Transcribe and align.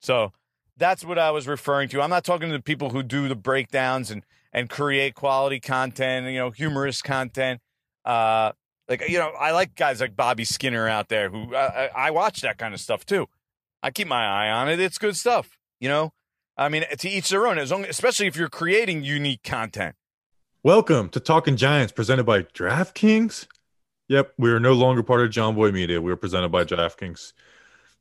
So 0.00 0.32
that's 0.76 1.04
what 1.04 1.18
I 1.18 1.30
was 1.30 1.46
referring 1.46 1.88
to. 1.90 2.02
I'm 2.02 2.10
not 2.10 2.24
talking 2.24 2.48
to 2.50 2.56
the 2.56 2.62
people 2.62 2.90
who 2.90 3.02
do 3.02 3.28
the 3.28 3.36
breakdowns 3.36 4.10
and 4.10 4.22
and 4.52 4.68
create 4.68 5.14
quality 5.14 5.60
content, 5.60 6.26
you 6.26 6.38
know, 6.38 6.50
humorous 6.50 7.00
content. 7.00 7.60
Uh, 8.04 8.52
like 8.88 9.08
you 9.08 9.18
know, 9.18 9.30
I 9.30 9.52
like 9.52 9.74
guys 9.74 10.00
like 10.00 10.16
Bobby 10.16 10.44
Skinner 10.44 10.88
out 10.88 11.08
there 11.08 11.30
who 11.30 11.54
I, 11.54 11.90
I 11.94 12.10
watch 12.10 12.40
that 12.42 12.58
kind 12.58 12.74
of 12.74 12.80
stuff 12.80 13.06
too. 13.06 13.26
I 13.82 13.90
keep 13.90 14.08
my 14.08 14.24
eye 14.24 14.50
on 14.50 14.68
it. 14.68 14.80
It's 14.80 14.98
good 14.98 15.16
stuff. 15.16 15.58
You 15.80 15.88
know, 15.88 16.12
I 16.56 16.68
mean, 16.68 16.84
to 16.98 17.08
each 17.08 17.30
their 17.30 17.46
own. 17.46 17.58
As 17.58 17.70
long, 17.70 17.84
especially 17.84 18.26
if 18.26 18.36
you're 18.36 18.48
creating 18.48 19.04
unique 19.04 19.42
content. 19.42 19.96
Welcome 20.64 21.08
to 21.08 21.18
Talking 21.18 21.56
Giants, 21.56 21.92
presented 21.92 22.24
by 22.24 22.42
DraftKings. 22.42 23.46
Yep, 24.08 24.34
we 24.38 24.50
are 24.50 24.60
no 24.60 24.74
longer 24.74 25.02
part 25.02 25.22
of 25.22 25.30
John 25.30 25.54
Boy 25.56 25.72
Media. 25.72 26.00
We 26.00 26.12
are 26.12 26.16
presented 26.16 26.50
by 26.50 26.64
DraftKings. 26.64 27.32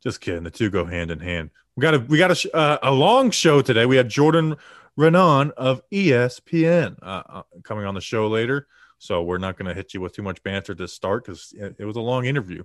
Just 0.01 0.21
kidding. 0.21 0.43
The 0.43 0.51
two 0.51 0.69
go 0.69 0.85
hand 0.85 1.11
in 1.11 1.19
hand. 1.19 1.51
We 1.75 1.81
got 1.81 1.93
a 1.93 1.99
we 1.99 2.17
got 2.17 2.31
a 2.31 2.55
uh, 2.55 2.77
a 2.83 2.91
long 2.91 3.31
show 3.31 3.61
today. 3.61 3.85
We 3.85 3.95
had 3.95 4.09
Jordan 4.09 4.55
Raanan 4.97 5.51
of 5.51 5.81
ESPN 5.89 6.97
uh, 7.01 7.23
uh, 7.27 7.43
coming 7.63 7.85
on 7.85 7.93
the 7.93 8.01
show 8.01 8.27
later, 8.27 8.67
so 8.97 9.23
we're 9.23 9.37
not 9.37 9.57
going 9.57 9.67
to 9.67 9.73
hit 9.73 9.93
you 9.93 10.01
with 10.01 10.13
too 10.13 10.23
much 10.23 10.43
banter 10.43 10.75
to 10.75 10.87
start 10.87 11.25
because 11.25 11.53
it, 11.55 11.75
it, 11.79 11.85
was 11.85 11.95
a 11.95 12.01
long 12.01 12.25
interview. 12.25 12.63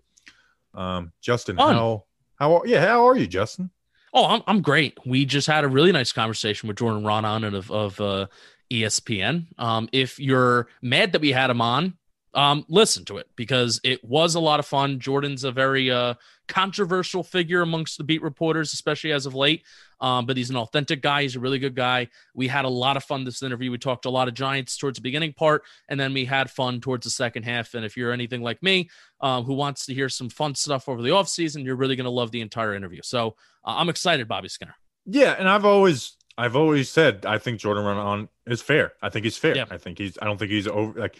Um, 0.74 1.12
Justin, 1.20 1.56
Fun. 1.56 1.74
how 1.74 2.04
how 2.36 2.62
yeah 2.64 2.80
how 2.80 3.06
are 3.06 3.16
you, 3.16 3.26
Justin? 3.26 3.70
Oh, 4.12 4.26
I'm 4.26 4.42
I'm 4.46 4.60
great. 4.62 4.98
We 5.06 5.24
just 5.24 5.46
had 5.46 5.64
a 5.64 5.68
really 5.68 5.92
nice 5.92 6.12
conversation 6.12 6.68
with 6.68 6.78
Jordan 6.78 7.04
Raanan 7.04 7.54
of 7.54 7.70
of 7.70 8.00
uh, 8.00 8.26
ESPN. 8.70 9.46
Um, 9.58 9.88
if 9.92 10.18
you're 10.18 10.68
mad 10.82 11.12
that 11.12 11.20
we 11.20 11.32
had 11.32 11.50
him 11.50 11.60
on, 11.60 11.94
um, 12.36 12.66
listen 12.68 13.04
to 13.06 13.16
it 13.16 13.28
because 13.34 13.80
it 13.82 14.04
was 14.04 14.34
a 14.34 14.40
lot 14.40 14.60
of 14.60 14.66
fun. 14.66 15.00
Jordan's 15.00 15.42
a 15.42 15.50
very 15.50 15.90
uh, 15.90 16.14
controversial 16.46 17.22
figure 17.22 17.62
amongst 17.62 17.96
the 17.96 18.04
beat 18.04 18.22
reporters, 18.22 18.74
especially 18.74 19.10
as 19.12 19.24
of 19.24 19.34
late. 19.34 19.64
Um, 20.02 20.26
but 20.26 20.36
he's 20.36 20.50
an 20.50 20.56
authentic 20.56 21.00
guy. 21.00 21.22
He's 21.22 21.36
a 21.36 21.40
really 21.40 21.58
good 21.58 21.74
guy. 21.74 22.08
We 22.34 22.46
had 22.46 22.66
a 22.66 22.68
lot 22.68 22.98
of 22.98 23.04
fun 23.04 23.24
this 23.24 23.42
interview. 23.42 23.70
We 23.70 23.78
talked 23.78 24.04
a 24.04 24.10
lot 24.10 24.28
of 24.28 24.34
Giants 24.34 24.76
towards 24.76 24.98
the 24.98 25.02
beginning 25.02 25.32
part, 25.32 25.62
and 25.88 25.98
then 25.98 26.12
we 26.12 26.26
had 26.26 26.50
fun 26.50 26.82
towards 26.82 27.04
the 27.04 27.10
second 27.10 27.44
half. 27.44 27.72
And 27.72 27.86
if 27.86 27.96
you're 27.96 28.12
anything 28.12 28.42
like 28.42 28.62
me, 28.62 28.90
um, 29.22 29.44
who 29.44 29.54
wants 29.54 29.86
to 29.86 29.94
hear 29.94 30.10
some 30.10 30.28
fun 30.28 30.54
stuff 30.54 30.90
over 30.90 31.00
the 31.00 31.08
offseason, 31.08 31.64
you're 31.64 31.76
really 31.76 31.96
going 31.96 32.04
to 32.04 32.10
love 32.10 32.30
the 32.30 32.42
entire 32.42 32.74
interview. 32.74 33.00
So 33.02 33.28
uh, 33.64 33.76
I'm 33.78 33.88
excited, 33.88 34.28
Bobby 34.28 34.48
Skinner. 34.48 34.76
Yeah, 35.06 35.34
and 35.38 35.48
I've 35.48 35.64
always 35.64 36.16
I've 36.36 36.56
always 36.56 36.90
said 36.90 37.24
I 37.24 37.38
think 37.38 37.60
Jordan 37.60 37.84
Raanan 37.84 38.28
is 38.46 38.60
fair. 38.60 38.92
I 39.00 39.08
think 39.08 39.24
he's 39.24 39.38
fair. 39.38 39.56
Yeah. 39.56 39.64
I 39.70 39.78
think 39.78 39.96
he's 39.96 40.18
I 40.20 40.26
don't 40.26 40.36
think 40.36 40.50
he's 40.50 40.66
over 40.66 41.00
like 41.00 41.16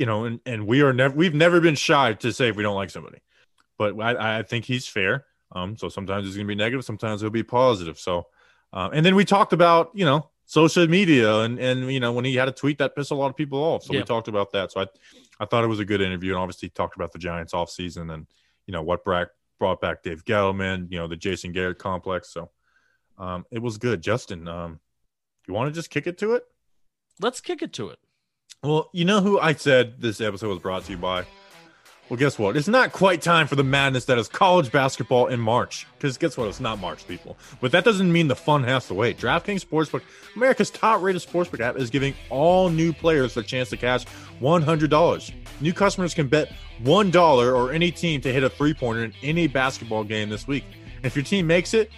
you 0.00 0.06
know, 0.06 0.24
and, 0.24 0.40
and 0.46 0.66
we 0.66 0.80
are 0.80 0.94
never 0.94 1.14
we've 1.14 1.34
never 1.34 1.60
been 1.60 1.74
shy 1.74 2.14
to 2.14 2.32
say 2.32 2.48
if 2.48 2.56
we 2.56 2.62
don't 2.62 2.74
like 2.74 2.88
somebody. 2.88 3.18
But 3.76 4.00
I, 4.00 4.38
I 4.38 4.42
think 4.42 4.64
he's 4.64 4.86
fair. 4.86 5.26
Um, 5.52 5.76
so 5.76 5.90
sometimes 5.90 6.26
it's 6.26 6.36
gonna 6.36 6.48
be 6.48 6.54
negative, 6.54 6.86
sometimes 6.86 7.22
it'll 7.22 7.30
be 7.30 7.42
positive. 7.42 7.98
So 7.98 8.28
uh, 8.72 8.88
and 8.94 9.04
then 9.04 9.14
we 9.14 9.26
talked 9.26 9.52
about, 9.52 9.90
you 9.92 10.06
know, 10.06 10.30
social 10.46 10.86
media 10.86 11.40
and 11.40 11.58
and 11.58 11.92
you 11.92 12.00
know, 12.00 12.12
when 12.12 12.24
he 12.24 12.34
had 12.34 12.48
a 12.48 12.52
tweet 12.52 12.78
that 12.78 12.96
pissed 12.96 13.10
a 13.10 13.14
lot 13.14 13.28
of 13.28 13.36
people 13.36 13.58
off. 13.58 13.82
So 13.82 13.92
yeah. 13.92 14.00
we 14.00 14.04
talked 14.04 14.28
about 14.28 14.52
that. 14.52 14.72
So 14.72 14.80
I 14.80 14.86
I 15.38 15.44
thought 15.44 15.64
it 15.64 15.66
was 15.68 15.80
a 15.80 15.84
good 15.84 16.00
interview 16.00 16.32
and 16.32 16.40
obviously 16.40 16.70
talked 16.70 16.96
about 16.96 17.12
the 17.12 17.18
Giants 17.18 17.52
off 17.52 17.68
season 17.68 18.08
and 18.08 18.26
you 18.66 18.72
know 18.72 18.80
what 18.80 19.04
brought 19.04 19.28
brought 19.58 19.82
back 19.82 20.02
Dave 20.02 20.24
Gettleman, 20.24 20.90
you 20.90 20.96
know, 20.96 21.08
the 21.08 21.16
Jason 21.16 21.52
Garrett 21.52 21.78
complex. 21.78 22.32
So 22.32 22.48
um, 23.18 23.44
it 23.50 23.58
was 23.58 23.76
good. 23.76 24.00
Justin, 24.00 24.48
um, 24.48 24.80
you 25.46 25.52
want 25.52 25.68
to 25.68 25.78
just 25.78 25.90
kick 25.90 26.06
it 26.06 26.16
to 26.18 26.36
it? 26.36 26.44
Let's 27.20 27.42
kick 27.42 27.60
it 27.60 27.74
to 27.74 27.90
it. 27.90 27.98
Well, 28.62 28.90
you 28.92 29.04
know 29.04 29.20
who 29.20 29.38
I 29.38 29.54
said 29.54 30.00
this 30.00 30.20
episode 30.20 30.48
was 30.48 30.58
brought 30.58 30.84
to 30.84 30.92
you 30.92 30.98
by? 30.98 31.24
Well, 32.10 32.18
guess 32.18 32.40
what? 32.40 32.56
It's 32.56 32.66
not 32.66 32.90
quite 32.90 33.22
time 33.22 33.46
for 33.46 33.54
the 33.54 33.62
madness 33.62 34.06
that 34.06 34.18
is 34.18 34.26
college 34.26 34.72
basketball 34.72 35.28
in 35.28 35.38
March. 35.38 35.86
Because 35.96 36.18
guess 36.18 36.36
what? 36.36 36.48
It's 36.48 36.58
not 36.58 36.80
March, 36.80 37.06
people. 37.06 37.38
But 37.60 37.70
that 37.70 37.84
doesn't 37.84 38.12
mean 38.12 38.26
the 38.26 38.34
fun 38.34 38.64
has 38.64 38.88
to 38.88 38.94
wait. 38.94 39.16
DraftKings 39.16 39.64
Sportsbook, 39.64 40.02
America's 40.34 40.70
top 40.70 41.02
rated 41.02 41.22
sportsbook 41.22 41.60
app, 41.60 41.76
is 41.76 41.88
giving 41.88 42.12
all 42.28 42.68
new 42.68 42.92
players 42.92 43.34
the 43.34 43.44
chance 43.44 43.70
to 43.70 43.76
cash 43.76 44.06
$100. 44.40 45.32
New 45.60 45.72
customers 45.72 46.12
can 46.12 46.26
bet 46.26 46.52
$1 46.82 47.54
or 47.54 47.72
any 47.72 47.92
team 47.92 48.20
to 48.22 48.32
hit 48.32 48.42
a 48.42 48.50
three 48.50 48.74
pointer 48.74 49.04
in 49.04 49.14
any 49.22 49.46
basketball 49.46 50.02
game 50.02 50.28
this 50.28 50.48
week. 50.48 50.64
If 51.04 51.14
your 51.14 51.24
team 51.24 51.46
makes 51.46 51.74
it, 51.74 51.92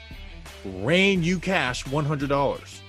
rain 0.64 1.22
you 1.22 1.38
cash 1.38 1.84
$100. 1.84 2.81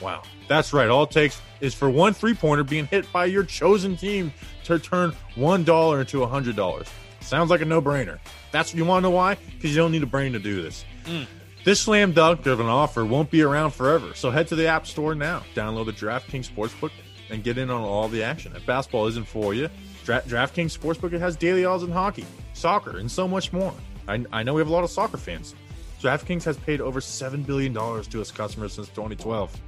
Wow. 0.00 0.22
That's 0.48 0.72
right. 0.72 0.88
All 0.88 1.04
it 1.04 1.10
takes 1.10 1.40
is 1.60 1.74
for 1.74 1.88
one 1.90 2.12
three 2.12 2.34
pointer 2.34 2.64
being 2.64 2.86
hit 2.86 3.10
by 3.12 3.26
your 3.26 3.44
chosen 3.44 3.96
team 3.96 4.32
to 4.64 4.78
turn 4.78 5.12
$1 5.36 6.00
into 6.00 6.18
$100. 6.18 6.88
Sounds 7.20 7.50
like 7.50 7.60
a 7.60 7.64
no 7.64 7.82
brainer. 7.82 8.18
That's 8.52 8.72
what 8.72 8.78
you 8.78 8.84
want 8.84 9.02
to 9.02 9.10
know 9.10 9.16
why? 9.16 9.36
Because 9.54 9.70
you 9.70 9.76
don't 9.76 9.92
need 9.92 10.02
a 10.02 10.06
brain 10.06 10.32
to 10.32 10.38
do 10.38 10.62
this. 10.62 10.84
Mm. 11.04 11.26
This 11.64 11.80
slam 11.80 12.12
dunk 12.12 12.46
of 12.46 12.60
an 12.60 12.66
offer 12.66 13.04
won't 13.04 13.30
be 13.30 13.42
around 13.42 13.72
forever. 13.72 14.14
So 14.14 14.30
head 14.30 14.46
to 14.48 14.56
the 14.56 14.68
App 14.68 14.86
Store 14.86 15.14
now, 15.16 15.42
download 15.54 15.86
the 15.86 15.92
DraftKings 15.92 16.48
Sportsbook, 16.48 16.92
and 17.30 17.42
get 17.42 17.58
in 17.58 17.70
on 17.70 17.82
all 17.82 18.08
the 18.08 18.22
action. 18.22 18.54
If 18.54 18.64
basketball 18.66 19.08
isn't 19.08 19.26
for 19.26 19.52
you, 19.52 19.68
Dra- 20.04 20.22
DraftKings 20.22 20.78
Sportsbook 20.78 21.12
it 21.12 21.20
has 21.20 21.34
daily 21.34 21.64
odds 21.64 21.82
in 21.82 21.90
hockey, 21.90 22.24
soccer, 22.52 22.98
and 22.98 23.10
so 23.10 23.26
much 23.26 23.52
more. 23.52 23.74
I, 24.06 24.24
I 24.32 24.42
know 24.44 24.54
we 24.54 24.60
have 24.60 24.68
a 24.68 24.72
lot 24.72 24.84
of 24.84 24.90
soccer 24.90 25.16
fans. 25.16 25.56
DraftKings 26.00 26.44
has 26.44 26.56
paid 26.56 26.80
over 26.80 27.00
$7 27.00 27.44
billion 27.44 27.74
to 27.74 28.20
its 28.20 28.30
customers 28.30 28.74
since 28.74 28.88
2012. 28.90 29.60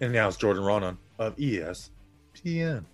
And 0.00 0.12
now 0.12 0.28
it's 0.28 0.36
Jordan 0.36 0.62
Raanan 0.62 0.98
of 1.18 1.36
ESPN. 1.36 2.84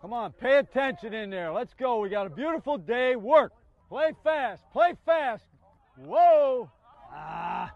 Come 0.00 0.12
on, 0.12 0.32
pay 0.32 0.58
attention 0.58 1.14
in 1.14 1.30
there. 1.30 1.52
Let's 1.52 1.72
go. 1.74 2.00
We 2.00 2.08
got 2.08 2.26
a 2.26 2.30
beautiful 2.30 2.78
day. 2.78 3.14
Work. 3.14 3.52
Play 3.88 4.10
fast. 4.24 4.64
Play 4.72 4.94
fast. 5.06 5.44
Whoa! 5.96 6.68
Ah. 7.12 7.72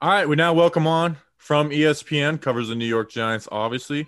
All 0.00 0.08
right, 0.08 0.26
we 0.26 0.34
now 0.34 0.54
welcome 0.54 0.86
on 0.86 1.18
from 1.36 1.68
ESPN, 1.68 2.40
covers 2.40 2.68
the 2.68 2.74
New 2.74 2.86
York 2.86 3.10
Giants, 3.10 3.46
obviously. 3.52 4.06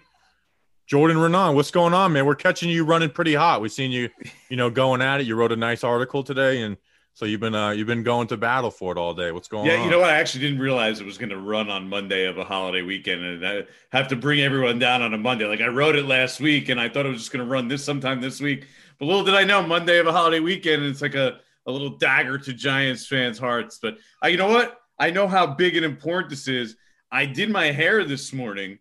Jordan 0.87 1.19
Raanan, 1.19 1.55
what's 1.55 1.71
going 1.71 1.93
on, 1.93 2.15
man? 2.15 2.25
We're 2.25 2.35
catching 2.35 2.71
you 2.71 2.85
running 2.85 3.11
pretty 3.11 3.35
hot. 3.35 3.61
We've 3.61 3.71
seen 3.71 3.91
you, 3.91 4.09
you 4.49 4.57
know, 4.57 4.71
going 4.71 5.03
at 5.03 5.21
it. 5.21 5.27
You 5.27 5.37
wrote 5.37 5.53
a 5.53 5.57
nice 5.57 5.85
article 5.85 6.23
today, 6.23 6.63
and 6.63 6.79
so 7.13 7.27
you've 7.27 7.41
been 7.41 7.55
uh, 7.55 7.71
you've 7.71 7.87
been 7.87 8.03
going 8.03 8.27
to 8.29 8.39
battle 8.39 8.71
for 8.71 8.93
it 8.93 8.97
all 8.97 9.13
day. 9.13 9.33
What's 9.33 9.49
going 9.49 9.67
yeah, 9.67 9.73
on? 9.73 9.79
Yeah, 9.81 9.85
you 9.85 9.91
know 9.91 10.01
what? 10.01 10.09
I 10.09 10.19
actually 10.19 10.41
didn't 10.41 10.61
realize 10.61 11.01
it 11.01 11.07
was 11.07 11.19
going 11.19 11.29
to 11.29 11.39
run 11.39 11.69
on 11.69 11.91
Monday 11.91 12.25
of 12.25 12.39
a 12.39 12.45
holiday 12.45 12.81
weekend, 12.81 13.23
and 13.23 13.47
I 13.47 13.65
have 13.91 14.09
to 14.09 14.17
bring 14.17 14.41
everyone 14.41 14.79
down 14.79 15.03
on 15.03 15.13
a 15.13 15.19
Monday. 15.19 15.45
Like 15.45 15.61
I 15.61 15.69
wrote 15.69 15.97
it 15.97 16.07
last 16.07 16.41
week, 16.41 16.71
and 16.71 16.81
I 16.81 16.89
thought 16.89 17.05
it 17.05 17.11
was 17.11 17.19
just 17.19 17.33
going 17.33 17.45
to 17.45 17.51
run 17.51 17.69
this 17.69 17.85
sometime 17.85 18.23
this 18.23 18.41
week. 18.41 18.67
But 18.99 19.07
little 19.07 19.25
did 19.25 19.35
I 19.35 19.45
know, 19.45 19.63
Monday 19.63 19.99
of 19.99 20.07
a 20.07 20.13
holiday 20.13 20.41
weekend, 20.41 20.83
and 20.83 20.91
it's 20.91 21.03
like 21.03 21.15
a 21.15 21.41
a 21.66 21.72
little 21.72 21.91
dagger 21.91 22.38
to 22.38 22.53
Giants 22.53 23.07
fans' 23.07 23.39
hearts. 23.39 23.78
But 23.80 23.98
uh, 24.22 24.28
you 24.28 24.36
know 24.36 24.48
what? 24.48 24.80
I 24.98 25.10
know 25.10 25.28
how 25.28 25.47
big 25.47 25.77
and 25.77 25.84
important 25.84 26.30
this 26.30 26.48
is. 26.48 26.77
I 27.10 27.27
did 27.27 27.51
my 27.51 27.66
hair 27.66 28.04
this 28.04 28.33
morning, 28.33 28.78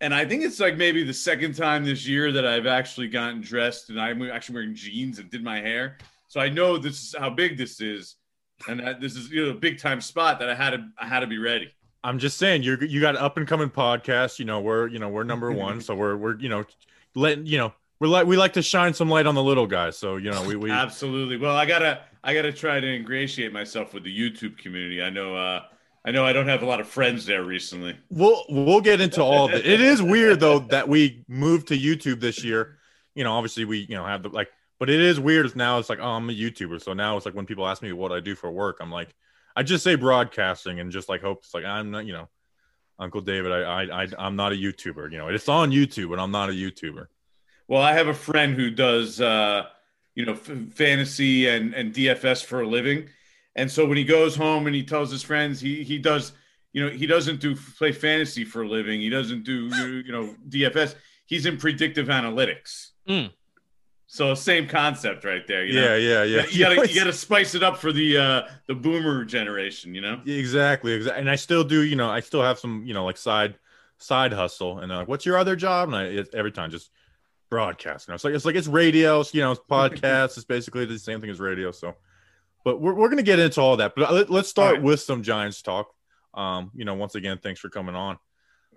and 0.00 0.14
I 0.14 0.24
think 0.24 0.42
it's 0.42 0.60
like 0.60 0.76
maybe 0.76 1.04
the 1.04 1.14
second 1.14 1.54
time 1.54 1.84
this 1.84 2.06
year 2.06 2.32
that 2.32 2.46
I've 2.46 2.66
actually 2.66 3.08
gotten 3.08 3.40
dressed 3.40 3.90
and 3.90 4.00
I'm 4.00 4.22
actually 4.30 4.54
wearing 4.54 4.74
jeans 4.74 5.18
and 5.18 5.30
did 5.30 5.42
my 5.42 5.60
hair. 5.60 5.98
So 6.28 6.40
I 6.40 6.48
know 6.48 6.78
this 6.78 7.02
is 7.02 7.14
how 7.18 7.30
big 7.30 7.56
this 7.56 7.80
is, 7.80 8.16
and 8.68 8.80
that 8.80 9.00
this 9.00 9.16
is 9.16 9.30
you 9.30 9.46
know 9.46 9.50
a 9.52 9.54
big 9.54 9.78
time 9.78 10.00
spot 10.00 10.38
that 10.40 10.50
I 10.50 10.54
had 10.54 10.70
to 10.70 10.88
I 10.98 11.06
had 11.06 11.20
to 11.20 11.26
be 11.26 11.38
ready. 11.38 11.72
I'm 12.02 12.18
just 12.18 12.36
saying 12.36 12.62
you 12.62 12.76
you 12.80 13.00
got 13.00 13.16
an 13.16 13.22
up 13.22 13.36
and 13.36 13.46
coming 13.46 13.70
podcast. 13.70 14.38
You 14.38 14.44
know 14.44 14.60
we're 14.60 14.88
you 14.88 14.98
know 14.98 15.08
we're 15.08 15.24
number 15.24 15.52
one, 15.66 15.80
so 15.80 15.94
we're 15.94 16.16
we're 16.16 16.38
you 16.38 16.48
know 16.48 16.64
letting 17.14 17.46
you 17.46 17.58
know 17.58 17.72
we 18.00 18.08
like 18.08 18.26
we 18.26 18.36
like 18.36 18.52
to 18.54 18.62
shine 18.62 18.92
some 18.92 19.08
light 19.08 19.26
on 19.26 19.34
the 19.34 19.42
little 19.42 19.66
guys. 19.66 19.96
So 19.96 20.16
you 20.16 20.30
know 20.30 20.42
we, 20.42 20.56
we 20.56 20.70
absolutely. 20.70 21.36
Well, 21.36 21.56
I 21.56 21.66
gotta 21.66 22.02
I 22.24 22.34
gotta 22.34 22.52
try 22.52 22.80
to 22.80 22.86
ingratiate 22.86 23.52
myself 23.52 23.92
with 23.92 24.02
the 24.02 24.18
YouTube 24.18 24.56
community. 24.56 25.02
I 25.02 25.10
know 25.10 25.36
uh, 25.36 25.62
I 26.06 26.10
know 26.10 26.24
I 26.24 26.32
don't 26.32 26.48
have 26.48 26.62
a 26.62 26.66
lot 26.66 26.80
of 26.80 26.88
friends 26.88 27.26
there 27.26 27.44
recently. 27.44 27.98
We'll 28.08 28.44
we'll 28.48 28.80
get 28.80 29.02
into 29.02 29.22
all 29.22 29.44
of 29.44 29.52
it. 29.52 29.66
It 29.66 29.82
is 29.82 30.02
weird 30.02 30.40
though 30.40 30.58
that 30.70 30.88
we 30.88 31.24
moved 31.28 31.68
to 31.68 31.78
YouTube 31.78 32.20
this 32.20 32.42
year. 32.42 32.78
You 33.14 33.24
know, 33.24 33.32
obviously 33.32 33.66
we 33.66 33.86
you 33.88 33.94
know 33.94 34.06
have 34.06 34.22
the 34.22 34.30
like, 34.30 34.50
But 34.78 34.88
it 34.88 35.00
is 35.00 35.20
weird. 35.20 35.54
Now 35.54 35.78
it's 35.78 35.90
like, 35.90 35.98
oh, 36.00 36.08
I'm 36.12 36.28
a 36.30 36.32
YouTuber. 36.32 36.82
So 36.82 36.94
now 36.94 37.16
it's 37.16 37.26
like 37.26 37.34
when 37.34 37.46
people 37.46 37.68
ask 37.68 37.82
me 37.82 37.92
what 37.92 38.10
I 38.10 38.20
do 38.20 38.34
for 38.34 38.50
work, 38.50 38.78
I'm 38.80 38.90
like, 38.90 39.14
I 39.54 39.62
just 39.62 39.84
say 39.84 39.94
broadcasting 39.94 40.80
and 40.80 40.90
just 40.90 41.10
like 41.10 41.20
hope 41.20 41.40
it's 41.44 41.52
like 41.52 41.66
I'm 41.66 41.90
not, 41.90 42.06
you 42.06 42.14
know, 42.14 42.28
Uncle 42.98 43.20
David. 43.20 43.52
I, 43.52 43.82
I, 43.82 44.02
I 44.02 44.08
I'm 44.18 44.36
not 44.36 44.52
a 44.52 44.56
YouTuber. 44.56 45.12
You 45.12 45.18
know, 45.18 45.28
it's 45.28 45.48
on 45.48 45.72
YouTube, 45.72 46.08
but 46.08 46.18
I'm 46.18 46.30
not 46.30 46.48
a 46.48 46.52
YouTuber. 46.52 47.06
Well, 47.68 47.82
I 47.82 47.92
have 47.92 48.08
a 48.08 48.14
friend 48.14 48.54
who 48.54 48.70
does, 48.70 49.20
uh, 49.20 49.64
you 50.14 50.24
know, 50.24 50.32
f- 50.32 50.50
fantasy 50.74 51.48
and 51.48 51.74
and 51.74 51.92
DFS 51.92 52.44
for 52.44 52.62
a 52.62 52.66
living, 52.66 53.08
and 53.56 53.70
so 53.70 53.86
when 53.86 53.96
he 53.96 54.04
goes 54.04 54.36
home 54.36 54.66
and 54.66 54.74
he 54.74 54.82
tells 54.82 55.10
his 55.10 55.22
friends, 55.22 55.60
he 55.60 55.82
he 55.82 55.98
does, 55.98 56.32
you 56.72 56.84
know, 56.84 56.90
he 56.90 57.06
doesn't 57.06 57.40
do 57.40 57.56
play 57.78 57.92
fantasy 57.92 58.44
for 58.44 58.62
a 58.62 58.68
living. 58.68 59.00
He 59.00 59.08
doesn't 59.08 59.44
do 59.44 59.68
you 60.04 60.12
know 60.12 60.34
DFS. 60.48 60.94
He's 61.26 61.46
in 61.46 61.56
predictive 61.56 62.08
analytics. 62.08 62.90
Mm. 63.08 63.30
So 64.06 64.32
same 64.34 64.68
concept 64.68 65.24
right 65.24 65.44
there. 65.48 65.64
You 65.64 65.80
know? 65.80 65.96
Yeah, 65.96 66.22
yeah, 66.22 66.22
yeah. 66.22 66.46
You 66.48 66.58
gotta 66.60 66.88
you 66.92 66.94
gotta 66.94 67.12
spice 67.12 67.56
it 67.56 67.64
up 67.64 67.76
for 67.76 67.92
the 67.92 68.16
uh 68.16 68.42
the 68.68 68.74
boomer 68.74 69.24
generation, 69.24 69.92
you 69.92 70.00
know? 70.00 70.20
Exactly, 70.24 70.92
exactly. 70.92 71.20
And 71.20 71.28
I 71.28 71.34
still 71.34 71.64
do, 71.64 71.82
you 71.82 71.96
know, 71.96 72.08
I 72.08 72.20
still 72.20 72.42
have 72.42 72.58
some, 72.58 72.84
you 72.86 72.94
know, 72.94 73.04
like 73.04 73.16
side 73.16 73.56
side 73.98 74.32
hustle. 74.32 74.78
And 74.78 74.88
they're 74.88 74.98
like, 74.98 75.08
"What's 75.08 75.26
your 75.26 75.36
other 75.36 75.56
job?" 75.56 75.92
And 75.92 75.96
I 75.96 76.24
every 76.36 76.52
time 76.52 76.70
just 76.70 76.90
broadcasting. 77.50 78.14
It's 78.14 78.24
like 78.24 78.34
it's 78.34 78.44
like 78.44 78.56
it's 78.56 78.66
radio, 78.66 79.24
you 79.32 79.40
know, 79.40 79.52
it's 79.52 79.60
podcasts. 79.70 80.36
it's 80.36 80.44
basically 80.44 80.84
the 80.84 80.98
same 80.98 81.20
thing 81.20 81.30
as 81.30 81.40
radio. 81.40 81.70
So, 81.70 81.94
but 82.64 82.80
we're 82.80 82.94
we're 82.94 83.08
gonna 83.08 83.22
get 83.22 83.38
into 83.38 83.60
all 83.60 83.76
that. 83.76 83.94
But 83.94 84.12
let, 84.12 84.30
us 84.30 84.48
start 84.48 84.74
right. 84.74 84.82
with 84.82 85.00
some 85.00 85.22
Giants 85.22 85.62
talk. 85.62 85.92
Um, 86.34 86.70
you 86.74 86.84
know, 86.84 86.94
once 86.94 87.14
again, 87.14 87.38
thanks 87.42 87.60
for 87.60 87.68
coming 87.68 87.94
on. 87.94 88.18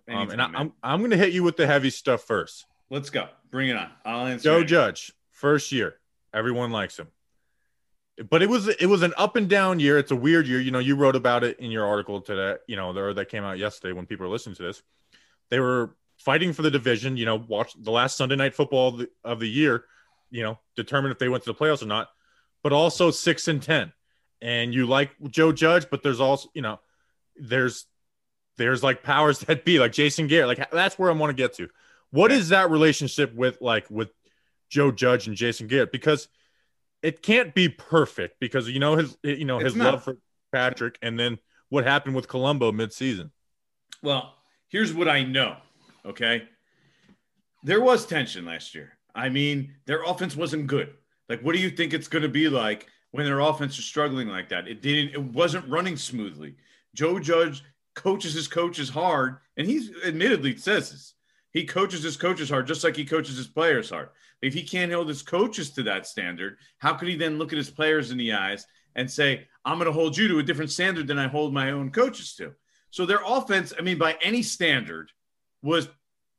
Um, 0.09 0.29
and 0.29 0.41
I, 0.41 0.45
Anytime, 0.45 0.55
I'm. 0.55 0.73
I'm 0.83 1.01
gonna 1.01 1.17
hit 1.17 1.33
you 1.33 1.43
with 1.43 1.57
the 1.57 1.67
heavy 1.67 1.89
stuff 1.89 2.23
first. 2.23 2.65
let's 2.89 3.09
go. 3.09 3.27
Bring 3.51 3.69
it 3.69 3.77
on. 3.77 3.89
I'll 4.05 4.27
answer. 4.27 4.43
Joe 4.43 4.63
Judge, 4.63 5.11
first 5.31 5.71
year, 5.71 5.95
everyone 6.33 6.71
likes 6.71 6.97
him. 6.97 7.07
But 8.29 8.41
it 8.41 8.49
was 8.49 8.67
it 8.67 8.87
was 8.87 9.03
an 9.03 9.13
up 9.17 9.35
and 9.35 9.47
down 9.47 9.79
year. 9.79 9.97
It's 9.97 10.11
a 10.11 10.15
weird 10.15 10.47
year. 10.47 10.59
You 10.59 10.71
know, 10.71 10.79
you 10.79 10.95
wrote 10.95 11.15
about 11.15 11.43
it 11.43 11.59
in 11.59 11.69
your 11.69 11.85
article 11.85 12.19
today. 12.21 12.55
You 12.67 12.75
know, 12.75 13.13
that 13.13 13.29
came 13.29 13.43
out 13.43 13.59
yesterday 13.59 13.93
when 13.93 14.07
people 14.07 14.25
are 14.25 14.29
listening 14.29 14.55
to 14.55 14.63
this. 14.63 14.81
They 15.49 15.59
were 15.59 15.95
fighting 16.27 16.51
for 16.51 16.61
the 16.61 16.69
division. 16.69 17.15
You 17.15 17.25
know, 17.25 17.37
watch 17.47 17.73
the 17.79 17.89
last 17.89 18.17
Sunday 18.17 18.35
night 18.35 18.53
football 18.53 18.89
of 18.89 18.97
the, 18.97 19.09
of 19.23 19.39
the 19.39 19.47
year. 19.47 19.85
You 20.29 20.43
know, 20.43 20.59
determine 20.75 21.09
if 21.09 21.19
they 21.19 21.29
went 21.29 21.45
to 21.45 21.53
the 21.53 21.57
playoffs 21.57 21.81
or 21.81 21.85
not. 21.85 22.09
But 22.61 22.73
also 22.73 23.11
six 23.11 23.47
and 23.47 23.61
ten, 23.63 23.93
and 24.41 24.73
you 24.73 24.87
like 24.87 25.11
Joe 25.29 25.53
Judge, 25.53 25.89
but 25.89 26.03
there's 26.03 26.19
also 26.19 26.49
you 26.53 26.61
know, 26.61 26.81
there's 27.37 27.85
there's 28.57 28.83
like 28.83 29.03
powers 29.03 29.39
that 29.47 29.63
be 29.63 29.79
like 29.79 29.93
Jason 29.93 30.27
Garrett. 30.27 30.49
Like 30.49 30.69
that's 30.69 30.99
where 30.99 31.09
I 31.09 31.13
want 31.13 31.29
to 31.29 31.41
get 31.41 31.53
to. 31.55 31.69
What 32.11 32.31
is 32.31 32.49
that 32.49 32.69
relationship 32.69 33.33
with 33.33 33.61
like 33.61 33.89
with 33.89 34.09
Joe 34.69 34.91
Judge 34.91 35.27
and 35.27 35.37
Jason 35.37 35.67
Garrett? 35.67 35.93
Because 35.93 36.27
it 37.01 37.21
can't 37.21 37.55
be 37.55 37.69
perfect 37.69 38.41
because 38.41 38.67
you 38.67 38.79
know 38.81 38.97
his 38.97 39.17
you 39.23 39.45
know 39.45 39.59
his 39.59 39.77
not. 39.77 39.93
love 39.93 40.03
for 40.03 40.17
Patrick 40.51 40.97
and 41.01 41.17
then 41.17 41.39
what 41.69 41.85
happened 41.85 42.15
with 42.15 42.27
Colombo 42.27 42.73
midseason. 42.73 43.31
Well, 44.03 44.33
here's 44.67 44.93
what 44.93 45.07
I 45.07 45.23
know. 45.23 45.57
Okay. 46.07 46.43
There 47.63 47.81
was 47.81 48.05
tension 48.05 48.45
last 48.45 48.73
year. 48.73 48.93
I 49.13 49.29
mean, 49.29 49.73
their 49.85 50.03
offense 50.03 50.35
wasn't 50.35 50.67
good. 50.67 50.93
Like, 51.27 51.41
what 51.41 51.53
do 51.53 51.59
you 51.59 51.69
think 51.69 51.93
it's 51.93 52.07
going 52.07 52.21
to 52.21 52.29
be 52.29 52.47
like 52.47 52.87
when 53.11 53.25
their 53.25 53.39
offense 53.39 53.77
is 53.77 53.85
struggling 53.85 54.29
like 54.29 54.49
that? 54.49 54.67
It 54.67 54.81
didn't, 54.81 55.13
it 55.13 55.21
wasn't 55.21 55.67
running 55.67 55.97
smoothly. 55.97 56.55
Joe 56.95 57.19
Judge 57.19 57.63
coaches 57.95 58.33
his 58.33 58.47
coaches 58.47 58.89
hard, 58.89 59.37
and 59.57 59.67
he's 59.67 59.91
admittedly 60.05 60.55
says 60.55 60.91
this. 60.91 61.13
He 61.51 61.65
coaches 61.65 62.03
his 62.03 62.15
coaches 62.15 62.49
hard, 62.49 62.67
just 62.67 62.83
like 62.83 62.95
he 62.95 63.05
coaches 63.05 63.35
his 63.37 63.47
players 63.47 63.89
hard. 63.89 64.09
If 64.41 64.53
he 64.53 64.63
can't 64.63 64.91
hold 64.91 65.09
his 65.09 65.23
coaches 65.23 65.71
to 65.71 65.83
that 65.83 66.05
standard, 66.05 66.57
how 66.77 66.93
could 66.93 67.07
he 67.07 67.15
then 67.15 67.39
look 67.39 67.51
at 67.51 67.57
his 67.57 67.71
players 67.71 68.11
in 68.11 68.17
the 68.17 68.33
eyes 68.33 68.67
and 68.95 69.09
say, 69.09 69.47
I'm 69.65 69.79
going 69.79 69.87
to 69.87 69.91
hold 69.91 70.15
you 70.15 70.27
to 70.27 70.39
a 70.39 70.43
different 70.43 70.71
standard 70.71 71.07
than 71.07 71.17
I 71.17 71.27
hold 71.27 71.53
my 71.53 71.71
own 71.71 71.91
coaches 71.91 72.35
to? 72.35 72.53
So 72.91 73.05
their 73.05 73.21
offense, 73.25 73.73
I 73.77 73.81
mean, 73.81 73.97
by 73.97 74.17
any 74.21 74.43
standard, 74.43 75.11
was 75.63 75.89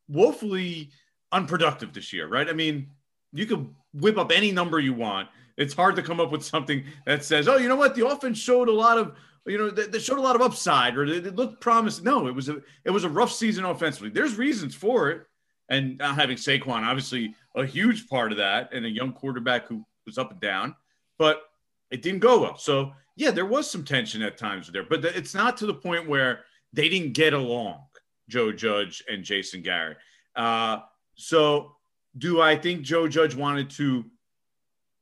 woefully 0.08 0.90
unproductive 1.32 1.92
this 1.92 2.12
year, 2.12 2.26
right? 2.26 2.48
I 2.48 2.52
mean, 2.52 2.88
you 3.32 3.46
could 3.46 3.68
whip 3.92 4.18
up 4.18 4.32
any 4.32 4.52
number 4.52 4.80
you 4.80 4.94
want. 4.94 5.28
It's 5.56 5.74
hard 5.74 5.96
to 5.96 6.02
come 6.02 6.20
up 6.20 6.30
with 6.30 6.44
something 6.44 6.84
that 7.04 7.24
says, 7.24 7.48
"Oh, 7.48 7.56
you 7.56 7.68
know 7.68 7.76
what? 7.76 7.94
The 7.94 8.06
offense 8.06 8.38
showed 8.38 8.68
a 8.68 8.72
lot 8.72 8.96
of, 8.96 9.16
you 9.46 9.58
know, 9.58 9.70
they 9.70 9.98
showed 9.98 10.18
a 10.18 10.22
lot 10.22 10.36
of 10.36 10.42
upside, 10.42 10.96
or 10.96 11.04
it 11.04 11.34
looked 11.36 11.60
promising." 11.60 12.04
No, 12.04 12.28
it 12.28 12.34
was 12.34 12.48
a 12.48 12.62
it 12.84 12.90
was 12.90 13.04
a 13.04 13.08
rough 13.08 13.32
season 13.32 13.64
offensively. 13.64 14.10
There's 14.10 14.38
reasons 14.38 14.74
for 14.74 15.10
it, 15.10 15.26
and 15.68 15.98
not 15.98 16.14
having 16.14 16.36
Saquon, 16.36 16.86
obviously, 16.86 17.34
a 17.56 17.66
huge 17.66 18.08
part 18.08 18.32
of 18.32 18.38
that, 18.38 18.72
and 18.72 18.86
a 18.86 18.90
young 18.90 19.12
quarterback 19.12 19.66
who 19.66 19.84
was 20.06 20.16
up 20.16 20.30
and 20.30 20.40
down, 20.40 20.74
but 21.18 21.42
it 21.90 22.02
didn't 22.02 22.20
go 22.20 22.40
well. 22.40 22.56
So 22.56 22.92
yeah, 23.16 23.32
there 23.32 23.46
was 23.46 23.68
some 23.68 23.84
tension 23.84 24.22
at 24.22 24.38
times 24.38 24.70
there, 24.70 24.84
but 24.84 25.04
it's 25.04 25.34
not 25.34 25.56
to 25.58 25.66
the 25.66 25.74
point 25.74 26.08
where 26.08 26.44
they 26.72 26.88
didn't 26.88 27.14
get 27.14 27.34
along, 27.34 27.80
Joe 28.28 28.52
Judge 28.52 29.02
and 29.08 29.24
Jason 29.24 29.62
Garrett. 29.62 29.98
Uh, 30.36 30.80
so 31.14 31.76
do 32.16 32.40
I 32.40 32.56
think 32.56 32.82
Joe 32.82 33.08
Judge 33.08 33.34
wanted 33.34 33.70
to 33.70 34.04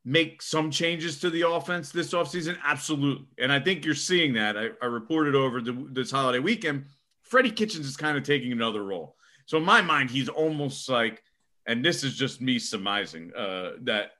make 0.05 0.40
some 0.40 0.70
changes 0.70 1.20
to 1.20 1.31
the 1.31 1.49
offense 1.49 1.90
this 1.90 2.12
offseason? 2.12 2.56
Absolutely. 2.64 3.26
And 3.38 3.52
I 3.52 3.61
think 3.61 3.84
you're 3.84 3.94
seeing 3.94 4.34
that. 4.34 4.56
I, 4.56 4.70
I 4.81 4.87
reported 4.87 5.34
over 5.34 5.61
the, 5.61 5.88
this 5.90 6.11
holiday 6.11 6.38
weekend. 6.38 6.87
Freddie 7.23 7.50
Kitchens 7.50 7.87
is 7.87 7.96
kind 7.96 8.17
of 8.17 8.23
taking 8.23 8.52
another 8.52 8.84
role. 8.84 9.17
So 9.46 9.58
in 9.58 9.64
my 9.64 9.82
mind, 9.82 10.11
he's 10.11 10.29
almost 10.29 10.88
like, 10.88 11.22
and 11.67 11.84
this 11.84 12.05
is 12.05 12.17
just 12.17 12.40
me 12.40 12.58
surmising, 12.58 13.32
uh, 13.34 13.72
that 13.82 14.12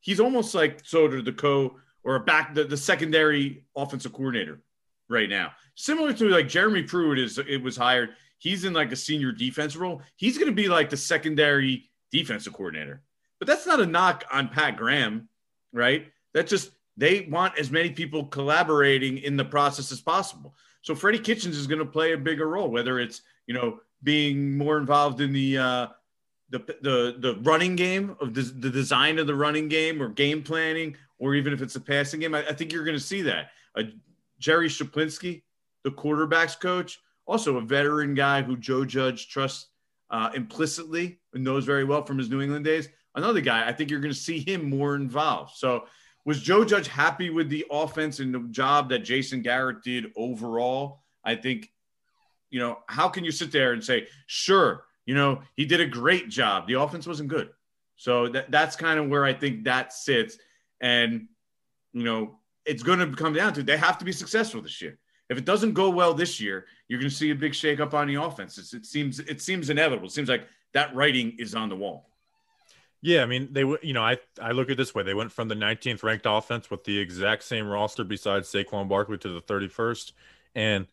he's 0.00 0.20
almost 0.20 0.54
like 0.54 0.82
Soder, 0.82 1.24
the 1.24 1.32
co 1.32 1.76
or 2.04 2.16
a 2.16 2.20
back 2.20 2.54
the, 2.54 2.64
the 2.64 2.76
secondary 2.76 3.64
offensive 3.76 4.12
coordinator 4.12 4.60
right 5.08 5.28
now. 5.28 5.52
Similar 5.74 6.12
to 6.14 6.28
like 6.28 6.48
Jeremy 6.48 6.82
Pruitt 6.82 7.18
is 7.18 7.38
it 7.38 7.62
was 7.62 7.76
hired. 7.76 8.10
He's 8.42 8.64
in 8.64 8.72
like 8.72 8.90
a 8.90 8.96
senior 8.96 9.30
defense 9.30 9.76
role. 9.76 10.02
He's 10.16 10.36
going 10.36 10.50
to 10.50 10.54
be 10.54 10.66
like 10.66 10.90
the 10.90 10.96
secondary 10.96 11.88
defensive 12.10 12.52
coordinator. 12.52 13.00
But 13.38 13.46
that's 13.46 13.68
not 13.68 13.80
a 13.80 13.86
knock 13.86 14.24
on 14.32 14.48
Pat 14.48 14.76
Graham, 14.76 15.28
right? 15.72 16.08
That's 16.34 16.50
just 16.50 16.72
they 16.96 17.28
want 17.30 17.56
as 17.56 17.70
many 17.70 17.90
people 17.90 18.24
collaborating 18.24 19.18
in 19.18 19.36
the 19.36 19.44
process 19.44 19.92
as 19.92 20.00
possible. 20.00 20.56
So 20.80 20.96
Freddie 20.96 21.20
Kitchens 21.20 21.56
is 21.56 21.68
going 21.68 21.78
to 21.78 21.84
play 21.84 22.14
a 22.14 22.18
bigger 22.18 22.48
role, 22.48 22.68
whether 22.68 22.98
it's 22.98 23.22
you 23.46 23.54
know 23.54 23.78
being 24.02 24.58
more 24.58 24.76
involved 24.76 25.20
in 25.20 25.32
the 25.32 25.58
uh, 25.58 25.86
the 26.50 26.58
the 26.82 27.16
the 27.20 27.38
running 27.42 27.76
game 27.76 28.16
of 28.20 28.34
the, 28.34 28.42
the 28.42 28.70
design 28.70 29.20
of 29.20 29.28
the 29.28 29.36
running 29.36 29.68
game 29.68 30.02
or 30.02 30.08
game 30.08 30.42
planning, 30.42 30.96
or 31.20 31.36
even 31.36 31.52
if 31.52 31.62
it's 31.62 31.76
a 31.76 31.80
passing 31.80 32.18
game. 32.18 32.34
I, 32.34 32.44
I 32.48 32.54
think 32.54 32.72
you're 32.72 32.84
going 32.84 32.98
to 32.98 33.04
see 33.04 33.22
that. 33.22 33.50
Uh, 33.76 33.84
Jerry 34.40 34.68
Schuplinski, 34.68 35.42
the 35.84 35.90
quarterbacks 35.90 36.58
coach, 36.58 36.98
also 37.26 37.56
a 37.56 37.60
veteran 37.60 38.14
guy 38.14 38.42
who 38.42 38.56
Joe 38.56 38.84
Judge 38.84 39.28
trusts 39.28 39.68
uh, 40.10 40.30
implicitly 40.34 41.20
and 41.32 41.42
knows 41.42 41.64
very 41.64 41.84
well 41.84 42.04
from 42.04 42.18
his 42.18 42.28
New 42.28 42.40
England 42.40 42.64
days. 42.64 42.88
Another 43.14 43.40
guy, 43.40 43.66
I 43.66 43.72
think 43.72 43.90
you're 43.90 44.00
going 44.00 44.12
to 44.12 44.18
see 44.18 44.38
him 44.38 44.68
more 44.68 44.94
involved. 44.94 45.56
So, 45.56 45.86
was 46.24 46.40
Joe 46.40 46.64
Judge 46.64 46.86
happy 46.86 47.30
with 47.30 47.48
the 47.48 47.66
offense 47.70 48.20
and 48.20 48.32
the 48.32 48.46
job 48.50 48.88
that 48.90 49.00
Jason 49.00 49.42
Garrett 49.42 49.82
did 49.82 50.12
overall? 50.16 51.02
I 51.24 51.34
think, 51.34 51.72
you 52.48 52.60
know, 52.60 52.78
how 52.86 53.08
can 53.08 53.24
you 53.24 53.32
sit 53.32 53.50
there 53.50 53.72
and 53.72 53.82
say, 53.82 54.06
sure, 54.26 54.84
you 55.04 55.16
know, 55.16 55.42
he 55.56 55.64
did 55.64 55.80
a 55.80 55.86
great 55.86 56.28
job. 56.28 56.68
The 56.68 56.74
offense 56.80 57.08
wasn't 57.08 57.28
good. 57.28 57.50
So 57.96 58.28
that, 58.28 58.50
that's 58.50 58.76
kind 58.76 59.00
of 59.00 59.08
where 59.08 59.24
I 59.24 59.32
think 59.32 59.64
that 59.64 59.92
sits. 59.92 60.38
And, 60.80 61.26
you 61.92 62.04
know, 62.04 62.38
it's 62.64 62.82
going 62.82 63.00
to 63.00 63.16
come 63.16 63.32
down 63.32 63.52
to 63.54 63.62
they 63.62 63.76
have 63.76 63.98
to 63.98 64.04
be 64.04 64.12
successful 64.12 64.62
this 64.62 64.80
year. 64.80 64.98
If 65.32 65.38
it 65.38 65.44
doesn't 65.44 65.72
go 65.72 65.90
well 65.90 66.14
this 66.14 66.40
year, 66.40 66.66
you're 66.88 67.00
going 67.00 67.10
to 67.10 67.16
see 67.16 67.30
a 67.30 67.34
big 67.34 67.52
shakeup 67.52 67.94
on 67.94 68.06
the 68.06 68.16
offense. 68.16 68.58
It 68.72 68.86
seems 68.86 69.18
it 69.18 69.40
seems 69.40 69.70
inevitable. 69.70 70.06
It 70.06 70.12
seems 70.12 70.28
like 70.28 70.46
that 70.72 70.94
writing 70.94 71.36
is 71.38 71.54
on 71.54 71.68
the 71.68 71.76
wall. 71.76 72.08
Yeah, 73.00 73.22
I 73.22 73.26
mean 73.26 73.48
they 73.50 73.62
you 73.82 73.92
know 73.92 74.02
I 74.02 74.18
I 74.40 74.52
look 74.52 74.70
at 74.70 74.76
this 74.76 74.94
way. 74.94 75.02
They 75.02 75.14
went 75.14 75.32
from 75.32 75.48
the 75.48 75.56
19th 75.56 76.04
ranked 76.04 76.26
offense 76.28 76.70
with 76.70 76.84
the 76.84 76.96
exact 76.96 77.42
same 77.42 77.66
roster 77.66 78.04
besides 78.04 78.48
Saquon 78.48 78.88
Barkley 78.88 79.18
to 79.18 79.28
the 79.28 79.40
31st, 79.40 80.12
and 80.54 80.86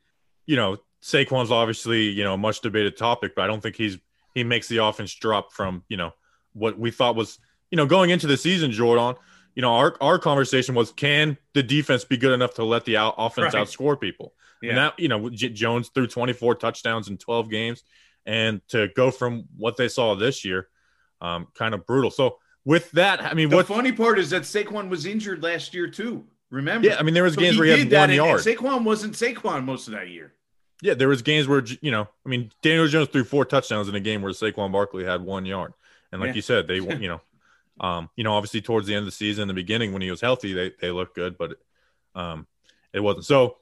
you 0.48 0.56
know 0.56 0.78
Saquon's 1.04 1.52
obviously 1.52 2.10
you 2.10 2.24
know 2.24 2.34
a 2.34 2.38
much 2.38 2.62
debated 2.62 2.98
topic, 2.98 3.36
but 3.36 3.44
I 3.44 3.48
don't 3.48 3.62
think 3.62 3.76
he's 3.76 4.00
he 4.34 4.44
makes 4.44 4.68
the 4.68 4.78
offense 4.78 5.14
drop 5.14 5.54
from 5.54 5.84
you 5.88 5.98
know 5.98 6.14
what 6.54 6.80
we 6.80 6.90
thought 6.90 7.16
was 7.16 7.38
you 7.70 7.76
know 7.76 7.86
going 7.86 8.10
into 8.10 8.26
the 8.26 8.38
season, 8.38 8.72
Jordan. 8.72 9.16
You 9.56 9.62
know 9.62 9.74
our 9.76 9.96
our 10.02 10.18
conversation 10.20 10.76
was 10.76 10.92
can 10.92 11.38
the 11.54 11.64
defense 11.64 12.04
be 12.06 12.18
good 12.18 12.32
enough 12.34 12.54
to 12.56 12.64
let 12.64 12.86
the 12.86 12.98
out- 12.98 13.16
offense 13.18 13.54
Right. 13.54 13.64
outscore 13.66 14.00
people? 14.00 14.34
Yeah. 14.62 14.70
And 14.70 14.78
that 14.78 15.00
you 15.00 15.08
know 15.08 15.30
J- 15.30 15.50
Jones 15.50 15.90
threw 15.94 16.08
24 16.08 16.56
touchdowns 16.56 17.08
in 17.10 17.18
12 17.18 17.50
games, 17.50 17.84
and 18.26 18.62
to 18.70 18.88
go 18.96 19.12
from 19.12 19.46
what 19.58 19.78
they 19.78 19.88
saw 19.88 20.16
this 20.16 20.44
year, 20.46 20.68
um, 21.22 21.48
kind 21.56 21.74
of 21.74 21.86
brutal. 21.86 22.12
So 22.12 22.38
with 22.66 22.92
that, 22.92 23.22
I 23.24 23.34
mean, 23.34 23.50
The 23.50 23.58
what? 23.58 23.68
funny 23.68 23.92
part 23.92 24.20
is 24.20 24.30
that 24.32 24.44
Saquon 24.44 24.90
was 24.90 25.06
injured 25.06 25.42
last 25.44 25.74
year 25.74 25.88
too. 25.88 26.26
Remember? 26.52 26.88
Yeah, 26.88 26.98
I 26.98 27.04
mean, 27.04 27.14
there 27.14 27.24
was 27.24 27.36
So 27.36 27.42
games 27.42 27.58
where 27.58 27.66
he 27.68 27.80
had 27.84 27.92
one 27.92 28.10
and- 28.10 28.14
yard. 28.14 28.46
And 28.46 28.58
Saquon 28.58 28.84
wasn't 28.84 29.14
Saquon 29.14 29.64
most 29.66 29.88
of 29.88 29.94
that 29.94 30.10
year. 30.10 30.34
yeah, 30.82 30.94
there 30.94 31.08
was 31.08 31.22
games 31.22 31.48
where 31.48 31.64
you 31.82 31.92
know, 31.92 32.08
I 32.26 32.30
mean, 32.30 32.52
Daniel 32.62 32.88
Jones 32.88 33.10
threw 33.10 33.24
four 33.24 33.46
touchdowns 33.46 33.88
in 33.90 33.96
a 33.96 34.00
game 34.00 34.22
where 34.22 34.32
Saquon 34.32 34.72
Barkley 34.72 35.04
had 35.06 35.22
one 35.22 35.46
yard, 35.46 35.74
and 36.12 36.20
like 36.22 36.30
Yeah. 36.30 36.34
you 36.36 36.42
said, 36.42 36.68
they 36.68 36.76
you 37.04 37.08
know, 37.08 37.22
Um, 37.80 38.10
you 38.16 38.24
know, 38.24 38.34
obviously 38.34 38.62
towards 38.62 38.88
the 38.88 38.94
end 38.94 39.00
of 39.00 39.06
the 39.06 39.12
season, 39.12 39.48
the 39.48 39.54
beginning 39.54 39.94
when 39.94 40.02
he 40.02 40.12
was 40.12 40.22
healthy, 40.22 40.54
they 40.54 40.72
they 40.80 40.92
looked 40.92 41.16
good, 41.16 41.38
but 41.38 41.58
um, 42.16 42.48
it 42.94 43.00
wasn't. 43.00 43.26
So 43.26 43.58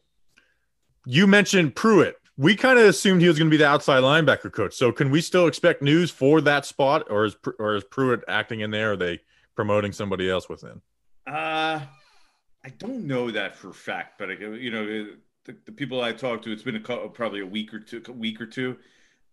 you 1.05 1.27
mentioned 1.27 1.75
Pruitt. 1.75 2.17
We 2.37 2.55
kind 2.55 2.77
of 2.77 2.85
assumed 2.85 3.21
he 3.21 3.27
was 3.27 3.39
going 3.39 3.49
to 3.49 3.51
be 3.51 3.57
the 3.57 3.67
outside 3.67 4.03
linebacker 4.03 4.51
coach. 4.51 4.75
So 4.75 4.91
can 4.91 5.09
we 5.09 5.21
still 5.21 5.47
expect 5.47 5.81
news 5.81 6.11
for 6.11 6.39
that 6.41 6.65
spot, 6.65 7.07
or 7.09 7.25
is 7.25 7.35
or 7.59 7.75
is 7.75 7.83
Pruitt 7.83 8.23
acting 8.27 8.61
in 8.61 8.71
there? 8.71 8.89
Or 8.89 8.93
are 8.93 8.97
they 8.97 9.21
promoting 9.55 9.91
somebody 9.91 10.29
else 10.29 10.47
within? 10.47 10.81
Uh, 11.25 11.81
I 12.63 12.69
don't 12.77 13.05
know 13.05 13.31
that 13.31 13.55
for 13.55 13.69
a 13.69 13.73
fact, 13.73 14.19
but 14.19 14.29
you 14.39 14.71
know, 14.71 14.85
the, 15.45 15.55
the 15.65 15.71
people 15.71 16.01
I 16.01 16.11
talked 16.11 16.43
to, 16.43 16.51
it's 16.51 16.63
been 16.63 16.75
a, 16.75 16.79
probably 16.79 17.41
a 17.41 17.45
week 17.45 17.73
or 17.73 17.79
two, 17.79 18.03
a 18.07 18.11
week 18.11 18.39
or 18.39 18.45
two. 18.45 18.77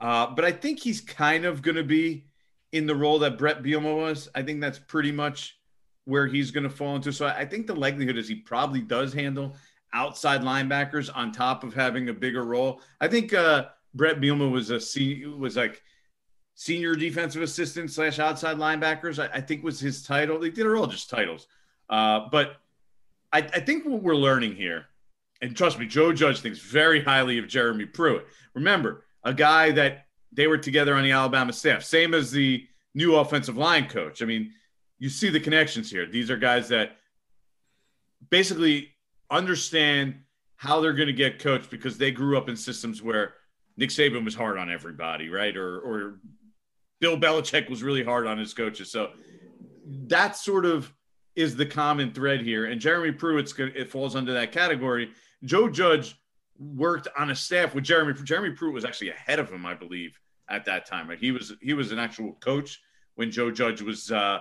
Uh, 0.00 0.26
but 0.26 0.44
I 0.44 0.52
think 0.52 0.80
he's 0.80 1.00
kind 1.00 1.44
of 1.44 1.62
going 1.62 1.76
to 1.76 1.84
be 1.84 2.26
in 2.74 2.86
the 2.86 2.94
role 2.94 3.20
that 3.20 3.38
Bret 3.38 3.62
Bielema 3.62 3.96
was. 3.96 4.28
I 4.34 4.42
think 4.42 4.60
that's 4.60 4.80
pretty 4.80 5.12
much 5.12 5.58
where 6.06 6.26
he's 6.26 6.50
going 6.50 6.64
to 6.64 6.70
fall 6.70 6.96
into. 6.96 7.12
So 7.12 7.26
I 7.26 7.46
think 7.46 7.68
the 7.68 7.74
likelihood 7.74 8.18
is 8.18 8.28
he 8.28 8.34
probably 8.34 8.80
does 8.80 9.14
handle 9.14 9.54
outside 9.92 10.42
linebackers 10.42 11.08
on 11.14 11.30
top 11.30 11.62
of 11.62 11.72
having 11.72 12.08
a 12.08 12.12
bigger 12.12 12.44
role. 12.44 12.80
I 13.00 13.06
think 13.06 13.32
uh, 13.32 13.66
Bret 13.94 14.20
Bielema 14.20 14.50
was 14.50 14.70
a 14.70 14.80
senior, 14.80 15.30
was 15.36 15.56
like 15.56 15.82
senior 16.56 16.96
defensive 16.96 17.42
assistant 17.42 17.92
slash 17.92 18.18
outside 18.18 18.56
linebackers. 18.56 19.22
I, 19.22 19.38
I, 19.38 19.40
think 19.40 19.62
was 19.62 19.78
his 19.78 20.02
title. 20.02 20.40
They 20.40 20.50
did 20.50 20.66
are 20.66 20.76
all 20.76 20.88
just 20.88 21.08
titles. 21.08 21.46
Uh, 21.88 22.28
but 22.30 22.56
I, 23.32 23.38
I 23.38 23.60
think 23.60 23.86
what 23.86 24.02
we're 24.02 24.16
learning 24.16 24.56
here, 24.56 24.86
and 25.42 25.56
trust 25.56 25.78
me, 25.78 25.86
Joe 25.86 26.12
Judge 26.12 26.40
thinks 26.40 26.58
very 26.58 27.04
highly 27.04 27.38
of 27.38 27.46
Jeremy 27.46 27.86
Pruitt. 27.86 28.26
Remember, 28.52 29.04
a 29.22 29.32
guy 29.32 29.70
that 29.72 30.03
they 30.34 30.46
were 30.46 30.58
together 30.58 30.94
on 30.94 31.04
the 31.04 31.12
Alabama 31.12 31.52
staff, 31.52 31.82
same 31.82 32.14
as 32.14 32.30
the 32.30 32.66
new 32.94 33.16
offensive 33.16 33.56
line 33.56 33.88
coach. 33.88 34.22
I 34.22 34.24
mean, 34.26 34.52
you 34.98 35.08
see 35.08 35.28
the 35.28 35.40
connections 35.40 35.90
here. 35.90 36.06
These 36.06 36.30
are 36.30 36.36
guys 36.36 36.68
that 36.68 36.96
basically 38.30 38.90
understand 39.30 40.16
how 40.56 40.80
they're 40.80 40.92
going 40.92 41.08
to 41.08 41.12
get 41.12 41.38
coached 41.38 41.70
because 41.70 41.98
they 41.98 42.10
grew 42.10 42.38
up 42.38 42.48
in 42.48 42.56
systems 42.56 43.02
where 43.02 43.34
Nick 43.76 43.90
Saban 43.90 44.24
was 44.24 44.34
hard 44.34 44.56
on 44.56 44.70
everybody, 44.70 45.28
right? 45.28 45.56
Or 45.56 45.80
or 45.80 46.20
Bill 47.00 47.18
Belichick 47.18 47.68
was 47.68 47.82
really 47.82 48.04
hard 48.04 48.26
on 48.26 48.38
his 48.38 48.54
coaches. 48.54 48.90
So 48.90 49.10
that 50.06 50.36
sort 50.36 50.64
of 50.64 50.92
is 51.36 51.56
the 51.56 51.66
common 51.66 52.12
thread 52.12 52.40
here. 52.40 52.66
And 52.66 52.80
Jeremy 52.80 53.12
Pruitt's 53.12 53.52
it 53.58 53.90
falls 53.90 54.14
under 54.14 54.32
that 54.34 54.52
category. 54.52 55.10
Joe 55.44 55.68
Judge 55.68 56.16
worked 56.58 57.08
on 57.18 57.30
a 57.30 57.34
staff 57.34 57.74
with 57.74 57.84
Jeremy. 57.84 58.14
Jeremy 58.22 58.54
Pruitt 58.54 58.74
was 58.74 58.84
actually 58.84 59.10
ahead 59.10 59.40
of 59.40 59.50
him, 59.50 59.66
I 59.66 59.74
believe, 59.74 60.18
at 60.48 60.64
that 60.66 60.86
time. 60.86 61.08
Right? 61.08 61.18
He 61.18 61.32
was 61.32 61.52
he 61.60 61.74
was 61.74 61.92
an 61.92 61.98
actual 61.98 62.34
coach 62.34 62.80
when 63.14 63.30
Joe 63.30 63.50
Judge 63.50 63.82
was, 63.82 64.10
uh, 64.10 64.40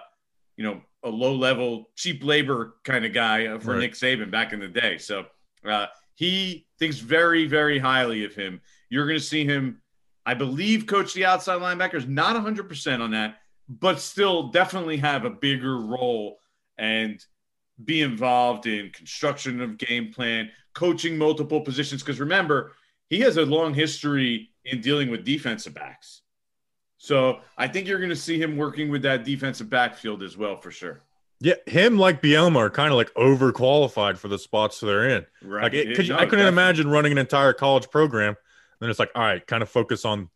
you 0.58 0.64
know, 0.64 0.82
a 1.04 1.10
low 1.10 1.36
level 1.36 1.90
cheap 1.96 2.24
labor 2.24 2.76
kind 2.84 3.06
of 3.06 3.14
guy 3.14 3.48
uh, 3.48 3.60
for 3.60 3.72
right. 3.72 3.80
Nick 3.80 3.94
Saban 3.94 4.32
back 4.32 4.54
in 4.54 4.60
the 4.60 4.68
day. 4.68 4.98
So 4.98 5.26
uh, 5.68 5.88
he 6.16 6.68
thinks 6.80 6.98
very 6.98 7.48
very 7.48 7.80
highly 7.80 8.26
of 8.26 8.34
him. 8.34 8.62
You're 8.90 9.08
going 9.08 9.20
to 9.20 9.26
see 9.26 9.46
him, 9.46 9.82
I 10.26 10.34
believe, 10.34 10.88
coach 10.88 11.14
the 11.14 11.26
outside 11.26 11.62
linebackers. 11.62 12.08
Not 12.08 12.36
100 12.36 12.68
percent 12.68 13.02
on 13.02 13.12
that, 13.12 13.38
but 13.68 14.00
still 14.00 14.50
definitely 14.50 14.98
have 14.98 15.26
a 15.26 15.30
bigger 15.30 15.80
role 15.80 16.40
and 16.78 17.24
be 17.84 18.02
involved 18.02 18.68
in 18.68 18.92
construction 18.92 19.62
of 19.62 19.78
game 19.78 20.14
plan, 20.14 20.50
coaching 20.74 21.18
multiple 21.18 21.62
positions. 21.62 22.02
Because 22.02 22.20
remember, 22.20 22.74
he 23.10 23.20
has 23.22 23.38
a 23.38 23.46
long 23.46 23.74
history 23.74 24.53
in 24.66 24.82
dealing 24.82 25.10
with 25.10 25.24
defensive 25.24 25.74
backs. 25.74 26.22
So 26.98 27.42
I 27.58 27.68
think 27.68 27.88
you're 27.88 28.00
going 28.00 28.10
to 28.10 28.16
see 28.16 28.42
him 28.42 28.56
working 28.56 28.90
with 28.90 29.02
that 29.02 29.26
defensive 29.26 29.70
backfield 29.70 30.24
as 30.24 30.38
well, 30.38 30.56
for 30.56 30.72
sure. 30.72 31.04
Yeah, 31.42 31.56
him 31.66 31.98
like 31.98 32.22
Bielema 32.22 32.56
are 32.58 32.70
kind 32.70 32.90
of 32.90 32.96
like 32.96 33.14
overqualified 33.16 34.18
for 34.18 34.30
the 34.30 34.40
spots 34.40 34.80
they're 34.80 35.10
in. 35.10 35.26
Right. 35.42 35.64
Like 35.64 35.74
it, 35.74 35.88
no, 35.88 35.94
I 35.94 35.98
couldn't 35.98 36.20
definitely. 36.20 36.48
imagine 36.48 36.88
running 36.88 37.12
an 37.12 37.18
entire 37.18 37.52
college 37.52 37.90
program. 37.90 38.38
Then 38.80 38.90
it's 38.90 39.00
like, 39.00 39.12
all 39.16 39.22
right, 39.22 39.46
kind 39.46 39.62
of 39.62 39.70
focus 39.70 40.06
on 40.06 40.30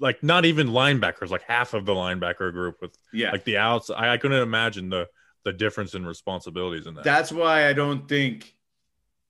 like 0.00 0.22
not 0.22 0.44
even 0.44 0.68
linebackers, 0.68 1.30
like 1.30 1.42
half 1.42 1.74
of 1.74 1.86
the 1.86 1.94
linebacker 1.94 2.52
group 2.52 2.78
with 2.82 2.96
yeah, 3.12 3.30
like 3.30 3.44
the 3.44 3.58
outs. 3.58 3.88
I, 3.90 4.14
I 4.14 4.16
couldn't 4.16 4.42
imagine 4.42 4.88
the 4.88 5.08
the 5.44 5.52
difference 5.52 5.94
in 5.94 6.04
responsibilities 6.04 6.86
in 6.86 6.94
that. 6.94 7.04
That's 7.04 7.30
why 7.32 7.68
I 7.68 7.72
don't 7.72 8.08
think, 8.08 8.52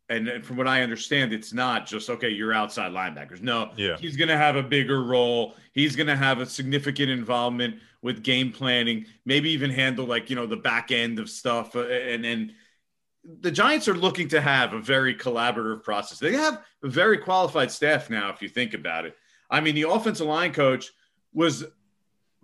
and, 0.08 0.44
from 0.44 0.56
what 0.56 0.66
I 0.66 0.82
understand, 0.82 1.32
it's 1.32 1.52
not 1.52 1.86
just 1.86 2.08
okay. 2.10 2.30
You're 2.30 2.52
outside 2.52 2.92
linebackers. 2.92 3.42
No, 3.42 3.70
yeah, 3.76 3.96
he's 3.98 4.16
going 4.16 4.28
to 4.28 4.36
have 4.36 4.56
a 4.56 4.62
bigger 4.62 5.02
role. 5.02 5.54
He's 5.72 5.96
going 5.96 6.06
to 6.06 6.16
have 6.16 6.40
a 6.40 6.46
significant 6.46 7.10
involvement 7.10 7.76
with 8.02 8.22
game 8.22 8.52
planning. 8.52 9.06
Maybe 9.24 9.50
even 9.50 9.70
handle 9.70 10.06
like 10.06 10.30
you 10.30 10.36
know 10.36 10.46
the 10.46 10.56
back 10.56 10.90
end 10.90 11.18
of 11.18 11.28
stuff, 11.30 11.76
uh, 11.76 11.86
and. 11.86 12.52
The 13.42 13.50
Giants 13.50 13.88
are 13.88 13.94
looking 13.94 14.28
to 14.28 14.40
have 14.40 14.72
a 14.72 14.80
very 14.80 15.14
collaborative 15.14 15.82
process. 15.82 16.18
They 16.18 16.32
have 16.32 16.62
a 16.82 16.88
very 16.88 17.18
qualified 17.18 17.70
staff 17.70 18.08
now, 18.08 18.30
if 18.30 18.40
you 18.40 18.48
think 18.48 18.72
about 18.72 19.04
it. 19.04 19.16
I 19.50 19.60
mean, 19.60 19.74
the 19.74 19.90
offensive 19.90 20.26
line 20.26 20.54
coach 20.54 20.92
was 21.34 21.64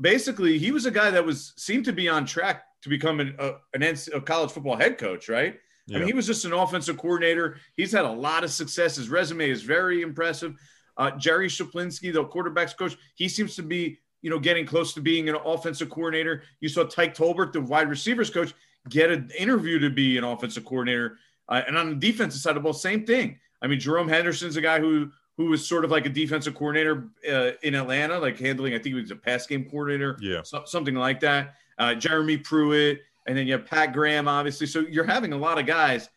basically 0.01 0.59
he 0.59 0.73
was 0.73 0.87
a 0.87 0.91
guy 0.91 1.11
that 1.11 1.25
was 1.25 1.55
seemed 1.57 1.85
to 1.87 1.93
be 1.93 2.09
on 2.09 2.27
track 2.27 2.65
to 2.83 2.89
become 2.89 3.21
an, 3.21 3.35
a, 3.39 3.53
an 3.73 3.83
a 3.83 4.21
college 4.21 4.51
football 4.51 4.77
head 4.77 4.99
coach, 4.99 5.29
right? 5.29 5.59
Yeah. 5.87 5.97
I 5.97 6.01
mean, 6.01 6.09
he 6.09 6.15
was 6.15 6.27
just 6.27 6.45
an 6.45 6.53
offensive 6.53 6.97
coordinator. 6.97 7.57
He's 7.77 7.93
had 7.93 8.05
a 8.05 8.11
lot 8.11 8.45
of 8.45 8.51
success. 8.51 8.97
His 8.97 9.09
resume 9.09 9.51
is 9.51 9.63
very 9.63 10.03
impressive. 10.03 10.55
Uh, 10.97 11.11
Jerry 11.13 11.49
Schuplinski, 11.49 12.13
the 12.13 12.25
quarterbacks 12.25 12.77
coach, 12.77 12.97
he 13.15 13.29
seems 13.29 13.57
to 13.57 13.63
be, 13.63 13.99
you 14.23 14.31
know, 14.31 14.39
getting 14.39 14.65
close 14.65 14.95
to 14.95 15.01
being 15.01 15.29
an 15.29 15.37
offensive 15.45 15.91
coordinator. 15.91 16.43
You 16.61 16.69
saw 16.69 16.85
Tyke 16.85 17.15
Tolbert, 17.15 17.53
the 17.53 17.61
wide 17.61 17.91
receivers 17.91 18.31
coach, 18.31 18.55
get 18.89 19.11
an 19.11 19.31
interview 19.37 19.79
to 19.81 19.91
be 19.91 20.17
an 20.17 20.25
offensive 20.25 20.65
coordinator. 20.65 21.19
Uh, 21.49 21.63
and 21.67 21.77
on 21.77 21.91
the 21.91 21.97
defensive 21.97 22.41
side 22.41 22.51
of 22.51 22.57
the 22.57 22.61
ball, 22.61 22.73
same 22.73 23.05
thing. 23.05 23.39
I 23.61 23.67
mean, 23.67 23.81
Jerome 23.81 24.09
Henderson's 24.09 24.57
a 24.57 24.61
guy 24.61 24.81
who 24.81 25.11
who 25.37 25.47
was 25.47 25.67
sort 25.67 25.85
of 25.85 25.91
like 25.91 26.07
a 26.07 26.11
defensive 26.11 26.55
coordinator 26.55 27.09
uh, 27.29 27.51
in 27.63 27.75
Atlanta, 27.75 28.21
like 28.21 28.39
handling, 28.39 28.73
I 28.73 28.77
think 28.77 28.95
he 28.95 28.95
was 28.95 29.11
a 29.11 29.17
pass 29.17 29.49
game 29.49 29.65
coordinator, 29.69 30.17
yeah, 30.21 30.43
so, 30.45 30.63
something 30.65 30.95
like 30.95 31.19
that 31.21 31.57
uh, 31.79 31.95
Jeremy 31.95 32.37
Pruitt, 32.37 33.01
and 33.27 33.37
then 33.37 33.47
you 33.47 33.53
have 33.53 33.67
Pat 33.67 33.93
Graham, 33.93 34.29
obviously. 34.29 34.67
So 34.67 34.81
you're 34.81 35.05
having 35.05 35.33
a 35.33 35.37
lot 35.37 35.59
of 35.59 35.67
guys 35.67 36.09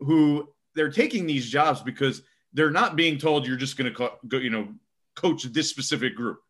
who 0.00 0.48
they're 0.74 0.90
taking 0.90 1.26
these 1.26 1.48
jobs 1.48 1.80
because 1.80 2.22
they're 2.52 2.70
not 2.70 2.96
being 2.96 3.18
told 3.18 3.46
you're 3.46 3.56
just 3.56 3.76
going 3.76 3.90
to 3.90 3.96
co- 3.96 4.18
go, 4.28 4.38
you 4.38 4.50
know, 4.50 4.68
coach 5.14 5.44
this 5.44 5.68
specific 5.68 6.14
group. 6.14 6.40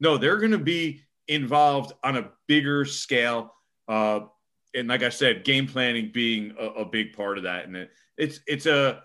No, 0.00 0.18
they're 0.18 0.36
going 0.38 0.52
to 0.52 0.58
be 0.58 1.00
involved 1.28 1.92
on 2.04 2.16
a 2.16 2.30
bigger 2.46 2.84
scale. 2.84 3.54
Uh, 3.88 4.20
and 4.74 4.88
like 4.88 5.02
I 5.02 5.08
said, 5.08 5.44
game 5.44 5.66
planning 5.66 6.10
being 6.12 6.54
a, 6.58 6.66
a 6.66 6.84
big 6.84 7.14
part 7.14 7.38
of 7.38 7.44
that. 7.44 7.66
And 7.66 7.76
it, 7.76 7.90
it's 8.18 8.40
it's 8.46 8.66
a 8.66 9.02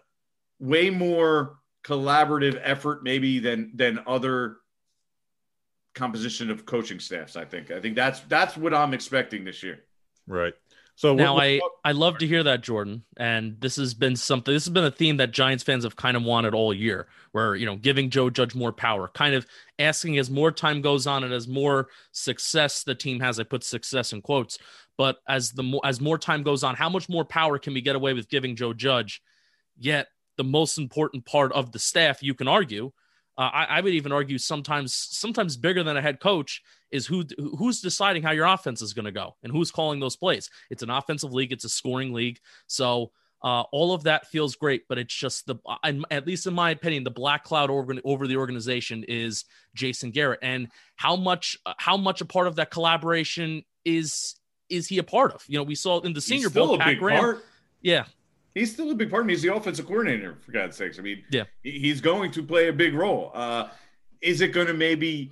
way 0.59 0.89
more 0.89 1.57
collaborative 1.83 2.59
effort 2.63 3.03
maybe 3.03 3.39
than 3.39 3.71
than 3.75 3.99
other 4.05 4.57
composition 5.95 6.49
of 6.49 6.65
coaching 6.65 6.99
staffs. 6.99 7.35
I 7.35 7.45
think. 7.45 7.71
I 7.71 7.79
think 7.79 7.95
that's 7.95 8.19
that's 8.21 8.57
what 8.57 8.73
I'm 8.73 8.93
expecting 8.93 9.43
this 9.43 9.63
year. 9.63 9.83
Right. 10.31 10.53
So 10.95 11.15
now 11.15 11.33
what, 11.33 11.59
what, 11.61 11.71
I 11.83 11.89
I 11.89 11.91
love 11.93 12.19
to 12.19 12.27
hear 12.27 12.43
that 12.43 12.61
Jordan, 12.61 13.03
and 13.17 13.59
this 13.59 13.75
has 13.77 13.93
been 13.93 14.15
something. 14.15 14.53
This 14.53 14.65
has 14.65 14.73
been 14.73 14.83
a 14.85 14.91
theme 14.91 15.17
that 15.17 15.31
Giants 15.31 15.63
fans 15.63 15.83
have 15.83 15.95
kind 15.95 16.15
of 16.15 16.23
wanted 16.23 16.53
all 16.53 16.73
year, 16.73 17.07
where 17.31 17.55
you 17.55 17.65
know 17.65 17.75
giving 17.75 18.09
Joe 18.09 18.29
Judge 18.29 18.55
more 18.55 18.71
power, 18.71 19.09
kind 19.09 19.35
of 19.35 19.45
asking 19.79 20.17
as 20.19 20.29
more 20.29 20.51
time 20.51 20.81
goes 20.81 21.07
on 21.07 21.23
and 21.23 21.33
as 21.33 21.47
more 21.47 21.87
success 22.11 22.83
the 22.83 22.95
team 22.95 23.19
has. 23.19 23.39
I 23.39 23.43
put 23.43 23.63
success 23.63 24.13
in 24.13 24.21
quotes, 24.21 24.57
but 24.97 25.17
as 25.27 25.51
the 25.51 25.63
more 25.63 25.81
as 25.83 25.99
more 25.99 26.17
time 26.17 26.43
goes 26.43 26.63
on, 26.63 26.75
how 26.75 26.89
much 26.89 27.09
more 27.09 27.25
power 27.25 27.57
can 27.57 27.73
we 27.73 27.81
get 27.81 27.95
away 27.95 28.13
with 28.13 28.29
giving 28.29 28.55
Joe 28.55 28.73
Judge? 28.73 29.21
Yet 29.77 30.07
the 30.37 30.43
most 30.43 30.77
important 30.77 31.25
part 31.25 31.51
of 31.53 31.71
the 31.71 31.79
staff, 31.79 32.21
you 32.21 32.35
can 32.35 32.47
argue, 32.47 32.91
uh, 33.41 33.49
I, 33.51 33.63
I, 33.63 33.81
would 33.81 33.93
even 33.93 34.11
argue 34.11 34.37
sometimes 34.37 34.93
sometimes 34.93 35.57
bigger 35.57 35.81
than 35.81 35.97
a 35.97 36.01
head 36.01 36.19
coach 36.19 36.61
is 36.91 37.07
who 37.07 37.23
who's 37.57 37.81
deciding 37.81 38.21
how 38.21 38.31
your 38.31 38.45
offense 38.45 38.83
is 38.83 38.93
going 38.93 39.05
to 39.05 39.11
go 39.11 39.35
and 39.41 39.51
who's 39.51 39.71
calling 39.71 39.99
those 39.99 40.15
plays. 40.15 40.47
It's 40.69 40.83
an 40.83 40.91
offensive 40.91 41.33
league, 41.33 41.51
it's 41.51 41.65
a 41.65 41.69
scoring 41.69 42.13
league, 42.13 42.39
so 42.67 43.11
uh, 43.41 43.61
all 43.71 43.95
of 43.95 44.03
that 44.03 44.27
feels 44.27 44.55
great. 44.55 44.83
But 44.87 44.99
it's 44.99 45.15
just 45.15 45.47
the 45.47 45.55
at 46.11 46.27
least 46.27 46.45
in 46.45 46.53
my 46.53 46.69
opinion, 46.69 47.03
the 47.03 47.09
black 47.09 47.43
cloud 47.43 47.71
over, 47.71 47.95
over 48.05 48.27
the 48.27 48.37
organization 48.37 49.03
is 49.07 49.45
Jason 49.73 50.11
Garrett, 50.11 50.39
and 50.43 50.67
how 50.95 51.15
much 51.15 51.57
how 51.77 51.97
much 51.97 52.21
a 52.21 52.25
part 52.25 52.45
of 52.45 52.57
that 52.57 52.69
collaboration 52.69 53.63
is 53.85 54.35
is 54.69 54.87
he 54.87 54.99
a 54.99 55.03
part 55.03 55.33
of? 55.33 55.43
You 55.47 55.57
know, 55.57 55.63
we 55.63 55.73
saw 55.73 55.99
in 56.01 56.13
the 56.13 56.21
Senior 56.21 56.51
Bowl, 56.51 56.77
Pat 56.77 56.99
Graham. 56.99 57.19
Part. 57.19 57.45
Yeah, 57.81 58.05
he's 58.53 58.71
still 58.73 58.91
a 58.91 58.95
big 58.95 59.09
part 59.09 59.21
of 59.21 59.27
me. 59.27 59.33
He's 59.33 59.41
the 59.41 59.53
offensive 59.53 59.87
coordinator, 59.87 60.37
for 60.41 60.51
God's 60.51 60.77
sakes. 60.77 60.99
I 60.99 61.01
mean, 61.01 61.23
yeah, 61.31 61.43
he's 61.63 62.01
going 62.01 62.31
to 62.31 62.43
play 62.43 62.67
a 62.67 62.73
big 62.73 62.93
role. 62.93 63.31
Uh, 63.33 63.69
is 64.21 64.41
it 64.41 64.49
going 64.49 64.67
to 64.67 64.73
maybe, 64.73 65.31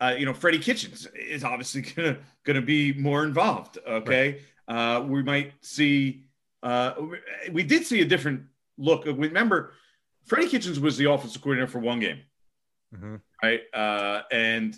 uh, 0.00 0.14
you 0.18 0.26
know, 0.26 0.34
Freddie 0.34 0.58
Kitchens 0.58 1.06
is 1.14 1.44
obviously 1.44 1.82
going 1.82 2.14
to 2.14 2.20
going 2.44 2.56
to 2.56 2.62
be 2.62 2.92
more 2.94 3.24
involved. 3.24 3.78
Okay, 3.86 4.40
right. 4.68 4.96
uh, 4.96 5.02
we 5.02 5.22
might 5.22 5.52
see. 5.60 6.24
Uh, 6.62 6.94
we 7.52 7.62
did 7.62 7.86
see 7.86 8.00
a 8.00 8.04
different 8.04 8.42
look. 8.76 9.04
Remember, 9.06 9.72
Freddie 10.26 10.48
Kitchens 10.48 10.78
was 10.80 10.96
the 10.96 11.10
offensive 11.10 11.42
coordinator 11.42 11.70
for 11.70 11.78
one 11.78 12.00
game, 12.00 12.20
mm-hmm. 12.94 13.16
right? 13.42 13.60
Uh, 13.72 14.22
and 14.30 14.76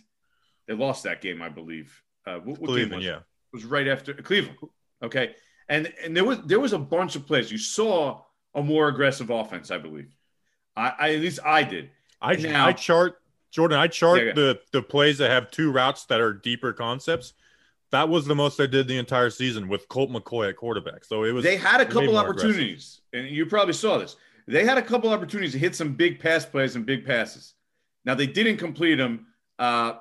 they 0.67 0.75
lost 0.75 1.05
that 1.05 1.21
game, 1.21 1.43
I 1.43 1.49
believe. 1.49 2.01
Uh, 2.27 2.37
what, 2.37 2.61
what 2.61 2.77
game 2.77 2.91
was 2.91 3.05
yeah. 3.05 3.21
was 3.53 3.65
right 3.65 3.89
after 3.89 4.15
Cleveland. 4.15 4.59
Okay, 5.03 5.35
and 5.69 5.93
and 6.03 6.17
there 6.17 6.25
was 6.25 6.39
there 6.43 6.61
was 6.61 6.73
a 6.73 6.79
bunch 6.79 7.17
of 7.17 7.27
plays 7.27 7.51
you 7.51 7.59
saw 7.59 8.23
a 8.55 8.63
more 8.63 8.89
aggressive 8.89 9.31
offense. 9.31 9.71
I 9.71 9.79
believe. 9.79 10.15
I, 10.77 10.93
I 10.99 11.15
at 11.15 11.21
least 11.21 11.41
I 11.45 11.63
did. 11.63 11.91
I 12.21 12.37
Now- 12.37 12.67
I 12.67 12.73
chart 12.73 13.21
Jordan. 13.51 13.79
I 13.79 13.87
chart 13.89 14.19
Yeah, 14.19 14.25
yeah. 14.27 14.33
the 14.35 14.61
the 14.73 14.83
plays 14.83 15.19
that 15.19 15.31
have 15.31 15.51
two 15.51 15.71
routes 15.71 16.05
that 16.07 16.21
are 16.21 16.33
deeper 16.33 16.73
concepts. 16.73 17.35
That 17.91 18.09
was 18.09 18.25
the 18.25 18.35
most 18.35 18.59
I 18.59 18.67
did 18.67 18.89
the 18.89 18.97
entire 18.97 19.29
season 19.29 19.69
with 19.69 19.87
Colt 19.89 20.11
McCoy 20.11 20.49
at 20.49 20.57
quarterback. 20.57 21.05
So 21.05 21.25
it 21.25 21.33
was 21.33 21.45
They 21.45 21.57
had 21.59 21.81
a 21.83 21.87
couple 21.87 22.17
opportunities, 22.17 23.03
and 23.13 23.29
you 23.29 23.45
probably 23.45 23.75
saw 23.75 23.99
this. 23.99 24.17
They 24.49 24.65
had 24.65 24.79
a 24.79 24.83
couple 24.83 25.11
opportunities 25.11 25.53
to 25.53 25.59
hit 25.59 25.77
some 25.77 25.93
big 25.95 26.19
pass 26.19 26.47
plays 26.47 26.75
and 26.75 26.87
big 26.87 27.05
passes. 27.05 27.55
Now 28.05 28.15
they 28.15 28.27
didn't 28.27 28.57
complete 28.57 28.95
them. 28.97 29.27
Uh, 29.59 29.95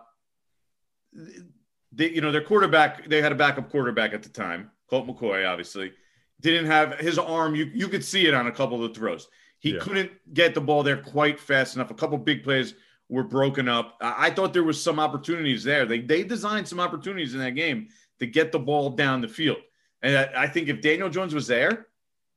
they, 1.91 2.09
you 2.09 2.21
know, 2.21 2.31
their 2.31 2.41
quarterback. 2.43 3.07
They 3.09 3.21
had 3.21 3.31
a 3.31 3.35
backup 3.35 3.69
quarterback 3.69 4.13
at 4.13 4.23
the 4.23 4.29
time, 4.29 4.71
Colt 4.91 5.07
McCoy. 5.07 5.47
Obviously, 5.49 5.93
didn't 6.41 6.65
have 6.67 6.99
his 6.99 7.17
arm. 7.17 7.55
You 7.55 7.65
you 7.73 7.87
could 7.87 8.03
see 8.03 8.27
it 8.27 8.33
on 8.35 8.45
a 8.47 8.51
couple 8.51 8.83
of 8.83 8.93
the 8.93 8.99
throws. 8.99 9.27
He 9.59 9.71
Yeah. 9.73 9.79
couldn't 9.79 10.11
get 10.33 10.53
the 10.53 10.61
ball 10.61 10.83
there 10.83 10.97
quite 10.97 11.39
fast 11.39 11.75
enough. 11.75 11.89
A 11.91 11.93
couple 11.95 12.17
big 12.17 12.43
plays 12.43 12.73
were 13.09 13.23
broken 13.23 13.67
up. 13.69 13.97
I, 14.01 14.27
I 14.27 14.29
thought 14.31 14.53
there 14.53 14.63
was 14.63 14.81
some 14.81 14.99
opportunities 14.99 15.63
there. 15.63 15.85
They 15.85 16.01
they 16.01 16.23
designed 16.23 16.67
some 16.67 16.79
opportunities 16.81 17.33
in 17.33 17.39
that 17.39 17.55
game 17.55 17.87
to 18.19 18.27
get 18.27 18.51
the 18.51 18.59
ball 18.59 18.89
down 18.91 19.21
the 19.21 19.27
field. 19.29 19.57
And 20.01 20.17
I, 20.17 20.43
I 20.43 20.47
think 20.47 20.67
if 20.67 20.81
Daniel 20.81 21.09
Jones 21.09 21.33
was 21.33 21.47
there, 21.47 21.87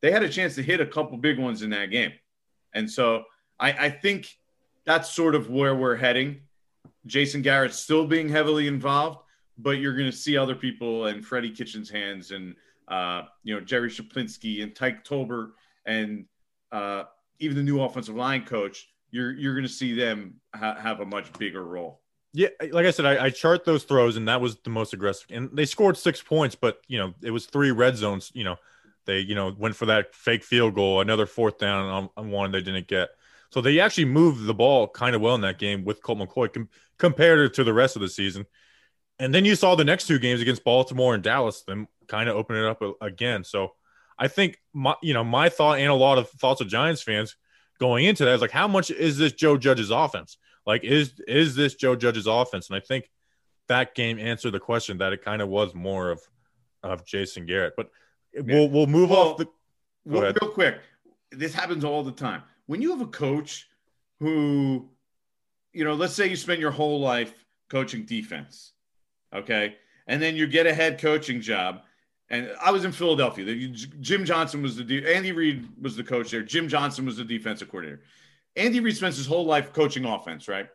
they 0.01 0.11
had 0.13 0.23
a 0.23 0.29
chance 0.29 0.55
to 0.55 0.63
hit 0.63 0.81
a 0.81 0.87
couple 0.87 1.17
big 1.19 1.39
ones 1.39 1.63
in 1.63 1.71
that 1.71 1.91
game. 1.91 2.13
And 2.73 2.89
so 2.91 3.25
I, 3.59 3.73
I 3.87 3.91
think 3.91 4.29
that's 4.85 5.11
sort 5.13 5.35
of 5.35 5.51
where 5.51 5.75
we're 5.75 5.97
heading. 5.97 6.43
Jason 7.07 7.43
Garrett 7.43 7.73
still 7.75 8.07
being 8.07 8.29
heavily 8.29 8.67
involved, 8.69 9.19
but 9.59 9.73
you're 9.73 9.95
going 9.95 10.11
to 10.11 10.17
see 10.17 10.37
other 10.37 10.55
people 10.55 11.07
and 11.07 11.25
Freddie 11.25 11.51
Kitchens' 11.51 11.91
hands 11.91 12.31
and 12.31 12.55
uh, 12.89 13.23
you 13.43 13.55
know 13.55 13.61
Jerry 13.61 13.89
Schuplinski 13.89 14.63
and 14.63 14.75
Tyke 14.75 15.05
Tolbert 15.05 15.53
and 15.87 16.27
uh, 16.73 17.05
even 17.39 17.57
the 17.57 17.63
new 17.63 17.81
offensive 17.81 18.15
line 18.15 18.45
coach. 18.45 18.89
You're 19.11 19.33
you're 19.33 19.55
going 19.55 19.67
to 19.67 19.73
see 19.73 19.95
them 19.95 20.41
ha- 20.55 20.77
have 20.77 21.01
a 21.01 21.07
much 21.07 21.33
bigger 21.35 21.65
role. 21.65 22.01
Yeah, 22.33 22.49
like 22.73 22.85
I 22.85 22.91
said, 22.91 23.07
I, 23.07 23.27
I 23.27 23.31
chart 23.31 23.65
those 23.65 23.85
throws, 23.85 24.17
and 24.17 24.27
that 24.27 24.41
was 24.41 24.57
the 24.57 24.71
most 24.71 24.93
aggressive. 24.93 25.29
And 25.31 25.51
they 25.53 25.65
scored 25.65 25.97
six 25.97 26.21
points, 26.21 26.57
but 26.57 26.81
you 26.89 26.99
know 26.99 27.15
it 27.23 27.31
was 27.31 27.47
three 27.47 27.71
red 27.71 27.97
zones. 27.97 28.33
You 28.35 28.45
know, 28.45 28.57
they 29.07 29.21
you 29.21 29.37
know 29.37 29.55
went 29.57 29.77
for 29.77 29.87
that 29.87 30.15
fake 30.15 30.43
field 30.43 30.75
goal, 30.75 31.01
another 31.01 31.27
fourth 31.27 31.59
down 31.59 31.85
on, 31.85 32.11
on 32.17 32.31
one 32.31 32.51
they 32.51 32.61
didn't 32.61 32.89
get. 32.89 33.11
So 33.51 33.61
they 33.61 33.79
actually 33.79 34.07
moved 34.07 34.47
the 34.47 34.55
ball 34.55 34.89
kind 34.89 35.15
of 35.15 35.23
well 35.23 35.37
in 35.37 35.43
that 35.43 35.61
game 35.61 35.85
with 35.85 36.03
Colt 36.03 36.19
McCoy 36.19 36.53
com- 36.53 36.69
compared 36.99 37.55
to 37.55 37.63
the 37.63 37.73
rest 37.73 37.95
of 37.95 38.03
the 38.03 38.09
season. 38.09 38.47
And 39.19 39.35
then 39.35 39.45
you 39.45 39.55
saw 39.55 39.75
the 39.75 39.85
next 39.85 40.07
two 40.07 40.19
games 40.19 40.41
against 40.41 40.65
Baltimore 40.65 41.15
and 41.15 41.23
Dallas, 41.23 41.63
them 41.63 41.89
kind 42.09 42.29
of 42.29 42.37
open 42.37 42.57
it 42.57 42.65
up 42.65 42.83
again. 43.01 43.45
So 43.45 43.73
I 44.19 44.29
think 44.29 44.59
my 44.73 44.95
you 45.03 45.15
know 45.15 45.25
my 45.25 45.49
thought 45.49 45.79
and 45.79 45.89
a 45.89 45.95
lot 45.95 46.19
of 46.19 46.29
thoughts 46.31 46.61
of 46.61 46.69
Giants 46.69 47.03
fans 47.03 47.37
going 47.79 48.05
into 48.05 48.25
that 48.25 48.35
is 48.35 48.41
like, 48.41 48.51
how 48.51 48.69
much 48.69 48.91
is 48.91 49.19
this 49.19 49.33
Joe 49.33 49.57
Judge's 49.57 49.91
offense? 49.91 50.39
Like, 50.67 50.85
is 50.85 51.15
is 51.27 51.55
this 51.55 51.75
Joe 51.75 51.97
Judge's 51.97 52.27
offense? 52.27 52.69
And 52.69 52.77
I 52.77 52.81
think 52.81 53.11
that 53.69 53.95
game 53.95 54.19
answered 54.19 54.53
the 54.53 54.61
question 54.61 54.99
that 54.99 55.13
it 55.13 55.23
kind 55.23 55.43
of 55.43 55.49
was 55.49 55.75
more 55.75 56.11
of 56.11 56.21
of 56.83 57.05
Jason 57.05 57.47
Garrett. 57.47 57.75
But 57.77 57.91
we'll 58.35 58.69
we'll 58.69 58.87
move 58.87 59.11
Well, 59.11 59.21
off 59.21 59.37
the. 59.39 59.49
Well, 60.05 60.23
real 60.23 60.53
quick, 60.53 60.81
this 61.31 61.55
happens 61.55 61.83
all 61.83 62.03
the 62.03 62.13
time. 62.13 62.43
When 62.67 62.83
you 62.83 62.91
have 62.91 63.01
a 63.01 63.07
coach 63.07 63.69
who, 64.21 64.91
you 65.73 65.83
know, 65.85 65.95
let's 65.95 66.13
say 66.13 66.29
you 66.29 66.37
spend 66.37 66.61
your 66.61 66.71
whole 66.71 67.01
life 67.01 67.33
coaching 67.71 68.05
defense, 68.05 68.74
okay, 69.35 69.77
and 70.07 70.23
then 70.23 70.37
you 70.37 70.47
get 70.47 70.67
a 70.67 70.75
head 70.75 71.01
coaching 71.01 71.41
job. 71.41 71.83
And 72.31 72.51
I 72.61 72.71
was 72.71 72.85
in 72.85 72.93
Philadelphia. 72.93 73.69
Jim 74.01 74.25
Johnson 74.25 74.63
was 74.63 74.77
the 74.77 74.85
de- 74.85 75.15
Andy 75.15 75.33
Reid 75.33 75.69
was 75.81 75.95
the 75.95 76.03
coach 76.03 76.31
there. 76.31 76.43
Jim 76.43 76.69
Johnson 76.69 77.05
was 77.05 77.19
the 77.19 77.25
defensive 77.25 77.69
coordinator. 77.69 78.03
Andy 78.57 78.81
Reid 78.81 78.97
spends 78.97 79.17
his 79.17 79.27
whole 79.27 79.45
life 79.45 79.73
coaching 79.73 80.05
offense, 80.07 80.49
right? 80.49 80.69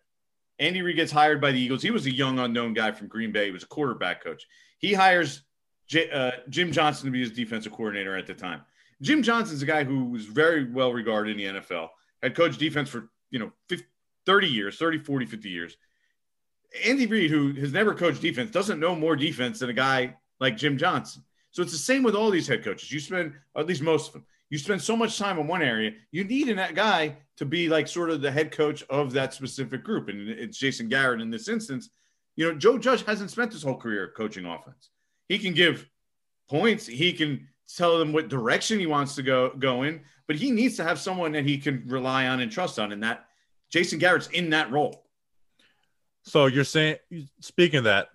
Andy 0.60 0.82
Reid 0.82 0.98
gets 0.98 1.12
hired 1.12 1.41
by 1.41 1.52
the 1.52 1.60
Eagles. 1.60 1.82
He 1.82 1.91
was 1.91 2.06
a 2.06 2.12
young 2.13 2.38
unknown 2.39 2.74
guy 2.74 2.91
from 2.91 3.08
Green 3.08 3.32
Bay. 3.32 3.45
He 3.45 3.52
was 3.52 3.63
a 3.63 3.67
quarterback 3.67 4.24
coach. 4.24 4.45
He 4.78 4.93
hires 4.93 5.41
J- 5.88 6.12
uh, 6.12 6.32
Jim 6.50 6.72
Johnson 6.72 7.06
to 7.06 7.12
be 7.12 7.22
his 7.22 7.32
defensive 7.32 7.72
coordinator 7.72 8.15
at 8.15 8.28
the 8.28 8.34
time. 8.34 8.62
Jim 9.02 9.24
Johnson's 9.24 9.62
a 9.62 9.65
guy 9.65 9.84
who 9.84 10.06
was 10.06 10.26
very 10.26 10.69
well 10.69 10.91
regarded 10.91 11.39
in 11.39 11.54
the 11.54 11.60
NFL, 11.60 11.88
had 12.22 12.36
coached 12.36 12.60
defense 12.60 12.89
for, 12.89 13.10
you 13.32 13.39
know, 13.39 13.52
50, 13.69 13.86
30 14.26 14.48
years, 14.48 14.78
30, 14.78 15.00
40, 15.00 15.26
50 15.26 15.50
years. 15.50 15.78
Andy 16.86 17.08
Reid, 17.08 17.32
who 17.32 17.53
has 17.53 17.73
never 17.73 17.93
coached 17.93 18.21
defense, 18.21 18.51
doesn't 18.51 18.79
know 18.79 18.95
more 18.95 19.15
defense 19.15 19.60
than 19.60 19.69
a 19.69 19.73
guy 19.73 20.15
like 20.39 20.58
Jim 20.58 20.77
Johnson. 20.77 21.23
So 21.51 21.62
it's 21.62 21.71
the 21.71 21.77
same 21.77 22.03
with 22.03 22.15
all 22.15 22.29
these 22.29 22.47
head 22.47 22.63
coaches. 22.63 22.91
You 22.91 22.99
spend, 22.99 23.34
at 23.58 23.65
least 23.65 23.82
most 23.82 24.08
of 24.08 24.13
them, 24.13 24.25
you 24.49 24.58
spend 24.58 24.82
so 24.82 24.95
much 24.95 25.17
time 25.17 25.38
in 25.38 25.47
one 25.47 25.62
area, 25.62 25.91
you 26.12 26.23
need 26.23 26.55
that 26.58 26.75
guy 26.75 27.17
to 27.38 27.45
be 27.45 27.69
like 27.69 27.88
sort 27.88 28.10
of 28.10 28.21
the 28.21 28.32
head 28.32 28.51
coach 28.51 28.84
of 28.89 29.13
that 29.13 29.34
specific 29.34 29.84
group. 29.84 30.10
And 30.10 30.27
it's 30.27 30.58
Jason 30.58 30.89
Garrett 30.89 31.21
in 31.21 31.29
this 31.29 31.47
instance. 31.47 31.89
You 32.36 32.51
know, 32.51 32.58
Joe 32.58 32.77
Judge 32.77 33.03
hasn't 33.05 33.32
spent 33.32 33.53
his 33.53 33.63
whole 33.63 33.77
career 33.77 34.13
coaching 34.15 34.45
offense. 34.45 34.89
He 35.27 35.38
can 35.38 35.53
give 35.53 35.88
points, 36.49 36.88
he 36.88 37.13
can 37.13 37.47
tell 37.75 37.99
them 37.99 38.12
what 38.12 38.29
direction 38.29 38.79
he 38.79 38.88
wants 38.88 39.13
to 39.15 39.21
go 39.21 39.51
go 39.60 39.84
in, 39.84 40.01
but 40.27 40.36
he 40.36 40.49
needs 40.49 40.75
to 40.77 40.84
have 40.84 40.99
someone 40.99 41.32
that 41.34 41.45
he 41.45 41.58
can 41.58 41.84
rely 41.86 42.27
on 42.27 42.39
and 42.39 42.51
trust 42.51 42.79
on. 42.79 42.91
And 42.91 43.03
that 43.03 43.25
Jason 43.69 43.99
Garrett's 43.99 44.27
in 44.27 44.49
that 44.51 44.71
role. 44.71 45.05
So 46.23 46.45
you're 46.45 46.63
saying, 46.63 46.97
speaking 47.39 47.79
of 47.79 47.84
that, 47.86 48.10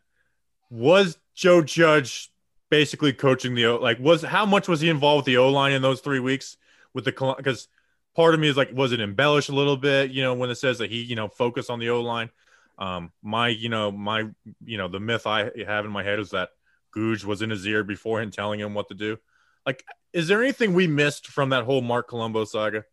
was 0.70 1.18
Joe 1.34 1.62
Judge 1.62 2.30
basically 2.70 3.12
coaching 3.12 3.54
the 3.54 3.66
O? 3.66 3.76
Like, 3.76 3.98
was 3.98 4.22
how 4.22 4.46
much 4.46 4.68
was 4.68 4.80
he 4.80 4.88
involved 4.88 5.20
with 5.20 5.26
the 5.26 5.38
O 5.38 5.50
line 5.50 5.72
in 5.72 5.82
those 5.82 6.00
three 6.00 6.20
weeks 6.20 6.56
with 6.92 7.04
the 7.04 7.34
because 7.36 7.68
part 8.14 8.34
of 8.34 8.40
me 8.40 8.48
is 8.48 8.56
like, 8.56 8.70
was 8.72 8.92
it 8.92 9.00
embellished 9.00 9.48
a 9.48 9.54
little 9.54 9.76
bit? 9.76 10.10
You 10.10 10.22
know, 10.22 10.34
when 10.34 10.50
it 10.50 10.56
says 10.56 10.78
that 10.78 10.90
he, 10.90 11.02
you 11.02 11.16
know, 11.16 11.28
focused 11.28 11.70
on 11.70 11.78
the 11.78 11.90
O 11.90 12.00
line. 12.00 12.30
Um, 12.76 13.12
my, 13.22 13.48
you 13.48 13.68
know, 13.68 13.92
my, 13.92 14.28
you 14.64 14.78
know, 14.78 14.88
the 14.88 15.00
myth 15.00 15.26
I 15.26 15.50
have 15.66 15.84
in 15.84 15.92
my 15.92 16.02
head 16.02 16.18
is 16.18 16.30
that 16.30 16.50
Googe 16.94 17.24
was 17.24 17.42
in 17.42 17.50
his 17.50 17.66
ear 17.66 17.84
beforehand 17.84 18.32
telling 18.32 18.60
him 18.60 18.74
what 18.74 18.88
to 18.88 18.94
do. 18.94 19.18
Like, 19.64 19.84
is 20.12 20.28
there 20.28 20.42
anything 20.42 20.74
we 20.74 20.86
missed 20.86 21.28
from 21.28 21.50
that 21.50 21.64
whole 21.64 21.80
Marc 21.80 22.08
Colombo 22.08 22.44
saga? 22.44 22.84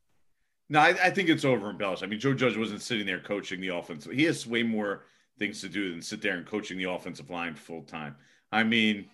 No, 0.71 0.79
I, 0.79 0.95
I 1.03 1.09
think 1.09 1.27
it's 1.27 1.43
over 1.43 1.69
embellished. 1.69 2.01
I 2.01 2.05
mean, 2.05 2.17
Joe 2.21 2.33
Judge 2.33 2.55
wasn't 2.55 2.81
sitting 2.81 3.05
there 3.05 3.19
coaching 3.19 3.59
the 3.59 3.67
offense. 3.75 4.07
He 4.09 4.23
has 4.23 4.47
way 4.47 4.63
more 4.63 5.03
things 5.37 5.59
to 5.59 5.67
do 5.67 5.91
than 5.91 6.01
sit 6.01 6.21
there 6.21 6.37
and 6.37 6.45
coaching 6.45 6.77
the 6.77 6.89
offensive 6.89 7.29
line 7.29 7.55
full 7.55 7.81
time. 7.81 8.15
I 8.53 8.63
mean, 8.63 9.07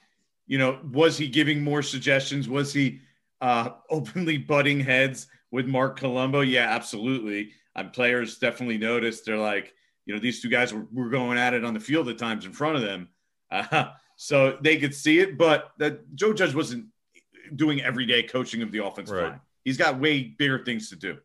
you 0.46 0.60
know, 0.60 0.80
was 0.92 1.18
he 1.18 1.28
giving 1.28 1.64
more 1.64 1.82
suggestions? 1.82 2.48
Was 2.48 2.72
he 2.74 3.00
uh, 3.42 3.70
openly 3.90 4.38
butting 4.38 4.80
heads 4.80 5.26
with 5.50 5.66
Marc 5.66 5.98
Colombo? 5.98 6.42
Yeah, 6.42 6.70
absolutely. 6.70 7.54
And 7.76 7.92
players 7.92 8.38
definitely 8.38 8.78
noticed. 8.78 9.26
They're 9.26 9.36
like, 9.40 9.74
you 10.06 10.14
know, 10.14 10.20
these 10.20 10.44
two 10.44 10.50
guys 10.50 10.76
were, 10.76 10.86
were 10.94 11.10
going 11.10 11.40
at 11.40 11.56
it 11.56 11.66
on 11.66 11.74
the 11.74 11.80
field 11.80 12.08
at 12.08 12.20
times 12.20 12.46
in 12.46 12.52
front 12.54 12.76
of 12.76 12.84
them. 12.84 13.10
Uh, 13.50 13.86
so 14.16 14.60
they 14.62 14.78
could 14.78 14.94
see 14.94 15.22
it, 15.22 15.40
but 15.40 15.72
that 15.80 16.14
Joe 16.14 16.34
Judge 16.34 16.54
wasn't 16.54 16.86
doing 17.56 17.82
everyday 17.82 18.22
coaching 18.22 18.62
of 18.62 18.72
the 18.72 18.86
offensive 18.86 19.18
Right. 19.18 19.30
line. 19.30 19.42
He's 19.64 19.78
got 19.78 20.00
way 20.00 20.22
bigger 20.22 20.64
things 20.64 20.90
to 20.92 20.96
do. 20.96 21.18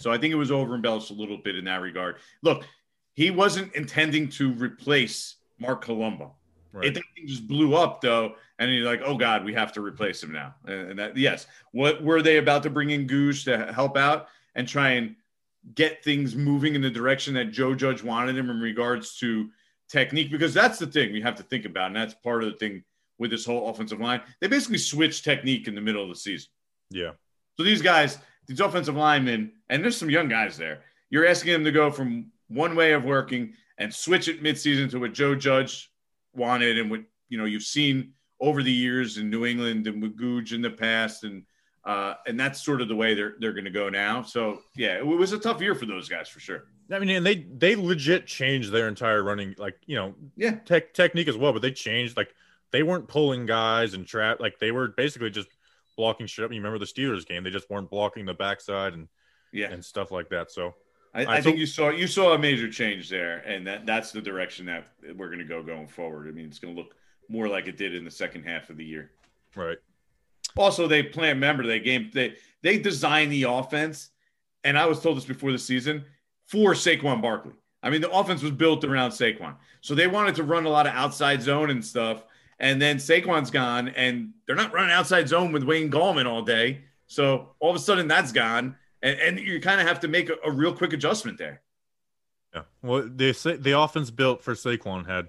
So 0.00 0.10
I 0.10 0.16
think 0.16 0.32
it 0.32 0.36
was 0.36 0.50
over 0.50 0.74
embellished 0.74 1.10
a 1.10 1.14
little 1.14 1.36
bit 1.36 1.56
in 1.56 1.66
that 1.66 1.82
regard. 1.82 2.16
Look, 2.42 2.64
he 3.12 3.30
wasn't 3.30 3.74
intending 3.74 4.30
to 4.30 4.50
replace 4.54 5.36
Marc 5.58 5.82
Colombo. 5.82 6.36
Right. 6.72 6.86
It 6.86 6.94
thing 6.94 7.26
just 7.26 7.46
blew 7.46 7.74
up 7.74 8.00
though, 8.00 8.36
and 8.58 8.70
he's 8.70 8.84
like, 8.84 9.02
"Oh 9.04 9.18
God, 9.18 9.44
we 9.44 9.52
have 9.52 9.72
to 9.72 9.82
replace 9.82 10.22
him 10.22 10.32
now." 10.32 10.54
And 10.64 10.90
and 10.90 10.98
that, 10.98 11.16
yes, 11.16 11.46
what 11.72 12.02
were 12.02 12.22
they 12.22 12.38
about 12.38 12.62
to 12.62 12.70
bring 12.70 12.90
in 12.90 13.06
Googe 13.06 13.44
to 13.44 13.72
help 13.74 13.98
out 13.98 14.28
and 14.54 14.66
try 14.66 14.90
and 14.92 15.16
get 15.74 16.02
things 16.02 16.34
moving 16.34 16.74
in 16.76 16.80
the 16.80 16.90
direction 16.90 17.34
that 17.34 17.50
Joe 17.50 17.74
Judge 17.74 18.02
wanted 18.02 18.38
him 18.38 18.48
in 18.48 18.60
regards 18.60 19.18
to 19.18 19.50
technique? 19.90 20.30
Because 20.30 20.54
that's 20.54 20.78
the 20.78 20.86
thing 20.86 21.12
we 21.12 21.20
have 21.20 21.34
to 21.36 21.42
think 21.42 21.66
about, 21.66 21.88
and 21.88 21.96
that's 21.96 22.14
part 22.14 22.42
of 22.42 22.50
the 22.50 22.56
thing 22.56 22.84
with 23.18 23.30
this 23.30 23.44
whole 23.44 23.68
offensive 23.68 24.00
line. 24.00 24.22
They 24.40 24.46
basically 24.46 24.78
switched 24.78 25.24
technique 25.24 25.68
in 25.68 25.74
the 25.74 25.82
middle 25.82 26.02
of 26.02 26.08
the 26.08 26.16
season. 26.16 26.48
yeah. 26.90 27.10
So 27.56 27.64
these 27.64 27.82
guys, 27.82 28.16
these 28.50 28.60
offensive 28.60 28.96
linemen, 28.96 29.52
and 29.68 29.82
there's 29.82 29.96
some 29.96 30.10
young 30.10 30.28
guys 30.28 30.56
there. 30.56 30.80
You're 31.08 31.26
asking 31.26 31.52
them 31.52 31.64
to 31.64 31.70
go 31.70 31.88
from 31.88 32.32
one 32.48 32.74
way 32.74 32.92
of 32.92 33.04
working 33.04 33.54
and 33.78 33.94
switch 33.94 34.26
it 34.26 34.42
midseason 34.42 34.90
to 34.90 34.98
what 34.98 35.14
Joe 35.14 35.36
Judge 35.36 35.88
wanted 36.34 36.76
and 36.76 36.90
what 36.90 37.02
you 37.28 37.38
know 37.38 37.44
you've 37.44 37.62
seen 37.62 38.12
over 38.40 38.64
the 38.64 38.72
years 38.72 39.18
in 39.18 39.30
New 39.30 39.46
England 39.46 39.86
and 39.86 40.02
with 40.02 40.18
Googe 40.18 40.52
in 40.52 40.62
the 40.62 40.70
past, 40.70 41.22
and 41.22 41.44
uh, 41.84 42.14
and 42.26 42.38
that's 42.38 42.64
sort 42.64 42.80
of 42.80 42.88
the 42.88 42.96
way 42.96 43.14
they're 43.14 43.36
they're 43.38 43.52
going 43.52 43.64
to 43.66 43.70
go 43.70 43.88
now. 43.88 44.22
So 44.22 44.62
yeah, 44.76 44.98
it 44.98 45.06
was 45.06 45.30
a 45.32 45.38
tough 45.38 45.60
year 45.60 45.76
for 45.76 45.86
those 45.86 46.08
guys 46.08 46.28
for 46.28 46.40
sure. 46.40 46.64
I 46.90 46.98
mean, 46.98 47.10
and 47.10 47.24
they 47.24 47.46
they 47.56 47.76
legit 47.76 48.26
changed 48.26 48.72
their 48.72 48.88
entire 48.88 49.22
running, 49.22 49.54
like 49.58 49.76
you 49.86 49.94
know, 49.94 50.14
Yeah, 50.36 50.56
tech 50.64 50.92
technique 50.92 51.28
as 51.28 51.36
well. 51.36 51.52
But 51.52 51.62
they 51.62 51.70
changed, 51.70 52.16
like 52.16 52.34
they 52.72 52.82
weren't 52.82 53.06
pulling 53.06 53.46
guys 53.46 53.94
and 53.94 54.04
trap, 54.04 54.40
like 54.40 54.58
they 54.58 54.72
were 54.72 54.88
basically 54.88 55.30
just 55.30 55.46
blocking 56.00 56.26
shit 56.26 56.46
up. 56.46 56.50
You 56.50 56.56
remember 56.56 56.78
the 56.78 56.86
Steelers 56.86 57.26
game? 57.26 57.44
They 57.44 57.50
just 57.50 57.68
weren't 57.68 57.90
blocking 57.90 58.24
the 58.24 58.32
backside 58.32 58.94
and 58.94 59.06
yeah. 59.52 59.70
and 59.70 59.84
stuff 59.84 60.10
like 60.10 60.30
that. 60.30 60.50
So 60.50 60.74
I, 61.14 61.18
right, 61.18 61.28
I 61.28 61.40
think 61.42 61.56
so- 61.56 61.60
you 61.60 61.66
saw 61.66 61.88
you 61.90 62.06
saw 62.06 62.32
a 62.32 62.38
major 62.38 62.70
change 62.70 63.10
there, 63.10 63.38
and 63.38 63.66
that 63.66 63.84
that's 63.84 64.10
the 64.10 64.22
direction 64.22 64.64
that 64.66 64.88
we're 65.14 65.26
going 65.26 65.40
to 65.40 65.44
go 65.44 65.62
going 65.62 65.88
forward. 65.88 66.26
I 66.28 66.30
mean, 66.30 66.46
it's 66.46 66.58
going 66.58 66.74
to 66.74 66.80
look 66.80 66.94
more 67.28 67.48
like 67.48 67.66
it 67.66 67.76
did 67.76 67.94
in 67.94 68.04
the 68.04 68.10
second 68.10 68.44
half 68.44 68.70
of 68.70 68.78
the 68.78 68.84
year. 68.84 69.10
Right. 69.54 69.76
Also, 70.56 70.88
they 70.88 71.02
plan. 71.02 71.36
Remember, 71.36 71.66
they 71.66 71.80
game 71.80 72.10
they 72.14 72.36
they 72.62 72.78
design 72.78 73.28
the 73.28 73.42
offense, 73.42 74.10
and 74.64 74.78
I 74.78 74.86
was 74.86 75.00
told 75.00 75.18
this 75.18 75.26
before 75.26 75.52
the 75.52 75.58
season 75.58 76.04
for 76.46 76.72
Saquon 76.72 77.20
Barkley. 77.20 77.52
I 77.82 77.90
mean, 77.90 78.00
the 78.00 78.10
offense 78.10 78.42
was 78.42 78.52
built 78.52 78.84
around 78.84 79.10
Saquon, 79.10 79.56
so 79.82 79.94
they 79.94 80.06
wanted 80.06 80.34
to 80.36 80.44
run 80.44 80.64
a 80.64 80.70
lot 80.70 80.86
of 80.86 80.94
outside 80.94 81.42
zone 81.42 81.70
and 81.70 81.84
stuff. 81.84 82.24
And 82.60 82.80
then 82.80 82.98
Saquon's 82.98 83.50
gone, 83.50 83.88
and 83.88 84.32
they're 84.46 84.54
not 84.54 84.72
running 84.72 84.92
outside 84.92 85.28
zone 85.28 85.50
with 85.50 85.64
Wayne 85.64 85.90
Gallman 85.90 86.26
all 86.26 86.42
day. 86.42 86.82
So 87.06 87.48
all 87.58 87.70
of 87.70 87.76
a 87.76 87.80
sudden, 87.80 88.06
that's 88.06 88.32
gone, 88.32 88.76
and, 89.02 89.18
and 89.18 89.40
you 89.40 89.60
kind 89.60 89.80
of 89.80 89.88
have 89.88 90.00
to 90.00 90.08
make 90.08 90.28
a, 90.28 90.34
a 90.44 90.50
real 90.50 90.74
quick 90.74 90.92
adjustment 90.92 91.38
there. 91.38 91.62
Yeah. 92.54 92.62
Well, 92.82 93.02
the 93.02 93.58
the 93.60 93.78
offense 93.78 94.10
built 94.10 94.42
for 94.42 94.54
Saquon 94.54 95.06
had 95.06 95.28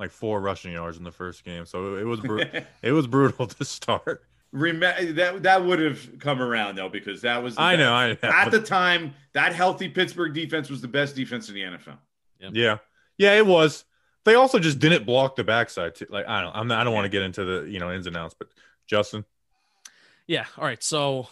like 0.00 0.10
four 0.10 0.40
rushing 0.40 0.72
yards 0.72 0.98
in 0.98 1.04
the 1.04 1.12
first 1.12 1.44
game, 1.44 1.64
so 1.66 1.94
it 1.96 2.04
was 2.04 2.20
bru- 2.20 2.44
it 2.82 2.92
was 2.92 3.06
brutal 3.06 3.46
to 3.46 3.64
start. 3.64 4.24
Remember 4.50 5.12
that 5.12 5.44
that 5.44 5.64
would 5.64 5.78
have 5.78 6.18
come 6.18 6.42
around 6.42 6.76
though 6.76 6.88
because 6.88 7.22
that 7.22 7.42
was 7.42 7.56
I 7.56 7.76
know, 7.76 7.92
I 7.92 8.08
know. 8.08 8.16
at 8.22 8.50
the 8.50 8.60
time 8.60 9.14
that 9.32 9.54
healthy 9.54 9.88
Pittsburgh 9.88 10.34
defense 10.34 10.68
was 10.68 10.80
the 10.80 10.88
best 10.88 11.14
defense 11.14 11.48
in 11.48 11.54
the 11.54 11.62
NFL. 11.62 11.98
Yeah, 12.52 12.78
yeah, 13.16 13.34
it 13.34 13.46
was. 13.46 13.84
They 14.24 14.34
also 14.36 14.58
just 14.58 14.78
didn't 14.78 15.04
block 15.04 15.36
the 15.36 15.44
backside. 15.44 15.94
Too. 15.96 16.06
Like 16.08 16.26
I 16.28 16.40
don't, 16.42 16.54
I'm 16.54 16.68
not, 16.68 16.80
I 16.80 16.84
don't 16.84 16.94
want 16.94 17.04
to 17.06 17.08
get 17.10 17.22
into 17.22 17.44
the 17.44 17.68
you 17.70 17.80
know 17.80 17.90
ins 17.92 18.06
and 18.06 18.16
outs, 18.16 18.34
but 18.38 18.48
Justin. 18.86 19.24
Yeah. 20.26 20.44
All 20.56 20.64
right. 20.64 20.82
So 20.82 21.26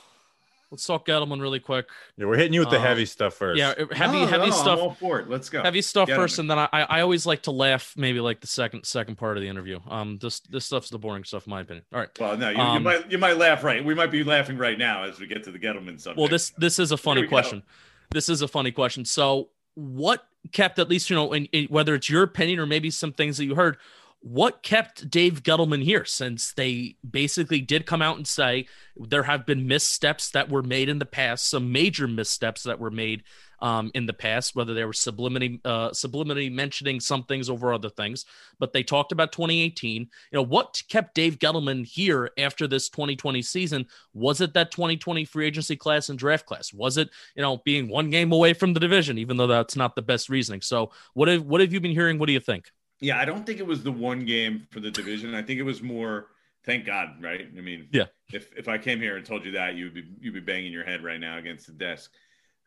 let's 0.73 0.85
talk 0.87 1.07
Gettleman 1.07 1.41
really 1.41 1.61
quick. 1.61 1.87
Yeah, 2.17 2.27
we're 2.27 2.37
hitting 2.37 2.53
you 2.53 2.61
with 2.61 2.71
the 2.71 2.77
Um, 2.77 2.83
heavy 2.83 3.07
stuff 3.07 3.35
first. 3.35 3.59
Yeah, 3.59 3.75
heavy, 3.93 4.21
No, 4.21 4.27
heavy 4.27 4.39
no, 4.39 4.45
I'm 4.45 4.53
stuff. 4.53 4.79
all 4.81 4.95
for 4.95 5.21
it. 5.21 5.29
Let's 5.31 5.49
go. 5.49 5.63
heavy 5.63 5.83
stuff 5.83 6.09
Get 6.09 6.17
first, 6.17 6.39
and 6.41 6.51
then 6.51 6.59
I, 6.59 6.69
I 6.73 7.01
always 7.01 7.27
like 7.27 7.43
to 7.43 7.51
laugh. 7.53 7.95
Maybe 7.97 8.19
like 8.21 8.41
the 8.41 8.47
second 8.49 8.85
second 8.85 9.17
part 9.17 9.37
of 9.37 9.43
the 9.43 9.49
interview. 9.49 9.79
Um, 9.89 10.19
this 10.21 10.41
this 10.41 10.67
stuff's 10.67 10.91
the 10.91 10.99
boring 10.99 11.23
stuff, 11.25 11.47
in 11.47 11.51
my 11.51 11.61
opinion. 11.61 11.85
All 11.93 12.01
right. 12.01 12.09
Well, 12.19 12.37
no, 12.37 12.51
you, 12.51 12.57
you 12.57 12.63
Um, 12.63 12.83
might 12.83 13.11
you 13.11 13.19
might 13.19 13.37
laugh 13.37 13.63
right. 13.63 13.85
We 13.85 13.95
might 13.95 14.11
be 14.11 14.25
laughing 14.25 14.59
right 14.59 14.77
now 14.79 15.05
as 15.05 15.21
we 15.21 15.27
get 15.29 15.45
to 15.45 15.53
the 15.53 15.59
Gettleman 15.61 16.01
subject. 16.01 16.19
Well, 16.19 16.29
this 16.29 16.51
this 16.51 16.79
is 16.81 16.91
a 16.91 16.97
funny 16.97 17.21
we 17.23 17.27
go. 17.29 17.31
question. 17.31 17.63
This 18.11 18.29
is 18.29 18.43
a 18.43 18.49
funny 18.49 18.73
question. 18.73 19.05
So, 19.05 19.51
what 19.81 20.27
kept 20.53 20.79
at 20.79 20.89
least 20.89 21.11
you 21.11 21.17
know, 21.17 21.33
in, 21.33 21.47
in- 21.47 21.67
whether 21.67 21.95
it's 21.95 22.11
your 22.11 22.23
opinion 22.23 22.59
or 22.59 22.67
maybe 22.67 22.91
some 22.91 23.13
things 23.13 23.37
that 23.39 23.45
you 23.45 23.55
heard, 23.55 23.77
what 24.21 24.63
kept 24.63 25.09
Dave 25.11 25.43
Gettleman 25.43 25.83
here? 25.83 26.05
Since 26.05 26.53
they 26.53 26.97
basically 27.09 27.61
did 27.61 27.87
come 27.87 28.03
out 28.03 28.19
and 28.19 28.29
say 28.29 28.67
there 28.97 29.23
have 29.23 29.47
been 29.47 29.67
missteps 29.67 30.31
that 30.33 30.51
were 30.51 30.63
made 30.63 30.91
in 30.91 30.99
the 30.99 31.07
past, 31.07 31.49
some 31.49 31.73
major 31.73 32.07
missteps 32.07 32.65
that 32.65 32.79
were 32.79 32.91
made 32.91 33.23
um, 33.61 33.91
in 33.95 34.07
the 34.07 34.13
past, 34.13 34.55
whether 34.55 34.75
they 34.75 34.85
were 34.85 34.93
subliminally 34.93 35.61
uh, 35.65 35.91
subliminally 35.91 36.53
mentioning 36.53 37.01
some 37.01 37.25
things 37.25 37.49
over 37.49 37.73
other 37.73 37.91
things. 37.91 38.25
But 38.59 38.73
they 38.73 38.83
talked 38.83 39.13
about 39.13 39.33
2018. 39.33 40.03
You 40.03 40.09
know, 40.33 40.43
what 40.43 40.83
kept 40.89 41.15
Dave 41.15 41.39
Gettleman 41.39 41.87
here 41.87 42.31
after 42.39 42.67
this 42.67 42.89
2020 42.89 43.43
season? 43.43 43.87
Was 44.15 44.41
it 44.41 44.55
that 44.55 44.71
2020 44.71 45.25
free 45.25 45.47
agency 45.47 45.77
class 45.77 46.09
and 46.09 46.19
draft 46.19 46.47
class? 46.47 46.73
Was 46.73 46.97
it 46.97 47.11
you 47.35 47.43
know 47.43 47.59
being 47.65 47.89
one 47.89 48.11
game 48.11 48.33
away 48.33 48.53
from 48.53 48.75
the 48.75 48.81
division, 48.81 49.19
even 49.19 49.37
though 49.37 49.47
that's 49.47 49.77
not 49.77 49.95
the 49.95 50.03
best 50.03 50.29
reasoning? 50.29 50.61
So, 50.61 50.91
what 51.15 51.29
have 51.29 51.43
what 51.43 51.61
have 51.61 51.73
you 51.73 51.81
been 51.81 51.93
hearing? 51.93 52.19
What 52.19 52.27
do 52.27 52.33
you 52.33 52.41
think? 52.41 52.71
yeah, 53.01 53.19
I 53.19 53.25
don't 53.25 53.45
think 53.47 53.59
it 53.59 53.67
was 53.67 53.83
the 53.83 53.93
one 53.93 54.25
game 54.25 54.67
for 54.71 54.81
the 54.81 54.91
division. 54.91 55.35
I 55.35 55.43
think 55.43 55.59
it 55.59 55.65
was 55.65 55.83
more. 55.83 56.27
Thank 56.65 56.85
God, 56.85 57.23
right? 57.23 57.49
I 57.57 57.61
mean, 57.61 57.89
Yeah. 57.91 58.07
If 58.33 58.53
if 58.57 58.69
I 58.69 58.77
came 58.79 59.01
here 59.01 59.17
and 59.17 59.25
told 59.25 59.45
you 59.45 59.53
that, 59.53 59.75
you'd 59.75 59.95
be 59.95 60.05
you'd 60.21 60.35
be 60.35 60.41
banging 60.41 60.73
your 60.73 60.85
head 60.85 61.03
right 61.03 61.19
now 61.19 61.39
against 61.39 61.67
the 61.67 61.73
desk. 61.73 62.13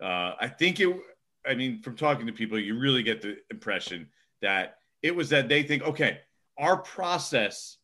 Uh, 0.04 0.36
I 0.40 0.48
think 0.48 0.80
it. 0.80 0.96
I 1.46 1.56
mean, 1.56 1.82
from 1.82 1.96
talking 1.96 2.28
to 2.28 2.34
people, 2.34 2.60
you 2.60 2.78
really 2.78 3.04
get 3.04 3.22
the 3.22 3.38
impression 3.50 4.08
that 4.42 4.78
it 5.02 5.16
was 5.16 5.30
that 5.30 5.50
they 5.50 5.64
think, 5.64 5.84
okay, 5.84 6.20
our 6.58 6.78
process 6.78 7.78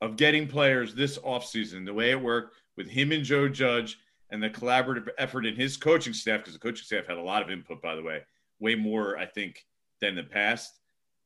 of 0.00 0.16
getting 0.16 0.48
players 0.48 0.94
this 0.94 1.18
offseason, 1.18 1.84
the 1.84 1.94
way 1.94 2.10
it 2.10 2.20
worked 2.20 2.54
with 2.76 2.88
him 2.88 3.12
and 3.12 3.24
Joe 3.24 3.48
Judge 3.48 3.98
and 4.30 4.42
the 4.42 4.50
collaborative 4.50 5.08
effort 5.18 5.44
in 5.44 5.54
his 5.54 5.76
coaching 5.76 6.12
staff, 6.12 6.40
because 6.40 6.54
the 6.54 6.60
coaching 6.60 6.84
staff 6.84 7.06
had 7.06 7.18
a 7.18 7.22
lot 7.22 7.42
of 7.42 7.50
input, 7.50 7.82
by 7.82 7.94
the 7.94 8.02
way, 8.02 8.22
way 8.60 8.74
more, 8.74 9.18
I 9.18 9.26
think, 9.26 9.64
than 10.00 10.14
the 10.14 10.22
past. 10.22 10.78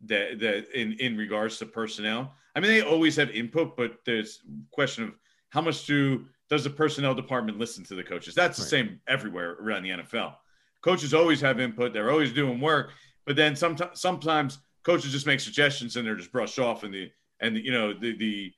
That 0.07 0.41
that 0.41 0.71
in 0.79 0.95
in 0.95 1.17
regards 1.17 1.59
to 1.59 1.67
personnel, 1.67 2.35
I 2.55 2.61
mean, 2.61 2.71
they 2.71 2.83
always 2.83 3.17
have 3.17 3.31
input, 3.31 3.77
but 3.77 3.99
there's 4.05 4.41
question 4.71 5.05
of 5.05 5.11
how 5.51 5.61
much 5.61 5.87
do 5.87 6.27
does 6.51 6.65
the 6.65 6.71
personnel 6.71 7.15
department 7.15 7.59
listen 7.59 7.85
to 7.85 7.95
the 7.95 8.03
coaches? 8.05 8.35
That's 8.35 8.57
the 8.59 8.63
Right. 8.65 8.71
same 8.89 9.01
everywhere 9.09 9.53
around 9.53 9.83
the 9.83 9.91
NFL. 9.91 10.37
Coaches 10.83 11.15
always 11.15 11.41
have 11.41 11.61
input; 11.61 11.93
they're 11.93 12.11
always 12.11 12.33
doing 12.33 12.61
work, 12.61 12.93
but 13.25 13.37
then 13.37 13.57
sometimes 13.57 14.01
sometimes 14.01 14.59
coaches 14.83 15.13
just 15.13 15.27
make 15.27 15.41
suggestions 15.41 15.97
and 15.97 16.07
they're 16.07 16.15
just 16.15 16.33
brushed 16.33 16.59
off, 16.59 16.83
and 16.83 16.93
the 16.93 17.11
and 17.41 17.57
you 17.57 17.73
know 17.73 17.93
the 17.95 18.17
the 18.17 18.53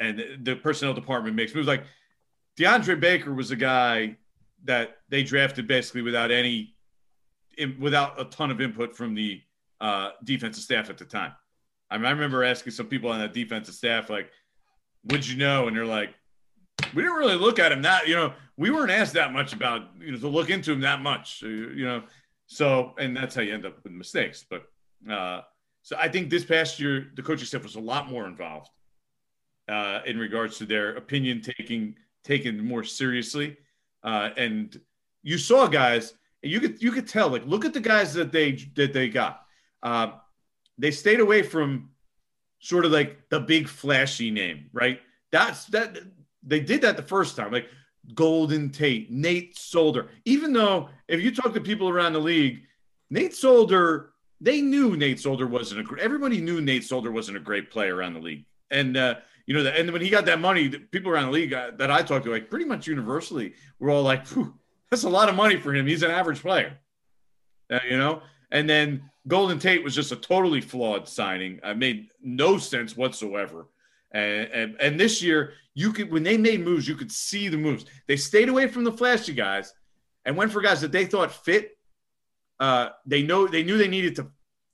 and 0.00 0.44
the 0.44 0.54
personnel 0.56 0.94
department 0.94 1.34
makes 1.34 1.54
moves. 1.54 1.66
Like 1.66 1.84
DeAndre 2.56 3.00
Baker 3.00 3.34
was 3.34 3.50
a 3.50 3.56
guy 3.56 4.16
that 4.64 4.98
they 5.08 5.22
drafted 5.22 5.66
basically 5.66 6.02
without 6.02 6.30
any 6.30 6.74
without 7.78 8.20
a 8.20 8.24
ton 8.26 8.50
of 8.52 8.60
input 8.60 8.96
from 8.96 9.14
the 9.14 9.40
uh, 9.80 10.10
defensive 10.24 10.62
staff 10.62 10.90
at 10.90 10.98
the 10.98 11.04
time. 11.04 11.32
I, 11.90 11.96
mean, 11.96 12.06
I 12.06 12.10
remember 12.10 12.44
asking 12.44 12.72
some 12.72 12.86
people 12.86 13.10
on 13.10 13.18
that 13.18 13.32
defensive 13.32 13.74
staff, 13.74 14.10
like, 14.10 14.30
"Would 15.04 15.26
you 15.26 15.36
know?" 15.36 15.66
And 15.66 15.76
they're 15.76 15.84
like, 15.84 16.14
"We 16.94 17.02
didn't 17.02 17.18
really 17.18 17.36
look 17.36 17.58
at 17.58 17.72
him 17.72 17.82
that. 17.82 18.08
You 18.08 18.16
know, 18.16 18.32
we 18.56 18.70
weren't 18.70 18.90
asked 18.90 19.14
that 19.14 19.32
much 19.32 19.52
about 19.52 19.88
you 20.00 20.12
know 20.12 20.18
to 20.18 20.28
look 20.28 20.50
into 20.50 20.72
him 20.72 20.80
that 20.80 21.00
much. 21.00 21.42
uh, 21.44 21.48
You 21.48 21.84
know, 21.84 22.02
so 22.46 22.94
and 22.98 23.16
that's 23.16 23.34
how 23.34 23.42
you 23.42 23.54
end 23.54 23.66
up 23.66 23.82
with 23.82 23.92
mistakes. 23.92 24.44
But 24.48 24.64
uh, 25.10 25.42
so 25.82 25.96
I 25.98 26.08
think 26.08 26.30
this 26.30 26.44
past 26.44 26.78
year 26.80 27.10
the 27.14 27.22
coaching 27.22 27.46
staff 27.46 27.62
was 27.62 27.76
a 27.76 27.80
lot 27.80 28.10
more 28.10 28.26
involved 28.26 28.70
uh, 29.68 30.00
in 30.06 30.18
regards 30.18 30.58
to 30.58 30.66
their 30.66 30.96
opinion 30.96 31.40
taking 31.40 31.94
taken 32.24 32.64
more 32.64 32.84
seriously, 32.84 33.56
uh, 34.02 34.30
and 34.36 34.80
you 35.22 35.38
saw 35.38 35.66
guys. 35.66 36.14
You 36.42 36.60
could 36.60 36.80
you 36.80 36.92
could 36.92 37.08
tell 37.08 37.28
like 37.30 37.44
look 37.46 37.64
at 37.64 37.72
the 37.74 37.80
guys 37.80 38.14
that 38.14 38.32
they 38.32 38.52
that 38.76 38.92
they 38.92 39.08
got. 39.08 39.42
Uh, 39.82 40.12
they 40.78 40.92
stayed 40.92 41.20
away 41.20 41.42
from 41.42 41.90
sort 42.60 42.84
of 42.84 42.92
like 42.92 43.28
the 43.28 43.40
big 43.40 43.68
flashy 43.68 44.30
name, 44.30 44.70
right? 44.72 45.00
That's 45.32 45.66
that 45.66 45.98
they 46.48 46.60
did 46.60 46.82
that 46.82 46.96
the 46.96 47.02
first 47.02 47.36
time, 47.36 47.52
like 47.52 47.68
Golden 48.14 48.70
Tate, 48.70 49.10
Nate 49.10 49.56
Solder. 49.56 50.08
Even 50.24 50.52
though 50.52 50.88
if 51.06 51.20
you 51.20 51.34
talk 51.34 51.52
to 51.54 51.60
people 51.60 51.88
around 51.88 52.14
the 52.14 52.18
league, 52.18 52.62
Nate 53.10 53.34
Solder, 53.34 54.10
they 54.40 54.60
knew 54.60 54.96
Nate 54.96 55.20
Solder 55.20 55.46
wasn't 55.46 55.80
a 55.80 55.84
great. 55.84 56.02
Everybody 56.02 56.40
knew 56.40 56.60
Nate 56.60 56.84
Solder 56.84 57.12
wasn't 57.12 57.36
a 57.36 57.40
great 57.40 57.70
player 57.70 57.94
around 57.94 58.14
the 58.14 58.20
league, 58.20 58.44
and 58.70 58.96
uh, 58.96 59.16
you 59.46 59.54
know, 59.54 59.62
the, 59.62 59.78
and 59.78 59.90
when 59.92 60.02
he 60.02 60.10
got 60.10 60.26
that 60.26 60.40
money, 60.40 60.68
people 60.68 61.10
around 61.10 61.26
the 61.26 61.32
league 61.32 61.52
uh, 61.52 61.72
that 61.76 61.90
I 61.90 62.02
talked 62.02 62.24
to, 62.24 62.30
like 62.30 62.50
pretty 62.50 62.66
much 62.66 62.86
universally, 62.86 63.54
were 63.78 63.90
all 63.90 64.02
like, 64.02 64.24
"That's 64.90 65.04
a 65.04 65.08
lot 65.08 65.28
of 65.28 65.34
money 65.34 65.56
for 65.56 65.74
him. 65.74 65.86
He's 65.86 66.02
an 66.02 66.10
average 66.10 66.40
player," 66.40 66.78
Uh, 67.70 67.80
you 67.88 67.98
know. 67.98 68.22
And 68.50 68.68
then 68.68 69.10
Golden 69.26 69.58
Tate 69.58 69.84
was 69.84 69.94
just 69.94 70.12
a 70.12 70.16
totally 70.16 70.62
flawed 70.62 71.06
signing. 71.06 71.60
I 71.62 71.74
made 71.74 72.08
no 72.22 72.56
sense 72.56 72.96
whatsoever. 72.96 73.66
And, 74.12 74.48
and 74.52 74.76
and 74.80 75.00
this 75.00 75.22
year, 75.22 75.52
you 75.74 75.92
could 75.92 76.10
when 76.10 76.22
they 76.22 76.36
made 76.36 76.60
moves, 76.60 76.88
you 76.88 76.94
could 76.94 77.12
see 77.12 77.48
the 77.48 77.56
moves. 77.56 77.84
They 78.06 78.16
stayed 78.16 78.48
away 78.48 78.68
from 78.68 78.84
the 78.84 78.92
flashy 78.92 79.34
guys 79.34 79.72
and 80.24 80.36
went 80.36 80.52
for 80.52 80.60
guys 80.60 80.80
that 80.80 80.92
they 80.92 81.04
thought 81.04 81.32
fit. 81.32 81.76
Uh, 82.58 82.90
they 83.06 83.22
know 83.22 83.46
they 83.46 83.62
knew 83.62 83.78
they 83.78 83.88
needed 83.88 84.16
to 84.16 84.28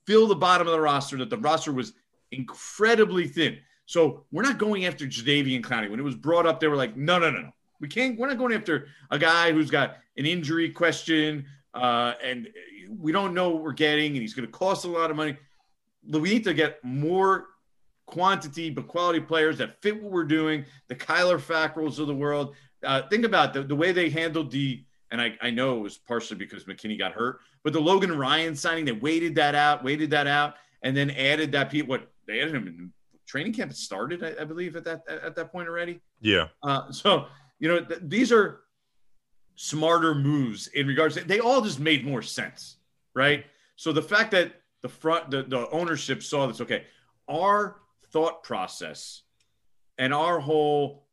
fill 0.07 0.27
the 0.27 0.35
bottom 0.35 0.67
of 0.67 0.73
the 0.73 0.79
roster. 0.79 1.17
That 1.17 1.29
the 1.29 1.37
roster 1.37 1.73
was 1.73 1.93
incredibly 2.31 3.27
thin. 3.27 3.57
So 3.85 4.25
we're 4.31 4.43
not 4.43 4.57
going 4.57 4.85
after 4.85 5.05
Jadeveon 5.05 5.61
Clowney. 5.61 5.89
When 5.89 5.99
it 5.99 6.03
was 6.03 6.15
brought 6.15 6.45
up, 6.45 6.59
they 6.59 6.67
were 6.67 6.75
like, 6.75 6.97
no, 6.97 7.19
no, 7.19 7.29
no, 7.29 7.41
no. 7.41 7.51
We 7.79 7.87
can't. 7.87 8.17
We're 8.17 8.27
not 8.27 8.37
going 8.37 8.53
after 8.53 8.87
a 9.11 9.19
guy 9.19 9.51
who's 9.51 9.69
got 9.69 9.97
an 10.17 10.25
injury 10.25 10.69
question, 10.69 11.45
uh, 11.73 12.13
and 12.23 12.47
we 12.89 13.11
don't 13.11 13.33
know 13.33 13.49
what 13.49 13.63
we're 13.63 13.73
getting, 13.73 14.13
and 14.13 14.21
he's 14.21 14.33
going 14.33 14.47
to 14.47 14.51
cost 14.51 14.85
a 14.85 14.87
lot 14.87 15.11
of 15.11 15.17
money. 15.17 15.37
We 16.07 16.29
need 16.29 16.45
to 16.45 16.53
get 16.53 16.83
more 16.83 17.47
quantity 18.05 18.69
but 18.69 18.87
quality 18.87 19.19
players 19.19 19.57
that 19.57 19.81
fit 19.81 20.01
what 20.01 20.11
we're 20.11 20.23
doing. 20.23 20.65
The 20.87 20.95
Kyler 20.95 21.39
Fackrells 21.39 21.99
of 21.99 22.07
the 22.07 22.15
world. 22.15 22.55
Uh, 22.83 23.01
think 23.09 23.25
about 23.25 23.53
the, 23.53 23.63
the 23.63 23.75
way 23.75 23.91
they 23.91 24.09
handled 24.09 24.51
the, 24.51 24.83
and 25.11 25.19
I, 25.19 25.35
I 25.41 25.49
know 25.49 25.77
it 25.77 25.81
was 25.81 25.97
partially 25.97 26.37
because 26.37 26.65
McKinney 26.65 26.97
got 26.97 27.13
hurt, 27.13 27.39
but 27.63 27.73
the 27.73 27.79
Logan 27.79 28.15
Ryan 28.15 28.55
signing, 28.55 28.85
they 28.85 28.91
waited 28.91 29.35
that 29.35 29.55
out, 29.55 29.83
waited 29.83 30.09
that 30.11 30.27
out, 30.27 30.55
and 30.83 30.95
then 30.95 31.09
added 31.11 31.51
that. 31.53 31.71
People, 31.71 31.89
what 31.89 32.11
they 32.27 32.41
added 32.41 32.55
him 32.55 32.67
in 32.67 32.93
training 33.25 33.53
camp 33.53 33.73
started, 33.73 34.23
I, 34.23 34.41
I 34.41 34.45
believe, 34.45 34.75
at 34.75 34.83
that 34.85 35.07
at 35.07 35.35
that 35.35 35.51
point 35.51 35.67
already. 35.67 35.99
Yeah. 36.21 36.47
Uh, 36.63 36.91
so 36.91 37.25
you 37.59 37.67
know 37.67 37.83
th- 37.83 38.01
these 38.03 38.31
are 38.31 38.61
smarter 39.55 40.13
moves 40.13 40.67
in 40.67 40.85
regards. 40.85 41.15
To, 41.15 41.23
they 41.23 41.39
all 41.39 41.61
just 41.61 41.79
made 41.79 42.05
more 42.05 42.21
sense, 42.21 42.77
right? 43.15 43.45
So 43.77 43.91
the 43.91 44.01
fact 44.01 44.31
that 44.31 44.61
the 44.81 44.89
front 44.89 45.31
the, 45.31 45.43
the 45.43 45.67
ownership 45.71 46.21
saw 46.21 46.45
this, 46.45 46.61
okay, 46.61 46.85
our 47.27 47.77
thought 48.15 48.43
process 48.43 49.23
and 49.97 50.13
our 50.13 50.39
whole 50.39 51.05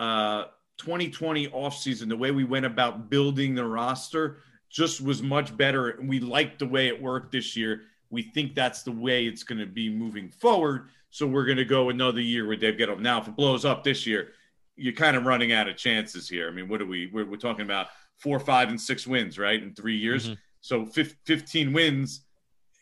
uh, 0.00 0.46
2020 0.78 1.46
offseason, 1.50 2.08
the 2.08 2.16
way 2.16 2.32
we 2.32 2.42
went 2.42 2.66
about 2.66 3.08
building 3.08 3.54
the 3.54 3.64
roster 3.64 4.38
just 4.68 5.00
was 5.00 5.22
much 5.22 5.56
better. 5.56 5.90
And 5.90 6.08
we 6.08 6.18
liked 6.18 6.58
the 6.58 6.66
way 6.66 6.88
it 6.88 7.00
worked 7.00 7.30
this 7.30 7.56
year. 7.56 7.82
We 8.10 8.22
think 8.22 8.56
that's 8.56 8.82
the 8.82 8.90
way 8.90 9.26
it's 9.26 9.44
going 9.44 9.60
to 9.60 9.66
be 9.66 9.88
moving 9.88 10.28
forward. 10.28 10.88
So 11.10 11.24
we're 11.24 11.44
going 11.44 11.58
to 11.58 11.64
go 11.64 11.90
another 11.90 12.20
year 12.20 12.48
with 12.48 12.58
Dave 12.58 12.78
Gettleman. 12.78 13.02
Now, 13.02 13.20
if 13.20 13.28
it 13.28 13.36
blows 13.36 13.64
up 13.64 13.84
this 13.84 14.04
year, 14.04 14.32
you're 14.74 14.92
kind 14.92 15.16
of 15.16 15.26
running 15.26 15.52
out 15.52 15.68
of 15.68 15.76
chances 15.76 16.28
here. 16.28 16.48
I 16.48 16.50
mean, 16.50 16.68
what 16.68 16.82
are 16.82 16.86
we? 16.86 17.10
We're, 17.12 17.26
we're 17.26 17.36
talking 17.36 17.64
about 17.64 17.86
four, 18.18 18.40
five, 18.40 18.70
and 18.70 18.80
six 18.80 19.06
wins, 19.06 19.38
right, 19.38 19.62
in 19.62 19.72
three 19.72 19.96
years. 19.96 20.30
Mhm. 20.30 20.38
So 20.62 20.84
fif- 20.84 21.14
15 21.26 21.72
wins. 21.72 22.22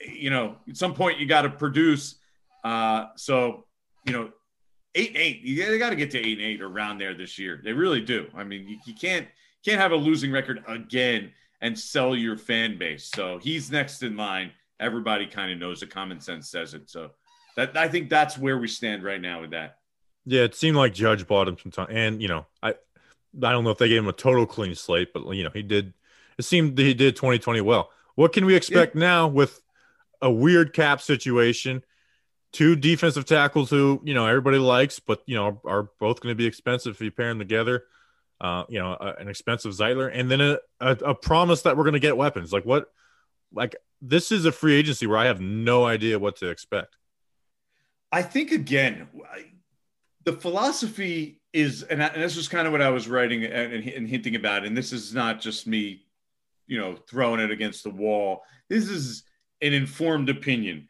You 0.01 0.31
know, 0.31 0.57
at 0.67 0.79
some 0.79 0.95
point 0.95 1.19
you 1.19 1.27
got 1.27 1.43
to 1.43 1.51
produce. 1.51 2.15
Uh, 2.65 3.07
so 3.17 3.67
you 4.07 4.13
know, 4.13 4.31
eight 4.95 5.09
and 5.09 5.19
eight. 5.19 5.41
You 5.43 5.67
they 5.67 5.79
got 5.79 5.91
to 5.91 5.97
get 5.97 6.11
to 6.13 6.19
eight 6.19 6.39
and 6.39 6.47
eight 6.47 6.61
around 6.61 6.99
there 6.99 7.15
this 7.15 7.39
year. 7.39 7.61
They 7.63 7.73
really 7.73 8.01
do. 8.01 8.29
I 8.35 8.45
mean, 8.45 8.69
you, 8.69 8.79
you 8.85 8.95
can't 8.95 9.27
can't 9.65 9.81
have 9.81 9.93
a 9.93 9.97
losing 9.97 10.33
record 10.33 10.63
again 10.67 11.33
and 11.61 11.79
sell 11.79 12.17
your 12.17 12.37
fan 12.37 12.79
base. 12.79 13.11
So 13.15 13.39
he's 13.39 13.71
next 13.71 14.03
in 14.03 14.17
line. 14.17 14.51
Everybody 14.81 15.27
kind 15.27 15.53
of 15.53 15.59
knows 15.59 15.83
it. 15.83 15.91
Common 15.91 16.21
sense 16.21 16.51
says 16.51 16.75
it. 16.75 16.91
So 16.91 17.11
that 17.57 17.77
I 17.77 17.89
think 17.89 18.11
that's 18.11 18.37
where 18.37 18.59
we 18.59 18.69
stand 18.69 19.03
right 19.03 19.21
now 19.21 19.41
with 19.41 19.51
that. 19.51 19.79
Yeah, 20.25 20.43
it 20.43 20.55
seemed 20.55 20.77
like 20.77 20.95
Judge 20.95 21.27
bought 21.27 21.49
him 21.49 21.57
some 21.59 21.73
time, 21.73 21.89
and 21.91 22.23
you 22.23 22.29
know, 22.29 22.47
I 22.63 22.71
I 22.71 23.53
don't 23.53 23.65
know 23.65 23.71
if 23.71 23.79
they 23.79 23.89
gave 23.89 23.99
him 23.99 24.09
a 24.09 24.13
total 24.13 24.47
clean 24.47 24.75
slate, 24.75 25.13
but 25.13 25.29
you 25.31 25.45
know, 25.45 25.51
he 25.53 25.63
did. 25.63 25.95
It 26.39 26.45
seemed 26.45 26.77
that 26.77 26.83
he 26.83 26.95
did 26.95 27.17
2020 27.17 27.61
well. 27.61 27.91
What 28.15 28.33
can 28.33 28.45
we 28.45 28.55
expect 28.55 28.95
now 28.95 29.29
with 29.29 29.61
a 30.21 30.31
weird 30.31 30.73
cap 30.73 31.01
situation? 31.01 31.83
Two 32.53 32.77
defensive 32.77 33.25
tackles 33.25 33.71
who 33.71 34.01
you 34.05 34.15
know 34.15 34.27
everybody 34.27 34.59
likes, 34.59 35.01
but 35.01 35.23
you 35.27 35.37
know 35.37 35.61
are 35.65 35.89
both 35.99 36.21
going 36.21 36.33
to 36.33 36.37
be 36.37 36.47
expensive 36.47 36.95
if 36.95 37.01
you 37.01 37.11
pair 37.11 37.29
them 37.29 37.39
together. 37.39 37.85
Uh, 38.41 38.65
you 38.69 38.81
know, 38.81 38.97
a, 39.01 39.15
an 39.21 39.29
expensive 39.29 39.73
Zeitler, 39.73 40.11
and 40.13 40.29
then 40.29 40.41
a, 40.41 40.59
a, 40.81 40.91
a 40.91 41.15
promise 41.15 41.63
that 41.63 41.77
we're 41.77 41.85
going 41.85 41.93
to 41.95 42.01
get 42.01 42.17
weapons. 42.17 42.53
Like 42.53 42.65
what? 42.65 42.93
Like 43.55 43.77
this 44.01 44.33
is 44.33 44.45
a 44.45 44.53
free 44.53 44.75
agency 44.75 45.07
where 45.07 45.17
I 45.17 45.27
have 45.27 45.41
no 45.41 45.87
idea 45.87 46.19
what 46.19 46.37
to 46.37 46.49
expect. 46.49 46.97
I 48.11 48.23
think 48.23 48.51
again, 48.51 49.09
the 50.25 50.33
philosophy 50.33 51.41
is, 51.53 51.83
and, 51.85 52.03
I, 52.03 52.09
and 52.09 52.23
this 52.23 52.37
was 52.37 52.49
kind 52.49 52.67
of 52.67 52.73
what 52.73 52.83
I 52.83 52.91
was 52.91 53.09
writing 53.09 53.45
and, 53.45 53.73
and, 53.73 53.89
and 53.89 54.09
hinting 54.09 54.35
about, 54.35 54.67
and 54.67 54.77
this 54.77 54.93
is 54.93 55.15
not 55.15 55.41
just 55.41 55.67
me, 55.67 56.05
you 56.67 56.79
know, 56.79 56.97
throwing 57.09 57.41
it 57.41 57.51
against 57.51 57.85
the 57.85 57.91
wall. 57.91 58.43
This 58.69 58.89
is 58.89 59.23
an 59.61 59.73
informed 59.73 60.29
opinion. 60.29 60.89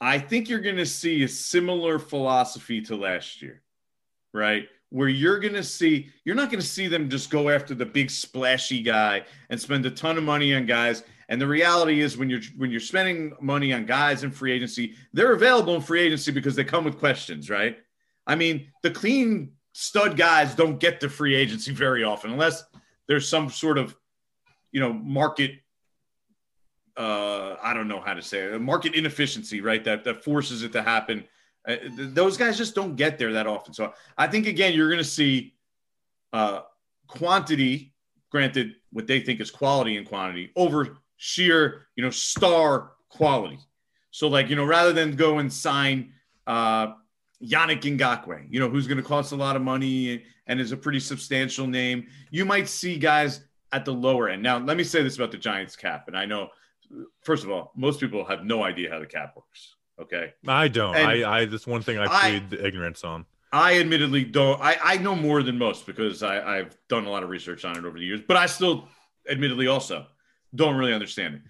I 0.00 0.18
think 0.18 0.48
you're 0.48 0.60
going 0.60 0.76
to 0.76 0.86
see 0.86 1.22
a 1.22 1.28
similar 1.28 1.98
philosophy 1.98 2.80
to 2.82 2.96
last 2.96 3.40
year, 3.40 3.62
right? 4.32 4.68
Where 4.90 5.08
you're 5.08 5.38
going 5.38 5.54
to 5.54 5.64
see, 5.64 6.10
you're 6.24 6.34
not 6.34 6.50
going 6.50 6.60
to 6.60 6.66
see 6.66 6.88
them 6.88 7.08
just 7.08 7.30
go 7.30 7.48
after 7.48 7.74
the 7.74 7.86
big 7.86 8.10
splashy 8.10 8.82
guy 8.82 9.22
and 9.50 9.60
spend 9.60 9.86
a 9.86 9.90
ton 9.90 10.18
of 10.18 10.24
money 10.24 10.54
on 10.54 10.66
guys. 10.66 11.04
And 11.28 11.40
the 11.40 11.46
reality 11.46 12.00
is, 12.00 12.16
when 12.18 12.28
you're 12.28 12.42
when 12.56 12.70
you're 12.70 12.80
spending 12.80 13.34
money 13.40 13.72
on 13.72 13.86
guys 13.86 14.24
in 14.24 14.30
free 14.30 14.52
agency, 14.52 14.94
they're 15.12 15.32
available 15.32 15.74
in 15.74 15.80
free 15.80 16.02
agency 16.02 16.30
because 16.32 16.54
they 16.54 16.64
come 16.64 16.84
with 16.84 16.98
questions, 16.98 17.48
right? 17.48 17.78
I 18.26 18.34
mean, 18.34 18.68
the 18.82 18.90
clean 18.90 19.52
stud 19.72 20.16
guys 20.16 20.54
don't 20.54 20.78
get 20.78 21.00
to 21.00 21.08
free 21.08 21.34
agency 21.34 21.72
very 21.72 22.04
often 22.04 22.30
unless 22.30 22.64
there's 23.08 23.28
some 23.28 23.50
sort 23.50 23.78
of, 23.78 23.96
you 24.70 24.80
know, 24.80 24.92
market. 24.92 25.52
Uh, 26.96 27.56
I 27.62 27.74
don't 27.74 27.88
know 27.88 28.00
how 28.00 28.14
to 28.14 28.22
say 28.22 28.40
it. 28.40 28.60
Market 28.60 28.94
inefficiency, 28.94 29.60
right? 29.60 29.82
That 29.84 30.04
that 30.04 30.22
forces 30.22 30.62
it 30.62 30.72
to 30.72 30.82
happen. 30.82 31.24
Uh, 31.66 31.76
th- 31.76 32.10
those 32.14 32.36
guys 32.36 32.56
just 32.56 32.74
don't 32.74 32.94
get 32.94 33.18
there 33.18 33.32
that 33.32 33.46
often. 33.46 33.74
So 33.74 33.92
I 34.16 34.26
think 34.26 34.46
again, 34.46 34.74
you're 34.74 34.88
going 34.88 34.98
to 34.98 35.04
see 35.04 35.54
uh, 36.32 36.60
quantity. 37.08 37.92
Granted, 38.30 38.76
what 38.90 39.06
they 39.06 39.20
think 39.20 39.40
is 39.40 39.50
quality 39.50 39.96
and 39.96 40.06
quantity 40.06 40.50
over 40.56 40.98
sheer, 41.16 41.86
you 41.96 42.02
know, 42.04 42.10
star 42.10 42.92
quality. 43.08 43.58
So, 44.10 44.28
like, 44.28 44.48
you 44.48 44.56
know, 44.56 44.64
rather 44.64 44.92
than 44.92 45.16
go 45.16 45.38
and 45.38 45.52
sign 45.52 46.12
uh, 46.46 46.92
Yannick 47.42 47.82
Ngakoue, 47.82 48.46
you 48.48 48.60
know, 48.60 48.68
who's 48.68 48.86
going 48.86 48.98
to 48.98 49.02
cost 49.02 49.32
a 49.32 49.36
lot 49.36 49.56
of 49.56 49.62
money 49.62 50.24
and 50.46 50.60
is 50.60 50.72
a 50.72 50.76
pretty 50.76 51.00
substantial 51.00 51.66
name, 51.66 52.06
you 52.30 52.44
might 52.44 52.68
see 52.68 52.98
guys 52.98 53.40
at 53.72 53.84
the 53.84 53.92
lower 53.92 54.28
end. 54.28 54.42
Now, 54.42 54.58
let 54.58 54.76
me 54.76 54.84
say 54.84 55.02
this 55.02 55.16
about 55.16 55.32
the 55.32 55.38
Giants 55.38 55.74
cap. 55.74 56.06
And 56.06 56.16
I 56.16 56.26
know, 56.26 56.48
first 57.22 57.44
of 57.44 57.50
all, 57.50 57.72
most 57.76 58.00
people 58.00 58.24
have 58.24 58.44
no 58.44 58.62
idea 58.62 58.90
how 58.90 58.98
the 58.98 59.06
cap 59.06 59.34
works. 59.36 59.74
Okay. 60.00 60.32
I 60.46 60.68
don't. 60.68 60.96
And 60.96 61.06
I, 61.24 61.40
I 61.40 61.44
this 61.44 61.66
one 61.66 61.82
thing 61.82 61.98
I 61.98 62.04
I- 62.04 62.40
plead 62.40 62.60
ignorance 62.60 63.04
on. 63.04 63.26
I 63.52 63.78
admittedly 63.78 64.24
don't. 64.24 64.60
I, 64.60 64.76
I 64.82 64.96
know 64.98 65.14
more 65.14 65.44
than 65.44 65.56
most 65.56 65.86
because 65.86 66.24
I, 66.24 66.58
I've 66.58 66.76
done 66.88 67.04
a 67.04 67.08
lot 67.10 67.22
of 67.22 67.28
research 67.28 67.64
on 67.64 67.78
it 67.78 67.84
over 67.84 67.96
the 67.96 68.04
years, 68.04 68.20
but 68.26 68.36
I 68.36 68.46
still, 68.46 68.88
admittedly, 69.30 69.68
also 69.68 70.06
don't 70.56 70.74
really 70.74 70.92
understand 70.92 71.36
it. 71.36 71.42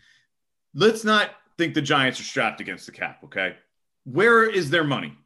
Let's 0.74 1.02
not 1.02 1.30
think 1.56 1.72
the 1.72 1.80
Giants 1.80 2.20
are 2.20 2.24
strapped 2.24 2.60
against 2.60 2.84
the 2.84 2.92
cap. 2.92 3.20
Okay, 3.24 3.56
where 4.04 4.44
is 4.44 4.68
their 4.68 4.84
money? 4.84 5.16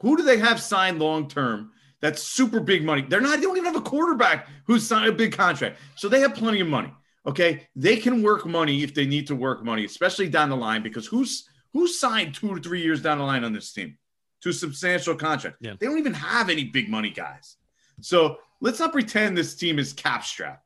Who 0.00 0.16
do 0.16 0.22
they 0.22 0.38
have 0.38 0.62
signed 0.62 0.98
long 0.98 1.28
term? 1.28 1.72
That's 2.00 2.22
super 2.22 2.60
big 2.60 2.84
money. 2.86 3.04
They're 3.06 3.20
not. 3.20 3.36
They 3.36 3.42
don't 3.42 3.58
even 3.58 3.74
have 3.74 3.82
a 3.82 3.84
quarterback 3.84 4.48
who's 4.64 4.86
signed 4.86 5.10
a 5.10 5.12
big 5.12 5.36
contract, 5.36 5.78
so 5.94 6.08
they 6.08 6.20
have 6.20 6.34
plenty 6.34 6.60
of 6.60 6.68
money. 6.68 6.90
Okay, 7.26 7.66
they 7.76 7.96
can 7.96 8.22
work 8.22 8.46
money 8.46 8.82
if 8.82 8.94
they 8.94 9.06
need 9.06 9.26
to 9.26 9.34
work 9.34 9.64
money, 9.64 9.84
especially 9.84 10.28
down 10.28 10.48
the 10.48 10.56
line. 10.56 10.82
Because 10.82 11.06
who's 11.06 11.48
who 11.72 11.86
signed 11.86 12.34
two 12.34 12.54
to 12.54 12.60
three 12.60 12.82
years 12.82 13.02
down 13.02 13.18
the 13.18 13.24
line 13.24 13.44
on 13.44 13.52
this 13.52 13.72
team? 13.72 13.98
to 14.42 14.52
substantial 14.52 15.14
contract. 15.14 15.56
Yeah. 15.60 15.74
They 15.78 15.86
don't 15.86 15.98
even 15.98 16.14
have 16.14 16.50
any 16.50 16.64
big 16.64 16.88
money 16.88 17.10
guys. 17.10 17.56
So 18.00 18.38
let's 18.60 18.78
not 18.78 18.92
pretend 18.92 19.36
this 19.36 19.54
team 19.54 19.78
is 19.78 19.92
cap 19.92 20.24
strapped. 20.24 20.64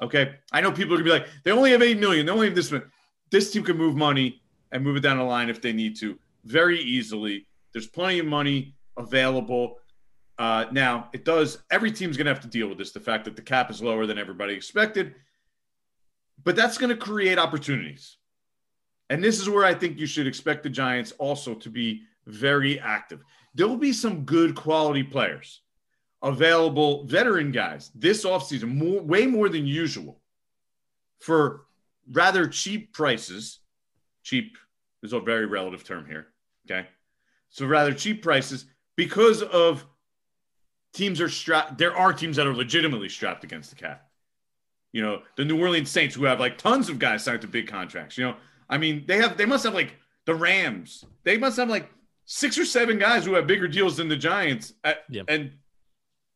Okay. 0.00 0.34
I 0.52 0.60
know 0.60 0.70
people 0.70 0.94
are 0.94 0.98
gonna 0.98 1.04
be 1.04 1.10
like, 1.10 1.28
they 1.44 1.50
only 1.50 1.72
have 1.72 1.82
eight 1.82 1.98
million, 1.98 2.26
they 2.26 2.32
only 2.32 2.46
have 2.46 2.54
this 2.54 2.70
one. 2.70 2.84
This 3.30 3.50
team 3.50 3.64
can 3.64 3.76
move 3.76 3.96
money 3.96 4.40
and 4.72 4.84
move 4.84 4.96
it 4.96 5.00
down 5.00 5.18
the 5.18 5.24
line 5.24 5.50
if 5.50 5.60
they 5.60 5.72
need 5.72 5.96
to 5.98 6.18
very 6.44 6.80
easily. 6.80 7.46
There's 7.72 7.86
plenty 7.86 8.20
of 8.20 8.26
money 8.26 8.74
available. 8.96 9.76
Uh, 10.38 10.66
now 10.70 11.08
it 11.12 11.24
does 11.24 11.58
every 11.70 11.90
team's 11.90 12.16
gonna 12.16 12.30
have 12.30 12.40
to 12.42 12.48
deal 12.48 12.68
with 12.68 12.78
this, 12.78 12.92
the 12.92 13.00
fact 13.00 13.24
that 13.24 13.34
the 13.34 13.42
cap 13.42 13.70
is 13.70 13.82
lower 13.82 14.06
than 14.06 14.18
everybody 14.18 14.54
expected. 14.54 15.14
But 16.44 16.56
that's 16.56 16.78
gonna 16.78 16.96
create 16.96 17.38
opportunities. 17.38 18.16
And 19.10 19.22
this 19.22 19.40
is 19.40 19.48
where 19.48 19.64
I 19.64 19.74
think 19.74 19.98
you 19.98 20.06
should 20.06 20.26
expect 20.26 20.62
the 20.62 20.70
Giants 20.70 21.12
also 21.18 21.54
to 21.54 21.70
be 21.70 22.02
very 22.26 22.78
active. 22.78 23.22
There 23.54 23.66
will 23.66 23.76
be 23.76 23.92
some 23.92 24.24
good 24.24 24.54
quality 24.54 25.02
players 25.02 25.62
available, 26.22 27.04
veteran 27.04 27.52
guys 27.52 27.90
this 27.94 28.24
offseason, 28.24 28.74
more, 28.74 29.00
way 29.00 29.26
more 29.26 29.48
than 29.48 29.66
usual 29.66 30.20
for 31.20 31.64
rather 32.10 32.46
cheap 32.46 32.92
prices. 32.92 33.60
Cheap 34.22 34.58
is 35.02 35.12
a 35.12 35.20
very 35.20 35.46
relative 35.46 35.84
term 35.84 36.06
here. 36.06 36.28
Okay. 36.66 36.86
So 37.50 37.66
rather 37.66 37.94
cheap 37.94 38.22
prices 38.22 38.66
because 38.96 39.42
of 39.42 39.86
teams 40.92 41.20
are 41.20 41.28
strapped. 41.28 41.78
There 41.78 41.96
are 41.96 42.12
teams 42.12 42.36
that 42.36 42.46
are 42.46 42.54
legitimately 42.54 43.08
strapped 43.08 43.44
against 43.44 43.70
the 43.70 43.76
cap. 43.76 44.07
You 44.92 45.02
know, 45.02 45.22
the 45.36 45.44
New 45.44 45.60
Orleans 45.60 45.90
Saints 45.90 46.14
who 46.14 46.24
have 46.24 46.40
like 46.40 46.58
tons 46.58 46.88
of 46.88 46.98
guys 46.98 47.24
signed 47.24 47.42
to 47.42 47.48
big 47.48 47.68
contracts. 47.68 48.16
You 48.16 48.26
know, 48.26 48.36
I 48.68 48.78
mean, 48.78 49.04
they 49.06 49.18
have 49.18 49.36
they 49.36 49.46
must 49.46 49.64
have 49.64 49.74
like 49.74 49.96
the 50.24 50.34
Rams. 50.34 51.04
They 51.24 51.36
must 51.36 51.56
have 51.56 51.68
like 51.68 51.90
six 52.24 52.58
or 52.58 52.64
seven 52.64 52.98
guys 52.98 53.24
who 53.24 53.34
have 53.34 53.46
bigger 53.46 53.68
deals 53.68 53.96
than 53.96 54.08
the 54.08 54.16
Giants. 54.16 54.74
At, 54.84 55.04
Yeah. 55.08 55.22
And 55.28 55.52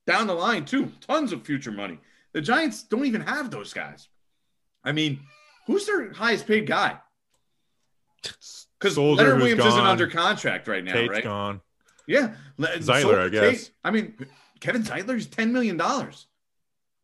down 0.07 0.27
the 0.27 0.35
line, 0.35 0.65
too, 0.65 0.91
tons 1.01 1.33
of 1.33 1.45
future 1.45 1.71
money. 1.71 1.99
The 2.33 2.41
Giants 2.41 2.83
don't 2.83 3.05
even 3.05 3.21
have 3.21 3.51
those 3.51 3.73
guys. 3.73 4.09
I 4.83 4.93
mean, 4.93 5.21
who's 5.67 5.87
their 5.87 6.13
highest 6.13 6.47
paid 6.47 6.67
guy? 6.67 6.99
Because 8.23 8.99
Leonard 8.99 9.39
Williams 9.39 9.65
isn't 9.65 9.81
under 9.81 10.09
contract 10.09 10.67
right 10.67 10.83
now, 10.83 10.93
Tate's 10.93 11.11
right? 11.11 11.25
gone. 11.25 11.61
Yeah. 12.09 12.35
Le- 12.59 12.79
Zeitler, 12.79 13.27
I 13.27 13.29
guess. 13.29 13.71
I 13.85 13.91
mean, 13.91 14.15
Kevin 14.61 14.83
Zeitler 14.83 15.17
is 15.17 15.27
$10 15.29 15.51
million. 15.51 15.81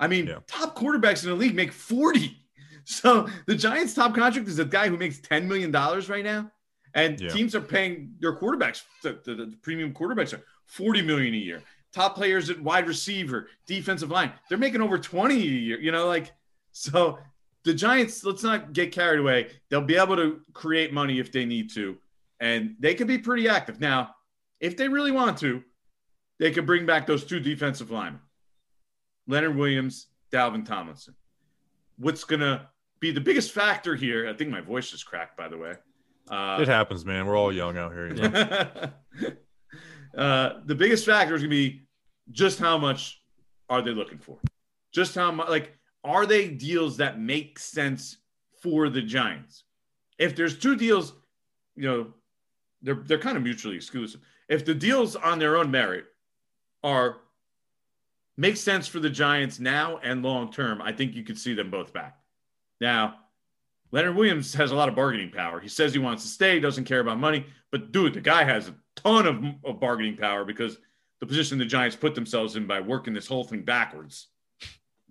I 0.01 0.07
mean, 0.07 0.27
Yeah. 0.27 0.39
top 0.47 0.77
quarterbacks 0.77 1.25
in 1.25 1.31
the 1.31 1.37
league 1.37 1.55
make 1.55 1.73
40. 1.73 2.35
So 2.91 3.29
the 3.47 3.55
Giants' 3.55 3.93
top 3.93 4.15
contract 4.15 4.49
is 4.49 4.59
a 4.59 4.65
guy 4.65 4.89
who 4.89 4.97
makes 4.97 5.21
$10 5.21 5.45
million 5.45 5.71
right 5.71 6.25
now. 6.25 6.51
And 6.95 7.21
Yeah. 7.21 7.29
teams 7.29 7.55
are 7.55 7.61
paying 7.61 8.15
their 8.19 8.35
quarterbacks, 8.35 8.83
the, 9.03 9.21
the, 9.27 9.35
the 9.35 9.57
premium 9.61 9.93
quarterbacks 9.93 10.33
are 10.33 10.43
40 10.69 11.03
million 11.03 11.35
a 11.35 11.37
year. 11.37 11.63
Top 11.93 12.15
players 12.17 12.49
at 12.49 12.59
wide 12.63 12.89
receiver, 12.89 13.49
defensive 13.67 14.11
line, 14.11 14.33
they're 14.49 14.57
making 14.57 14.81
over 14.81 14.99
20 14.99 15.35
a 15.35 15.39
year, 15.39 15.79
you 15.81 15.93
know, 15.93 16.07
like 16.07 16.33
so 16.73 17.19
the 17.65 17.75
Giants, 17.75 18.25
let's 18.25 18.43
not 18.43 18.73
get 18.73 18.91
carried 18.91 19.21
away. 19.21 19.51
They'll 19.69 19.83
be 19.83 19.97
able 19.97 20.17
to 20.17 20.41
create 20.55 20.91
money 20.93 21.19
if 21.19 21.31
they 21.31 21.45
need 21.45 21.71
to, 21.75 21.99
and 22.41 22.75
they 22.81 22.95
could 22.95 23.07
be 23.07 23.19
pretty 23.19 23.51
active. 23.51 23.81
Now, 23.81 24.15
if 24.61 24.79
they 24.79 24.89
really 24.89 25.13
want 25.13 25.37
to, 25.41 25.63
they 26.39 26.51
could 26.53 26.65
bring 26.65 26.87
back 26.87 27.07
those 27.07 27.25
two 27.25 27.39
defensive 27.41 27.91
linemen, 27.91 28.21
Leonard 29.29 29.55
Williams, 29.57 30.09
Dalvin 30.33 30.65
Tomlinson. 30.67 31.15
What's 31.99 32.25
gonna 32.25 32.69
be 32.99 33.13
the 33.13 33.21
biggest 33.21 33.53
factor 33.53 33.95
here? 33.95 34.29
I 34.29 34.33
think 34.33 34.51
my 34.51 34.61
voice 34.61 34.91
just 34.91 35.07
cracked, 35.07 35.37
by 35.37 35.47
the 35.49 35.57
way. 35.59 35.75
Uh, 36.29 36.59
It 36.61 36.67
happens, 36.69 37.05
man. 37.05 37.27
We're 37.27 37.37
all 37.39 37.53
young 37.53 37.79
out 37.79 37.93
here. 37.93 38.09
you 38.09 38.15
know? 38.15 38.91
uh, 40.21 40.61
the 40.67 40.75
biggest 40.75 41.07
factor 41.07 41.35
is 41.35 41.43
going 41.43 41.51
to 41.51 41.57
be 41.57 41.87
just 42.33 42.59
how 42.59 42.77
much 42.77 43.23
are 43.71 43.81
they 43.83 43.93
looking 43.93 44.19
for? 44.19 44.39
Just 44.93 45.15
how 45.15 45.31
much, 45.31 45.49
like, 45.49 45.79
are 46.05 46.27
they 46.27 46.49
deals 46.49 46.97
that 46.99 47.19
make 47.21 47.59
sense 47.59 48.19
for 48.63 48.89
the 48.89 49.01
Giants? 49.03 49.65
If 50.19 50.35
there's 50.37 50.59
two 50.59 50.77
deals, 50.77 51.15
you 51.77 51.85
know, 51.89 52.13
they're 52.83 53.03
they're 53.07 53.19
kind 53.19 53.37
of 53.37 53.43
mutually 53.43 53.77
exclusive. 53.77 54.21
if 54.49 54.65
the 54.65 54.75
deals 54.75 55.17
on 55.17 55.39
their 55.39 55.57
own 55.57 55.71
merit 55.71 56.07
are 56.83 57.19
make 58.39 58.57
sense 58.57 58.87
for 58.87 59.01
the 59.01 59.11
Giants 59.11 59.59
now 59.59 59.99
and 59.99 60.23
long 60.23 60.51
term, 60.51 60.81
I 60.81 60.93
think 60.93 61.15
you 61.15 61.25
could 61.25 61.39
see 61.39 61.53
them 61.53 61.71
both 61.71 61.93
back. 61.93 62.17
Now, 62.81 63.17
Leonard 63.91 64.15
Williams 64.15 64.55
has 64.55 64.71
a 64.71 64.77
lot 64.77 64.89
of 64.89 64.95
bargaining 64.95 65.31
power. 65.31 65.61
He 65.61 65.69
says 65.69 65.93
he 65.93 65.99
wants 65.99 66.23
to 66.23 66.29
stay, 66.29 66.61
doesn't 66.61 66.85
care 66.85 67.01
about 67.01 67.19
money, 67.19 67.45
but 67.73 67.91
dude, 67.91 68.15
the 68.15 68.21
guy 68.21 68.45
has 68.45 68.69
a 68.69 68.75
ton 68.95 69.27
of, 69.27 69.45
of 69.65 69.81
bargaining 69.81 70.17
power 70.17 70.45
because 70.45 70.79
the 71.21 71.27
position 71.27 71.59
the 71.59 71.65
Giants 71.65 71.97
put 71.97 72.15
themselves 72.15 72.55
in 72.55 72.67
by 72.67 72.81
working 72.81 73.13
this 73.13 73.27
whole 73.27 73.45
thing 73.45 73.63
backwards. 73.63 74.29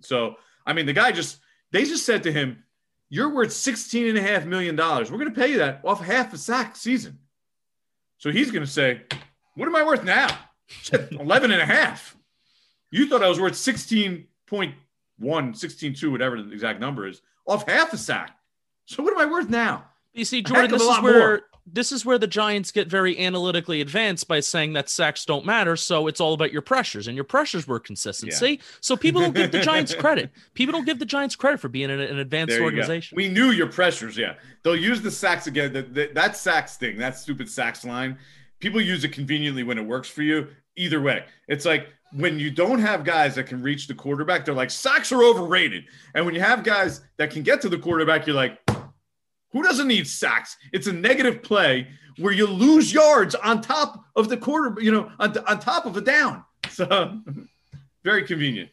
So, 0.00 0.36
I 0.64 0.72
mean, 0.72 0.86
the 0.86 0.92
guy 0.94 1.12
just, 1.12 1.38
they 1.70 1.84
just 1.84 2.06
said 2.06 2.22
to 2.22 2.32
him, 2.32 2.64
You're 3.10 3.34
worth 3.34 3.50
$16.5 3.50 4.46
million. 4.46 4.76
We're 4.76 5.04
going 5.04 5.26
to 5.26 5.38
pay 5.38 5.48
you 5.48 5.58
that 5.58 5.82
off 5.84 6.00
half 6.00 6.32
a 6.32 6.38
sack 6.38 6.76
season. 6.76 7.18
So 8.16 8.30
he's 8.30 8.50
going 8.50 8.64
to 8.64 8.70
say, 8.70 9.02
What 9.54 9.66
am 9.66 9.76
I 9.76 9.84
worth 9.84 10.04
now? 10.04 10.28
11 11.10 11.50
and 11.50 11.60
a 11.60 11.66
half. 11.66 12.17
You 12.90 13.08
thought 13.08 13.22
I 13.22 13.28
was 13.28 13.40
worth 13.40 13.54
16.1, 13.54 14.26
16.2, 15.20 16.10
whatever 16.10 16.42
the 16.42 16.52
exact 16.52 16.80
number 16.80 17.06
is, 17.06 17.20
off 17.46 17.68
half 17.68 17.92
a 17.92 17.98
sack. 17.98 18.36
So 18.86 19.02
what 19.02 19.12
am 19.12 19.20
I 19.20 19.30
worth 19.30 19.48
now? 19.48 19.84
You 20.14 20.24
see, 20.24 20.42
Jordan, 20.42 20.70
heck 20.70 20.72
of 20.72 20.80
a 20.80 20.84
this 20.84 20.96
is 20.96 21.02
where 21.02 21.28
more. 21.28 21.42
this 21.66 21.92
is 21.92 22.04
where 22.04 22.18
the 22.18 22.26
Giants 22.26 22.72
get 22.72 22.88
very 22.88 23.18
analytically 23.18 23.82
advanced 23.82 24.26
by 24.26 24.40
saying 24.40 24.72
that 24.72 24.88
sacks 24.88 25.26
don't 25.26 25.44
matter, 25.44 25.76
so 25.76 26.06
it's 26.06 26.20
all 26.20 26.32
about 26.32 26.52
your 26.52 26.62
pressures, 26.62 27.06
and 27.06 27.14
your 27.14 27.24
pressures 27.24 27.68
were 27.68 27.78
consistency. 27.78 28.60
So 28.80 28.96
people 28.96 29.20
don't 29.20 29.34
give 29.34 29.52
the 29.52 29.60
Giants 29.60 29.94
credit. 29.98 30.30
People 30.54 30.72
don't 30.72 30.86
give 30.86 30.98
the 30.98 31.04
Giants 31.04 31.36
credit 31.36 31.60
for 31.60 31.68
being 31.68 31.90
an, 31.90 32.00
an 32.00 32.18
advanced 32.18 32.56
go. 32.56 32.64
organization. 32.64 33.16
We 33.16 33.28
knew 33.28 33.50
your 33.50 33.68
pressures. 33.68 34.16
Yeah, 34.16 34.34
they'll 34.62 34.74
use 34.74 35.02
the 35.02 35.10
sacks 35.10 35.46
again. 35.46 35.72
The, 35.72 35.82
the, 35.82 36.10
that 36.14 36.36
sacks 36.36 36.76
thing, 36.76 36.96
that 36.98 37.16
stupid 37.16 37.48
sacks 37.48 37.84
line. 37.84 38.18
People 38.58 38.80
use 38.80 39.04
it 39.04 39.12
conveniently 39.12 39.62
when 39.62 39.78
it 39.78 39.86
works 39.86 40.08
for 40.08 40.22
you. 40.22 40.48
Either 40.76 41.00
way, 41.00 41.24
it's 41.46 41.64
like 41.64 41.88
when 42.12 42.38
you 42.38 42.50
don't 42.50 42.78
have 42.78 43.04
guys 43.04 43.34
that 43.34 43.44
can 43.44 43.62
reach 43.62 43.86
the 43.86 43.94
quarterback, 43.94 44.44
they're 44.44 44.54
like 44.54 44.70
sacks 44.70 45.12
are 45.12 45.22
overrated. 45.22 45.84
And 46.14 46.24
when 46.24 46.34
you 46.34 46.40
have 46.40 46.64
guys 46.64 47.02
that 47.16 47.30
can 47.30 47.42
get 47.42 47.60
to 47.62 47.68
the 47.68 47.78
quarterback, 47.78 48.26
you're 48.26 48.36
like, 48.36 48.58
who 49.50 49.62
doesn't 49.62 49.88
need 49.88 50.06
sacks? 50.06 50.56
It's 50.72 50.86
a 50.86 50.92
negative 50.92 51.42
play 51.42 51.88
where 52.18 52.32
you 52.32 52.46
lose 52.46 52.92
yards 52.92 53.34
on 53.34 53.60
top 53.60 54.04
of 54.16 54.28
the 54.28 54.36
quarter, 54.36 54.80
you 54.80 54.92
know, 54.92 55.10
on, 55.18 55.36
on 55.46 55.60
top 55.60 55.86
of 55.86 55.96
a 55.96 56.00
down. 56.00 56.44
So 56.70 57.18
very 58.04 58.24
convenient. 58.24 58.70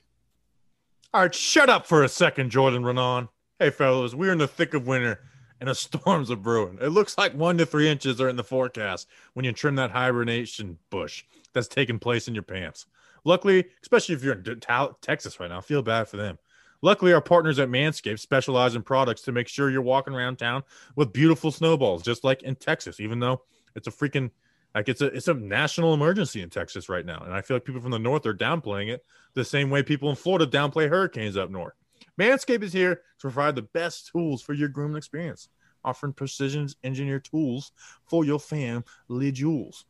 All 1.14 1.22
right, 1.22 1.34
shut 1.34 1.70
up 1.70 1.88
for 1.88 2.04
a 2.04 2.10
second, 2.10 2.50
Jordan 2.50 2.84
Raanan. 2.84 3.30
Hey, 3.58 3.70
fellas, 3.70 4.14
we're 4.14 4.34
in 4.34 4.38
the 4.38 4.50
thick 4.50 4.74
of 4.74 4.86
winter 4.86 5.22
and 5.60 5.70
a 5.70 5.76
storm's 5.76 6.30
a 6.30 6.36
brewing. 6.36 6.78
It 6.82 6.90
looks 6.90 7.18
like 7.18 7.34
one 7.34 7.58
to 7.58 7.66
three 7.66 7.88
inches 7.88 8.20
are 8.20 8.30
in 8.30 8.36
the 8.36 8.44
forecast 8.44 9.08
when 9.34 9.46
you 9.46 9.54
trim 9.54 9.76
that 9.76 9.92
hibernation 9.92 10.78
bush 10.90 11.24
that's 11.54 11.68
taking 11.68 12.00
place 12.00 12.28
in 12.28 12.34
your 12.34 12.44
pants. 12.44 12.86
Luckily, 13.26 13.66
especially 13.82 14.16
if 14.16 14.24
you're 14.24 14.36
in 14.36 14.62
Texas 15.02 15.40
right 15.40 15.50
now, 15.50 15.60
feel 15.60 15.82
bad 15.82 16.08
for 16.08 16.18
them. 16.18 16.38
Luckily, 16.82 17.14
our 17.14 17.22
partners 17.22 17.58
at 17.58 17.70
Manscaped 17.70 18.20
specialize 18.20 18.76
in 18.76 18.84
products 18.84 19.24
to 19.24 19.32
make 19.32 19.48
sure 19.48 19.72
you're 19.72 19.82
walking 19.82 20.14
around 20.14 20.38
town 20.38 20.64
with 20.96 21.12
beautiful 21.12 21.52
snowballs, 21.52 22.04
just 22.04 22.24
like 22.24 22.44
in 22.44 22.56
Texas, 22.56 23.00
even 23.00 23.20
though 23.20 23.42
it's 23.76 23.88
a 23.88 23.92
freaking 23.92 24.30
like 24.76 24.90
it's 24.90 25.02
a 25.02 25.06
it's 25.08 25.28
a 25.28 25.34
national 25.34 25.94
emergency 25.94 26.42
in 26.42 26.50
Texas 26.50 26.88
right 26.90 27.06
now. 27.06 27.22
And 27.24 27.34
I 27.34 27.42
feel 27.42 27.56
like 27.56 27.66
people 27.66 27.82
from 27.82 27.92
the 27.92 28.00
north 28.00 28.26
are 28.26 28.34
downplaying 28.34 28.90
it 28.90 29.04
the 29.34 29.46
same 29.46 29.70
way 29.70 29.82
people 29.82 30.10
in 30.10 30.16
Florida 30.16 30.46
downplay 30.46 30.88
hurricanes 30.88 31.38
up 31.38 31.50
north. 31.50 31.74
Manscaped 32.20 32.62
is 32.62 32.74
here 32.74 32.96
to 32.96 33.22
provide 33.22 33.56
the 33.56 33.64
best 33.64 34.12
tools 34.12 34.42
for 34.42 34.54
your 34.54 34.70
grooming 34.70 34.98
experience, 34.98 35.50
offering 35.84 36.14
precision 36.14 36.68
engineered 36.84 37.26
tools 37.26 37.72
for 38.06 38.26
your 38.26 38.40
family 38.40 39.32
jewels. 39.32 39.86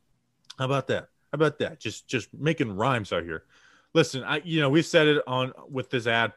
How 0.58 0.64
about 0.64 0.86
that? 0.86 1.08
How 1.32 1.36
about 1.36 1.58
that? 1.58 1.80
Just 1.80 2.08
just 2.08 2.32
making 2.34 2.76
rhymes 2.76 3.12
out 3.12 3.24
here. 3.24 3.44
Listen, 3.94 4.22
I 4.24 4.42
you 4.44 4.60
know 4.60 4.70
we've 4.70 4.86
said 4.86 5.06
it 5.06 5.22
on 5.26 5.52
with 5.68 5.90
this 5.90 6.06
ad. 6.06 6.32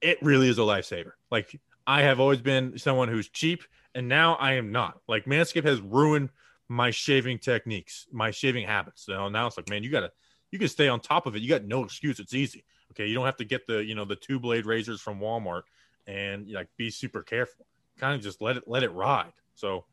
It 0.00 0.18
really 0.22 0.48
is 0.48 0.58
a 0.58 0.62
lifesaver. 0.62 1.12
Like 1.30 1.60
I 1.86 2.02
have 2.02 2.20
always 2.20 2.40
been 2.40 2.78
someone 2.78 3.08
who's 3.08 3.28
cheap, 3.28 3.62
and 3.94 4.08
now 4.08 4.34
I 4.34 4.54
am 4.54 4.72
not. 4.72 5.00
Like 5.08 5.26
Manscaped 5.26 5.64
has 5.64 5.80
ruined 5.80 6.30
my 6.68 6.90
shaving 6.90 7.38
techniques, 7.38 8.06
my 8.12 8.30
shaving 8.30 8.66
habits. 8.66 9.04
So 9.04 9.28
now 9.28 9.46
it's 9.46 9.56
like, 9.56 9.68
man, 9.68 9.82
you 9.82 9.90
gotta 9.90 10.12
you 10.50 10.58
can 10.58 10.68
stay 10.68 10.88
on 10.88 11.00
top 11.00 11.26
of 11.26 11.36
it. 11.36 11.42
You 11.42 11.48
got 11.48 11.64
no 11.64 11.84
excuse. 11.84 12.18
It's 12.18 12.34
easy. 12.34 12.64
Okay, 12.92 13.06
you 13.06 13.14
don't 13.14 13.24
have 13.24 13.36
to 13.38 13.44
get 13.44 13.66
the 13.66 13.84
you 13.84 13.94
know 13.94 14.04
the 14.04 14.16
two 14.16 14.38
blade 14.38 14.66
razors 14.66 15.00
from 15.00 15.18
Walmart 15.18 15.62
and 16.06 16.50
like 16.50 16.68
be 16.76 16.90
super 16.90 17.22
careful. 17.22 17.66
Kind 17.98 18.14
of 18.14 18.22
just 18.22 18.40
let 18.40 18.56
it 18.56 18.64
let 18.66 18.82
it 18.82 18.92
ride. 18.92 19.32
So, 19.54 19.84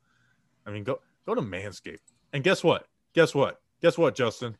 I 0.65 0.71
mean, 0.71 0.83
go 0.83 0.99
go 1.25 1.35
to 1.35 1.41
Manscaped 1.41 1.99
and 2.33 2.43
guess 2.43 2.63
what? 2.63 2.87
Guess 3.13 3.33
what? 3.33 3.59
Guess 3.81 3.97
what, 3.97 4.15
Justin? 4.15 4.57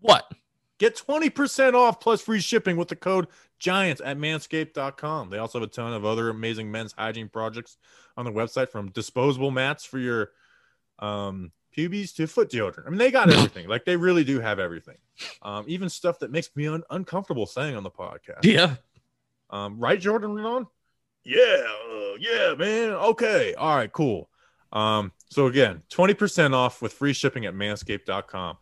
what? 0.00 0.30
Get 0.78 0.96
20% 0.96 1.74
off 1.74 1.98
plus 1.98 2.20
free 2.20 2.40
shipping 2.40 2.76
with 2.76 2.88
the 2.88 2.96
code 2.96 3.26
GIANTS 3.58 4.00
at 4.04 4.16
manscaped.com. 4.16 5.30
They 5.30 5.38
also 5.38 5.58
have 5.58 5.68
a 5.68 5.70
ton 5.70 5.92
of 5.92 6.04
other 6.04 6.28
amazing 6.28 6.70
men's 6.70 6.92
hygiene 6.96 7.28
projects 7.28 7.76
on 8.16 8.24
the 8.24 8.30
website 8.30 8.68
from 8.68 8.90
disposable 8.90 9.50
mats 9.50 9.84
for 9.84 9.98
your 9.98 10.30
um, 11.00 11.50
pubes 11.72 12.12
to 12.12 12.28
foot 12.28 12.50
deodorant. 12.50 12.86
I 12.86 12.90
mean, 12.90 12.98
they 12.98 13.10
got 13.10 13.28
everything. 13.32 13.66
like, 13.66 13.84
they 13.84 13.96
really 13.96 14.22
do 14.22 14.38
have 14.38 14.60
everything. 14.60 14.98
Um, 15.42 15.64
even 15.66 15.88
stuff 15.88 16.20
that 16.20 16.30
makes 16.30 16.54
me 16.54 16.68
un- 16.68 16.84
uncomfortable 16.90 17.46
saying 17.46 17.74
on 17.74 17.82
the 17.82 17.90
podcast. 17.90 18.44
Yeah. 18.44 18.76
Um, 19.50 19.80
right, 19.80 20.00
Jordan 20.00 20.30
Raanan? 20.30 20.66
Yeah, 21.24 21.64
uh, 21.90 22.14
yeah, 22.20 22.54
man. 22.56 22.90
Okay. 22.92 23.54
All 23.54 23.74
right, 23.74 23.90
cool. 23.90 24.30
Um, 24.72 25.12
so 25.30 25.46
again, 25.46 25.82
20% 25.90 26.54
off 26.54 26.82
with 26.82 26.92
free 26.92 27.12
shipping 27.12 27.46
at 27.46 27.54
manscaped.com 27.54 28.58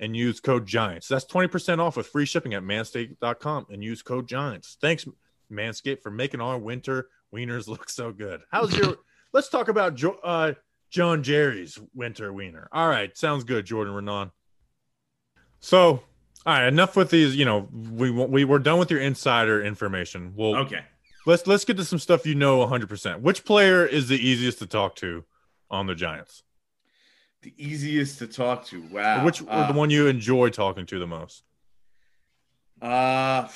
and 0.00 0.16
use 0.16 0.40
code 0.40 0.66
Giants. 0.66 1.08
That's 1.08 1.24
20% 1.24 1.78
off 1.78 1.96
with 1.96 2.06
free 2.06 2.26
shipping 2.26 2.54
at 2.54 2.62
manscaped.com 2.62 3.66
and 3.70 3.82
use 3.82 4.02
code 4.02 4.28
Giants. 4.28 4.76
Thanks, 4.80 5.06
Manscaped, 5.50 6.02
for 6.02 6.10
making 6.10 6.40
our 6.40 6.58
winter 6.58 7.08
wieners 7.34 7.66
look 7.68 7.88
so 7.88 8.12
good. 8.12 8.42
How's 8.50 8.74
your 8.76 8.96
let's 9.32 9.48
talk 9.48 9.68
about 9.68 9.94
jo- 9.94 10.18
uh 10.22 10.52
John 10.90 11.22
Jerry's 11.22 11.78
winter 11.94 12.32
wiener. 12.32 12.68
All 12.72 12.88
right, 12.88 13.16
sounds 13.16 13.44
good, 13.44 13.66
Jordan 13.66 13.92
Raanan. 13.94 14.30
So, 15.60 15.88
all 15.90 16.00
right, 16.46 16.66
enough 16.66 16.96
with 16.96 17.10
these. 17.10 17.36
You 17.36 17.44
know, 17.44 17.68
we 17.72 18.10
we 18.10 18.44
we're 18.44 18.58
done 18.58 18.78
with 18.78 18.90
your 18.90 19.00
insider 19.00 19.62
information. 19.62 20.32
Well, 20.36 20.56
Okay. 20.56 20.80
let's 21.26 21.46
let's 21.46 21.64
get 21.64 21.76
to 21.78 21.84
some 21.84 21.98
stuff 21.98 22.26
you 22.26 22.34
know 22.34 22.58
100. 22.58 22.88
percent 22.88 23.20
Which 23.22 23.44
player 23.44 23.84
is 23.84 24.08
the 24.08 24.16
easiest 24.16 24.58
to 24.60 24.66
talk 24.66 24.94
to 24.96 25.24
on 25.70 25.86
the 25.86 25.94
Giants? 25.94 26.42
The 27.42 27.54
easiest 27.56 28.18
to 28.18 28.26
talk 28.26 28.64
to. 28.66 28.82
Wow. 28.90 29.24
Which 29.24 29.42
uh, 29.46 29.70
the 29.70 29.78
one 29.78 29.90
you 29.90 30.06
enjoy 30.08 30.48
talking 30.50 30.86
to 30.86 30.98
the 30.98 31.06
most? 31.06 31.44
Uh, 32.80 33.48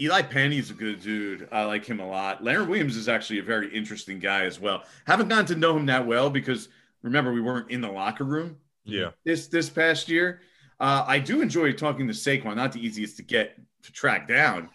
Eli 0.00 0.22
Penny's 0.22 0.70
a 0.70 0.74
good 0.74 1.00
dude. 1.02 1.48
I 1.52 1.64
like 1.64 1.84
him 1.84 2.00
a 2.00 2.08
lot. 2.08 2.42
Leonard 2.42 2.68
Williams 2.68 2.96
is 2.96 3.08
actually 3.08 3.38
a 3.38 3.42
very 3.42 3.74
interesting 3.74 4.18
guy 4.18 4.44
as 4.44 4.58
well. 4.60 4.84
Haven't 5.06 5.28
gotten 5.28 5.46
to 5.46 5.56
know 5.56 5.76
him 5.76 5.86
that 5.86 6.06
well 6.06 6.30
because 6.30 6.68
remember 7.02 7.32
we 7.32 7.40
weren't 7.40 7.70
in 7.70 7.80
the 7.80 7.90
locker 7.90 8.24
room 8.24 8.56
Yeah, 8.84 9.10
this 9.24 9.46
this 9.48 9.68
past 9.68 10.08
year. 10.08 10.40
Uh, 10.78 11.04
I 11.06 11.18
do 11.18 11.42
enjoy 11.42 11.72
talking 11.72 12.06
to 12.06 12.14
Saquon. 12.14 12.56
Not 12.56 12.72
the 12.72 12.84
easiest 12.84 13.16
to 13.18 13.22
get 13.22 13.56
to 13.82 13.92
track 13.92 14.26
down, 14.26 14.70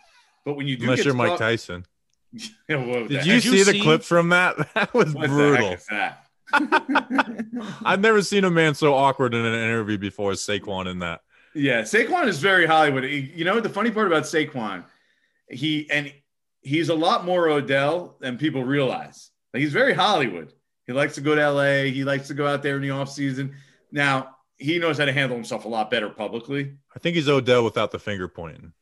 but 0.45 0.55
when 0.55 0.67
you 0.67 0.77
do 0.77 0.83
unless 0.83 0.97
get 0.99 1.05
you're 1.05 1.13
to 1.13 1.17
Mike 1.17 1.29
talk- 1.31 1.39
Tyson. 1.39 1.85
Did 2.67 3.25
you 3.25 3.33
you 3.35 3.39
see 3.39 3.63
the 3.63 3.71
see- 3.71 3.81
clip 3.81 4.03
from 4.03 4.29
that? 4.29 4.55
That 4.75 4.93
was 4.93 5.13
what 5.13 5.21
the 5.23 5.27
brutal. 5.29 5.75
Heck 6.53 6.61
is 6.61 6.67
that? 6.69 7.75
I've 7.83 8.01
never 8.01 8.21
seen 8.21 8.43
a 8.43 8.51
man 8.51 8.75
so 8.75 8.93
awkward 8.93 9.33
in 9.33 9.45
an 9.45 9.53
interview 9.53 9.97
before 9.97 10.31
as 10.31 10.39
Saquon 10.39 10.89
in 10.89 10.99
that. 10.99 11.21
Yeah, 11.53 11.81
Saquon 11.81 12.27
is 12.27 12.39
very 12.39 12.65
Hollywood. 12.65 13.05
You 13.05 13.45
know 13.45 13.59
the 13.59 13.69
funny 13.69 13.91
part 13.91 14.07
about 14.07 14.23
Saquon, 14.23 14.83
he 15.49 15.89
and 15.89 16.13
he's 16.61 16.89
a 16.89 16.95
lot 16.95 17.25
more 17.25 17.47
Odell 17.47 18.17
than 18.19 18.37
people 18.37 18.63
realize. 18.63 19.31
Like 19.53 19.61
he's 19.61 19.73
very 19.73 19.93
Hollywood. 19.93 20.53
He 20.85 20.93
likes 20.93 21.15
to 21.15 21.21
go 21.21 21.33
to 21.33 21.49
LA. 21.49 21.83
He 21.91 22.03
likes 22.03 22.27
to 22.27 22.33
go 22.33 22.45
out 22.45 22.61
there 22.61 22.75
in 22.75 22.81
the 22.81 22.89
offseason. 22.89 23.53
Now 23.91 24.35
he 24.57 24.79
knows 24.79 24.97
how 24.97 25.05
to 25.05 25.13
handle 25.13 25.35
himself 25.37 25.65
a 25.65 25.69
lot 25.69 25.89
better 25.89 26.09
publicly. 26.09 26.75
I 26.95 26.99
think 26.99 27.15
he's 27.15 27.29
Odell 27.29 27.63
without 27.63 27.91
the 27.91 27.99
finger 27.99 28.27
pointing. 28.27 28.73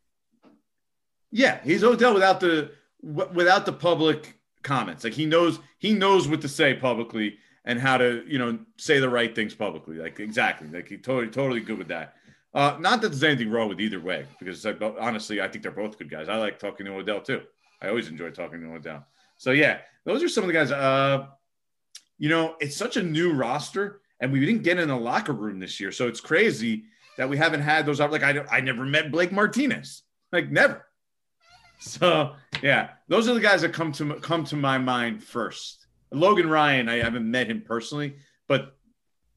Yeah, 1.31 1.59
he's 1.63 1.83
Odell 1.83 2.13
without 2.13 2.39
the 2.39 2.71
w- 3.03 3.31
without 3.33 3.65
the 3.65 3.73
public 3.73 4.35
comments. 4.63 5.03
Like 5.03 5.13
he 5.13 5.25
knows 5.25 5.59
he 5.79 5.93
knows 5.93 6.27
what 6.27 6.41
to 6.41 6.49
say 6.49 6.73
publicly 6.73 7.37
and 7.65 7.79
how 7.79 7.97
to 7.97 8.23
you 8.27 8.39
know 8.39 8.59
say 8.77 8.99
the 8.99 9.09
right 9.09 9.33
things 9.33 9.53
publicly. 9.55 9.97
Like 9.97 10.19
exactly, 10.19 10.67
like 10.69 10.87
he 10.87 10.97
totally 10.97 11.31
totally 11.31 11.61
good 11.61 11.77
with 11.77 11.87
that. 11.89 12.15
Uh, 12.53 12.77
not 12.79 13.01
that 13.01 13.09
there's 13.09 13.23
anything 13.23 13.49
wrong 13.49 13.67
with 13.67 13.81
either 13.81 13.99
way, 13.99 14.27
because 14.39 14.65
honestly, 14.65 15.41
I 15.41 15.47
think 15.47 15.63
they're 15.63 15.71
both 15.71 15.97
good 15.97 16.09
guys. 16.09 16.29
I 16.29 16.35
like 16.35 16.59
talking 16.59 16.85
to 16.85 16.93
Odell 16.93 17.21
too. 17.21 17.41
I 17.81 17.89
always 17.89 18.07
enjoy 18.07 18.29
talking 18.29 18.61
to 18.61 18.73
Odell. 18.73 19.05
So 19.37 19.51
yeah, 19.51 19.79
those 20.05 20.21
are 20.21 20.29
some 20.29 20.43
of 20.43 20.47
the 20.47 20.53
guys. 20.53 20.71
Uh, 20.71 21.27
you 22.19 22.29
know, 22.29 22.55
it's 22.59 22.77
such 22.77 22.95
a 22.95 23.03
new 23.03 23.33
roster, 23.33 24.01
and 24.19 24.31
we 24.31 24.39
didn't 24.39 24.63
get 24.63 24.77
in 24.77 24.87
the 24.87 24.95
locker 24.95 25.33
room 25.33 25.59
this 25.59 25.79
year, 25.79 25.91
so 25.91 26.07
it's 26.07 26.21
crazy 26.21 26.85
that 27.17 27.27
we 27.27 27.37
haven't 27.37 27.61
had 27.61 27.85
those. 27.85 27.99
Like 27.99 28.23
I, 28.23 28.45
I 28.51 28.61
never 28.61 28.85
met 28.85 29.11
Blake 29.11 29.31
Martinez, 29.31 30.03
like 30.31 30.51
never. 30.51 30.85
So 31.79 32.35
yeah, 32.61 32.91
those 33.07 33.27
are 33.27 33.33
the 33.33 33.39
guys 33.39 33.61
that 33.61 33.73
come 33.73 33.91
to 33.93 34.15
come 34.15 34.43
to 34.45 34.55
my 34.55 34.77
mind 34.77 35.23
first. 35.23 35.82
Logan 36.13 36.49
Ryan, 36.49 36.89
I 36.89 36.95
haven't 36.95 37.29
met 37.29 37.49
him 37.49 37.61
personally, 37.61 38.15
but 38.47 38.77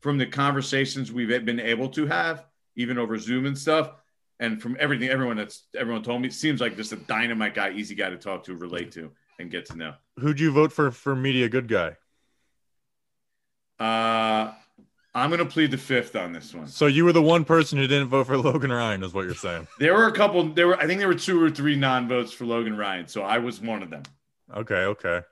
from 0.00 0.18
the 0.18 0.26
conversations 0.26 1.10
we've 1.12 1.44
been 1.44 1.60
able 1.60 1.88
to 1.90 2.06
have, 2.06 2.44
even 2.76 2.98
over 2.98 3.18
Zoom 3.18 3.46
and 3.46 3.56
stuff, 3.56 3.92
and 4.38 4.60
from 4.60 4.76
everything 4.78 5.08
everyone 5.08 5.36
that's 5.36 5.64
everyone 5.74 6.02
told 6.02 6.20
me, 6.20 6.28
it 6.28 6.34
seems 6.34 6.60
like 6.60 6.76
just 6.76 6.92
a 6.92 6.96
dynamite 6.96 7.54
guy, 7.54 7.70
easy 7.72 7.94
guy 7.94 8.10
to 8.10 8.18
talk 8.18 8.44
to, 8.44 8.54
relate 8.54 8.92
to, 8.92 9.10
and 9.38 9.50
get 9.50 9.66
to 9.66 9.76
know. 9.76 9.94
Who'd 10.18 10.38
you 10.38 10.52
vote 10.52 10.72
for 10.72 10.90
for 10.90 11.16
media 11.16 11.48
good 11.48 11.68
guy? 11.68 11.96
Uh, 13.78 14.52
I'm 15.14 15.30
going 15.30 15.38
to 15.38 15.46
plead 15.46 15.70
the 15.70 15.78
fifth 15.78 16.14
on 16.16 16.32
this 16.32 16.54
one. 16.54 16.66
So 16.66 16.86
you 16.86 17.04
were 17.04 17.12
the 17.12 17.22
one 17.22 17.44
person 17.44 17.78
who 17.78 17.86
didn't 17.86 18.08
vote 18.08 18.26
for 18.26 18.36
Logan 18.36 18.70
Ryan, 18.70 19.02
is 19.02 19.14
what 19.14 19.24
you're 19.24 19.34
saying? 19.34 19.66
There 19.78 19.94
were 19.94 20.06
a 20.06 20.12
couple. 20.12 20.44
There 20.52 20.66
were, 20.68 20.78
I 20.78 20.86
think, 20.86 20.98
there 20.98 21.08
were 21.08 21.14
two 21.14 21.42
or 21.42 21.50
three 21.50 21.74
non-votes 21.74 22.32
for 22.32 22.44
Logan 22.44 22.76
Ryan, 22.76 23.08
so 23.08 23.22
I 23.22 23.38
was 23.38 23.60
one 23.60 23.82
of 23.82 23.88
them. 23.88 24.02
Okay, 24.54 24.74
okay. 24.74 25.22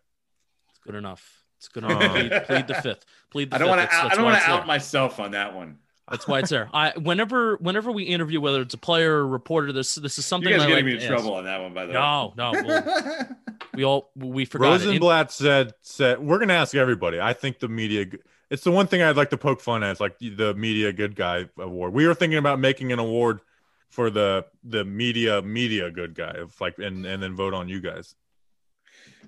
It's 0.84 0.92
good 0.92 0.94
enough. 0.96 1.44
It's 1.58 1.68
good 1.68 1.84
enough. 1.84 2.12
plead, 2.12 2.32
oh. 2.32 2.40
plead 2.40 2.66
the 2.66 2.74
fifth. 2.74 3.04
Plead 3.30 3.50
the 3.50 3.56
I 3.56 3.58
don't 3.58 3.68
fifth. 3.68 3.78
want 3.78 3.90
to. 3.90 3.96
I 3.96 4.14
don't 4.14 4.24
want 4.24 4.36
it's 4.36 4.44
to 4.44 4.50
there. 4.50 4.60
out 4.60 4.66
myself 4.66 5.20
on 5.20 5.30
that 5.30 5.54
one. 5.54 5.78
That's 6.10 6.28
why 6.28 6.40
it's 6.40 6.50
there. 6.50 6.68
I 6.74 6.92
whenever 6.98 7.56
whenever 7.56 7.90
we 7.90 8.04
interview, 8.04 8.40
whether 8.40 8.60
it's 8.60 8.74
a 8.74 8.78
player 8.78 9.14
or 9.14 9.26
reporter, 9.26 9.72
this 9.72 9.94
this 9.94 10.18
is 10.18 10.26
something 10.26 10.50
You 10.50 10.58
guys 10.58 10.66
I 10.66 10.66
are 10.66 10.74
like 10.74 10.84
getting 10.84 10.84
me 10.84 10.90
to 10.92 10.96
in 10.98 11.02
ask. 11.04 11.22
trouble 11.22 11.36
on 11.36 11.44
that 11.44 11.62
one, 11.62 11.72
by 11.72 11.86
the 11.86 11.94
way. 11.94 11.94
No, 11.94 12.34
no, 12.36 12.52
way. 12.52 12.62
well, 12.64 13.26
we 13.74 13.84
all 13.84 14.10
we 14.14 14.44
forgot. 14.44 14.66
it. 14.66 14.84
Rosenblatt 14.86 15.32
said 15.32 15.72
said 15.80 16.18
we're 16.18 16.38
gonna 16.38 16.52
ask 16.52 16.74
everybody. 16.74 17.20
I 17.20 17.32
think 17.32 17.58
the 17.58 17.68
media. 17.68 18.04
It's 18.50 18.62
the 18.64 18.70
one 18.70 18.86
thing 18.86 19.00
I'd 19.00 19.16
like 19.16 19.30
to 19.30 19.38
poke 19.38 19.62
fun 19.62 19.82
at. 19.82 19.92
It's 19.92 20.00
like 20.00 20.18
the 20.18 20.54
media 20.54 20.92
good 20.92 21.16
guy 21.16 21.46
award. 21.56 21.94
We 21.94 22.06
were 22.06 22.14
thinking 22.14 22.38
about 22.38 22.60
making 22.60 22.92
an 22.92 22.98
award 22.98 23.40
for 23.88 24.10
the 24.10 24.44
the 24.62 24.84
media 24.84 25.40
media 25.40 25.90
good 25.90 26.14
guy, 26.14 26.32
of 26.32 26.60
like 26.60 26.78
and 26.78 27.06
and 27.06 27.22
then 27.22 27.34
vote 27.34 27.54
on 27.54 27.70
you 27.70 27.80
guys. 27.80 28.14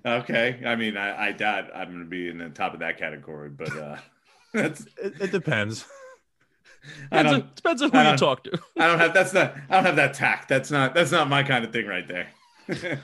Okay. 0.07 0.61
I 0.65 0.77
mean, 0.77 0.97
I, 0.97 1.29
I 1.29 1.33
doubt 1.33 1.71
I'm 1.75 1.89
going 1.89 2.01
to 2.01 2.05
be 2.05 2.29
in 2.29 2.39
the 2.39 2.49
top 2.51 2.75
of 2.75 2.81
that 2.81 2.99
category, 2.99 3.51
but 3.51 3.77
uh, 3.77 3.97
that's. 4.55 4.87
It, 5.03 5.21
it 5.21 5.33
depends. 5.33 5.87
I 7.11 7.23
depends, 7.23 7.33
on, 7.33 7.51
depends 7.57 7.83
on 7.83 7.91
who 7.91 8.11
you 8.11 8.17
talk 8.17 8.45
to. 8.45 8.59
I 8.79 8.87
don't 8.87 8.99
have. 8.99 9.13
That's 9.13 9.33
not. 9.33 9.57
I 9.69 9.75
don't 9.75 9.85
have 9.85 9.97
that 9.97 10.15
tact. 10.15 10.49
That's 10.49 10.71
not. 10.71 10.95
That's 10.95 11.11
not 11.11 11.29
my 11.29 11.43
kind 11.43 11.65
of 11.65 11.73
thing 11.73 11.87
right 11.87 12.07
there. 12.07 13.01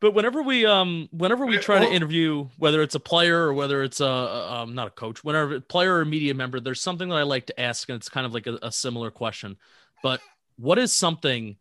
But 0.00 0.14
whenever 0.14 0.42
we 0.42 0.66
um 0.66 1.08
whenever 1.12 1.46
we 1.46 1.58
try 1.58 1.78
to 1.78 1.90
interview 1.90 2.48
whether 2.58 2.82
it's 2.82 2.96
a 2.96 3.00
player 3.00 3.38
or 3.38 3.54
whether 3.54 3.84
it's 3.84 4.00
a 4.00 4.08
um 4.08 4.74
not 4.74 4.88
a 4.88 4.90
coach, 4.90 5.22
whenever 5.22 5.60
player 5.60 5.96
or 5.96 6.04
media 6.04 6.34
member, 6.34 6.60
there's 6.60 6.80
something 6.80 7.08
that 7.08 7.14
I 7.14 7.22
like 7.22 7.46
to 7.46 7.60
ask, 7.60 7.88
and 7.88 7.96
it's 7.96 8.08
kind 8.08 8.26
of 8.26 8.34
like 8.34 8.46
a, 8.46 8.58
a 8.62 8.72
similar 8.72 9.10
question. 9.10 9.56
But 10.02 10.20
what 10.56 10.78
is 10.78 10.92
something 10.92 11.56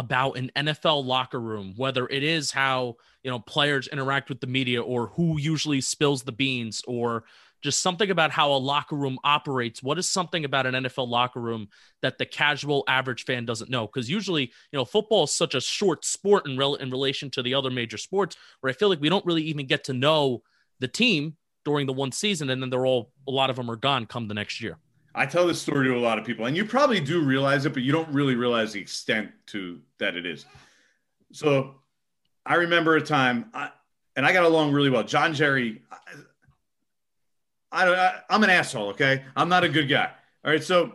about 0.00 0.38
an 0.38 0.50
NFL 0.56 1.04
locker 1.04 1.38
room, 1.38 1.74
whether 1.76 2.08
it 2.08 2.22
is 2.22 2.50
how 2.50 2.96
you 3.22 3.30
know 3.30 3.38
players 3.38 3.86
interact 3.86 4.30
with 4.30 4.40
the 4.40 4.46
media 4.46 4.82
or 4.82 5.08
who 5.08 5.38
usually 5.38 5.82
spills 5.82 6.22
the 6.22 6.32
beans 6.32 6.82
or 6.86 7.24
just 7.60 7.82
something 7.82 8.10
about 8.10 8.30
how 8.30 8.50
a 8.52 8.56
locker 8.56 8.96
room 8.96 9.18
operates. 9.24 9.82
What 9.82 9.98
is 9.98 10.08
something 10.08 10.46
about 10.46 10.64
an 10.64 10.72
NFL 10.72 11.08
locker 11.08 11.38
room 11.38 11.68
that 12.00 12.16
the 12.16 12.24
casual 12.24 12.82
average 12.88 13.26
fan 13.26 13.44
doesn't 13.44 13.68
know? 13.68 13.86
Because 13.86 14.08
usually, 14.08 14.44
you 14.44 14.78
know, 14.78 14.86
football 14.86 15.24
is 15.24 15.32
such 15.32 15.54
a 15.54 15.60
short 15.60 16.06
sport 16.06 16.48
in, 16.48 16.56
rel- 16.56 16.76
in 16.76 16.90
relation 16.90 17.28
to 17.32 17.42
the 17.42 17.52
other 17.52 17.70
major 17.70 17.98
sports, 17.98 18.38
where 18.60 18.70
I 18.70 18.72
feel 18.72 18.88
like 18.88 19.02
we 19.02 19.10
don't 19.10 19.26
really 19.26 19.42
even 19.42 19.66
get 19.66 19.84
to 19.84 19.92
know 19.92 20.42
the 20.78 20.88
team 20.88 21.36
during 21.66 21.86
the 21.86 21.92
one 21.92 22.12
season, 22.12 22.48
and 22.48 22.62
then 22.62 22.70
they're 22.70 22.86
all 22.86 23.12
a 23.28 23.30
lot 23.30 23.50
of 23.50 23.56
them 23.56 23.70
are 23.70 23.76
gone 23.76 24.06
come 24.06 24.28
the 24.28 24.32
next 24.32 24.62
year. 24.62 24.78
I 25.14 25.26
tell 25.26 25.46
this 25.46 25.60
story 25.60 25.88
to 25.88 25.96
a 25.96 25.98
lot 25.98 26.18
of 26.18 26.24
people, 26.24 26.46
and 26.46 26.56
you 26.56 26.64
probably 26.64 27.00
do 27.00 27.20
realize 27.22 27.66
it, 27.66 27.72
but 27.72 27.82
you 27.82 27.92
don't 27.92 28.08
really 28.10 28.34
realize 28.36 28.72
the 28.72 28.80
extent 28.80 29.30
to 29.46 29.80
that 29.98 30.16
it 30.16 30.26
is. 30.26 30.46
So, 31.32 31.74
I 32.46 32.54
remember 32.54 32.96
a 32.96 33.00
time, 33.00 33.50
I, 33.52 33.70
and 34.16 34.24
I 34.24 34.32
got 34.32 34.44
along 34.44 34.72
really 34.72 34.90
well. 34.90 35.04
John 35.04 35.34
Jerry, 35.34 35.82
I, 35.90 35.96
I 37.70 37.84
don't, 37.84 37.98
I, 37.98 38.20
I'm 38.30 38.42
an 38.42 38.50
asshole. 38.50 38.88
Okay, 38.90 39.24
I'm 39.36 39.48
not 39.48 39.62
a 39.62 39.68
good 39.68 39.88
guy. 39.88 40.10
All 40.44 40.50
right, 40.50 40.62
so 40.62 40.94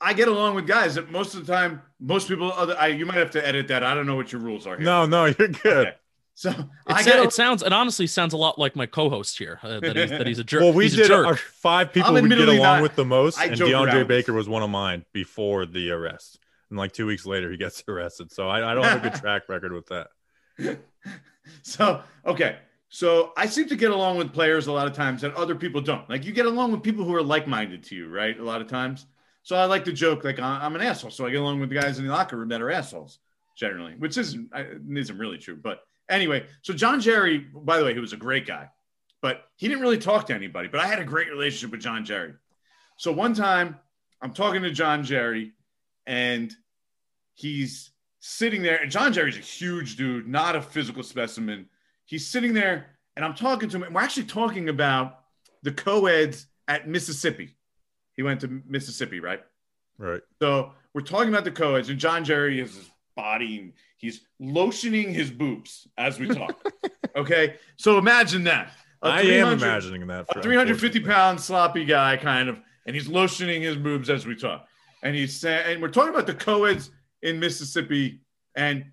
I 0.00 0.12
get 0.12 0.28
along 0.28 0.54
with 0.54 0.66
guys 0.66 0.94
that 0.94 1.10
most 1.10 1.34
of 1.34 1.44
the 1.44 1.52
time, 1.52 1.82
most 1.98 2.28
people, 2.28 2.52
other, 2.52 2.76
I, 2.78 2.88
you 2.88 3.06
might 3.06 3.16
have 3.16 3.30
to 3.32 3.46
edit 3.46 3.68
that. 3.68 3.82
I 3.82 3.94
don't 3.94 4.06
know 4.06 4.16
what 4.16 4.32
your 4.32 4.40
rules 4.40 4.66
are 4.66 4.76
here. 4.76 4.84
No, 4.84 5.06
no, 5.06 5.24
you're 5.24 5.48
good. 5.48 5.66
Okay. 5.66 5.94
So 6.36 6.50
It, 6.50 6.56
I 6.88 7.02
sa- 7.02 7.22
it 7.22 7.32
sounds, 7.32 7.62
it 7.62 7.72
honestly 7.72 8.06
sounds 8.08 8.32
a 8.32 8.36
lot 8.36 8.58
like 8.58 8.74
my 8.74 8.86
co-host 8.86 9.38
here. 9.38 9.60
Uh, 9.62 9.78
that, 9.80 9.96
he's, 9.96 10.10
that 10.10 10.26
he's 10.26 10.38
a 10.40 10.44
jerk. 10.52 10.62
Well, 10.62 10.72
we 10.72 10.84
he's 10.84 10.96
did 10.96 11.10
our 11.10 11.36
five 11.36 11.92
people 11.92 12.12
we 12.14 12.28
get 12.28 12.40
along 12.40 12.58
not- 12.58 12.82
with 12.82 12.96
the 12.96 13.04
most, 13.04 13.38
I 13.38 13.46
and 13.46 13.56
DeAndre 13.56 13.94
around. 13.94 14.08
Baker 14.08 14.32
was 14.32 14.48
one 14.48 14.62
of 14.62 14.70
mine 14.70 15.04
before 15.12 15.64
the 15.64 15.90
arrest. 15.92 16.40
And 16.70 16.78
like 16.78 16.92
two 16.92 17.06
weeks 17.06 17.24
later, 17.24 17.50
he 17.50 17.56
gets 17.56 17.84
arrested. 17.88 18.32
So 18.32 18.48
I, 18.48 18.72
I 18.72 18.74
don't 18.74 18.84
have 18.84 19.04
a 19.04 19.10
good 19.10 19.18
track 19.20 19.48
record 19.48 19.72
with 19.72 19.86
that. 19.86 20.78
so 21.62 22.00
okay 22.24 22.58
so 22.88 23.32
i 23.36 23.44
seem 23.44 23.66
to 23.68 23.76
get 23.76 23.90
along 23.90 24.16
with 24.16 24.32
players 24.32 24.66
a 24.68 24.72
lot 24.72 24.86
of 24.86 24.92
times 24.94 25.20
that 25.22 25.34
other 25.34 25.54
people 25.54 25.80
don't 25.80 26.08
like 26.08 26.24
you 26.24 26.32
get 26.32 26.46
along 26.46 26.70
with 26.72 26.82
people 26.82 27.04
who 27.04 27.14
are 27.14 27.22
like-minded 27.22 27.82
to 27.82 27.94
you 27.94 28.08
right 28.08 28.38
a 28.38 28.42
lot 28.42 28.60
of 28.60 28.68
times 28.68 29.06
so 29.42 29.56
i 29.56 29.64
like 29.64 29.84
to 29.84 29.92
joke 29.92 30.24
like 30.24 30.38
I- 30.38 30.60
i'm 30.64 30.74
an 30.76 30.80
asshole 30.80 31.10
so 31.10 31.26
i 31.26 31.30
get 31.30 31.40
along 31.40 31.60
with 31.60 31.68
the 31.70 31.74
guys 31.74 31.98
in 31.98 32.06
the 32.06 32.12
locker 32.12 32.36
room 32.36 32.48
that 32.50 32.62
are 32.62 32.70
assholes 32.70 33.18
generally 33.56 33.94
which 33.98 34.16
isn't 34.16 34.50
isn't 34.96 35.18
really 35.18 35.38
true 35.38 35.56
but 35.60 35.80
anyway 36.08 36.44
so 36.62 36.72
john 36.72 37.00
jerry 37.00 37.38
by 37.38 37.78
the 37.78 37.84
way 37.84 37.94
he 37.94 38.00
was 38.00 38.12
a 38.12 38.16
great 38.16 38.46
guy 38.46 38.68
but 39.22 39.44
he 39.56 39.68
didn't 39.68 39.82
really 39.82 39.98
talk 39.98 40.26
to 40.26 40.34
anybody 40.34 40.68
but 40.68 40.80
i 40.80 40.86
had 40.86 40.98
a 40.98 41.04
great 41.04 41.28
relationship 41.28 41.70
with 41.70 41.80
john 41.80 42.04
jerry 42.04 42.32
so 42.96 43.10
one 43.12 43.34
time 43.34 43.78
i'm 44.22 44.32
talking 44.32 44.62
to 44.62 44.70
john 44.70 45.02
jerry 45.04 45.52
and 46.06 46.54
he's 47.34 47.90
sitting 48.26 48.62
there, 48.62 48.76
and 48.76 48.90
John 48.90 49.12
Jerry's 49.12 49.36
a 49.36 49.40
huge 49.40 49.96
dude, 49.96 50.26
not 50.26 50.56
a 50.56 50.62
physical 50.62 51.02
specimen. 51.02 51.66
He's 52.06 52.26
sitting 52.26 52.54
there, 52.54 52.96
and 53.16 53.24
I'm 53.24 53.34
talking 53.34 53.68
to 53.68 53.76
him, 53.76 53.82
and 53.82 53.94
we're 53.94 54.00
actually 54.00 54.24
talking 54.24 54.70
about 54.70 55.20
the 55.62 55.72
co-eds 55.72 56.46
at 56.66 56.88
Mississippi. 56.88 57.54
He 58.14 58.22
went 58.22 58.40
to 58.40 58.62
Mississippi, 58.66 59.20
right? 59.20 59.42
Right. 59.98 60.22
So 60.40 60.72
we're 60.94 61.02
talking 61.02 61.28
about 61.28 61.44
the 61.44 61.50
co-eds, 61.50 61.90
and 61.90 61.98
John 61.98 62.24
Jerry 62.24 62.60
is 62.60 62.74
his 62.74 62.90
body, 63.14 63.58
and 63.58 63.72
he's 64.04 64.20
lotioning 64.40 65.12
his 65.12 65.30
boobs 65.30 65.88
as 65.96 66.18
we 66.18 66.28
talk. 66.28 66.62
okay, 67.16 67.56
so 67.76 67.98
imagine 67.98 68.44
that. 68.44 68.72
A 69.02 69.06
I 69.06 69.20
am 69.20 69.52
imagining 69.52 70.06
that. 70.06 70.26
a 70.34 70.42
350 70.42 71.00
pound 71.00 71.40
sloppy 71.40 71.84
guy 71.84 72.16
kind 72.16 72.48
of 72.48 72.58
and 72.86 72.94
he's 72.94 73.08
lotioning 73.08 73.62
his 73.62 73.76
boobs 73.76 74.10
as 74.10 74.26
we 74.26 74.34
talk 74.34 74.66
and 75.02 75.14
he's 75.14 75.38
saying 75.38 75.72
and 75.74 75.82
we're 75.82 75.88
talking 75.88 76.12
about 76.12 76.26
the 76.26 76.34
co-eds 76.34 76.90
in 77.22 77.38
mississippi 77.38 78.20
and 78.56 78.84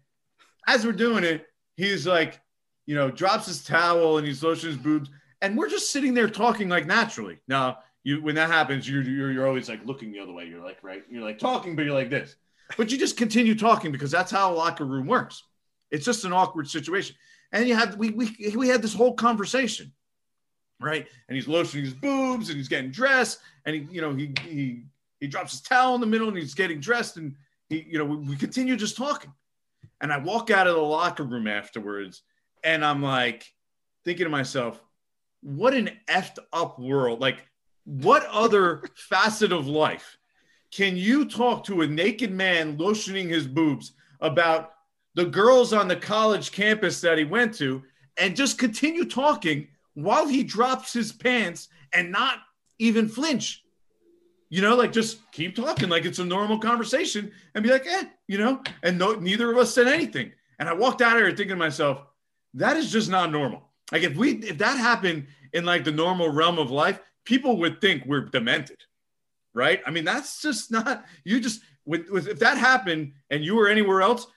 as 0.67 0.85
we're 0.85 0.91
doing 0.91 1.23
it 1.23 1.45
he's 1.77 2.05
like 2.05 2.41
you 2.85 2.95
know 2.95 3.09
drops 3.09 3.45
his 3.45 3.63
towel 3.63 4.17
and 4.17 4.27
he's 4.27 4.41
lotioning 4.41 4.67
his 4.67 4.77
boobs 4.77 5.09
and 5.41 5.57
we're 5.57 5.69
just 5.69 5.91
sitting 5.91 6.13
there 6.13 6.29
talking 6.29 6.67
like 6.67 6.85
naturally 6.85 7.39
now 7.47 7.77
you 8.03 8.21
when 8.21 8.35
that 8.35 8.49
happens 8.49 8.89
you're, 8.89 9.03
you're 9.03 9.31
you're 9.31 9.47
always 9.47 9.69
like 9.69 9.85
looking 9.85 10.11
the 10.11 10.19
other 10.19 10.33
way 10.33 10.45
you're 10.45 10.63
like 10.63 10.77
right 10.83 11.03
you're 11.09 11.23
like 11.23 11.39
talking 11.39 11.75
but 11.75 11.85
you're 11.85 11.95
like 11.95 12.09
this 12.09 12.35
but 12.77 12.91
you 12.91 12.97
just 12.97 13.17
continue 13.17 13.55
talking 13.55 13.91
because 13.91 14.11
that's 14.11 14.31
how 14.31 14.51
a 14.51 14.55
locker 14.55 14.85
room 14.85 15.07
works 15.07 15.43
it's 15.89 16.05
just 16.05 16.25
an 16.25 16.33
awkward 16.33 16.67
situation 16.67 17.15
and 17.51 17.67
you 17.67 17.75
have 17.75 17.95
we 17.97 18.11
we, 18.11 18.35
we 18.55 18.67
had 18.67 18.81
this 18.81 18.93
whole 18.93 19.13
conversation 19.13 19.91
right? 20.81 21.07
And 21.29 21.35
he's 21.35 21.45
lotioning 21.45 21.83
his 21.83 21.93
boobs 21.93 22.49
and 22.49 22.57
he's 22.57 22.67
getting 22.67 22.91
dressed 22.91 23.39
and 23.65 23.75
he, 23.75 23.87
you 23.91 24.01
know, 24.01 24.13
he 24.13 24.33
he 24.41 24.83
he 25.19 25.27
drops 25.27 25.51
his 25.51 25.61
towel 25.61 25.95
in 25.95 26.01
the 26.01 26.07
middle 26.07 26.27
and 26.27 26.37
he's 26.37 26.55
getting 26.55 26.79
dressed 26.79 27.17
and 27.17 27.35
he, 27.69 27.85
you 27.87 27.97
know, 27.97 28.05
we, 28.05 28.17
we 28.17 28.35
continue 28.35 28.75
just 28.75 28.97
talking. 28.97 29.31
And 30.01 30.11
I 30.11 30.17
walk 30.17 30.49
out 30.49 30.67
of 30.67 30.75
the 30.75 30.81
locker 30.81 31.23
room 31.23 31.47
afterwards 31.47 32.23
and 32.63 32.83
I'm 32.83 33.03
like 33.03 33.45
thinking 34.03 34.25
to 34.25 34.29
myself, 34.29 34.81
what 35.41 35.73
an 35.73 35.91
effed 36.09 36.39
up 36.51 36.79
world. 36.79 37.21
Like, 37.21 37.45
what 37.85 38.25
other 38.27 38.83
facet 38.95 39.51
of 39.51 39.67
life 39.67 40.17
can 40.71 40.95
you 40.95 41.25
talk 41.25 41.63
to 41.65 41.81
a 41.81 41.87
naked 41.87 42.31
man 42.31 42.77
lotioning 42.77 43.29
his 43.29 43.47
boobs 43.47 43.93
about 44.21 44.73
the 45.15 45.25
girls 45.25 45.73
on 45.73 45.87
the 45.87 45.95
college 45.95 46.51
campus 46.51 47.01
that 47.01 47.17
he 47.17 47.23
went 47.23 47.53
to 47.55 47.83
and 48.17 48.35
just 48.35 48.57
continue 48.57 49.05
talking 49.05 49.67
while 49.93 50.27
he 50.27 50.43
drops 50.43 50.93
his 50.93 51.11
pants 51.11 51.67
and 51.93 52.11
not 52.11 52.39
even 52.79 53.09
flinch. 53.09 53.63
You 54.49 54.61
know, 54.61 54.75
like 54.75 54.91
just 54.91 55.19
keep 55.31 55.55
talking 55.55 55.89
like 55.89 56.05
it's 56.05 56.19
a 56.19 56.25
normal 56.25 56.59
conversation 56.59 57.31
and 57.55 57.63
be 57.63 57.71
like, 57.71 57.87
eh, 57.87 58.05
you 58.27 58.37
know, 58.37 58.61
and 58.83 58.97
no, 58.97 59.13
neither 59.13 59.51
of 59.51 59.57
us 59.57 59.73
said 59.73 59.87
anything. 59.87 60.31
And 60.59 60.67
I 60.67 60.73
walked 60.73 61.01
out 61.01 61.15
of 61.15 61.23
here 61.23 61.29
thinking 61.29 61.49
to 61.49 61.55
myself, 61.55 62.03
that 62.55 62.77
is 62.77 62.91
just 62.91 63.09
not 63.09 63.31
normal. 63.31 63.63
Like 63.91 64.03
if 64.03 64.15
we 64.15 64.33
if 64.39 64.57
that 64.57 64.77
happened 64.77 65.27
in 65.53 65.65
like 65.65 65.83
the 65.83 65.91
normal 65.91 66.29
realm 66.29 66.59
of 66.59 66.69
life, 66.69 66.99
people 67.23 67.57
would 67.57 67.79
think 67.81 68.05
we're 68.05 68.25
demented, 68.25 68.77
right? 69.53 69.81
I 69.85 69.91
mean, 69.91 70.05
that's 70.05 70.41
just 70.41 70.71
not 70.71 71.05
you 71.23 71.39
just 71.39 71.61
with, 71.85 72.09
with 72.09 72.27
if 72.27 72.39
that 72.39 72.57
happened 72.57 73.13
and 73.29 73.43
you 73.43 73.55
were 73.55 73.67
anywhere 73.67 74.01
else, 74.01 74.27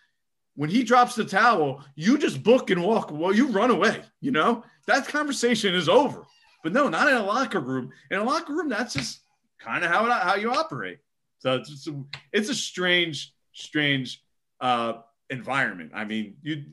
when 0.56 0.70
he 0.70 0.82
drops 0.82 1.14
the 1.14 1.24
towel, 1.24 1.84
you 1.94 2.18
just 2.18 2.42
book 2.42 2.70
and 2.70 2.82
walk. 2.82 3.10
Well, 3.10 3.34
you 3.34 3.48
run 3.48 3.70
away. 3.70 4.02
You 4.20 4.30
know 4.32 4.64
that 4.86 5.08
conversation 5.08 5.74
is 5.74 5.88
over. 5.88 6.24
But 6.62 6.72
no, 6.72 6.88
not 6.88 7.08
in 7.08 7.14
a 7.14 7.24
locker 7.24 7.60
room. 7.60 7.90
In 8.10 8.18
a 8.18 8.24
locker 8.24 8.54
room, 8.54 8.68
that's 8.68 8.94
just 8.94 9.20
kind 9.60 9.84
of 9.84 9.90
how 9.90 10.06
it, 10.06 10.12
how 10.12 10.34
you 10.36 10.50
operate. 10.50 10.98
So 11.38 11.56
it's 11.56 11.86
a, 11.86 12.02
it's 12.32 12.48
a 12.48 12.54
strange, 12.54 13.34
strange 13.52 14.22
uh, 14.60 14.94
environment. 15.28 15.92
I 15.94 16.04
mean, 16.04 16.36
you 16.42 16.64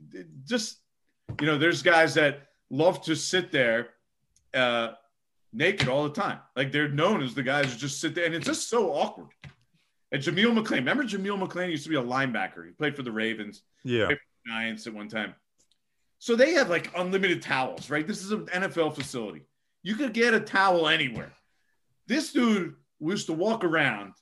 just 0.45 0.77
you 1.39 1.47
know, 1.47 1.57
there's 1.57 1.81
guys 1.81 2.13
that 2.15 2.47
love 2.69 3.01
to 3.03 3.15
sit 3.15 3.51
there 3.51 3.89
uh, 4.53 4.93
naked 5.53 5.87
all 5.87 6.03
the 6.03 6.13
time. 6.13 6.39
Like 6.55 6.71
they're 6.71 6.89
known 6.89 7.21
as 7.21 7.33
the 7.33 7.43
guys 7.43 7.71
who 7.71 7.77
just 7.79 7.99
sit 7.99 8.15
there, 8.15 8.25
and 8.25 8.35
it's 8.35 8.45
just 8.45 8.69
so 8.69 8.91
awkward. 8.93 9.29
And 10.11 10.21
Jameel 10.21 10.57
McClain, 10.57 10.77
remember 10.77 11.03
Jameel 11.03 11.41
McClain 11.41 11.69
used 11.71 11.83
to 11.83 11.89
be 11.89 11.95
a 11.95 12.01
linebacker. 12.03 12.65
He 12.65 12.71
played 12.71 12.95
for 12.95 13.03
the 13.03 13.11
Ravens, 13.11 13.61
Yeah. 13.83 14.09
Giants 14.47 14.87
at 14.87 14.93
one 14.93 15.07
time. 15.07 15.35
So 16.19 16.35
they 16.35 16.53
have 16.53 16.69
like 16.69 16.91
unlimited 16.97 17.41
towels, 17.41 17.89
right? 17.89 18.05
This 18.05 18.21
is 18.23 18.31
an 18.31 18.45
NFL 18.47 18.95
facility. 18.95 19.41
You 19.83 19.95
could 19.95 20.13
get 20.13 20.33
a 20.33 20.39
towel 20.39 20.87
anywhere. 20.87 21.31
This 22.07 22.33
dude 22.33 22.75
used 22.99 23.27
to 23.27 23.33
walk 23.33 23.63
around 23.63 24.13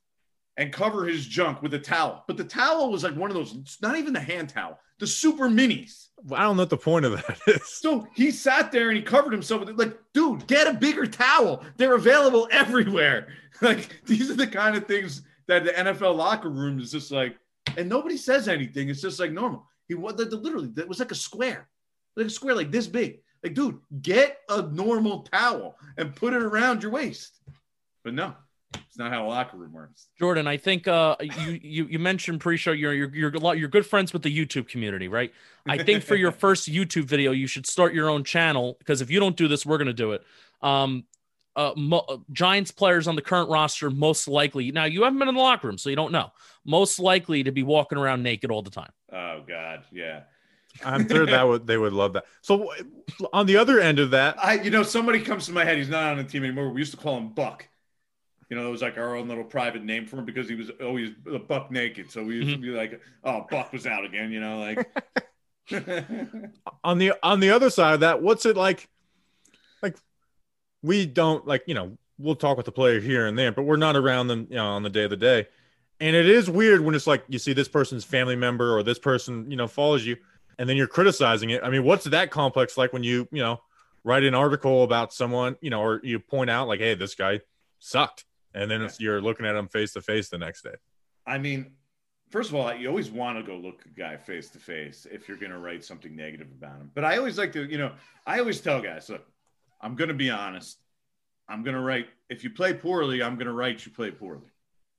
and 0.57 0.71
cover 0.71 1.05
his 1.05 1.25
junk 1.25 1.61
with 1.61 1.73
a 1.73 1.79
towel, 1.79 2.23
but 2.27 2.37
the 2.37 2.43
towel 2.43 2.91
was 2.91 3.03
like 3.03 3.15
one 3.15 3.29
of 3.31 3.35
those, 3.35 3.53
it's 3.55 3.81
not 3.81 3.97
even 3.97 4.13
the 4.13 4.19
hand 4.19 4.49
towel, 4.49 4.77
the 4.99 5.07
super 5.07 5.49
minis. 5.49 6.07
I 6.33 6.43
don't 6.43 6.57
know 6.57 6.63
what 6.63 6.69
the 6.69 6.77
point 6.77 7.05
of 7.05 7.13
that 7.13 7.39
is. 7.47 7.67
So 7.67 8.07
he 8.13 8.31
sat 8.31 8.71
there 8.71 8.89
and 8.89 8.97
he 8.97 9.03
covered 9.03 9.31
himself 9.31 9.61
with 9.61 9.69
it. 9.69 9.77
Like, 9.77 9.97
dude, 10.13 10.45
get 10.47 10.67
a 10.67 10.73
bigger 10.73 11.05
towel. 11.05 11.63
They're 11.77 11.95
available 11.95 12.47
everywhere. 12.51 13.29
Like, 13.61 13.99
these 14.05 14.31
are 14.31 14.35
the 14.35 14.47
kind 14.47 14.77
of 14.77 14.85
things 14.85 15.23
that 15.47 15.65
the 15.65 15.71
NFL 15.71 16.15
locker 16.15 16.49
room 16.49 16.79
is 16.79 16.91
just 16.91 17.11
like, 17.11 17.35
and 17.75 17.89
nobody 17.89 18.15
says 18.15 18.47
anything. 18.47 18.87
It's 18.87 19.01
just 19.01 19.19
like 19.19 19.33
normal. 19.33 19.67
He 19.89 19.95
was 19.95 20.13
literally 20.15 20.69
that 20.75 20.87
was 20.87 20.99
like 20.99 21.11
a 21.11 21.15
square, 21.15 21.67
like 22.15 22.27
a 22.27 22.29
square, 22.29 22.55
like 22.55 22.71
this 22.71 22.87
big. 22.87 23.19
Like, 23.43 23.55
dude, 23.55 23.79
get 24.01 24.37
a 24.47 24.61
normal 24.61 25.23
towel 25.23 25.75
and 25.97 26.15
put 26.15 26.33
it 26.33 26.41
around 26.41 26.83
your 26.83 26.93
waist. 26.93 27.41
But 28.05 28.13
no, 28.13 28.33
it's 28.73 28.97
not 28.97 29.11
how 29.11 29.25
a 29.25 29.27
locker 29.27 29.57
room 29.57 29.73
works. 29.73 30.07
Jordan, 30.17 30.47
I 30.47 30.57
think 30.57 30.87
uh, 30.87 31.15
you 31.19 31.59
you 31.61 31.85
you 31.85 31.99
mentioned 31.99 32.39
pre-show 32.39 32.71
you're 32.71 32.93
you're 32.93 33.15
you're 33.15 33.35
a 33.35 33.39
lot 33.39 33.57
you're 33.57 33.69
good 33.69 33.85
friends 33.85 34.13
with 34.13 34.23
the 34.23 34.35
YouTube 34.35 34.67
community, 34.67 35.07
right? 35.07 35.31
I 35.67 35.77
think 35.79 36.03
for 36.03 36.15
your 36.15 36.31
first 36.45 36.71
YouTube 36.71 37.05
video, 37.05 37.31
you 37.31 37.47
should 37.47 37.65
start 37.65 37.93
your 37.93 38.09
own 38.09 38.23
channel 38.23 38.75
because 38.79 39.01
if 39.01 39.09
you 39.09 39.19
don't 39.19 39.35
do 39.35 39.47
this, 39.47 39.65
we're 39.65 39.77
gonna 39.77 39.93
do 39.93 40.13
it. 40.13 40.23
Um, 40.61 41.05
uh, 41.55 41.73
mo- 41.75 42.23
Giants 42.31 42.71
players 42.71 43.07
on 43.07 43.15
the 43.15 43.21
current 43.21 43.49
roster 43.49 43.89
most 43.89 44.27
likely 44.27 44.71
now 44.71 44.85
you 44.85 45.03
haven't 45.03 45.19
been 45.19 45.27
in 45.27 45.35
the 45.35 45.41
locker 45.41 45.67
room, 45.67 45.77
so 45.77 45.89
you 45.89 45.95
don't 45.95 46.11
know. 46.11 46.31
Most 46.65 46.99
likely 46.99 47.43
to 47.43 47.51
be 47.51 47.63
walking 47.63 47.97
around 47.97 48.23
naked 48.23 48.51
all 48.51 48.61
the 48.61 48.69
time. 48.69 48.91
Oh 49.11 49.43
God, 49.47 49.83
yeah. 49.91 50.21
I'm 50.85 51.07
sure 51.09 51.25
that 51.25 51.47
would 51.47 51.67
they 51.67 51.77
would 51.77 51.93
love 51.93 52.13
that. 52.13 52.25
So 52.41 52.71
on 53.33 53.45
the 53.45 53.57
other 53.57 53.79
end 53.79 53.99
of 53.99 54.11
that, 54.11 54.37
I, 54.43 54.53
you 54.55 54.69
know, 54.69 54.83
somebody 54.83 55.19
comes 55.19 55.45
to 55.47 55.51
my 55.51 55.65
head. 55.65 55.77
He's 55.77 55.89
not 55.89 56.11
on 56.11 56.17
the 56.17 56.23
team 56.23 56.43
anymore. 56.43 56.69
We 56.69 56.79
used 56.79 56.91
to 56.91 56.97
call 56.97 57.17
him 57.17 57.29
Buck. 57.29 57.67
You 58.49 58.57
know, 58.57 58.67
it 58.67 58.71
was 58.71 58.81
like 58.81 58.97
our 58.97 59.15
own 59.15 59.27
little 59.27 59.43
private 59.43 59.83
name 59.83 60.07
for 60.07 60.17
him 60.17 60.25
because 60.25 60.49
he 60.49 60.55
was 60.55 60.71
always 60.81 61.11
a 61.31 61.37
buck 61.37 61.69
naked. 61.69 62.11
So 62.11 62.23
we 62.23 62.35
used 62.35 62.49
to 62.49 62.55
mm-hmm. 62.55 62.63
be 62.63 62.69
like, 62.69 62.99
"Oh, 63.23 63.45
Buck 63.49 63.71
was 63.71 63.85
out 63.85 64.05
again." 64.05 64.31
You 64.31 64.39
know, 64.39 64.59
like. 64.59 64.87
on 66.83 66.97
the 66.97 67.13
on 67.21 67.39
the 67.39 67.51
other 67.51 67.69
side 67.69 67.93
of 67.93 67.99
that, 67.99 68.23
what's 68.23 68.45
it 68.47 68.57
like? 68.57 68.89
Like 69.83 69.95
we 70.81 71.05
don't 71.05 71.45
like 71.45 71.63
you 71.67 71.75
know 71.75 71.97
we'll 72.17 72.35
talk 72.35 72.57
with 72.57 72.65
the 72.65 72.71
player 72.71 72.99
here 72.99 73.27
and 73.27 73.37
there, 73.37 73.51
but 73.51 73.63
we're 73.63 73.77
not 73.77 73.95
around 73.95 74.27
them 74.27 74.47
you 74.49 74.55
know 74.55 74.65
on 74.65 74.83
the 74.83 74.89
day 74.89 75.03
of 75.03 75.11
the 75.11 75.17
day, 75.17 75.47
and 75.99 76.15
it 76.15 76.27
is 76.27 76.49
weird 76.49 76.81
when 76.81 76.95
it's 76.95 77.07
like 77.07 77.23
you 77.27 77.37
see 77.37 77.53
this 77.53 77.67
person's 77.67 78.03
family 78.03 78.35
member 78.35 78.75
or 78.75 78.81
this 78.83 78.99
person 78.99 79.49
you 79.49 79.57
know 79.57 79.67
follows 79.67 80.05
you, 80.05 80.17
and 80.57 80.67
then 80.67 80.75
you're 80.75 80.87
criticizing 80.87 81.51
it. 81.51 81.61
I 81.63 81.69
mean, 81.69 81.83
what's 81.83 82.05
that 82.05 82.31
complex 82.31 82.77
like 82.77 82.91
when 82.91 83.03
you 83.03 83.27
you 83.31 83.41
know 83.41 83.61
write 84.03 84.23
an 84.23 84.33
article 84.33 84.83
about 84.83 85.13
someone 85.13 85.55
you 85.61 85.69
know 85.69 85.81
or 85.81 86.01
you 86.03 86.19
point 86.19 86.49
out 86.49 86.67
like 86.67 86.79
hey 86.79 86.95
this 86.95 87.15
guy 87.15 87.41
sucked, 87.79 88.25
and 88.53 88.69
then 88.69 88.81
it's, 88.81 88.99
you're 88.99 89.21
looking 89.21 89.45
at 89.45 89.53
them 89.53 89.67
face 89.67 89.93
to 89.93 90.01
face 90.01 90.29
the 90.29 90.37
next 90.37 90.63
day. 90.63 90.75
I 91.25 91.37
mean, 91.37 91.71
first 92.29 92.49
of 92.49 92.55
all, 92.55 92.73
you 92.73 92.87
always 92.87 93.09
want 93.09 93.37
to 93.37 93.43
go 93.43 93.57
look 93.57 93.85
a 93.85 93.89
guy 93.99 94.17
face 94.17 94.49
to 94.49 94.59
face 94.59 95.07
if 95.11 95.27
you're 95.27 95.37
going 95.37 95.51
to 95.51 95.59
write 95.59 95.83
something 95.83 96.15
negative 96.15 96.47
about 96.57 96.79
him. 96.79 96.91
But 96.93 97.05
I 97.05 97.17
always 97.17 97.37
like 97.37 97.51
to, 97.53 97.65
you 97.65 97.77
know, 97.77 97.91
I 98.25 98.39
always 98.39 98.61
tell 98.61 98.81
guys, 98.81 99.09
look, 99.09 99.25
I'm 99.81 99.95
going 99.95 100.09
to 100.09 100.13
be 100.13 100.29
honest. 100.29 100.79
I'm 101.47 101.63
going 101.63 101.75
to 101.75 101.81
write, 101.81 102.07
if 102.29 102.43
you 102.43 102.49
play 102.49 102.73
poorly, 102.73 103.23
I'm 103.23 103.35
going 103.35 103.47
to 103.47 103.53
write 103.53 103.85
you 103.85 103.91
play 103.91 104.11
poorly. 104.11 104.47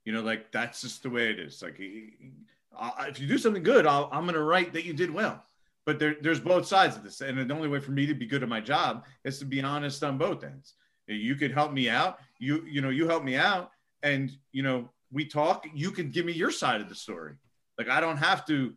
You 0.05 0.13
know, 0.13 0.23
like 0.23 0.51
that's 0.51 0.81
just 0.81 1.03
the 1.03 1.11
way 1.11 1.31
it 1.31 1.39
is. 1.39 1.63
Like, 1.63 1.77
if 1.79 3.21
you 3.21 3.27
do 3.27 3.39
something 3.39 3.63
good, 3.63 3.87
I'll, 3.87 4.09
I'm 4.13 4.25
going 4.25 4.35
to 4.35 4.43
write 4.43 4.73
that 4.73 4.85
you 4.85 4.93
did 4.93 5.13
well. 5.13 5.45
But 5.87 5.99
there, 5.99 6.17
there's 6.21 6.41
both 6.41 6.67
sides 6.67 6.97
of 6.97 7.03
this. 7.03 7.21
And 7.21 7.39
the 7.39 7.55
only 7.55 7.69
way 7.69 7.81
for 7.81 7.93
me 7.93 8.07
to 8.07 8.15
be 8.15 8.27
good 8.27 8.43
at 8.43 8.49
my 8.49 8.61
job 8.61 9.05
is 9.25 9.39
to 9.39 9.45
be 9.45 9.63
honest 9.63 10.03
on 10.03 10.19
both 10.19 10.43
ends. 10.43 10.75
You 11.07 11.35
could 11.37 11.53
help 11.53 11.73
me 11.73 11.89
out. 11.89 12.19
You, 12.41 12.65
you 12.67 12.81
know, 12.81 12.91
you 12.91 13.07
help 13.07 13.23
me 13.23 13.37
out. 13.37 13.71
And, 14.03 14.33
you 14.51 14.65
know, 14.65 14.89
we 15.13 15.27
talk, 15.27 15.67
you 15.73 15.93
can 15.93 16.11
give 16.11 16.27
me 16.27 16.33
your 16.33 16.51
side 16.51 16.81
of 16.81 16.89
the 16.89 16.95
story. 16.95 17.35
Like 17.79 17.89
I 17.89 18.01
don't 18.01 18.17
have 18.17 18.45
to 18.47 18.75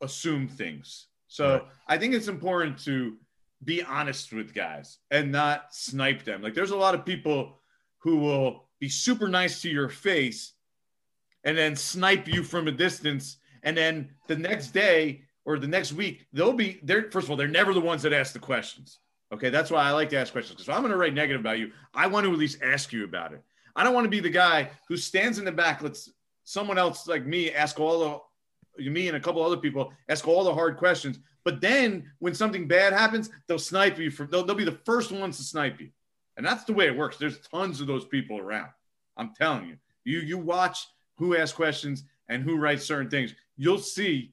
assume 0.00 0.46
things. 0.46 1.06
So 1.26 1.52
Right. 1.52 1.62
I 1.88 1.98
think 1.98 2.14
it's 2.14 2.28
important 2.28 2.78
to 2.84 3.16
be 3.64 3.82
honest 3.82 4.32
with 4.32 4.54
guys 4.54 4.98
and 5.10 5.32
not 5.32 5.74
snipe 5.74 6.24
them. 6.24 6.42
Like 6.42 6.54
there's 6.54 6.70
a 6.70 6.76
lot 6.76 6.94
of 6.94 7.04
people 7.04 7.58
who 7.98 8.18
will 8.18 8.68
be 8.80 8.88
super 8.88 9.28
nice 9.28 9.60
to 9.62 9.68
your 9.68 9.88
face 9.88 10.52
and 11.44 11.56
then 11.56 11.74
snipe 11.76 12.28
you 12.28 12.42
from 12.42 12.68
a 12.68 12.72
distance. 12.72 13.38
And 13.62 13.76
then 13.76 14.10
the 14.28 14.36
next 14.36 14.68
day 14.68 15.22
or 15.44 15.58
the 15.58 15.66
next 15.66 15.92
week, 15.92 16.26
they'll 16.32 16.52
be 16.52 16.78
there. 16.82 17.10
First 17.10 17.26
of 17.26 17.30
all, 17.30 17.36
they're 17.36 17.48
never 17.48 17.74
the 17.74 17.80
ones 17.80 18.02
that 18.02 18.12
ask 18.12 18.32
the 18.32 18.38
questions. 18.38 18.98
Okay. 19.32 19.50
That's 19.50 19.70
why 19.70 19.82
I 19.82 19.90
like 19.90 20.08
to 20.10 20.18
ask 20.18 20.32
questions. 20.32 20.56
Because 20.56 20.74
I'm 20.74 20.82
going 20.82 20.92
to 20.92 20.96
write 20.98 21.14
negative 21.14 21.40
about 21.40 21.58
you, 21.58 21.72
I 21.94 22.06
want 22.06 22.24
to 22.24 22.32
at 22.32 22.38
least 22.38 22.62
ask 22.62 22.92
you 22.92 23.04
about 23.04 23.32
it. 23.32 23.42
I 23.76 23.84
don't 23.84 23.94
want 23.94 24.06
to 24.06 24.10
be 24.10 24.20
the 24.20 24.30
guy 24.30 24.70
who 24.88 24.96
stands 24.96 25.38
in 25.38 25.44
the 25.44 25.52
back, 25.52 25.82
lets 25.82 26.10
someone 26.44 26.78
else 26.78 27.06
like 27.06 27.26
me 27.26 27.52
ask 27.52 27.78
all 27.78 28.00
the 28.00 28.90
me 28.90 29.08
and 29.08 29.16
a 29.16 29.20
couple 29.20 29.42
other 29.42 29.56
people 29.56 29.92
ask 30.08 30.26
all 30.28 30.44
the 30.44 30.54
hard 30.54 30.76
questions. 30.76 31.18
But 31.44 31.60
then 31.60 32.10
when 32.18 32.34
something 32.34 32.68
bad 32.68 32.92
happens, 32.92 33.30
they'll 33.46 33.58
snipe 33.58 33.98
you 33.98 34.10
for 34.10 34.26
they'll, 34.26 34.44
they'll 34.44 34.56
be 34.56 34.64
the 34.64 34.80
first 34.84 35.12
ones 35.12 35.36
to 35.38 35.42
snipe 35.42 35.80
you. 35.80 35.90
And 36.36 36.46
that's 36.46 36.64
the 36.64 36.72
way 36.72 36.86
it 36.86 36.96
works. 36.96 37.16
There's 37.16 37.40
tons 37.40 37.80
of 37.80 37.86
those 37.86 38.04
people 38.04 38.38
around. 38.38 38.70
I'm 39.16 39.34
telling 39.34 39.68
you. 39.68 39.76
You 40.04 40.20
you 40.20 40.38
watch 40.38 40.86
who 41.16 41.36
asks 41.36 41.56
questions 41.56 42.04
and 42.28 42.42
who 42.42 42.56
writes 42.56 42.84
certain 42.84 43.10
things. 43.10 43.34
You'll 43.56 43.78
see 43.78 44.32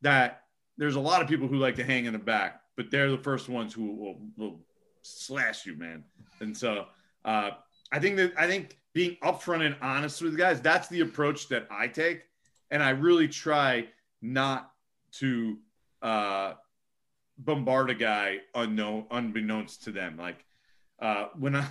that 0.00 0.44
there's 0.78 0.96
a 0.96 1.00
lot 1.00 1.22
of 1.22 1.28
people 1.28 1.46
who 1.46 1.56
like 1.56 1.76
to 1.76 1.84
hang 1.84 2.06
in 2.06 2.12
the 2.12 2.18
back, 2.18 2.61
but 2.76 2.90
they're 2.90 3.10
the 3.10 3.18
first 3.18 3.48
ones 3.48 3.72
who 3.72 3.94
will, 3.94 4.20
will 4.36 4.60
slash 5.02 5.66
you, 5.66 5.76
man. 5.76 6.04
And 6.40 6.56
so 6.56 6.86
uh, 7.24 7.50
I 7.90 7.98
think 7.98 8.16
that 8.16 8.32
I 8.38 8.46
think 8.46 8.78
being 8.94 9.16
upfront 9.22 9.64
and 9.64 9.76
honest 9.80 10.22
with 10.22 10.36
guys, 10.36 10.60
that's 10.60 10.88
the 10.88 11.00
approach 11.00 11.48
that 11.48 11.66
I 11.70 11.88
take. 11.88 12.22
And 12.70 12.82
I 12.82 12.90
really 12.90 13.28
try 13.28 13.88
not 14.20 14.70
to 15.12 15.58
uh, 16.00 16.54
bombard 17.38 17.90
a 17.90 17.94
guy 17.94 18.38
unknown, 18.54 19.06
unbeknownst 19.10 19.84
to 19.84 19.92
them. 19.92 20.16
Like 20.16 20.44
uh, 21.00 21.26
when 21.38 21.56
I, 21.56 21.66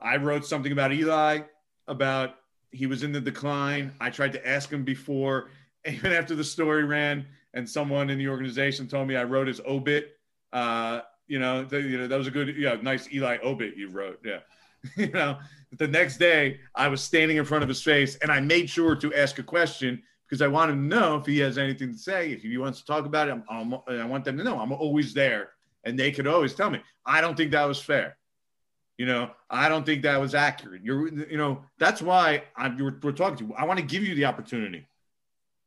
I 0.00 0.16
wrote 0.16 0.44
something 0.44 0.72
about 0.72 0.92
Eli, 0.92 1.40
about 1.86 2.36
he 2.70 2.86
was 2.86 3.02
in 3.02 3.12
the 3.12 3.20
decline. 3.20 3.94
I 4.00 4.10
tried 4.10 4.32
to 4.32 4.48
ask 4.48 4.70
him 4.70 4.84
before, 4.84 5.50
even 5.86 6.12
after 6.12 6.34
the 6.34 6.44
story 6.44 6.84
ran, 6.84 7.26
and 7.54 7.68
someone 7.68 8.10
in 8.10 8.18
the 8.18 8.28
organization 8.28 8.86
told 8.86 9.08
me 9.08 9.16
I 9.16 9.24
wrote 9.24 9.48
his 9.48 9.60
obit. 9.66 10.17
Uh, 10.52 11.00
you 11.26 11.38
know, 11.38 11.64
the, 11.64 11.80
you 11.80 11.98
know 11.98 12.06
that 12.08 12.16
was 12.16 12.26
a 12.26 12.30
good, 12.30 12.56
yeah, 12.56 12.76
nice 12.82 13.08
Eli 13.12 13.38
obit 13.42 13.76
you 13.76 13.90
wrote. 13.90 14.18
Yeah, 14.24 14.40
you 14.96 15.10
know, 15.10 15.38
the 15.76 15.86
next 15.86 16.16
day 16.16 16.60
I 16.74 16.88
was 16.88 17.02
standing 17.02 17.36
in 17.36 17.44
front 17.44 17.62
of 17.62 17.68
his 17.68 17.82
face, 17.82 18.16
and 18.16 18.32
I 18.32 18.40
made 18.40 18.68
sure 18.68 18.96
to 18.96 19.14
ask 19.14 19.38
a 19.38 19.42
question 19.42 20.02
because 20.26 20.42
I 20.42 20.48
want 20.48 20.70
him 20.70 20.88
to 20.88 20.96
know 20.96 21.16
if 21.16 21.26
he 21.26 21.38
has 21.40 21.58
anything 21.58 21.92
to 21.92 21.98
say. 21.98 22.32
If 22.32 22.42
he 22.42 22.56
wants 22.58 22.80
to 22.80 22.86
talk 22.86 23.06
about 23.06 23.28
it, 23.28 23.32
I'm, 23.32 23.44
I'm, 23.48 24.00
I 24.00 24.04
want 24.04 24.24
them 24.24 24.36
to 24.38 24.44
know 24.44 24.58
I'm 24.58 24.72
always 24.72 25.14
there, 25.14 25.50
and 25.84 25.98
they 25.98 26.10
could 26.10 26.26
always 26.26 26.54
tell 26.54 26.70
me. 26.70 26.80
I 27.04 27.20
don't 27.20 27.36
think 27.36 27.52
that 27.52 27.64
was 27.64 27.80
fair. 27.80 28.16
You 28.96 29.06
know, 29.06 29.30
I 29.48 29.68
don't 29.68 29.86
think 29.86 30.02
that 30.02 30.20
was 30.20 30.34
accurate. 30.34 30.82
You're, 30.82 31.08
you 31.08 31.36
know, 31.36 31.62
that's 31.78 32.02
why 32.02 32.44
I'm. 32.56 32.78
We're, 32.78 32.98
we're 33.02 33.12
talking 33.12 33.36
to 33.38 33.44
you. 33.44 33.54
I 33.54 33.64
want 33.64 33.78
to 33.78 33.84
give 33.84 34.02
you 34.02 34.14
the 34.14 34.24
opportunity 34.24 34.88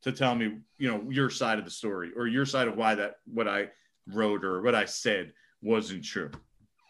to 0.01 0.11
tell 0.11 0.33
me, 0.35 0.57
you 0.77 0.89
know, 0.89 1.05
your 1.09 1.29
side 1.29 1.59
of 1.59 1.65
the 1.65 1.71
story 1.71 2.11
or 2.15 2.27
your 2.27 2.45
side 2.45 2.67
of 2.67 2.75
why 2.75 2.95
that 2.95 3.17
what 3.25 3.47
I 3.47 3.69
wrote 4.07 4.43
or 4.43 4.61
what 4.61 4.75
I 4.75 4.85
said 4.85 5.33
wasn't 5.61 6.03
true. 6.03 6.31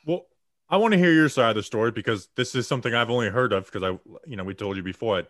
Well, 0.06 0.26
I 0.70 0.78
want 0.78 0.94
to 0.94 0.98
hear 0.98 1.12
your 1.12 1.30
side 1.30 1.50
of 1.50 1.56
the 1.56 1.64
story 1.64 1.92
because 1.92 2.30
this 2.36 2.56
is 2.56 2.68
something 2.68 2.94
I've 2.94 3.10
only 3.10 3.30
heard 3.30 3.54
of 3.54 3.66
because 3.66 3.84
I, 3.84 4.00
you 4.28 4.36
know, 4.38 4.44
we 4.44 4.54
told 4.54 4.78
you 4.78 4.84
before. 4.84 5.24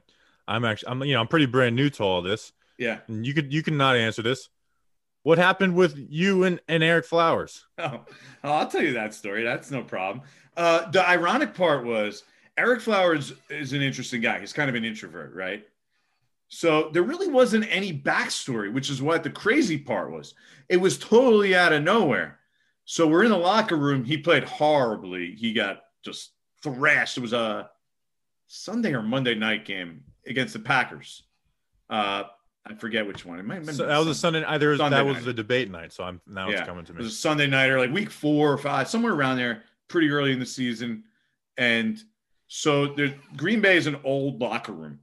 I'm 0.47 0.65
actually, 0.65 0.89
I'm, 0.89 1.03
you 1.03 1.13
know, 1.13 1.21
I'm 1.21 1.27
pretty 1.27 1.45
brand 1.47 1.75
new 1.75 1.89
to 1.91 2.03
all 2.03 2.21
this, 2.21 2.51
Yeah. 2.77 2.99
and 3.07 3.25
you 3.25 3.33
could, 3.33 3.51
you 3.53 3.63
can 3.63 3.77
not 3.77 3.95
answer 3.95 4.21
this. 4.21 4.49
What 5.23 5.37
happened 5.37 5.75
with 5.75 5.95
you 6.09 6.43
and, 6.45 6.59
and 6.67 6.81
Ereck 6.81 7.05
Flowers? 7.05 7.65
Oh, 7.77 8.05
I'll 8.43 8.67
tell 8.67 8.81
you 8.81 8.93
that 8.93 9.13
story. 9.13 9.43
That's 9.43 9.69
no 9.71 9.83
problem. 9.83 10.25
Uh, 10.57 10.89
the 10.89 11.07
ironic 11.07 11.53
part 11.53 11.85
was 11.85 12.23
Ereck 12.57 12.81
Flowers 12.81 13.33
is 13.49 13.73
an 13.73 13.81
interesting 13.81 14.19
guy. 14.21 14.39
He's 14.39 14.51
kind 14.53 14.69
of 14.69 14.75
an 14.75 14.83
introvert, 14.83 15.33
right? 15.35 15.63
So 16.53 16.89
there 16.91 17.03
really 17.03 17.29
wasn't 17.29 17.65
any 17.69 17.93
backstory, 17.97 18.73
which 18.73 18.89
is 18.89 19.01
what 19.01 19.23
the 19.23 19.29
crazy 19.29 19.77
part 19.77 20.11
was. 20.11 20.33
It 20.67 20.75
was 20.77 20.97
totally 20.97 21.55
out 21.55 21.71
of 21.71 21.81
nowhere. 21.81 22.39
So 22.83 23.07
we're 23.07 23.23
in 23.23 23.31
the 23.31 23.37
locker 23.37 23.77
room. 23.77 24.03
He 24.03 24.17
played 24.17 24.43
horribly. 24.43 25.33
He 25.33 25.53
got 25.53 25.83
just 26.03 26.31
thrashed. 26.61 27.17
It 27.17 27.21
was 27.21 27.31
a 27.31 27.69
Sunday 28.47 28.93
or 28.93 29.01
Monday 29.01 29.33
night 29.33 29.63
game 29.63 30.03
against 30.27 30.51
the 30.51 30.59
Packers. 30.59 31.23
Uh, 31.89 32.23
I 32.65 32.73
forget 32.75 33.07
which 33.07 33.25
one. 33.25 33.39
It 33.39 33.45
might 33.45 33.55
have 33.55 33.65
been 33.65 33.75
So 33.75 33.85
that 33.87 33.97
was 33.97 34.07
a 34.07 34.15
Sunday. 34.15 34.43
Either 34.43 34.75
Sunday 34.75 34.97
that 34.97 35.05
was 35.05 35.15
night. 35.17 35.25
the 35.25 35.33
debate 35.33 35.71
night. 35.71 35.93
So 35.93 36.03
I'm 36.03 36.19
now 36.27 36.49
Yeah. 36.49 36.57
it's 36.57 36.67
coming 36.67 36.83
to 36.83 36.91
me. 36.93 36.99
It 36.99 37.03
was 37.03 37.13
a 37.13 37.15
Sunday 37.15 37.47
night 37.47 37.69
or 37.69 37.79
like 37.79 37.91
week 37.93 38.09
four 38.09 38.51
or 38.51 38.57
five, 38.57 38.89
somewhere 38.89 39.13
around 39.13 39.37
there, 39.37 39.63
pretty 39.87 40.09
early 40.09 40.33
in 40.33 40.39
the 40.39 40.45
season. 40.45 41.05
and 41.57 42.03
so 42.47 42.87
there, 42.95 43.15
Green 43.37 43.61
Bay 43.61 43.77
is 43.77 43.87
an 43.87 43.97
old 44.03 44.41
locker 44.41 44.73
room. 44.73 44.99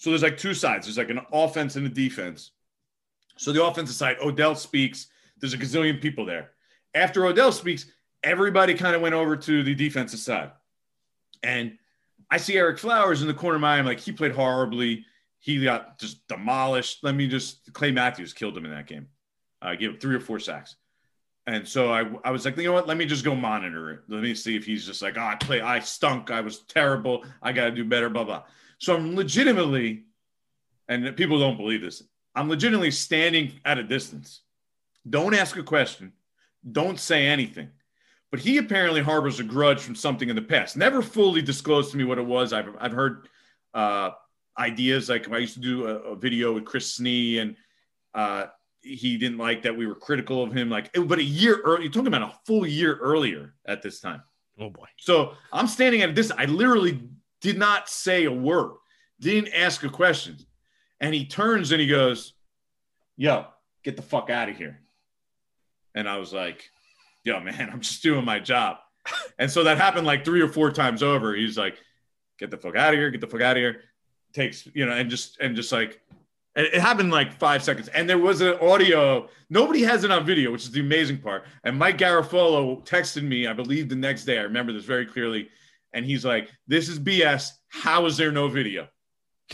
So 0.00 0.08
there's 0.08 0.22
like 0.22 0.38
two 0.38 0.54
sides. 0.54 0.86
There's 0.86 0.96
like 0.96 1.10
an 1.10 1.20
offense 1.30 1.76
and 1.76 1.86
a 1.86 1.90
defense. 1.90 2.52
So 3.36 3.52
the 3.52 3.62
offensive 3.62 3.94
side, 3.94 4.16
Odell 4.22 4.54
speaks. 4.54 5.08
There's 5.38 5.52
a 5.52 5.58
gazillion 5.58 6.00
people 6.00 6.24
there. 6.24 6.52
After 6.94 7.26
Odell 7.26 7.52
speaks, 7.52 7.84
everybody 8.22 8.72
kind 8.72 8.96
of 8.96 9.02
went 9.02 9.14
over 9.14 9.36
to 9.36 9.62
the 9.62 9.74
defensive 9.74 10.18
side. 10.18 10.52
And 11.42 11.76
I 12.30 12.38
see 12.38 12.54
Ereck 12.54 12.78
Flowers 12.78 13.20
in 13.20 13.28
the 13.28 13.34
corner 13.34 13.56
of 13.56 13.60
my 13.60 13.76
eye. 13.76 13.78
I'm 13.78 13.84
like, 13.84 14.00
he 14.00 14.10
played 14.10 14.32
horribly. 14.32 15.04
He 15.38 15.62
got 15.62 15.98
just 15.98 16.26
demolished. 16.28 17.04
Let 17.04 17.14
me 17.14 17.28
just, 17.28 17.70
Clay 17.74 17.90
Matthews 17.90 18.32
killed 18.32 18.56
him 18.56 18.64
in 18.64 18.70
that 18.70 18.86
game. 18.86 19.06
I 19.60 19.72
uh, 19.72 19.74
gave 19.74 19.90
him 19.90 19.98
three 19.98 20.16
or 20.16 20.20
four 20.20 20.38
sacks. 20.38 20.76
And 21.46 21.68
so 21.68 21.92
I, 21.92 22.10
I 22.24 22.30
was 22.30 22.46
like, 22.46 22.56
you 22.56 22.64
know 22.64 22.72
what? 22.72 22.88
Let 22.88 22.96
me 22.96 23.04
just 23.04 23.24
go 23.24 23.34
monitor 23.34 23.90
it. 23.90 24.00
Let 24.08 24.22
me 24.22 24.34
see 24.34 24.56
if 24.56 24.64
he's 24.64 24.86
just 24.86 25.02
like, 25.02 25.18
oh, 25.18 25.22
I 25.22 25.34
play, 25.34 25.60
I 25.60 25.80
stunk. 25.80 26.30
I 26.30 26.40
was 26.40 26.60
terrible. 26.60 27.22
I 27.42 27.52
got 27.52 27.66
to 27.66 27.70
do 27.70 27.84
better, 27.84 28.08
blah, 28.08 28.24
blah. 28.24 28.44
So 28.80 28.96
I'm 28.96 29.14
legitimately, 29.14 30.04
and 30.88 31.14
people 31.16 31.38
don't 31.38 31.56
believe 31.56 31.82
this, 31.82 32.02
I'm 32.34 32.48
legitimately 32.48 32.90
standing 32.90 33.52
at 33.64 33.78
a 33.78 33.84
distance. 33.84 34.40
Don't 35.08 35.34
ask 35.34 35.56
a 35.56 35.62
question. 35.62 36.12
Don't 36.72 36.98
say 36.98 37.26
anything. 37.26 37.68
But 38.30 38.40
he 38.40 38.58
apparently 38.58 39.02
harbors 39.02 39.38
a 39.38 39.44
grudge 39.44 39.80
from 39.80 39.94
something 39.94 40.28
in 40.28 40.36
the 40.36 40.42
past. 40.42 40.76
Never 40.76 41.02
fully 41.02 41.42
disclosed 41.42 41.90
to 41.90 41.96
me 41.96 42.04
what 42.04 42.18
it 42.18 42.24
was. 42.24 42.52
I've, 42.52 42.74
I've 42.78 42.92
heard 42.92 43.28
uh, 43.74 44.10
ideas 44.58 45.08
like 45.08 45.30
I 45.30 45.38
used 45.38 45.54
to 45.54 45.60
do 45.60 45.86
a, 45.86 45.94
a 46.12 46.16
video 46.16 46.52
with 46.54 46.64
Chris 46.64 46.98
Snee 46.98 47.40
and 47.40 47.56
uh, 48.14 48.46
he 48.82 49.18
didn't 49.18 49.38
like 49.38 49.62
that 49.62 49.76
we 49.76 49.86
were 49.86 49.94
critical 49.94 50.42
of 50.42 50.52
him. 50.52 50.70
Like, 50.70 50.90
but 50.94 51.18
a 51.18 51.24
year 51.24 51.60
early, 51.64 51.84
you're 51.84 51.92
talking 51.92 52.06
about 52.06 52.22
a 52.22 52.34
full 52.46 52.66
year 52.66 52.96
earlier 52.96 53.54
at 53.66 53.82
this 53.82 54.00
time. 54.00 54.22
Oh 54.58 54.70
boy. 54.70 54.86
So 54.96 55.34
I'm 55.52 55.66
standing 55.66 56.02
at 56.02 56.14
this. 56.14 56.30
I 56.30 56.44
literally 56.46 57.00
did 57.40 57.58
not 57.58 57.88
say 57.88 58.24
a 58.24 58.32
word, 58.32 58.72
didn't 59.20 59.52
ask 59.54 59.82
a 59.82 59.88
question. 59.88 60.36
And 61.00 61.14
he 61.14 61.26
turns 61.26 61.72
and 61.72 61.80
he 61.80 61.86
goes, 61.86 62.34
Yo, 63.16 63.46
get 63.82 63.96
the 63.96 64.02
fuck 64.02 64.30
out 64.30 64.48
of 64.48 64.56
here. 64.56 64.80
And 65.94 66.08
I 66.08 66.18
was 66.18 66.32
like, 66.32 66.70
Yo, 67.24 67.40
man, 67.40 67.70
I'm 67.72 67.80
just 67.80 68.02
doing 68.02 68.24
my 68.24 68.38
job. 68.38 68.78
and 69.38 69.50
so 69.50 69.64
that 69.64 69.78
happened 69.78 70.06
like 70.06 70.24
three 70.24 70.40
or 70.40 70.48
four 70.48 70.70
times 70.70 71.02
over. 71.02 71.34
He's 71.34 71.58
like, 71.58 71.78
Get 72.38 72.50
the 72.50 72.56
fuck 72.56 72.76
out 72.76 72.94
of 72.94 72.98
here, 72.98 73.10
get 73.10 73.20
the 73.20 73.26
fuck 73.26 73.42
out 73.42 73.56
of 73.56 73.60
here. 73.60 73.82
Takes, 74.32 74.66
you 74.74 74.86
know, 74.86 74.92
and 74.92 75.10
just, 75.10 75.40
and 75.40 75.56
just 75.56 75.72
like, 75.72 76.00
it 76.56 76.80
happened 76.80 77.12
like 77.12 77.38
five 77.38 77.62
seconds. 77.62 77.88
And 77.88 78.08
there 78.08 78.18
was 78.18 78.40
an 78.40 78.56
audio. 78.60 79.28
Nobody 79.50 79.82
has 79.82 80.02
it 80.04 80.10
on 80.10 80.24
video, 80.24 80.50
which 80.50 80.64
is 80.64 80.70
the 80.70 80.80
amazing 80.80 81.18
part. 81.18 81.44
And 81.64 81.78
Mike 81.78 81.98
Garafolo 81.98 82.84
texted 82.84 83.22
me, 83.22 83.46
I 83.46 83.52
believe 83.52 83.88
the 83.88 83.94
next 83.94 84.24
day. 84.24 84.38
I 84.38 84.42
remember 84.42 84.72
this 84.72 84.84
very 84.84 85.06
clearly. 85.06 85.48
And 85.92 86.04
he's 86.04 86.24
like, 86.24 86.50
This 86.66 86.88
is 86.88 86.98
BS. 86.98 87.50
How 87.68 88.06
is 88.06 88.16
there 88.16 88.32
no 88.32 88.48
video? 88.48 88.88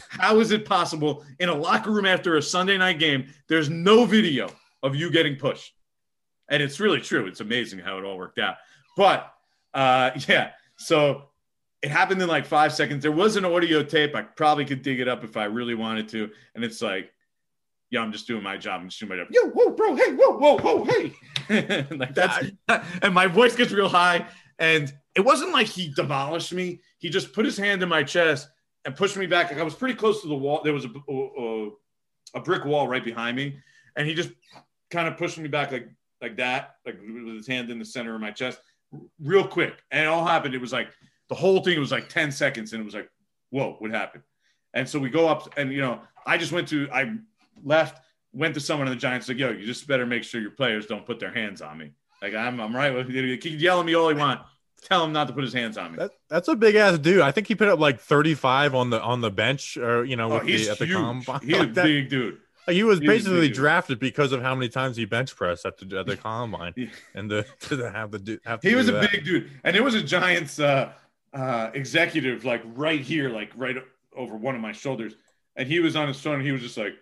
How 0.08 0.40
is 0.40 0.50
it 0.50 0.66
possible 0.66 1.24
in 1.38 1.48
a 1.48 1.54
locker 1.54 1.90
room 1.90 2.06
after 2.06 2.36
a 2.36 2.42
Sunday 2.42 2.76
night 2.76 2.98
game? 2.98 3.26
There's 3.48 3.70
no 3.70 4.04
video 4.04 4.48
of 4.82 4.94
you 4.94 5.10
getting 5.10 5.36
pushed. 5.36 5.72
And 6.48 6.62
it's 6.62 6.80
really 6.80 7.00
true. 7.00 7.26
It's 7.26 7.40
amazing 7.40 7.78
how 7.80 7.98
it 7.98 8.04
all 8.04 8.18
worked 8.18 8.38
out. 8.38 8.56
But 8.96 9.32
uh, 9.74 10.10
yeah, 10.28 10.50
so 10.76 11.24
it 11.82 11.90
happened 11.90 12.20
in 12.22 12.28
like 12.28 12.46
five 12.46 12.72
seconds. 12.72 13.02
There 13.02 13.12
was 13.12 13.36
an 13.36 13.44
audio 13.44 13.82
tape. 13.82 14.14
I 14.14 14.22
probably 14.22 14.64
could 14.64 14.82
dig 14.82 15.00
it 15.00 15.08
up 15.08 15.24
if 15.24 15.36
I 15.36 15.44
really 15.44 15.74
wanted 15.74 16.08
to. 16.10 16.30
And 16.54 16.64
it's 16.64 16.82
like, 16.82 17.12
yeah, 17.90 18.00
I'm 18.00 18.12
just 18.12 18.26
doing 18.26 18.42
my 18.42 18.56
job. 18.56 18.80
I'm 18.80 18.88
just 18.88 18.98
doing 18.98 19.10
my 19.10 19.16
job. 19.16 19.28
Yo, 19.30 19.48
whoa, 19.50 19.70
bro, 19.70 19.94
hey, 19.94 20.12
whoa, 20.14 20.36
whoa, 20.36 20.58
whoa, 20.58 20.84
hey. 20.84 21.86
like 21.90 22.14
that's 22.14 22.50
and 23.02 23.14
my 23.14 23.28
voice 23.28 23.54
gets 23.54 23.70
real 23.72 23.88
high. 23.88 24.26
And 24.58 24.92
it 25.16 25.24
wasn't 25.24 25.52
like 25.52 25.66
he 25.66 25.92
demolished 25.94 26.52
me. 26.52 26.80
He 26.98 27.08
just 27.08 27.32
put 27.32 27.44
his 27.44 27.56
hand 27.56 27.82
in 27.82 27.88
my 27.88 28.02
chest 28.02 28.48
and 28.84 28.94
pushed 28.94 29.16
me 29.16 29.26
back. 29.26 29.50
Like 29.50 29.60
I 29.60 29.64
was 29.64 29.74
pretty 29.74 29.94
close 29.94 30.22
to 30.22 30.28
the 30.28 30.34
wall. 30.34 30.60
There 30.62 30.72
was 30.72 30.84
a, 30.84 31.12
a, 31.12 31.70
a 32.34 32.40
brick 32.40 32.64
wall 32.64 32.86
right 32.86 33.04
behind 33.04 33.36
me, 33.36 33.58
and 33.96 34.06
he 34.06 34.14
just 34.14 34.30
kind 34.90 35.08
of 35.08 35.16
pushed 35.16 35.38
me 35.38 35.48
back 35.48 35.72
like 35.72 35.88
like 36.22 36.36
that, 36.36 36.76
like 36.86 36.98
with 37.00 37.34
his 37.34 37.46
hand 37.46 37.70
in 37.70 37.78
the 37.78 37.84
center 37.84 38.14
of 38.14 38.20
my 38.20 38.30
chest, 38.30 38.60
real 39.20 39.46
quick. 39.46 39.82
And 39.90 40.04
it 40.04 40.06
all 40.06 40.24
happened. 40.24 40.54
It 40.54 40.60
was 40.60 40.72
like 40.72 40.88
the 41.28 41.34
whole 41.34 41.60
thing 41.60 41.78
was 41.78 41.92
like 41.92 42.08
10 42.08 42.30
seconds 42.32 42.72
and 42.72 42.80
it 42.80 42.84
was 42.84 42.94
like, 42.94 43.10
whoa, 43.50 43.76
what 43.78 43.90
happened? 43.90 44.22
And 44.74 44.88
so 44.88 44.98
we 44.98 45.10
go 45.10 45.28
up 45.28 45.54
and, 45.56 45.72
you 45.72 45.80
know, 45.80 46.00
I 46.26 46.38
just 46.38 46.52
went 46.52 46.68
to, 46.68 46.88
I 46.92 47.14
left, 47.64 48.02
went 48.32 48.54
to 48.54 48.60
someone 48.60 48.86
in 48.86 48.92
the 48.92 49.00
Giants, 49.00 49.28
like, 49.28 49.38
yo, 49.38 49.50
you 49.50 49.64
just 49.64 49.86
better 49.86 50.06
make 50.06 50.22
sure 50.22 50.40
your 50.40 50.50
players 50.50 50.86
don't 50.86 51.06
put 51.06 51.18
their 51.18 51.32
hands 51.32 51.62
on 51.62 51.78
me. 51.78 51.92
Like 52.22 52.34
I'm, 52.34 52.60
I'm 52.60 52.74
right 52.74 52.94
with 52.94 53.08
you. 53.10 53.22
He 53.22 53.38
can 53.38 53.58
yell 53.58 53.80
at 53.80 53.86
me 53.86 53.94
all 53.94 54.10
you 54.10 54.18
want. 54.18 54.40
Tell 54.88 55.04
him 55.04 55.12
not 55.12 55.26
to 55.26 55.32
put 55.32 55.42
his 55.42 55.52
hands 55.52 55.76
on 55.76 55.92
me. 55.92 55.98
That, 55.98 56.12
that's 56.28 56.46
a 56.48 56.54
big 56.54 56.76
ass 56.76 56.96
dude. 56.98 57.20
I 57.20 57.32
think 57.32 57.48
he 57.48 57.56
put 57.56 57.66
up 57.68 57.80
like 57.80 58.00
35 58.00 58.74
on 58.76 58.90
the 58.90 59.02
on 59.02 59.20
the 59.20 59.30
bench, 59.32 59.76
or 59.76 60.04
you 60.04 60.14
know, 60.14 60.32
oh, 60.34 60.38
he's 60.38 60.66
the, 60.66 60.72
at 60.72 60.78
the 60.78 60.86
huge. 60.86 60.96
combine. 60.96 61.40
He's 61.42 61.52
like 61.58 61.68
a 61.70 61.72
that. 61.72 61.84
big 61.84 62.08
dude. 62.08 62.38
He 62.68 62.82
was 62.84 62.98
He's 63.00 63.06
basically 63.08 63.48
drafted 63.48 63.98
because 63.98 64.30
of 64.32 64.42
how 64.42 64.54
many 64.54 64.68
times 64.68 64.96
he 64.96 65.04
bench 65.04 65.34
pressed 65.34 65.66
at 65.66 65.76
the 65.78 65.98
at 65.98 66.06
the 66.06 66.16
combine, 66.28 66.72
Yeah. 66.76 66.86
and 67.14 67.28
to, 67.30 67.44
to 67.60 67.90
have 67.90 68.10
the 68.12 68.18
do 68.20 68.38
have 68.44 68.60
to 68.60 68.68
He 68.68 68.74
was 68.76 68.88
a 68.88 68.92
that. 68.92 69.10
big 69.10 69.24
dude, 69.24 69.50
and 69.64 69.74
it 69.74 69.82
was 69.82 69.94
a 69.94 70.02
Giants 70.02 70.60
uh, 70.60 70.92
uh, 71.34 71.70
executive 71.74 72.44
like 72.44 72.62
right 72.74 73.00
here, 73.00 73.28
like 73.28 73.50
right 73.56 73.76
over 74.16 74.36
one 74.36 74.54
of 74.54 74.60
my 74.60 74.72
shoulders, 74.72 75.14
and 75.56 75.68
he 75.68 75.80
was 75.80 75.96
on 75.96 76.06
his 76.08 76.20
phone. 76.20 76.36
And 76.36 76.44
he 76.44 76.52
was 76.52 76.62
just 76.62 76.76
like, 76.76 76.94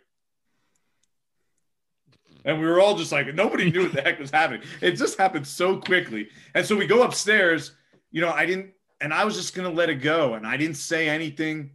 and 2.45 2.61
we 2.61 2.67
were 2.67 2.81
all 2.81 2.97
just 2.97 3.13
like, 3.13 3.33
nobody 3.35 3.71
knew 3.71 3.85
what 3.85 3.93
the 3.93 4.03
heck 4.03 4.19
was 4.19 4.31
happening. 4.31 4.63
It 4.81 4.93
just 4.93 5.19
happened 5.19 5.47
so 5.47 5.79
quickly, 5.79 6.29
and 6.55 6.65
so 6.65 6.77
we 6.77 6.87
go 6.87 7.03
upstairs. 7.03 7.73
You 8.11 8.21
know, 8.21 8.31
I 8.31 8.47
didn't, 8.47 8.73
and 9.01 9.13
I 9.13 9.25
was 9.25 9.35
just 9.35 9.55
gonna 9.55 9.71
let 9.71 9.91
it 9.91 9.97
go, 9.97 10.35
and 10.35 10.47
I 10.47 10.57
didn't 10.57 10.77
say 10.77 11.09
anything. 11.09 11.71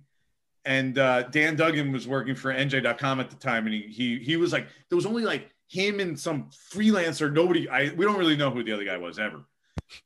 And 0.65 0.97
uh, 0.99 1.23
Dan 1.23 1.55
Duggan 1.55 1.91
was 1.91 2.07
working 2.07 2.35
for 2.35 2.53
NJ.com 2.53 3.19
at 3.19 3.29
the 3.29 3.35
time, 3.35 3.65
and 3.65 3.73
he 3.73 3.81
he 3.83 4.19
he 4.19 4.37
was 4.37 4.53
like, 4.53 4.67
there 4.89 4.95
was 4.95 5.05
only 5.05 5.23
like 5.23 5.49
him 5.67 5.99
and 5.99 6.19
some 6.19 6.49
freelancer. 6.71 7.31
Nobody, 7.31 7.69
I 7.69 7.91
we 7.95 8.05
don't 8.05 8.17
really 8.17 8.37
know 8.37 8.49
who 8.49 8.63
the 8.63 8.73
other 8.73 8.83
guy 8.83 8.97
was 8.97 9.19
ever. 9.19 9.45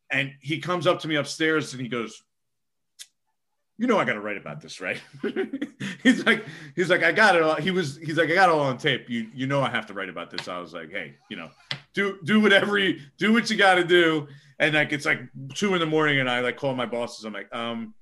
And 0.09 0.34
he 0.39 0.59
comes 0.59 0.88
up 0.88 0.99
to 1.01 1.07
me 1.07 1.16
upstairs 1.16 1.74
and 1.74 1.82
he 1.82 1.88
goes, 1.88 2.22
"You 3.78 3.88
know, 3.88 3.97
I 3.97 4.05
got 4.05 4.13
to 4.13 4.21
write 4.21 4.38
about 4.38 4.61
this, 4.61 4.82
right?" 4.82 5.01
he's 6.03 6.26
like, 6.26 6.45
he's 6.76 6.89
like, 6.89 7.03
I 7.03 7.11
got 7.11 7.36
it. 7.36 7.41
All. 7.41 7.55
He 7.55 7.71
was, 7.71 7.97
he's 7.97 8.17
like, 8.17 8.30
I 8.30 8.36
got 8.36 8.49
it 8.49 8.53
all 8.53 8.61
on 8.61 8.78
tape. 8.78 9.09
You 9.09 9.30
you 9.34 9.47
know, 9.47 9.61
I 9.61 9.69
have 9.69 9.86
to 9.88 9.93
write 9.93 10.09
about 10.09 10.30
this. 10.30 10.47
I 10.47 10.59
was 10.59 10.74
like, 10.74 10.91
hey, 10.91 11.15
you 11.30 11.38
know, 11.38 11.49
do 11.93 12.19
do 12.24 12.39
whatever 12.39 12.78
you 12.78 12.99
do 13.17 13.34
what 13.34 13.49
you 13.49 13.57
got 13.57 13.76
to 13.76 13.84
do. 13.84 14.28
And 14.59 14.76
like 14.76 14.93
it's 14.93 15.05
like 15.05 15.21
two 15.55 15.74
in 15.74 15.80
the 15.80 15.86
morning, 15.86 16.19
and 16.19 16.30
I 16.30 16.39
like 16.41 16.57
call 16.57 16.76
my 16.76 16.86
bosses. 16.86 17.26
I'm 17.26 17.34
like, 17.34 17.53
um, 17.53 17.93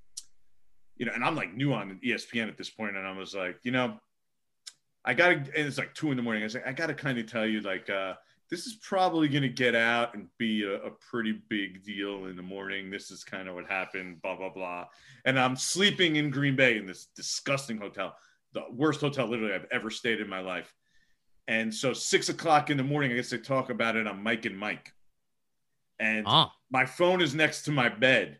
you 0.97 1.05
know, 1.05 1.13
and 1.13 1.23
I'm 1.23 1.35
like 1.35 1.53
new 1.55 1.73
on 1.73 1.99
ESPN 2.05 2.47
at 2.47 2.57
this 2.57 2.69
point, 2.69 2.95
and 2.95 3.07
I 3.07 3.17
was 3.17 3.33
like, 3.33 3.57
you 3.63 3.71
know, 3.71 3.97
I 5.03 5.13
gotta, 5.13 5.35
and 5.35 5.49
it's 5.55 5.77
like 5.77 5.93
two 5.93 6.11
in 6.11 6.17
the 6.17 6.23
morning. 6.23 6.43
I 6.43 6.45
was 6.45 6.53
like, 6.53 6.67
I 6.67 6.73
gotta 6.73 6.93
kind 6.93 7.17
of 7.17 7.25
tell 7.25 7.45
you, 7.45 7.61
like, 7.61 7.89
uh, 7.89 8.13
this 8.51 8.67
is 8.67 8.75
probably 8.81 9.29
gonna 9.29 9.47
get 9.47 9.73
out 9.73 10.13
and 10.13 10.27
be 10.37 10.63
a, 10.63 10.75
a 10.83 10.91
pretty 10.91 11.41
big 11.49 11.83
deal 11.83 12.25
in 12.25 12.35
the 12.35 12.41
morning. 12.41 12.91
This 12.91 13.09
is 13.09 13.23
kind 13.23 13.47
of 13.47 13.55
what 13.55 13.65
happened, 13.65 14.21
blah 14.21 14.35
blah 14.35 14.49
blah. 14.49 14.85
And 15.25 15.39
I'm 15.39 15.55
sleeping 15.55 16.17
in 16.17 16.29
Green 16.29 16.55
Bay 16.55 16.77
in 16.77 16.85
this 16.85 17.07
disgusting 17.15 17.77
hotel, 17.77 18.13
the 18.53 18.63
worst 18.69 18.99
hotel 18.99 19.27
literally 19.27 19.53
I've 19.53 19.67
ever 19.71 19.89
stayed 19.89 20.19
in 20.19 20.29
my 20.29 20.41
life. 20.41 20.71
And 21.47 21.73
so 21.73 21.93
six 21.93 22.29
o'clock 22.29 22.69
in 22.69 22.77
the 22.77 22.83
morning, 22.83 23.11
I 23.11 23.15
guess 23.15 23.29
they 23.29 23.37
talk 23.37 23.69
about 23.69 23.95
it 23.95 24.05
on 24.05 24.21
Mike 24.21 24.45
and 24.45 24.57
Mike, 24.57 24.93
and 25.99 26.25
Ah, 26.27 26.53
my 26.69 26.85
phone 26.85 27.21
is 27.21 27.33
next 27.33 27.63
to 27.63 27.71
my 27.71 27.87
bed 27.89 28.37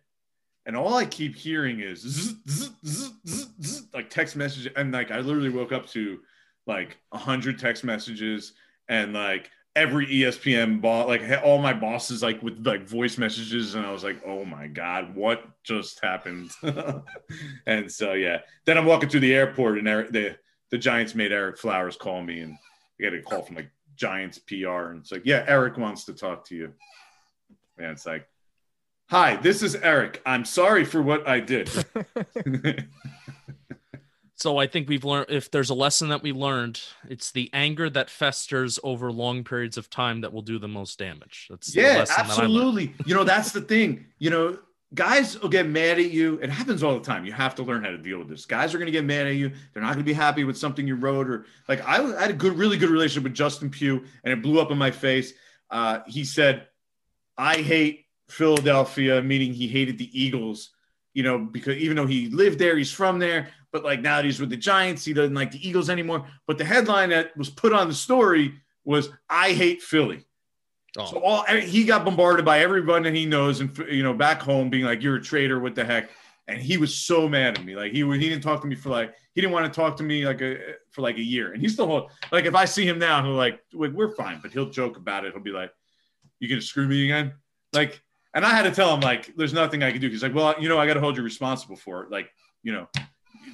and 0.65 0.75
all 0.75 0.93
i 0.93 1.05
keep 1.05 1.35
hearing 1.35 1.79
is 1.79 2.01
zzz, 2.01 2.71
zzz, 2.85 3.11
zzz, 3.27 3.87
like 3.93 4.09
text 4.09 4.35
messages 4.35 4.71
and 4.75 4.91
like 4.91 5.09
i 5.09 5.19
literally 5.19 5.49
woke 5.49 5.71
up 5.71 5.87
to 5.87 6.19
like 6.67 6.97
100 7.09 7.57
text 7.57 7.83
messages 7.83 8.53
and 8.87 9.13
like 9.13 9.49
every 9.75 10.05
espn 10.07 10.81
boss 10.81 11.07
like 11.07 11.21
all 11.43 11.57
my 11.57 11.73
bosses 11.73 12.21
like 12.21 12.41
with 12.43 12.65
like 12.65 12.87
voice 12.87 13.17
messages 13.17 13.75
and 13.75 13.85
i 13.85 13.91
was 13.91 14.03
like 14.03 14.21
oh 14.25 14.43
my 14.43 14.67
god 14.67 15.15
what 15.15 15.43
just 15.63 16.03
happened 16.03 16.51
and 17.65 17.89
so 17.89 18.11
yeah 18.11 18.39
then 18.65 18.77
i'm 18.77 18.85
walking 18.85 19.07
through 19.07 19.21
the 19.21 19.33
airport 19.33 19.77
and 19.77 19.87
Eric, 19.87 20.11
the 20.11 20.35
the 20.71 20.77
giants 20.77 21.15
made 21.15 21.31
ereck 21.31 21.57
flowers 21.57 21.95
call 21.95 22.21
me 22.21 22.41
and 22.41 22.53
i 22.53 23.03
get 23.03 23.13
a 23.13 23.21
call 23.21 23.43
from 23.43 23.55
like 23.55 23.71
giants 23.95 24.39
pr 24.39 24.89
and 24.89 24.99
it's 24.99 25.11
like 25.11 25.21
yeah 25.23 25.45
eric 25.47 25.77
wants 25.77 26.03
to 26.03 26.13
talk 26.13 26.45
to 26.45 26.55
you 26.55 26.73
and 27.77 27.91
it's 27.91 28.05
like 28.05 28.27
Hi, 29.11 29.35
this 29.35 29.61
is 29.61 29.75
Eric. 29.75 30.21
I'm 30.25 30.45
sorry 30.45 30.85
for 30.85 31.01
what 31.01 31.27
I 31.27 31.41
did. 31.41 31.67
so 34.41 34.57
I 34.57 34.65
think 34.65 34.89
we've 34.89 35.05
learned 35.05 35.27
if 35.29 35.51
there's 35.51 35.69
a 35.69 35.75
lesson 35.75 36.09
that 36.09 36.23
we 36.23 36.31
learned, 36.31 36.81
it's 37.07 37.31
the 37.31 37.51
anger 37.53 37.91
that 37.91 38.09
festers 38.09 38.79
over 38.83 39.11
long 39.11 39.43
periods 39.43 39.77
of 39.77 39.87
time 39.87 40.21
that 40.21 40.33
will 40.33 40.41
do 40.41 40.57
the 40.57 40.67
most 40.67 40.97
damage. 40.97 41.45
That's 41.47 41.71
the 41.71 41.81
yeah, 41.81 41.97
lesson 41.99 42.15
that 42.17 42.25
I 42.25 42.29
absolutely. 42.29 42.95
You 43.05 43.13
know, 43.13 43.23
that's 43.23 43.51
the 43.51 43.61
thing. 43.61 44.07
You 44.17 44.31
know, 44.31 44.57
guys 44.95 45.39
will 45.39 45.49
get 45.49 45.67
mad 45.67 45.99
at 45.99 46.09
you. 46.09 46.39
It 46.41 46.49
happens 46.49 46.81
all 46.81 46.95
the 46.95 47.05
time. 47.05 47.23
You 47.23 47.33
have 47.33 47.53
to 47.55 47.63
learn 47.63 47.83
how 47.83 47.91
to 47.91 47.99
deal 47.99 48.17
with 48.17 48.29
this. 48.29 48.47
Guys 48.47 48.73
are 48.73 48.79
going 48.79 48.87
to 48.87 48.91
get 48.91 49.05
mad 49.05 49.27
at 49.27 49.35
you. 49.35 49.51
They're 49.73 49.83
not 49.83 49.93
going 49.93 50.03
to 50.03 50.03
be 50.03 50.13
happy 50.13 50.43
with 50.43 50.57
something 50.57 50.87
you 50.87 50.95
wrote 50.95 51.29
or 51.29 51.45
like 51.67 51.87
I, 51.87 52.03
I 52.03 52.21
had 52.21 52.31
a 52.31 52.33
good, 52.33 52.57
really 52.57 52.77
good 52.77 52.89
relationship 52.89 53.25
with 53.25 53.35
Justin 53.35 53.69
Pugh 53.69 54.03
and 54.23 54.33
it 54.33 54.41
blew 54.41 54.59
up 54.59 54.71
in 54.71 54.77
my 54.79 54.89
face. 54.89 55.33
Uh, 55.69 55.99
he 56.07 56.23
said, 56.23 56.67
I 57.37 57.57
hate 57.57 58.05
Philadelphia, 58.27 59.21
meaning 59.21 59.53
he 59.53 59.67
hated 59.67 59.99
the 59.99 60.09
Eagles 60.19 60.71
you 61.13 61.23
know, 61.23 61.37
because 61.37 61.77
even 61.77 61.97
though 61.97 62.05
he 62.05 62.29
lived 62.29 62.59
there, 62.59 62.77
he's 62.77 62.91
from 62.91 63.19
there, 63.19 63.49
but 63.71 63.83
like 63.83 64.01
now 64.01 64.17
that 64.17 64.25
he's 64.25 64.39
with 64.39 64.49
the 64.49 64.57
Giants, 64.57 65.05
he 65.05 65.13
doesn't 65.13 65.33
like 65.33 65.51
the 65.51 65.67
Eagles 65.67 65.89
anymore. 65.89 66.27
But 66.47 66.57
the 66.57 66.65
headline 66.65 67.09
that 67.09 67.35
was 67.37 67.49
put 67.49 67.73
on 67.73 67.87
the 67.87 67.93
story 67.93 68.53
was 68.83 69.09
"I 69.29 69.53
hate 69.53 69.81
Philly." 69.81 70.25
Oh. 70.97 71.05
So 71.05 71.19
all 71.19 71.43
he 71.45 71.85
got 71.85 72.03
bombarded 72.03 72.43
by 72.43 72.59
everyone 72.59 73.03
that 73.03 73.13
he 73.13 73.25
knows, 73.25 73.61
and 73.61 73.75
you 73.89 74.03
know, 74.03 74.13
back 74.13 74.41
home 74.41 74.69
being 74.69 74.83
like, 74.83 75.01
"You're 75.01 75.15
a 75.15 75.21
traitor. 75.21 75.59
What 75.59 75.75
the 75.75 75.85
heck?" 75.85 76.09
And 76.47 76.59
he 76.59 76.77
was 76.77 76.93
so 76.93 77.29
mad 77.29 77.57
at 77.57 77.63
me. 77.63 77.75
Like 77.75 77.93
he 77.93 77.99
he 77.99 78.29
didn't 78.29 78.41
talk 78.41 78.61
to 78.61 78.67
me 78.67 78.75
for 78.75 78.89
like 78.89 79.15
he 79.33 79.41
didn't 79.41 79.53
want 79.53 79.71
to 79.71 79.79
talk 79.79 79.95
to 79.97 80.03
me 80.03 80.25
like 80.25 80.41
a 80.41 80.57
for 80.89 81.01
like 81.01 81.17
a 81.17 81.23
year. 81.23 81.53
And 81.53 81.61
he's 81.61 81.73
still 81.73 82.09
like 82.31 82.45
if 82.45 82.55
I 82.55 82.65
see 82.65 82.85
him 82.85 82.99
now, 82.99 83.23
he'll 83.23 83.33
like 83.33 83.61
we're 83.73 84.13
fine, 84.15 84.39
but 84.41 84.51
he'll 84.51 84.69
joke 84.69 84.97
about 84.97 85.23
it. 85.23 85.33
He'll 85.33 85.41
be 85.41 85.51
like, 85.51 85.71
"You 86.39 86.49
gonna 86.49 86.61
screw 86.61 86.87
me 86.87 87.05
again?" 87.05 87.33
Like, 87.71 88.03
and 88.33 88.45
I 88.45 88.49
had 88.49 88.63
to 88.63 88.71
tell 88.71 88.93
him 88.93 88.99
like, 88.99 89.33
"There's 89.37 89.53
nothing 89.53 89.83
I 89.83 89.91
can 89.91 90.01
do." 90.01 90.09
He's 90.09 90.23
like, 90.23 90.35
"Well, 90.35 90.55
you 90.59 90.67
know, 90.67 90.77
I 90.77 90.87
got 90.87 90.95
to 90.95 90.99
hold 90.99 91.15
you 91.15 91.23
responsible 91.23 91.77
for 91.77 92.03
it. 92.03 92.11
Like, 92.11 92.29
you 92.63 92.73
know, 92.73 92.89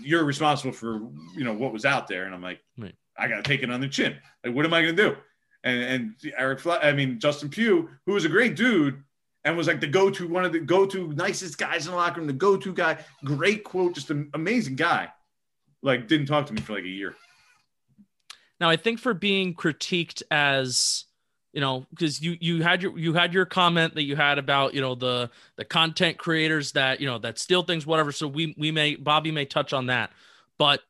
you're 0.07 0.23
responsible 0.23 0.73
for 0.73 0.95
you 1.35 1.43
know 1.43 1.53
what 1.53 1.73
was 1.73 1.85
out 1.85 2.07
there." 2.07 2.25
And 2.25 2.33
I'm 2.33 2.41
like, 2.41 2.61
Right. 2.77 2.95
"I 3.17 3.27
got 3.27 3.37
to 3.37 3.43
take 3.43 3.63
it 3.63 3.69
on 3.69 3.81
the 3.81 3.89
chin. 3.89 4.15
Like, 4.43 4.55
what 4.55 4.65
am 4.65 4.73
I 4.73 4.81
gonna 4.81 4.93
do?" 4.93 5.17
And 5.63 5.83
and 5.83 6.33
Eric, 6.37 6.59
Fle- 6.59 6.81
I 6.81 6.93
mean 6.93 7.19
Justin 7.19 7.49
Pugh, 7.49 7.89
who 8.05 8.13
was 8.13 8.25
a 8.25 8.29
great 8.29 8.55
dude 8.55 9.03
and 9.43 9.57
was 9.57 9.67
like 9.67 9.79
the 9.81 9.87
go-to 9.87 10.27
one 10.27 10.45
of 10.45 10.51
the 10.53 10.59
go-to 10.59 11.13
nicest 11.13 11.57
guys 11.57 11.85
in 11.85 11.91
the 11.91 11.97
locker 11.97 12.19
room, 12.19 12.27
the 12.27 12.33
go-to 12.33 12.73
guy, 12.73 12.97
great 13.23 13.63
quote, 13.63 13.95
just 13.95 14.09
an 14.11 14.29
amazing 14.33 14.75
guy. 14.75 15.09
Like, 15.81 16.07
didn't 16.07 16.25
talk 16.25 16.45
to 16.47 16.53
me 16.53 16.61
for 16.61 16.73
like 16.73 16.83
a 16.83 16.87
year. 16.89 17.15
Now, 18.59 18.69
I 18.69 18.75
think 18.75 18.99
for 18.99 19.13
being 19.13 19.53
critiqued 19.53 20.23
as 20.31 21.05
you 21.57 21.61
know, 21.61 21.87
because 21.89 22.21
you 22.21 22.37
you 22.39 22.61
had 22.61 22.83
your 22.83 22.95
you 22.99 23.13
had 23.15 23.33
your 23.33 23.43
comment 23.43 23.95
that 23.95 24.03
you 24.03 24.15
had 24.15 24.37
about 24.37 24.75
you 24.75 24.79
know 24.81 24.93
the 24.93 25.31
the 25.55 25.65
content 25.65 26.19
creators 26.19 26.73
that 26.73 26.99
you 27.01 27.07
know 27.07 27.17
that 27.17 27.39
steal 27.39 27.63
things, 27.63 27.83
whatever. 27.83 28.11
So 28.11 28.27
we 28.27 28.53
we 28.59 28.69
may 28.69 28.93
Bobby 28.95 29.31
may 29.31 29.45
touch 29.45 29.73
on 29.73 29.87
that, 29.87 30.11
but 30.59 30.83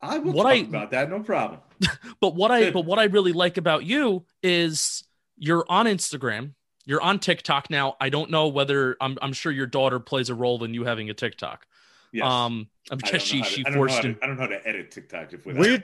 I 0.00 0.16
will 0.16 0.32
What 0.32 0.44
talk 0.44 0.52
I- 0.52 0.56
about 0.60 0.90
that, 0.92 1.10
no 1.10 1.20
problem. 1.20 1.60
but 2.20 2.34
what 2.34 2.50
I 2.50 2.70
but 2.70 2.86
what 2.86 2.98
I 2.98 3.04
really 3.04 3.32
like 3.34 3.58
about 3.58 3.84
you 3.84 4.24
is 4.42 5.04
you're 5.36 5.66
on 5.68 5.84
Instagram, 5.84 6.52
you're 6.86 7.02
on 7.02 7.18
TikTok 7.18 7.68
now. 7.68 7.94
I 8.00 8.08
don't 8.08 8.30
know 8.30 8.48
whether 8.48 8.96
I'm 9.02 9.18
I'm 9.20 9.34
sure 9.34 9.52
your 9.52 9.66
daughter 9.66 10.00
plays 10.00 10.30
a 10.30 10.34
role 10.34 10.64
in 10.64 10.72
you 10.72 10.84
having 10.86 11.10
a 11.10 11.14
TikTok. 11.14 11.66
Yes. 12.12 12.24
Um, 12.26 12.70
I'm 12.90 12.98
I 13.04 13.10
just 13.10 13.26
she 13.26 13.42
to- 13.42 13.46
she 13.46 13.62
I 13.66 13.72
forced 13.74 13.96
how 13.96 14.00
to- 14.00 14.16
I 14.22 14.26
don't 14.26 14.36
know 14.36 14.42
how 14.44 14.48
to 14.48 14.66
edit 14.66 14.90
TikTok 14.90 15.34
if 15.34 15.44
without. 15.44 15.82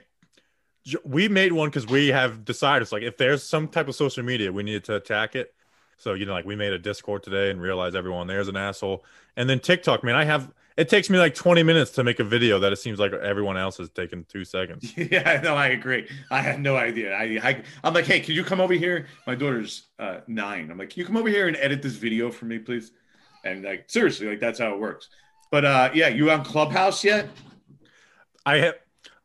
We 1.04 1.28
made 1.28 1.52
one 1.52 1.68
because 1.68 1.86
we 1.86 2.08
have 2.08 2.44
decided 2.44 2.82
it's 2.82 2.92
like 2.92 3.02
if 3.02 3.16
there's 3.16 3.42
some 3.42 3.68
type 3.68 3.88
of 3.88 3.94
social 3.94 4.24
media 4.24 4.52
we 4.52 4.62
needed 4.62 4.84
to 4.84 4.96
attack 4.96 5.34
it 5.36 5.54
so 5.96 6.14
you 6.14 6.26
know 6.26 6.32
like 6.32 6.44
we 6.44 6.56
made 6.56 6.72
a 6.72 6.78
discord 6.78 7.22
today 7.22 7.50
and 7.50 7.60
realized 7.60 7.96
everyone 7.96 8.26
there's 8.26 8.48
an 8.48 8.56
asshole 8.56 9.04
and 9.36 9.48
then 9.48 9.58
tiktok 9.60 10.02
man 10.04 10.14
i 10.14 10.24
have 10.24 10.52
it 10.76 10.88
takes 10.88 11.10
me 11.10 11.18
like 11.18 11.34
20 11.34 11.62
minutes 11.62 11.90
to 11.90 12.04
make 12.04 12.20
a 12.20 12.24
video 12.24 12.58
that 12.58 12.72
it 12.72 12.76
seems 12.76 12.98
like 12.98 13.12
everyone 13.12 13.56
else 13.56 13.76
has 13.76 13.90
taken 13.90 14.24
two 14.24 14.44
seconds 14.44 14.92
Yeah, 14.96 15.40
no, 15.42 15.54
I 15.54 15.68
agree. 15.68 16.08
I 16.30 16.40
had 16.40 16.60
no 16.60 16.76
idea. 16.76 17.14
I, 17.14 17.38
I 17.42 17.62
I'm 17.82 17.92
like, 17.92 18.06
hey, 18.06 18.20
can 18.20 18.34
you 18.34 18.44
come 18.44 18.60
over 18.60 18.72
here? 18.72 19.06
My 19.26 19.34
daughter's 19.34 19.88
uh, 19.98 20.20
nine. 20.26 20.70
I'm 20.70 20.78
like, 20.78 20.90
can 20.90 21.00
you 21.00 21.06
come 21.06 21.16
over 21.16 21.28
here 21.28 21.48
and 21.48 21.56
edit 21.56 21.82
this 21.82 21.94
video 21.94 22.30
for 22.30 22.44
me, 22.44 22.58
please? 22.58 22.92
And 23.44 23.64
like, 23.64 23.84
seriously, 23.88 24.28
like 24.28 24.40
that's 24.40 24.58
how 24.58 24.72
it 24.72 24.80
works. 24.80 25.08
But 25.50 25.64
uh, 25.64 25.90
yeah, 25.92 26.08
you 26.08 26.30
on 26.30 26.44
Clubhouse 26.44 27.02
yet? 27.02 27.28
i 28.46 28.56
have 28.56 28.74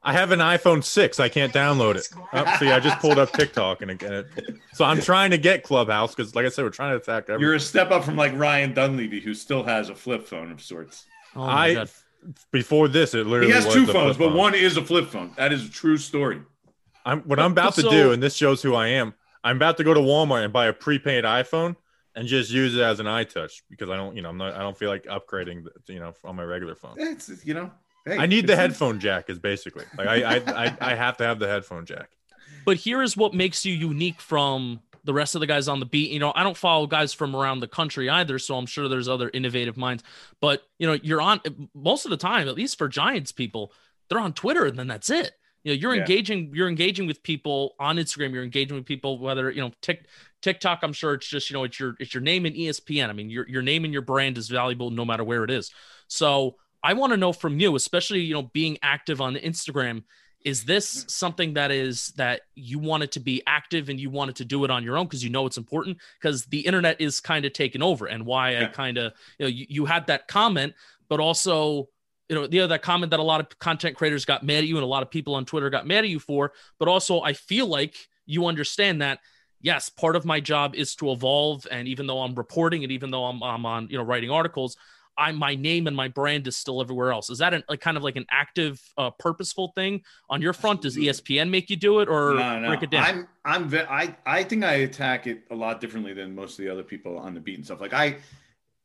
i 0.06 0.14
have 0.14 0.32
an 0.32 0.40
iphone 0.40 0.84
6 0.84 1.20
i 1.20 1.28
can't 1.28 1.52
download 1.54 1.96
it 1.96 2.08
oh, 2.34 2.56
see 2.60 2.70
i 2.72 2.80
just 2.80 3.00
pulled 3.00 3.20
up 3.20 3.32
tiktok 3.34 3.82
and, 3.82 3.92
it, 3.92 4.04
and 4.04 4.14
it, 4.14 4.28
so 4.74 4.86
i'm 4.86 5.02
trying 5.02 5.32
to 5.32 5.38
get 5.38 5.64
clubhouse 5.64 6.16
because 6.16 6.34
like 6.36 6.46
i 6.46 6.50
said 6.50 6.64
we're 6.64 6.70
trying 6.70 6.92
to 6.92 6.98
attack 6.98 7.24
everyone. 7.24 7.42
You're 7.42 7.56
a 7.56 7.60
step 7.60 7.92
up 7.92 8.04
from 8.06 8.16
like 8.16 8.34
Ryan 8.38 8.74
Dunleavy, 8.74 9.20
who 9.20 9.34
still 9.34 9.64
has 9.64 9.90
a 9.90 9.96
flip 9.96 10.26
phone 10.28 10.52
of 10.52 10.62
sorts. 10.62 11.06
Oh 11.36 11.44
I 11.44 11.74
God. 11.74 11.90
before 12.52 12.88
this, 12.88 13.14
it 13.14 13.26
literally 13.28 13.48
He 13.48 13.54
has 13.54 13.66
was 13.66 13.74
two 13.74 13.86
phones, 13.88 14.18
but 14.18 14.30
phone. 14.30 14.38
one 14.38 14.56
is 14.56 14.78
a 14.78 14.82
flip 14.84 15.08
phone. 15.10 15.34
That 15.36 15.52
is 15.52 15.66
a 15.66 15.70
true 15.70 15.98
story. 15.98 16.42
I'm 17.06 17.22
what 17.22 17.40
I'm 17.40 17.52
about 17.52 17.76
to 17.76 17.84
do, 17.84 18.12
and 18.14 18.22
this 18.24 18.36
shows 18.36 18.62
who 18.62 18.74
I 18.76 18.88
am. 18.88 19.14
I'm 19.44 19.58
about 19.58 19.78
to 19.78 19.84
go 19.84 19.94
to 19.94 20.00
Walmart 20.00 20.44
and 20.44 20.52
buy 20.52 20.68
a 20.68 20.74
prepaid 20.74 21.24
iPhone 21.24 21.76
and 22.16 22.28
just 22.28 22.50
use 22.50 22.76
it 22.76 22.82
as 22.82 23.00
an 23.00 23.06
iTouch 23.06 23.62
because 23.70 23.90
I 23.90 23.96
don't, 23.98 24.16
you 24.16 24.22
know, 24.24 24.30
I'm 24.30 24.38
not, 24.38 24.56
I 24.56 24.60
don't 24.60 24.76
feel 24.78 24.90
like 24.90 25.04
upgrading, 25.04 25.66
the- 25.66 25.94
you 25.94 26.00
know, 26.00 26.14
on 26.24 26.36
my 26.36 26.44
regular 26.44 26.74
phone. 26.76 26.96
It's 26.98 27.30
you 27.46 27.54
know, 27.54 27.70
hey, 28.06 28.18
I 28.18 28.26
need 28.26 28.48
the 28.48 28.56
headphone 28.56 29.00
jack. 29.00 29.30
Is 29.30 29.40
basically 29.40 29.86
like 29.98 30.08
I, 30.08 30.36
I, 30.36 30.66
I, 30.66 30.78
I 30.82 30.96
have 30.96 31.18
to 31.18 31.24
have 31.26 31.40
the 31.40 31.48
headphone 31.48 31.86
jack. 31.86 32.10
But 32.66 32.78
here 32.78 33.02
is 33.02 33.16
what 33.16 33.34
makes 33.34 33.66
you 33.66 33.74
unique 33.74 34.20
from 34.22 34.82
the 35.04 35.14
rest 35.14 35.36
of 35.36 35.42
the 35.42 35.48
guys 35.48 35.68
on 35.68 35.80
the 35.80 35.86
beat. 35.86 36.10
You 36.10 36.20
know, 36.20 36.34
I 36.36 36.42
don't 36.44 36.58
follow 36.58 36.88
guys 36.88 37.14
from 37.14 37.36
around 37.36 37.60
the 37.60 37.68
country 37.68 38.10
either, 38.10 38.40
so 38.40 38.58
I'm 38.58 38.66
sure 38.66 38.88
there's 38.90 39.08
other 39.08 39.30
innovative 39.34 39.78
minds. 39.78 40.04
But 40.42 40.64
you 40.80 40.88
know, 40.88 40.94
you're 40.94 41.22
on 41.22 41.42
most 41.76 42.06
of 42.06 42.12
the 42.12 42.18
time, 42.18 42.48
at 42.48 42.56
least 42.56 42.78
for 42.78 42.88
Giants 42.88 43.32
people, 43.32 43.72
they're 44.10 44.20
on 44.20 44.34
Twitter, 44.34 44.66
and 44.66 44.78
then 44.78 44.88
that's 44.88 45.10
it. 45.10 45.32
You 45.64 45.74
know, 45.74 45.80
you're 45.80 45.96
Yeah. 45.96 46.02
engaging, 46.02 46.52
you're 46.54 46.70
engaging 46.70 47.08
with 47.08 47.24
people 47.24 47.76
on 47.80 47.98
Instagram. 47.98 48.34
You're 48.34 48.44
engaging 48.44 48.76
with 48.76 48.86
people, 48.86 49.20
whether 49.20 49.50
you 49.52 49.62
know 49.62 49.72
Tik, 49.82 50.06
TikTok. 50.42 50.80
I'm 50.84 50.94
sure 50.94 51.14
it's 51.14 51.28
just 51.28 51.50
you 51.50 51.56
know 51.56 51.64
it's 51.64 51.80
your 51.80 51.96
it's 52.00 52.14
your 52.14 52.22
name 52.22 52.46
in 52.46 52.56
E 52.56 52.68
ESPN. 52.68 53.10
I 53.10 53.14
mean, 53.14 53.30
your 53.30 53.48
your 53.48 53.62
name 53.62 53.84
and 53.84 53.94
your 53.94 54.04
brand 54.04 54.38
is 54.38 54.48
valuable 54.48 54.90
no 54.92 55.06
matter 55.06 55.24
where 55.24 55.44
it 55.44 55.52
is. 55.52 55.72
So 56.08 56.56
I 56.86 56.94
want 56.94 57.12
to 57.14 57.18
know 57.18 57.34
from 57.34 57.60
you, 57.60 57.76
especially 57.76 58.22
you 58.22 58.36
know 58.36 58.44
being 58.44 58.78
active 58.82 59.20
on 59.20 59.36
Instagram 59.36 60.04
is 60.46 60.64
this 60.64 61.00
mm-hmm. 61.00 61.10
something 61.10 61.54
that 61.56 61.72
is 61.72 62.10
that 62.18 62.42
you 62.54 62.78
wanted 62.78 63.12
to 63.14 63.20
be 63.20 63.42
active 63.48 63.90
and 63.90 64.00
you 64.00 64.12
wanted 64.12 64.36
to 64.36 64.46
do 64.46 64.64
it 64.64 64.70
on 64.70 64.84
your 64.84 64.96
own? 64.96 65.08
Because 65.08 65.24
you 65.24 65.32
know 65.32 65.48
it's 65.48 65.58
important 65.58 65.98
because 66.22 66.46
the 66.46 66.60
internet 66.60 67.02
is 67.02 67.20
kind 67.20 67.44
of 67.44 67.54
taken 67.54 67.82
over 67.82 68.06
and 68.06 68.26
why 68.26 68.58
i 68.58 68.66
kind 68.66 68.98
of 68.98 69.12
you 69.40 69.46
know 69.46 69.50
you, 69.50 69.66
you 69.68 69.86
had 69.86 70.06
that 70.08 70.28
comment 70.28 70.74
but 71.10 71.20
also 71.20 71.90
you 72.30 72.36
know 72.36 72.46
the 72.48 72.60
other 72.60 72.68
that 72.68 72.82
comment 72.82 73.10
that 73.10 73.20
a 73.20 73.24
lot 73.24 73.42
of 73.42 73.58
content 73.60 73.96
creators 73.96 74.26
got 74.26 74.44
mad 74.44 74.60
at 74.60 74.68
you 74.68 74.76
and 74.76 74.84
a 74.84 74.88
lot 74.88 75.04
of 75.04 75.10
people 75.10 75.36
on 75.36 75.46
twitter 75.46 75.70
got 75.70 75.88
mad 75.88 76.04
at 76.04 76.10
you 76.10 76.20
for 76.20 76.52
but 76.78 76.88
also 76.88 77.22
i 77.22 77.34
feel 77.34 77.68
like 77.68 77.96
you 78.26 78.46
understand 78.46 79.02
that 79.02 79.20
yes 79.62 79.90
part 79.90 80.16
of 80.16 80.26
my 80.26 80.40
job 80.40 80.76
is 80.76 80.96
to 80.96 81.12
evolve 81.12 81.66
and 81.72 81.88
even 81.88 82.06
though 82.08 82.22
i'm 82.22 82.36
reporting 82.36 82.84
and 82.84 82.92
even 82.92 83.10
though 83.10 83.26
i'm, 83.26 83.42
I'm 83.42 83.66
on 83.66 83.88
you 83.90 83.98
know 83.98 84.04
writing 84.04 84.30
articles 84.30 84.78
I 85.18 85.32
my 85.32 85.56
name 85.56 85.88
and 85.88 85.96
my 85.96 86.08
brand 86.08 86.48
is 86.48 86.58
still 86.58 86.82
everywhere 86.82 87.12
else. 87.12 87.30
Is 87.30 87.40
that 87.40 87.54
an, 87.54 87.64
like 87.70 87.82
kind 87.82 87.98
of 87.98 88.04
like 88.04 88.16
an 88.16 88.26
active, 88.30 88.82
uh, 88.98 89.12
purposeful 89.12 89.72
thing 89.76 90.02
on 90.30 90.42
your 90.42 90.54
front? 90.54 90.82
Does 90.82 90.98
ESPN 90.98 91.50
make 91.50 91.70
you 91.70 91.76
do 91.76 92.00
it 92.00 92.10
or 92.10 92.34
no, 92.34 92.60
no. 92.60 92.68
break 92.68 92.84
it 92.84 92.92
down? 92.92 93.04
I'm 93.04 93.28
I'm 93.46 93.70
ve- 93.70 93.88
I 93.90 94.16
I 94.26 94.44
think 94.44 94.64
I 94.64 94.74
attack 94.76 95.28
it 95.28 95.44
a 95.52 95.56
lot 95.56 95.80
differently 95.82 96.14
than 96.14 96.36
most 96.36 96.60
of 96.60 96.66
the 96.66 96.72
other 96.72 96.84
people 96.84 97.18
on 97.18 97.34
the 97.34 97.40
beat 97.40 97.56
and 97.56 97.66
stuff. 97.66 97.82
Like 97.82 97.94
I 97.94 98.18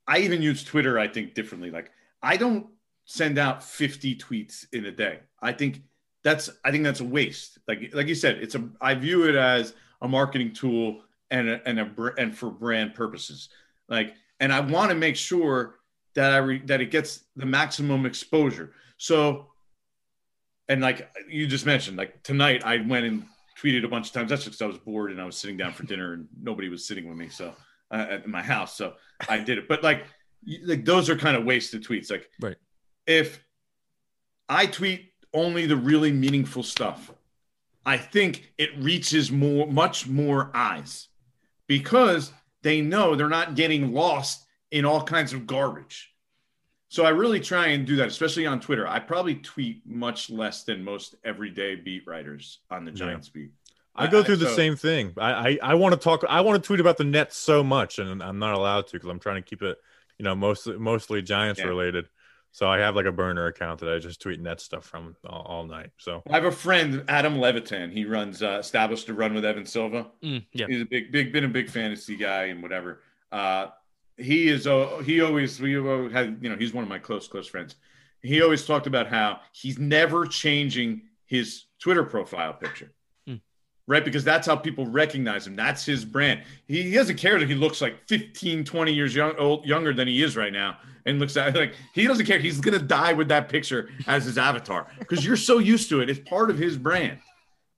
I 0.06 0.18
even 0.18 0.42
use 0.42 0.62
Twitter 0.64 0.98
I 0.98 1.08
think 1.08 1.34
differently. 1.34 1.70
Like 1.70 1.90
I 2.22 2.36
don't 2.36 2.66
send 3.04 3.38
out 3.38 3.62
50 3.62 4.16
tweets 4.16 4.66
in 4.72 4.86
a 4.86 4.92
day. 4.92 5.18
I 5.42 5.52
think 5.52 5.82
that's 6.22 6.50
I 6.64 6.70
think 6.70 6.84
that's 6.84 7.00
a 7.00 7.04
waste. 7.04 7.58
Like 7.66 7.90
like 7.92 8.06
you 8.06 8.14
said, 8.14 8.36
it's 8.36 8.54
a 8.54 8.68
I 8.80 8.94
view 8.94 9.28
it 9.28 9.34
as 9.34 9.74
a 10.02 10.08
marketing 10.08 10.52
tool 10.52 11.02
and 11.30 11.48
a, 11.48 11.68
and 11.68 11.80
a 11.80 12.14
and 12.18 12.36
for 12.36 12.50
brand 12.50 12.94
purposes. 12.94 13.48
Like 13.88 14.14
and 14.38 14.52
I 14.52 14.60
want 14.60 14.90
to 14.90 14.96
make 14.96 15.16
sure 15.16 15.79
that 16.14 16.32
I 16.32 16.38
re, 16.38 16.58
that 16.66 16.80
it 16.80 16.90
gets 16.90 17.24
the 17.36 17.46
maximum 17.46 18.06
exposure. 18.06 18.72
So 18.96 19.46
and 20.70 20.80
like 20.80 21.10
you 21.28 21.48
just 21.48 21.66
mentioned, 21.66 21.96
like 21.96 22.22
tonight 22.22 22.64
I 22.64 22.78
went 22.86 23.04
and 23.04 23.24
tweeted 23.60 23.84
a 23.84 23.88
bunch 23.88 24.06
of 24.06 24.12
times. 24.12 24.30
That's 24.30 24.44
just 24.44 24.62
I 24.62 24.66
was 24.66 24.78
bored 24.78 25.10
and 25.10 25.20
I 25.20 25.24
was 25.24 25.36
sitting 25.36 25.56
down 25.56 25.72
for 25.72 25.82
dinner 25.82 26.12
and 26.12 26.28
nobody 26.40 26.68
was 26.68 26.86
sitting 26.86 27.08
with 27.08 27.18
me. 27.18 27.28
So 27.28 27.52
uh, 27.90 28.06
at 28.08 28.28
my 28.28 28.40
house, 28.40 28.76
so 28.76 28.94
I 29.28 29.38
did 29.38 29.58
it. 29.58 29.66
But 29.66 29.82
like, 29.82 30.04
like 30.64 30.84
those 30.84 31.10
are 31.10 31.16
kind 31.16 31.36
of 31.36 31.44
wasted 31.44 31.84
tweets. 31.84 32.08
Like, 32.08 32.30
Right. 32.40 32.56
If 33.04 33.42
I 34.48 34.66
tweet 34.66 35.12
only 35.34 35.66
the 35.66 35.76
really 35.76 36.12
meaningful 36.12 36.62
stuff, 36.62 37.12
I 37.84 37.96
think 37.96 38.52
it 38.56 38.70
reaches 38.78 39.32
more, 39.32 39.66
much 39.66 40.06
more 40.06 40.52
eyes 40.54 41.08
because 41.66 42.32
they 42.62 42.80
know 42.80 43.16
they're 43.16 43.28
not 43.28 43.56
getting 43.56 43.92
lost 43.92 44.46
in 44.70 44.84
all 44.84 45.02
kinds 45.02 45.32
of 45.32 45.46
garbage. 45.46 46.12
So 46.88 47.04
I 47.04 47.10
really 47.10 47.38
try 47.40 47.68
and 47.68 47.86
do 47.86 47.96
that, 47.96 48.08
especially 48.08 48.46
on 48.46 48.60
Twitter. 48.60 48.86
I 48.86 48.98
probably 48.98 49.36
tweet 49.36 49.86
much 49.86 50.28
less 50.28 50.64
than 50.64 50.82
most 50.82 51.14
everyday 51.24 51.76
beat 51.76 52.04
writers 52.06 52.58
on 52.70 52.84
the 52.84 52.90
Yeah. 52.90 52.96
Giants 52.96 53.28
beat. 53.28 53.50
I 53.94 54.06
go 54.06 54.20
I- 54.20 54.22
through 54.24 54.36
the 54.36 54.46
so- 54.48 54.56
same 54.56 54.76
thing. 54.76 55.12
I, 55.16 55.32
I, 55.32 55.58
I 55.62 55.74
want 55.74 55.92
to 55.94 56.00
talk. 56.00 56.24
I 56.28 56.40
want 56.40 56.62
to 56.62 56.66
tweet 56.66 56.80
about 56.80 56.96
the 56.96 57.04
Nets 57.04 57.36
so 57.36 57.62
much, 57.62 57.98
and 57.98 58.22
I'm 58.22 58.38
not 58.38 58.54
allowed 58.54 58.86
to 58.88 58.92
because 58.94 59.08
I'm 59.08 59.20
trying 59.20 59.36
to 59.36 59.42
keep 59.42 59.62
it, 59.62 59.78
you 60.18 60.24
know, 60.24 60.34
mostly 60.34 60.78
mostly 60.78 61.22
Giants 61.22 61.60
Yeah. 61.60 61.66
related. 61.66 62.08
So 62.52 62.68
I 62.68 62.78
have 62.78 62.96
like 62.96 63.06
a 63.06 63.12
burner 63.12 63.46
account 63.46 63.78
that 63.78 63.88
I 63.94 63.98
just 64.00 64.20
tweet 64.20 64.40
Nets 64.40 64.64
stuff 64.64 64.84
from 64.84 65.14
all, 65.24 65.42
all 65.42 65.64
night. 65.66 65.90
So 65.98 66.24
I 66.28 66.34
have 66.34 66.44
a 66.44 66.50
friend, 66.50 67.04
Adam 67.06 67.38
Levitan. 67.38 67.92
He 67.92 68.04
runs 68.04 68.42
uh, 68.42 68.58
established 68.58 69.06
to 69.06 69.14
run 69.14 69.34
with 69.34 69.44
Evan 69.44 69.64
Silva. 69.64 70.08
Mm, 70.24 70.44
yeah. 70.52 70.66
He's 70.66 70.82
a 70.82 70.84
big, 70.84 71.12
big, 71.12 71.32
been 71.32 71.44
a 71.44 71.48
big 71.48 71.70
fantasy 71.70 72.16
guy 72.16 72.46
and 72.46 72.60
whatever. 72.60 73.02
Uh, 73.30 73.68
he 74.20 74.48
is. 74.48 74.66
Uh, 74.66 75.02
he 75.04 75.20
always 75.20 75.60
we 75.60 75.76
always 75.78 76.12
had. 76.12 76.38
You 76.40 76.50
know, 76.50 76.56
he's 76.56 76.72
one 76.72 76.82
of 76.84 76.88
my 76.88 76.98
close, 76.98 77.26
close 77.28 77.46
friends. 77.46 77.76
He 78.22 78.42
always 78.42 78.66
talked 78.66 78.86
about 78.86 79.06
how 79.06 79.40
he's 79.52 79.78
never 79.78 80.26
changing 80.26 81.02
his 81.26 81.64
Twitter 81.78 82.04
profile 82.04 82.52
picture. 82.52 82.92
Hmm. 83.26 83.36
right? 83.86 84.04
Because 84.04 84.24
that's 84.24 84.46
how 84.46 84.56
people 84.56 84.86
recognize 84.86 85.46
him. 85.46 85.56
That's 85.56 85.84
his 85.84 86.04
brand. 86.04 86.42
He, 86.68 86.82
he 86.82 86.92
doesn't 86.92 87.16
care 87.16 87.38
that 87.38 87.48
he 87.48 87.54
looks 87.54 87.80
like 87.80 88.06
15, 88.08 88.64
20 88.64 88.92
years 88.92 89.14
young, 89.14 89.34
old, 89.36 89.64
younger 89.64 89.94
than 89.94 90.06
he 90.06 90.22
is 90.22 90.36
right 90.36 90.52
now. 90.52 90.76
And 91.06 91.18
looks 91.18 91.36
at 91.38 91.56
like 91.56 91.74
he 91.94 92.06
doesn't 92.06 92.26
care. 92.26 92.38
He's 92.38 92.60
gonna 92.60 92.78
die 92.78 93.14
with 93.14 93.28
that 93.28 93.48
picture 93.48 93.88
as 94.06 94.26
his 94.26 94.36
avatar 94.36 94.86
because 94.98 95.24
you're 95.24 95.36
so 95.36 95.58
used 95.58 95.88
to 95.88 96.00
it. 96.00 96.10
It's 96.10 96.20
part 96.28 96.50
of 96.50 96.58
his 96.58 96.76
brand. 96.76 97.18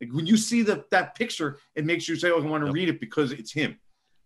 Like 0.00 0.12
when 0.12 0.26
you 0.26 0.36
see 0.36 0.62
the, 0.62 0.84
that 0.90 1.14
picture, 1.14 1.58
it 1.76 1.84
makes 1.84 2.08
you 2.08 2.16
say, 2.16 2.30
"Oh, 2.32 2.42
I 2.42 2.46
want 2.46 2.62
to 2.62 2.66
Yep. 2.66 2.74
read 2.74 2.88
it 2.88 2.98
because 3.00 3.30
it's 3.30 3.52
him." 3.52 3.78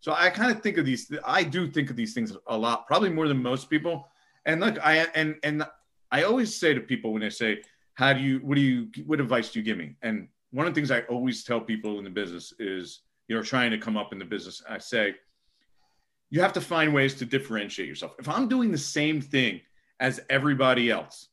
So 0.07 0.15
I 0.17 0.31
kind 0.31 0.53
of 0.53 0.63
think 0.63 0.79
of 0.79 0.87
these. 0.87 1.11
I 1.27 1.43
do 1.43 1.69
think 1.69 1.91
of 1.91 1.97
these 1.97 2.15
things 2.15 2.33
a 2.47 2.57
lot, 2.57 2.87
probably 2.87 3.11
more 3.11 3.27
than 3.27 3.43
most 3.43 3.69
people. 3.69 4.07
And 4.45 4.61
look, 4.61 4.79
I 4.79 4.99
and 5.17 5.35
and 5.43 5.67
I 6.13 6.23
always 6.23 6.55
say 6.55 6.73
to 6.75 6.81
people 6.81 7.13
when 7.13 7.23
they 7.23 7.31
say, 7.31 7.63
"How 7.95 8.13
do 8.13 8.21
you? 8.21 8.39
What 8.39 8.55
do 8.55 8.61
you? 8.61 8.89
What 9.05 9.21
advice 9.21 9.51
do 9.51 9.59
you 9.59 9.65
give 9.65 9.79
me?" 9.79 9.97
And 10.03 10.29
one 10.53 10.65
of 10.65 10.73
the 10.73 10.81
things 10.81 10.93
I 10.93 11.01
always 11.15 11.43
tell 11.43 11.61
people 11.61 11.99
in 11.99 12.05
the 12.05 12.11
business 12.11 12.53
is, 12.61 13.01
you 13.27 13.35
know, 13.35 13.43
trying 13.43 13.73
to 13.73 13.79
come 13.79 13.97
up 13.97 14.13
in 14.13 14.21
the 14.21 14.25
business, 14.25 14.63
I 14.71 14.79
say, 14.79 15.17
you 16.31 16.41
have 16.41 16.53
to 16.53 16.61
find 16.61 16.95
ways 16.95 17.17
to 17.17 17.25
differentiate 17.25 17.89
yourself. 17.89 18.15
If 18.21 18.29
I'm 18.29 18.47
doing 18.47 18.71
the 18.71 18.79
same 18.79 19.21
thing 19.21 19.61
as 19.99 20.21
everybody 20.31 20.89
else, 20.89 21.31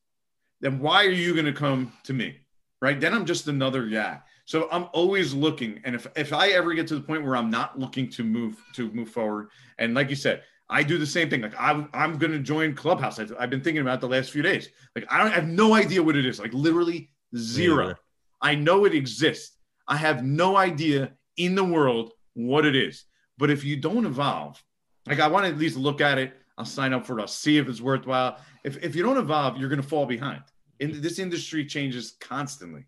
then 0.61 0.79
why 0.79 1.05
are 1.05 1.11
you 1.11 1.33
going 1.33 1.45
to 1.45 1.53
come 1.53 1.93
to 2.05 2.13
me? 2.13 2.37
Right? 2.81 2.99
Then 2.99 3.13
I'm 3.13 3.27
just 3.27 3.47
another 3.47 3.85
guy. 3.85 4.19
So 4.45 4.67
I'm 4.71 4.87
always 4.93 5.33
looking. 5.33 5.79
And 5.83 5.95
if, 5.95 6.07
if 6.15 6.33
I 6.33 6.49
ever 6.49 6.73
get 6.73 6.87
to 6.87 6.95
the 6.95 7.01
point 7.01 7.23
where 7.23 7.35
I'm 7.35 7.49
not 7.49 7.79
looking 7.79 8.09
to 8.11 8.23
move 8.23 8.61
to 8.73 8.91
move 8.91 9.09
forward, 9.09 9.49
and 9.77 9.93
like 9.93 10.09
you 10.09 10.15
said, 10.15 10.43
I 10.69 10.83
do 10.83 10.97
the 10.97 11.05
same 11.05 11.29
thing. 11.29 11.41
Like 11.41 11.53
I'm, 11.59 11.89
I'm 11.93 12.17
going 12.17 12.31
to 12.31 12.39
join 12.39 12.75
Clubhouse. 12.75 13.19
I've, 13.19 13.33
I've 13.39 13.49
been 13.49 13.61
thinking 13.61 13.81
about 13.81 13.95
it 13.95 14.01
the 14.01 14.09
last 14.09 14.31
few 14.31 14.41
days. 14.41 14.69
Like 14.95 15.05
I 15.09 15.17
don't 15.17 15.27
I 15.27 15.35
have 15.35 15.47
no 15.47 15.73
idea 15.73 16.03
what 16.03 16.15
it 16.15 16.25
is. 16.25 16.39
Like 16.39 16.53
literally 16.53 17.09
zero. 17.35 17.83
neither. 17.87 17.99
I 18.41 18.55
know 18.55 18.85
it 18.85 18.93
exists. 18.93 19.57
I 19.87 19.97
have 19.97 20.23
no 20.23 20.57
idea 20.57 21.13
in 21.37 21.55
the 21.55 21.63
world 21.63 22.11
what 22.33 22.65
it 22.65 22.75
is. 22.75 23.05
But 23.37 23.49
if 23.49 23.63
you 23.63 23.77
don't 23.77 24.05
evolve, 24.05 24.61
like 25.07 25.19
I 25.19 25.27
want 25.27 25.45
to 25.45 25.51
at 25.51 25.57
least 25.57 25.77
look 25.77 26.01
at 26.01 26.17
it. 26.17 26.33
I'll 26.57 26.65
sign 26.65 26.93
up 26.93 27.05
for 27.05 27.17
it. 27.17 27.21
I'll 27.21 27.27
see 27.27 27.57
if 27.57 27.67
it's 27.67 27.81
worthwhile. 27.81 28.37
If, 28.63 28.83
if 28.83 28.95
you 28.95 29.01
don't 29.01 29.17
evolve, 29.17 29.57
you're 29.57 29.69
going 29.69 29.81
to 29.81 29.87
fall 29.87 30.05
behind. 30.05 30.43
And 30.79 30.95
this 30.95 31.17
industry 31.17 31.65
changes 31.65 32.15
constantly. 32.19 32.85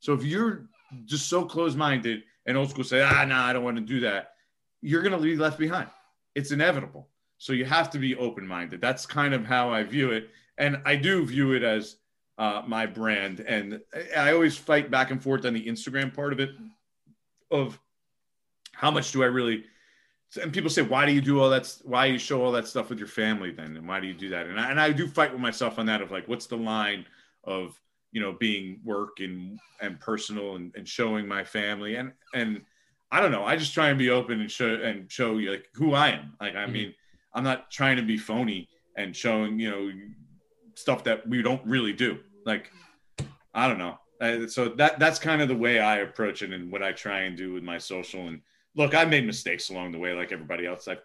So, 0.00 0.12
if 0.12 0.24
you're 0.24 0.66
just 1.04 1.28
so 1.28 1.44
close-minded 1.44 2.22
and 2.46 2.56
old 2.56 2.70
school, 2.70 2.84
say, 2.84 3.02
ah, 3.02 3.24
no, 3.24 3.36
I 3.36 3.52
don't 3.52 3.64
want 3.64 3.76
to 3.76 3.82
do 3.82 4.00
that. 4.00 4.32
You're 4.82 5.02
going 5.02 5.16
to 5.16 5.18
be 5.18 5.36
left 5.36 5.58
behind. 5.58 5.88
It's 6.34 6.52
inevitable. 6.52 7.08
So 7.38 7.52
you 7.52 7.64
have 7.64 7.90
to 7.90 7.98
be 7.98 8.16
open-minded. 8.16 8.80
That's 8.80 9.04
kind 9.04 9.34
of 9.34 9.44
how 9.44 9.70
I 9.70 9.82
view 9.82 10.12
it, 10.12 10.30
and 10.58 10.80
I 10.84 10.96
do 10.96 11.24
view 11.26 11.52
it 11.52 11.62
as 11.62 11.96
uh, 12.38 12.62
my 12.66 12.86
brand. 12.86 13.40
And 13.40 13.80
I 14.16 14.32
always 14.32 14.56
fight 14.56 14.90
back 14.90 15.10
and 15.10 15.22
forth 15.22 15.44
on 15.44 15.52
the 15.52 15.66
Instagram 15.66 16.14
part 16.14 16.32
of 16.32 16.40
it, 16.40 16.50
of 17.50 17.78
how 18.72 18.90
much 18.90 19.12
do 19.12 19.22
I 19.22 19.26
really 19.26 19.64
and 20.42 20.52
people 20.52 20.70
say, 20.70 20.82
why 20.82 21.06
do 21.06 21.12
you 21.12 21.20
do 21.20 21.40
all 21.40 21.50
that? 21.50 21.72
Why 21.84 22.08
do 22.08 22.12
you 22.12 22.18
show 22.18 22.42
all 22.42 22.52
that 22.52 22.66
stuff 22.66 22.90
with 22.90 22.98
your 22.98 23.08
family 23.08 23.52
then? 23.52 23.76
And 23.76 23.88
why 23.88 24.00
do 24.00 24.06
you 24.06 24.14
do 24.14 24.28
that? 24.30 24.46
And 24.46 24.58
I, 24.58 24.70
and 24.70 24.80
I 24.80 24.92
do 24.92 25.06
fight 25.06 25.32
with 25.32 25.40
myself 25.40 25.78
on 25.78 25.86
that 25.86 26.02
of 26.02 26.10
like, 26.10 26.26
what's 26.28 26.46
the 26.46 26.56
line 26.56 27.06
of, 27.44 27.80
you 28.16 28.22
know, 28.22 28.32
being 28.32 28.80
work 28.82 29.20
and, 29.20 29.60
and 29.82 30.00
personal 30.00 30.56
and, 30.56 30.72
and 30.74 30.88
showing 30.88 31.28
my 31.28 31.44
family. 31.44 31.96
And, 31.96 32.12
and 32.32 32.62
I 33.12 33.20
don't 33.20 33.30
know. 33.30 33.44
I 33.44 33.56
just 33.56 33.74
try 33.74 33.90
and 33.90 33.98
be 33.98 34.08
open 34.08 34.40
and 34.40 34.50
show, 34.50 34.72
and 34.74 35.12
show 35.12 35.36
you 35.36 35.50
like 35.50 35.66
who 35.74 35.92
I 35.92 36.08
am. 36.12 36.32
Like, 36.40 36.54
I 36.56 36.64
Mhm. 36.64 36.72
mean, 36.72 36.94
I'm 37.34 37.44
not 37.44 37.70
trying 37.70 37.96
to 37.98 38.02
be 38.02 38.16
phony 38.16 38.70
and 38.96 39.14
showing, 39.14 39.60
you 39.60 39.70
know, 39.70 39.92
stuff 40.76 41.04
that 41.04 41.28
we 41.28 41.42
don't 41.42 41.62
really 41.66 41.92
do. 41.92 42.18
Like, 42.46 42.72
I 43.52 43.68
don't 43.68 43.76
know. 43.84 43.98
Uh, 44.18 44.46
so 44.46 44.70
that 44.80 44.98
that's 44.98 45.18
kind 45.18 45.42
of 45.42 45.48
the 45.48 45.60
way 45.66 45.78
I 45.78 45.98
approach 45.98 46.40
it 46.40 46.54
and 46.54 46.72
what 46.72 46.82
I 46.82 46.92
try 46.92 47.20
and 47.26 47.36
do 47.36 47.52
with 47.52 47.62
my 47.62 47.76
social. 47.76 48.28
And 48.28 48.40
look, 48.76 48.94
I 48.94 49.04
made 49.04 49.26
mistakes 49.26 49.68
along 49.68 49.92
the 49.92 49.98
way, 49.98 50.14
like 50.14 50.32
everybody 50.32 50.64
else. 50.64 50.88
I've 50.88 51.04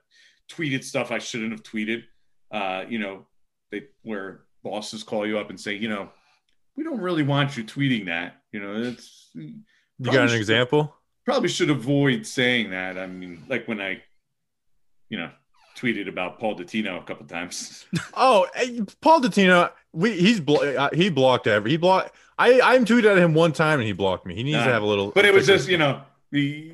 tweeted 0.49 0.85
stuff 0.85 1.11
I 1.11 1.19
shouldn't 1.19 1.51
have 1.51 1.63
tweeted. 1.63 2.03
Uh, 2.51 2.85
you 2.87 2.99
know, 2.99 3.27
they 3.69 3.81
where 4.03 4.43
bosses 4.63 5.03
call 5.03 5.27
you 5.27 5.37
up 5.39 5.49
and 5.49 5.59
say, 5.59 5.75
you 5.75 5.89
know, 5.89 6.09
we 6.77 6.83
don't 6.83 6.99
really 6.99 7.23
want 7.23 7.57
you 7.57 7.63
tweeting 7.63 8.05
that. 8.07 8.41
You 8.51 8.59
know, 8.59 8.81
it's 8.81 9.29
You 9.35 9.55
got 10.03 10.29
an 10.29 10.35
example? 10.35 10.95
Probably 11.25 11.49
should 11.49 11.69
avoid 11.69 12.25
saying 12.25 12.71
that. 12.71 12.97
I 12.97 13.07
mean, 13.07 13.43
like 13.47 13.67
when 13.67 13.79
I, 13.79 14.01
you 15.09 15.17
know, 15.17 15.29
tweeted 15.77 16.07
about 16.09 16.39
Paul 16.39 16.55
Dottino 16.57 16.99
a 16.99 17.03
couple 17.03 17.25
times. 17.25 17.85
Oh, 18.13 18.45
Paul 19.01 19.21
Dottino, 19.21 19.71
we 19.93 20.11
he's 20.13 20.39
blo- 20.39 20.75
uh, 20.75 20.89
he 20.93 21.09
blocked 21.09 21.47
every 21.47 21.71
he 21.71 21.77
blocked. 21.77 22.13
I 22.37 22.59
I 22.61 22.77
tweeted 22.79 23.11
at 23.11 23.17
him 23.17 23.33
one 23.33 23.51
time 23.53 23.79
and 23.79 23.87
he 23.87 23.93
blocked 23.93 24.25
me. 24.25 24.35
He 24.35 24.43
needs 24.43 24.57
Nah. 24.57 24.65
to 24.65 24.71
have 24.73 24.83
a 24.83 24.85
little. 24.85 25.11
but 25.11 25.25
it 25.25 25.33
was 25.33 25.47
just 25.47 25.69
you 25.69 25.77
know 25.77 26.01
the 26.31 26.73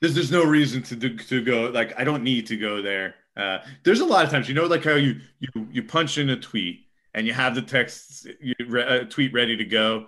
there's 0.00 0.14
there's 0.14 0.30
no 0.32 0.44
reason 0.44 0.82
to 0.84 0.96
do, 0.96 1.16
to 1.16 1.42
go 1.42 1.70
like 1.70 1.98
I 1.98 2.04
don't 2.04 2.22
need 2.22 2.46
to 2.48 2.56
go 2.56 2.82
there. 2.82 3.14
Uh, 3.36 3.58
there's 3.84 4.00
a 4.00 4.04
lot 4.04 4.24
of 4.24 4.30
times 4.30 4.48
you 4.48 4.54
know 4.54 4.66
like 4.66 4.84
how 4.84 4.94
you 4.94 5.20
you 5.40 5.68
you 5.70 5.82
punch 5.82 6.18
in 6.18 6.30
a 6.30 6.36
tweet 6.36 6.85
and 7.16 7.26
you 7.26 7.32
have 7.32 7.54
the 7.54 7.62
text 7.62 8.28
you 8.40 8.54
re, 8.68 8.82
uh, 8.82 9.04
tweet 9.04 9.32
ready 9.32 9.56
to 9.56 9.64
go, 9.64 10.06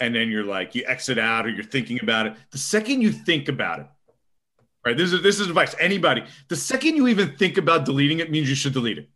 and 0.00 0.14
then 0.14 0.30
you're 0.30 0.44
like 0.44 0.74
you 0.74 0.84
exit 0.86 1.18
out 1.18 1.44
or 1.44 1.50
you're 1.50 1.64
thinking 1.64 1.98
about 2.00 2.26
it. 2.26 2.34
The 2.52 2.58
second 2.58 3.02
you 3.02 3.12
think 3.12 3.48
about 3.48 3.80
it, 3.80 3.86
right? 4.86 4.96
This 4.96 5.12
is 5.12 5.22
this 5.22 5.40
is 5.40 5.48
advice. 5.48 5.74
Anybody, 5.78 6.24
the 6.48 6.56
second 6.56 6.96
you 6.96 7.08
even 7.08 7.36
think 7.36 7.58
about 7.58 7.84
deleting 7.84 8.20
it 8.20 8.30
means 8.30 8.48
you 8.48 8.54
should 8.54 8.72
delete 8.72 8.98
it 8.98 9.10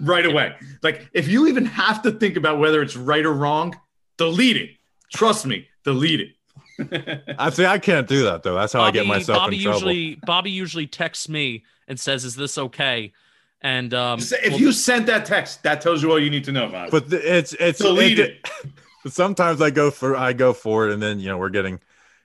right 0.00 0.24
away. 0.26 0.56
Like 0.82 1.08
if 1.12 1.28
you 1.28 1.46
even 1.46 1.66
have 1.66 2.02
to 2.02 2.12
think 2.12 2.36
about 2.36 2.58
whether 2.58 2.82
it's 2.82 2.96
right 2.96 3.24
or 3.24 3.34
wrong, 3.34 3.78
delete 4.16 4.56
it. 4.56 4.70
Trust 5.12 5.46
me, 5.46 5.68
delete 5.84 6.20
it. 6.20 7.24
I 7.38 7.50
say 7.50 7.66
I 7.66 7.78
can't 7.78 8.08
do 8.08 8.24
that 8.24 8.42
though. 8.42 8.54
That's 8.54 8.72
how 8.72 8.80
I 8.80 8.90
get 8.90 9.06
myself 9.06 9.38
Bobby 9.38 9.56
in 9.56 9.62
trouble. 9.62 9.78
usually 9.78 10.18
Bobby 10.24 10.50
usually 10.50 10.86
texts 10.86 11.28
me 11.28 11.64
and 11.86 12.00
says, 12.00 12.24
"Is 12.24 12.36
this 12.36 12.56
okay?" 12.56 13.12
And 13.60 13.92
um, 13.92 14.20
if 14.20 14.52
well, 14.52 14.60
you 14.60 14.72
sent 14.72 15.06
that 15.06 15.24
text, 15.26 15.62
that 15.64 15.80
tells 15.80 16.02
you 16.02 16.10
all 16.10 16.18
you 16.18 16.30
need 16.30 16.44
to 16.44 16.52
know 16.52 16.66
about 16.68 16.88
it. 16.88 16.90
but 16.92 17.10
the, 17.10 17.36
it's 17.38 17.54
it's 17.54 17.80
delete 17.80 18.18
it- 18.18 18.46
it. 18.64 18.70
Sometimes 19.12 19.60
I 19.62 19.70
go 19.70 19.90
for 19.90 20.16
I 20.16 20.32
go 20.32 20.52
for 20.52 20.86
it, 20.88 20.92
and 20.92 21.02
then 21.02 21.18
you 21.18 21.28
know 21.28 21.38
we're 21.38 21.48
getting, 21.48 21.80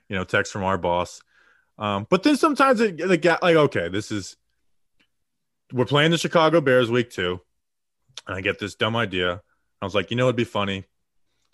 you 0.08 0.16
know, 0.16 0.24
text 0.24 0.52
from 0.52 0.64
our 0.64 0.76
boss. 0.78 1.22
Um, 1.78 2.06
but 2.08 2.22
then 2.22 2.36
sometimes 2.36 2.80
it 2.80 2.98
the 2.98 3.16
guy 3.16 3.38
like 3.42 3.56
okay, 3.56 3.88
this 3.88 4.12
is 4.12 4.36
we're 5.72 5.86
playing 5.86 6.10
the 6.10 6.18
Chicago 6.18 6.60
Bears 6.60 6.90
week 6.90 7.10
two, 7.10 7.40
and 8.26 8.36
I 8.36 8.40
get 8.40 8.58
this 8.58 8.74
dumb 8.74 8.96
idea. 8.96 9.40
I 9.80 9.84
was 9.84 9.94
like, 9.94 10.10
you 10.10 10.16
know, 10.16 10.24
it'd 10.26 10.36
be 10.36 10.44
funny 10.44 10.84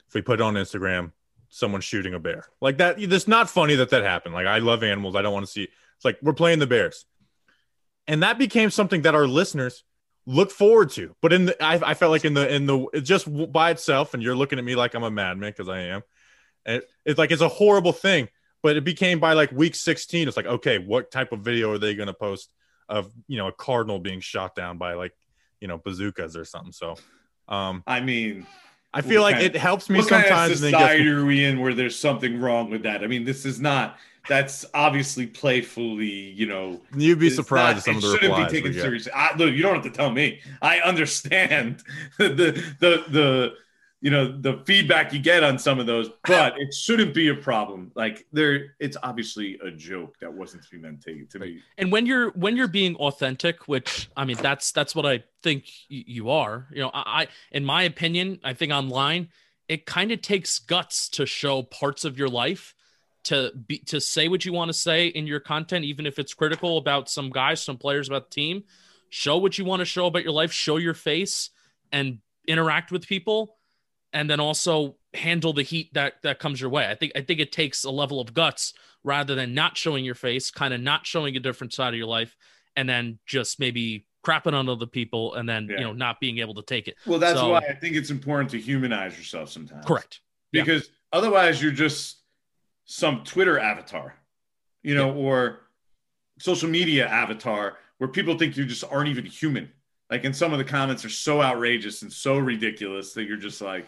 if 0.09 0.15
we 0.15 0.21
put 0.23 0.41
it 0.41 0.43
on 0.43 0.55
Instagram, 0.55 1.13
someone 1.49 1.81
shooting 1.81 2.13
a 2.15 2.19
bear 2.19 2.47
like 2.61 2.79
that. 2.79 2.97
It's 3.01 3.29
not 3.29 3.49
funny 3.49 3.77
that 3.77 3.91
that 3.91 4.03
happened. 4.03 4.35
Like 4.35 4.47
I 4.47 4.59
love 4.59 4.83
animals, 4.83 5.17
I 5.17 5.23
don't 5.23 5.33
want 5.33 5.47
to 5.47 5.53
see. 5.53 5.69
It's 5.97 6.05
like 6.05 6.19
we're 6.23 6.33
playing 6.33 6.59
the 6.59 6.67
Bears, 6.67 7.05
and 8.07 8.23
that 8.23 8.39
became 8.39 8.71
something 8.71 9.03
that 9.03 9.15
our 9.15 9.27
listeners 9.27 9.85
look 10.27 10.51
forward 10.51 10.91
to. 10.91 11.15
But 11.21 11.33
in 11.33 11.47
the, 11.47 11.63
I, 11.63 11.91
I 11.91 11.95
felt 11.95 12.11
like 12.11 12.25
in 12.25 12.35
the 12.35 12.53
in 12.53 12.67
the 12.67 13.01
just 13.03 13.29
by 13.53 13.71
itself, 13.71 14.15
and 14.15 14.23
you're 14.23 14.37
looking 14.37 14.59
at 14.59 14.65
me 14.65 14.75
like 14.75 14.95
I'm 14.95 15.03
a 15.03 15.11
madman 15.11 15.51
because 15.51 15.69
I 15.69 15.81
am. 15.81 16.03
And 16.67 16.83
it's 17.05 17.19
like 17.19 17.31
it's 17.31 17.43
a 17.43 17.49
horrible 17.49 17.93
thing. 17.93 18.29
But 18.63 18.77
it 18.77 18.85
became 18.85 19.21
by 19.21 19.33
like 19.33 19.51
week 19.53 19.75
16. 19.75 20.29
It's 20.29 20.37
like 20.37 20.47
okay, 20.47 20.79
what 20.79 21.11
type 21.11 21.33
of 21.33 21.41
video 21.41 21.73
are 21.73 21.79
they 21.79 21.95
going 21.95 22.09
to 22.09 22.15
post 22.15 22.53
of 22.89 23.11
you 23.27 23.39
know 23.39 23.49
a 23.49 23.53
cardinal 23.53 23.99
being 23.99 24.21
shot 24.21 24.55
down 24.55 24.79
by 24.79 24.95
like 24.95 25.13
you 25.61 25.69
know 25.69 25.79
bazookas 25.79 26.37
or 26.37 26.45
something? 26.45 26.73
So, 26.73 26.97
um, 27.49 27.83
I 27.87 28.01
mean, 28.01 28.47
I 28.93 29.03
feel 29.03 29.23
like 29.23 29.37
kind- 29.37 29.47
it 29.47 29.57
helps 29.57 29.89
me 29.89 30.01
what 30.01 30.09
kind 30.09 30.23
of 30.25 30.29
sometimes. 30.29 30.53
and 30.53 30.61
then 30.61 30.73
gets 30.73 30.93
society 30.93 31.09
are 31.09 31.25
we 31.25 31.45
in 31.45 31.61
where 31.61 31.75
there's 31.75 31.99
something 31.99 32.41
wrong 32.41 32.71
with 32.71 32.83
that? 32.83 33.03
I 33.03 33.07
mean, 33.07 33.25
this 33.25 33.47
is 33.47 33.61
not. 33.61 33.99
That's 34.29 34.65
obviously 34.75 35.27
playfully, 35.27 36.09
you 36.09 36.47
know. 36.47 36.81
You'd 36.97 37.19
be 37.19 37.31
surprised 37.31 37.77
not- 37.77 37.77
at 37.79 37.83
some 37.85 37.97
of 37.97 38.05
it 38.05 38.07
the 38.07 38.13
shouldn't 38.13 38.33
replies. 38.33 38.51
be 38.53 38.57
taken 38.59 38.73
get. 38.73 38.83
seriously. 38.83 39.13
I, 39.15 39.37
look, 39.37 39.53
you 39.55 39.63
don't 39.63 39.75
have 39.75 39.85
to 39.85 39.91
tell 39.91 40.11
me. 40.11 40.41
I 40.63 40.81
understand 40.81 41.83
the 42.19 42.29
the 42.29 43.05
the 43.09 43.55
you 44.03 44.11
know 44.11 44.33
the 44.41 44.63
feedback 44.65 45.13
you 45.13 45.19
get 45.19 45.43
on 45.45 45.59
some 45.59 45.79
of 45.79 45.85
those, 45.87 46.09
but 46.27 46.55
it 46.59 46.73
shouldn't 46.73 47.13
be 47.13 47.29
a 47.29 47.35
problem. 47.35 47.93
Like 47.95 48.27
there, 48.33 48.75
it's 48.79 48.97
obviously 49.03 49.59
a 49.63 49.71
joke 49.71 50.17
that 50.21 50.33
wasn't 50.33 50.63
to 50.65 50.71
be 50.71 50.79
meant 50.79 51.03
to, 51.03 51.27
to 51.27 51.39
be. 51.39 51.61
and 51.77 51.93
when 51.93 52.07
you're 52.07 52.31
when 52.31 52.57
you're 52.57 52.67
being 52.69 52.97
authentic 52.97 53.69
which 53.69 54.09
i 54.17 54.25
mean 54.25 54.37
that's 54.41 54.73
that's 54.73 54.95
what 54.95 55.05
i 55.05 55.23
think 55.43 55.65
you 55.89 56.31
are 56.31 56.67
you 56.73 56.81
know 56.81 56.91
i, 56.95 57.23
I 57.23 57.27
in 57.53 57.65
my 57.65 57.83
opinion 57.83 58.41
i 58.43 58.55
think 58.55 58.73
online 58.73 59.29
it 59.69 59.85
kind 59.87 60.11
of 60.13 60.21
takes 60.23 60.59
guts 60.59 61.09
to 61.11 61.27
show 61.27 61.63
parts 61.63 62.05
of 62.07 62.19
your 62.19 62.29
life 62.29 62.75
to 63.25 63.53
be 63.67 63.79
to 63.79 64.01
say 64.01 64.29
what 64.29 64.45
you 64.45 64.53
want 64.53 64.69
to 64.69 64.73
say 64.73 65.07
in 65.09 65.27
your 65.27 65.41
content 65.41 65.85
even 65.85 66.07
if 66.07 66.19
it's 66.19 66.35
critical 66.35 66.79
about 66.79 67.09
some 67.11 67.31
guys 67.31 67.63
some 67.63 67.77
players 67.77 68.09
about 68.09 68.31
the 68.31 68.35
team 68.35 68.65
show 69.11 69.37
what 69.39 69.59
you 69.59 69.65
want 69.65 69.81
to 69.81 69.85
show 69.85 70.07
about 70.07 70.23
your 70.23 70.33
life 70.33 70.53
show 70.53 70.77
your 70.77 70.95
face 70.95 71.51
and 71.93 72.19
interact 72.49 72.91
with 72.91 73.07
people 73.07 73.57
and 74.13 74.29
then 74.31 74.41
also 74.41 74.97
handle 75.13 75.53
the 75.53 75.63
heat 75.63 75.93
that 75.95 76.15
that 76.23 76.39
comes 76.39 76.61
your 76.61 76.71
way 76.71 76.87
i 76.89 76.95
think 76.95 77.13
i 77.15 77.21
think 77.21 77.41
it 77.41 77.53
takes 77.53 77.85
a 77.85 77.91
level 77.91 78.21
of 78.21 78.33
guts 78.33 78.73
rather 79.03 79.35
than 79.35 79.55
not 79.55 79.79
showing 79.79 80.05
your 80.05 80.15
face, 80.15 80.51
kind 80.51 80.75
of 80.75 80.81
not 80.83 81.07
showing 81.07 81.35
a 81.35 81.41
different 81.41 81.73
side 81.73 81.95
of 81.95 81.97
your 81.97 82.07
life, 82.07 82.37
and 82.77 82.87
then 82.87 83.19
just 83.25 83.59
maybe 83.59 84.07
crapping 84.23 84.53
on 84.53 84.69
other 84.69 84.85
people 84.85 85.33
and 85.37 85.49
then 85.49 85.69
Yeah. 85.71 85.79
you 85.79 85.85
know 85.85 85.95
not 85.95 86.21
being 86.21 86.37
able 86.37 86.53
to 86.57 86.63
take 86.63 86.87
it. 86.87 86.97
Well, 87.07 87.19
that's 87.19 87.39
So- 87.41 87.49
why 87.49 87.61
I 87.61 87.73
think 87.75 87.97
it's 87.97 88.11
important 88.11 88.51
to 88.51 88.61
humanize 88.61 89.17
yourself 89.17 89.49
sometimes. 89.51 89.87
Correct. 89.87 90.21
Yeah. 90.53 90.65
because 90.65 90.91
otherwise 91.15 91.63
you're 91.63 91.73
just 91.73 92.20
some 92.91 93.23
Twitter 93.23 93.57
avatar, 93.57 94.17
you 94.83 94.97
know, 94.97 95.15
or 95.15 95.61
social 96.41 96.69
media 96.69 97.07
avatar 97.07 97.77
where 97.99 98.09
people 98.09 98.37
think 98.37 98.57
you 98.57 98.65
just 98.65 98.83
aren't 98.91 99.09
even 99.09 99.25
human. 99.25 99.71
Like, 100.11 100.25
and 100.25 100.35
some 100.35 100.53
of 100.53 100.59
the 100.59 100.65
comments 100.65 101.05
are 101.05 101.11
so 101.11 101.41
outrageous 101.41 102.03
and 102.03 102.13
so 102.13 102.37
ridiculous 102.37 103.13
that 103.13 103.27
you're 103.27 103.37
just 103.37 103.61
like, 103.61 103.87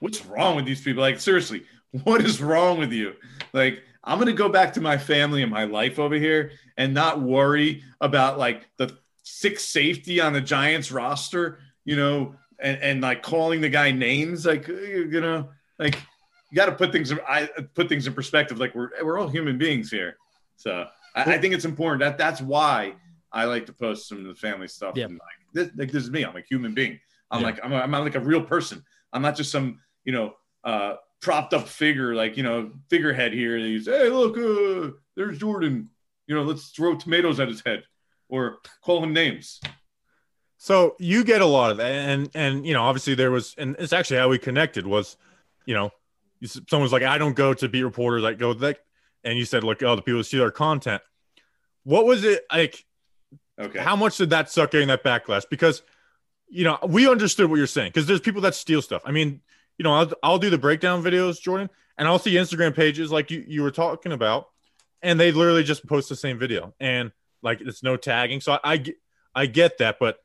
what's 0.00 0.24
wrong 0.24 0.56
with 0.56 0.64
these 0.64 0.80
people? 0.80 1.02
Like, 1.02 1.20
seriously, 1.20 1.64
what 2.04 2.24
is 2.24 2.40
wrong 2.40 2.78
with 2.78 2.90
you? 2.90 3.16
Like, 3.52 3.82
I'm 4.02 4.18
gonna 4.18 4.32
go 4.32 4.48
back 4.48 4.72
to 4.72 4.80
my 4.80 4.96
family 4.96 5.42
and 5.42 5.52
my 5.52 5.64
life 5.64 5.98
over 5.98 6.14
here 6.14 6.52
and 6.78 6.94
not 6.94 7.20
worry 7.20 7.82
about 8.00 8.38
like 8.38 8.66
the 8.78 8.96
sixth 9.24 9.68
safety 9.68 10.22
on 10.22 10.32
the 10.32 10.40
Giants 10.40 10.90
roster, 10.90 11.58
you 11.84 11.96
know, 11.96 12.34
and, 12.58 12.80
and 12.80 13.00
like 13.02 13.22
calling 13.22 13.60
the 13.60 13.68
guy 13.68 13.90
names, 13.90 14.46
like 14.46 14.66
you 14.68 15.20
know, 15.20 15.50
like 15.78 15.98
you 16.50 16.56
got 16.56 16.66
to 16.66 16.72
put 16.72 16.92
things 16.92 17.12
I 17.12 17.48
put 17.74 17.88
things 17.88 18.06
in 18.06 18.12
perspective. 18.14 18.58
Like 18.58 18.74
we're 18.74 18.90
we're 19.02 19.18
all 19.18 19.28
human 19.28 19.58
beings 19.58 19.90
here, 19.90 20.16
so 20.56 20.86
I, 21.14 21.34
I 21.34 21.38
think 21.38 21.54
it's 21.54 21.64
important 21.64 22.00
that 22.00 22.18
that's 22.18 22.40
why 22.40 22.94
I 23.32 23.44
like 23.44 23.66
to 23.66 23.72
post 23.72 24.08
some 24.08 24.18
of 24.18 24.24
the 24.24 24.34
family 24.34 24.68
stuff. 24.68 24.94
Yeah. 24.96 25.06
Like 25.06 25.18
this, 25.52 25.70
like 25.76 25.92
this 25.92 26.04
is 26.04 26.10
me. 26.10 26.24
I'm 26.24 26.36
a 26.36 26.40
human 26.40 26.74
being. 26.74 26.98
I'm 27.30 27.40
Yeah. 27.40 27.46
like 27.46 27.60
I'm, 27.62 27.72
a, 27.72 27.76
I'm 27.76 27.90
like 27.92 28.14
a 28.14 28.20
real 28.20 28.42
person. 28.42 28.82
I'm 29.12 29.22
not 29.22 29.36
just 29.36 29.50
some 29.50 29.80
you 30.04 30.12
know 30.12 30.34
uh, 30.64 30.94
propped 31.20 31.52
up 31.54 31.68
figure 31.68 32.14
like 32.14 32.36
you 32.36 32.42
know 32.42 32.72
figurehead 32.88 33.32
here. 33.32 33.56
He's 33.58 33.86
hey 33.86 34.08
look, 34.08 34.36
uh, 34.38 34.94
there's 35.16 35.38
Jordan. 35.38 35.90
You 36.26 36.34
know, 36.34 36.42
let's 36.42 36.68
throw 36.70 36.94
tomatoes 36.94 37.40
at 37.40 37.48
his 37.48 37.62
head 37.64 37.84
or 38.28 38.58
call 38.84 39.02
him 39.02 39.14
names. 39.14 39.60
So 40.58 40.96
you 40.98 41.24
get 41.24 41.40
a 41.40 41.46
lot 41.46 41.70
of 41.70 41.76
that, 41.76 41.90
and 41.90 42.30
and 42.34 42.66
you 42.66 42.74
know, 42.74 42.82
obviously 42.82 43.14
there 43.14 43.30
was, 43.30 43.54
and 43.56 43.76
it's 43.78 43.92
actually 43.92 44.18
how 44.18 44.28
we 44.28 44.38
connected 44.38 44.86
was, 44.86 45.16
you 45.66 45.74
know, 45.74 45.90
someone's 46.44 46.92
like, 46.92 47.02
I 47.02 47.18
don't 47.18 47.34
go 47.34 47.54
to 47.54 47.68
beat 47.68 47.82
reporters, 47.82 48.24
I 48.24 48.34
go 48.34 48.52
that, 48.54 48.78
and 49.24 49.38
you 49.38 49.44
said, 49.44 49.64
look, 49.64 49.82
oh, 49.82 49.96
the 49.96 50.02
people 50.02 50.22
see 50.24 50.40
our 50.40 50.50
content. 50.50 51.02
What 51.84 52.06
was 52.06 52.24
it 52.24 52.44
like? 52.52 52.84
Okay. 53.60 53.78
How 53.80 53.96
much 53.96 54.16
did 54.18 54.30
that 54.30 54.50
suck 54.50 54.70
getting 54.70 54.88
that 54.88 55.02
backlash? 55.02 55.44
Because, 55.50 55.82
you 56.48 56.64
know, 56.64 56.78
we 56.86 57.08
understood 57.08 57.50
what 57.50 57.56
you're 57.56 57.66
saying 57.66 57.90
because 57.90 58.06
there's 58.06 58.20
people 58.20 58.40
that 58.42 58.54
steal 58.54 58.80
stuff. 58.82 59.02
I 59.04 59.10
mean, 59.10 59.40
you 59.78 59.82
know, 59.82 59.94
I'll, 59.94 60.12
I'll 60.22 60.38
do 60.38 60.48
the 60.50 60.58
breakdown 60.58 61.02
videos, 61.02 61.40
Jordan, 61.40 61.68
and 61.96 62.06
I'll 62.06 62.18
see 62.18 62.34
Instagram 62.34 62.74
pages 62.74 63.10
like 63.10 63.30
you, 63.30 63.44
you 63.46 63.62
were 63.62 63.70
talking 63.72 64.12
about, 64.12 64.48
and 65.02 65.18
they 65.18 65.32
literally 65.32 65.64
just 65.64 65.86
post 65.86 66.08
the 66.08 66.16
same 66.16 66.38
video 66.38 66.72
and 66.78 67.10
like 67.42 67.60
it's 67.60 67.82
no 67.82 67.96
tagging. 67.96 68.40
So 68.40 68.52
I, 68.52 68.60
I, 68.64 68.76
get- 68.76 68.96
I 69.34 69.46
get 69.46 69.78
that, 69.78 69.98
but 69.98 70.18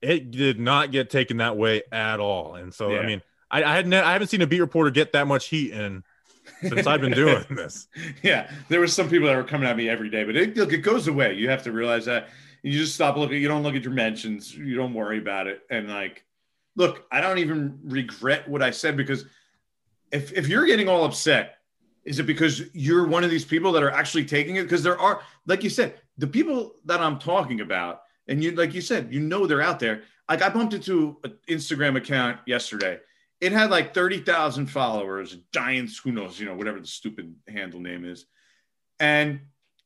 it 0.00 0.30
did 0.30 0.58
not 0.58 0.90
get 0.90 1.10
taken 1.10 1.38
that 1.38 1.56
way 1.56 1.82
at 1.92 2.20
all. 2.20 2.54
And 2.54 2.72
so, 2.72 2.90
Yeah. 2.92 3.00
I 3.00 3.06
mean, 3.06 3.22
I, 3.50 3.64
I 3.64 3.74
hadn't, 3.76 3.92
I 3.94 4.12
haven't 4.12 4.28
seen 4.28 4.42
a 4.42 4.46
beat 4.46 4.60
reporter 4.60 4.90
get 4.90 5.12
that 5.12 5.26
much 5.26 5.46
heat 5.46 5.72
in 5.72 6.04
since 6.60 6.86
I've 6.86 7.00
been 7.00 7.12
doing 7.12 7.44
this. 7.50 7.88
yeah, 8.22 8.50
there 8.68 8.80
was 8.80 8.92
some 8.92 9.08
people 9.08 9.28
that 9.28 9.36
were 9.36 9.44
coming 9.44 9.68
at 9.68 9.76
me 9.76 9.88
every 9.88 10.10
day, 10.10 10.24
but 10.24 10.36
it, 10.36 10.56
look, 10.56 10.72
it 10.72 10.78
goes 10.78 11.08
away. 11.08 11.34
You 11.34 11.48
have 11.50 11.62
to 11.64 11.72
realize 11.72 12.04
that 12.06 12.28
you 12.62 12.72
just 12.72 12.94
stop 12.94 13.16
looking. 13.16 13.40
You 13.40 13.48
don't 13.48 13.62
look 13.62 13.74
at 13.74 13.82
your 13.82 13.92
mentions. 13.92 14.54
You 14.54 14.74
don't 14.74 14.94
worry 14.94 15.18
about 15.18 15.46
it. 15.46 15.62
And 15.70 15.88
like, 15.88 16.24
look, 16.76 17.06
I 17.10 17.20
don't 17.20 17.38
even 17.38 17.78
regret 17.84 18.48
what 18.48 18.62
I 18.62 18.70
said 18.70 18.96
because 18.96 19.24
if 20.12 20.32
if 20.32 20.48
you're 20.48 20.66
getting 20.66 20.88
all 20.88 21.04
upset, 21.04 21.58
is 22.04 22.18
it 22.18 22.24
because 22.24 22.62
you're 22.74 23.06
one 23.06 23.24
of 23.24 23.30
these 23.30 23.44
people 23.44 23.72
that 23.72 23.82
are 23.82 23.90
actually 23.90 24.24
taking 24.24 24.56
it? 24.56 24.62
Because 24.64 24.82
there 24.82 24.98
are, 24.98 25.20
like 25.46 25.62
you 25.62 25.70
said, 25.70 25.94
the 26.18 26.26
people 26.26 26.74
that 26.84 27.00
I'm 27.00 27.18
talking 27.18 27.60
about, 27.60 28.02
and 28.28 28.42
you 28.42 28.52
like 28.52 28.74
you 28.74 28.80
said, 28.80 29.12
you 29.12 29.20
know 29.20 29.46
they're 29.46 29.62
out 29.62 29.80
there. 29.80 30.02
Like 30.28 30.42
I 30.42 30.48
bumped 30.48 30.74
into 30.74 31.16
an 31.24 31.36
Instagram 31.48 31.96
account 31.96 32.38
yesterday. 32.46 33.00
It 33.40 33.52
had 33.52 33.70
like 33.70 33.94
30,000 33.94 34.66
followers, 34.66 35.36
giants, 35.52 35.98
who 35.98 36.12
knows, 36.12 36.38
you 36.38 36.46
know, 36.46 36.54
whatever 36.54 36.80
the 36.80 36.86
stupid 36.86 37.34
handle 37.48 37.80
name 37.80 38.04
is. 38.04 38.26
And 38.98 39.40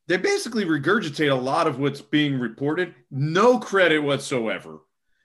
they 0.09 0.17
basically 0.17 0.65
regurgitate 0.65 1.31
a 1.31 1.35
lot 1.35 1.67
of 1.67 1.79
what's 1.79 2.01
being 2.01 2.39
reported, 2.39 2.95
no 3.11 3.59
credit 3.59 4.01
whatsoever. 4.01 4.81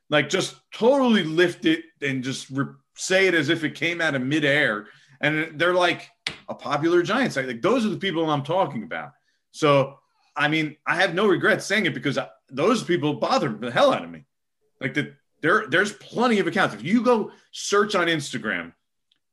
Like 0.10 0.30
just 0.30 0.56
totally 0.74 1.24
lift 1.24 1.66
it 1.66 1.84
and 2.02 2.24
just 2.24 2.50
re- 2.50 2.74
say 2.96 3.28
it 3.28 3.34
as 3.34 3.50
if 3.50 3.64
it 3.64 3.76
came 3.76 4.00
out 4.00 4.16
of 4.16 4.22
midair. 4.22 4.88
And 5.22 5.60
they're 5.60 5.74
like 5.74 6.10
a 6.48 6.56
popular 6.56 7.02
giant 7.04 7.34
site. 7.34 7.48
Like 7.48 7.62
those 7.62 7.86
are 7.86 7.90
the 7.90 7.98
people 7.98 8.30
I'm 8.30 8.44
talking 8.44 8.84
about. 8.84 9.12
So, 9.52 10.00
I 10.36 10.48
mean, 10.48 10.78
I 10.86 10.96
have 10.96 11.14
no 11.14 11.28
regrets 11.28 11.66
saying 11.66 11.86
it 11.86 11.94
because 11.94 12.18
I, 12.18 12.28
those 12.50 12.84
people 12.84 13.16
bother 13.16 13.50
the 13.50 13.72
hell 13.72 13.94
out 13.94 14.04
of 14.04 14.10
me. 14.10 14.26
Like 14.80 14.94
the, 14.94 15.14
there, 15.42 15.66
there's 15.68 15.94
plenty 15.94 16.40
of 16.40 16.48
accounts. 16.48 16.76
If 16.76 16.84
you 16.84 17.02
go 17.04 17.32
search 17.52 17.96
on 17.96 18.08
Instagram, 18.08 18.74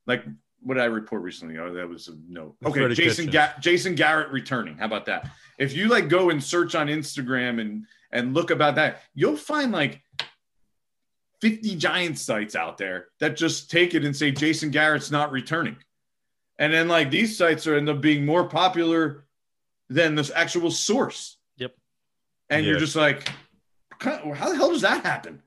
like 0.07 0.25
what 0.63 0.75
did 0.75 0.83
I 0.83 0.87
report 0.87 1.23
recently? 1.23 1.59
Oh, 1.59 1.73
that 1.75 1.89
was 1.89 2.09
a 2.09 2.13
no. 2.29 2.57
Okay, 2.65 2.93
Jason 2.95 3.27
Ga- 3.27 3.55
Jason 3.61 3.95
Garrett 3.95 4.31
returning. 4.31 4.77
How 4.77 4.87
about 4.87 5.07
that? 5.07 5.31
If 5.59 5.75
you 5.75 5.89
like 5.89 6.09
go 6.09 6.31
and 6.31 6.43
search 6.43 6.75
on 6.75 6.89
Instagram 6.89 7.61
and 7.61 7.87
and 8.13 8.35
look 8.35 8.51
about 8.51 8.75
that, 8.77 9.03
you'll 9.15 9.37
find 9.37 9.73
like 9.73 10.03
50 11.41 11.77
giant 11.77 12.19
sites 12.19 12.55
out 12.57 12.79
there 12.79 13.09
that 13.21 13.37
just 13.37 13.71
take 13.71 13.95
it 13.95 14.05
and 14.05 14.17
say 14.17 14.31
Jason 14.31 14.71
Garrett's 14.71 15.11
not 15.11 15.31
returning. 15.33 15.77
And 16.59 16.73
then 16.73 16.89
like 16.89 17.11
these 17.11 17.37
sites 17.37 17.67
are 17.67 17.77
end 17.77 17.89
up 17.89 18.01
being 18.01 18.25
more 18.25 18.49
popular 18.49 19.25
than 19.91 20.15
this 20.15 20.31
actual 20.35 20.71
source. 20.71 21.37
Yep. 21.59 21.75
And 22.49 22.65
Yeah. 22.65 22.71
you're 22.71 22.81
just 22.81 22.97
like, 22.97 23.29
how 24.01 24.49
the 24.49 24.57
hell 24.57 24.71
does 24.71 24.81
that 24.83 25.05
happen? 25.05 25.43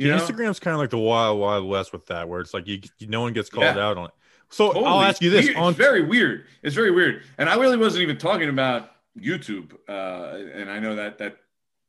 You 0.00 0.08
Yeah, 0.08 0.16
know? 0.16 0.22
Instagram's 0.26 0.58
kind 0.58 0.72
of 0.74 0.78
like 0.80 0.88
the 0.88 0.96
wild, 0.98 1.38
wild 1.38 1.68
west 1.68 1.92
with 1.92 2.06
that, 2.06 2.26
where 2.26 2.40
it's 2.40 2.54
like 2.54 2.66
you, 2.66 2.80
no 3.02 3.20
one 3.20 3.34
gets 3.34 3.50
called 3.50 3.76
Yeah. 3.76 3.84
out 3.84 3.98
on 3.98 4.06
it. 4.06 4.12
So 4.48 4.72
I'll 4.72 5.02
ask 5.02 5.20
you 5.20 5.28
this: 5.28 5.44
Weird. 5.44 5.56
on 5.58 5.68
It's 5.72 5.76
very 5.78 6.02
weird. 6.02 6.46
It's 6.62 6.74
very 6.74 6.90
weird. 6.90 7.22
And 7.36 7.50
I 7.50 7.56
really 7.56 7.76
wasn't 7.76 8.02
even 8.04 8.16
talking 8.16 8.48
about 8.48 8.92
YouTube. 9.18 9.74
Uh, 9.86 10.38
and 10.54 10.70
I 10.70 10.78
know 10.78 10.96
that 10.96 11.18
that 11.18 11.36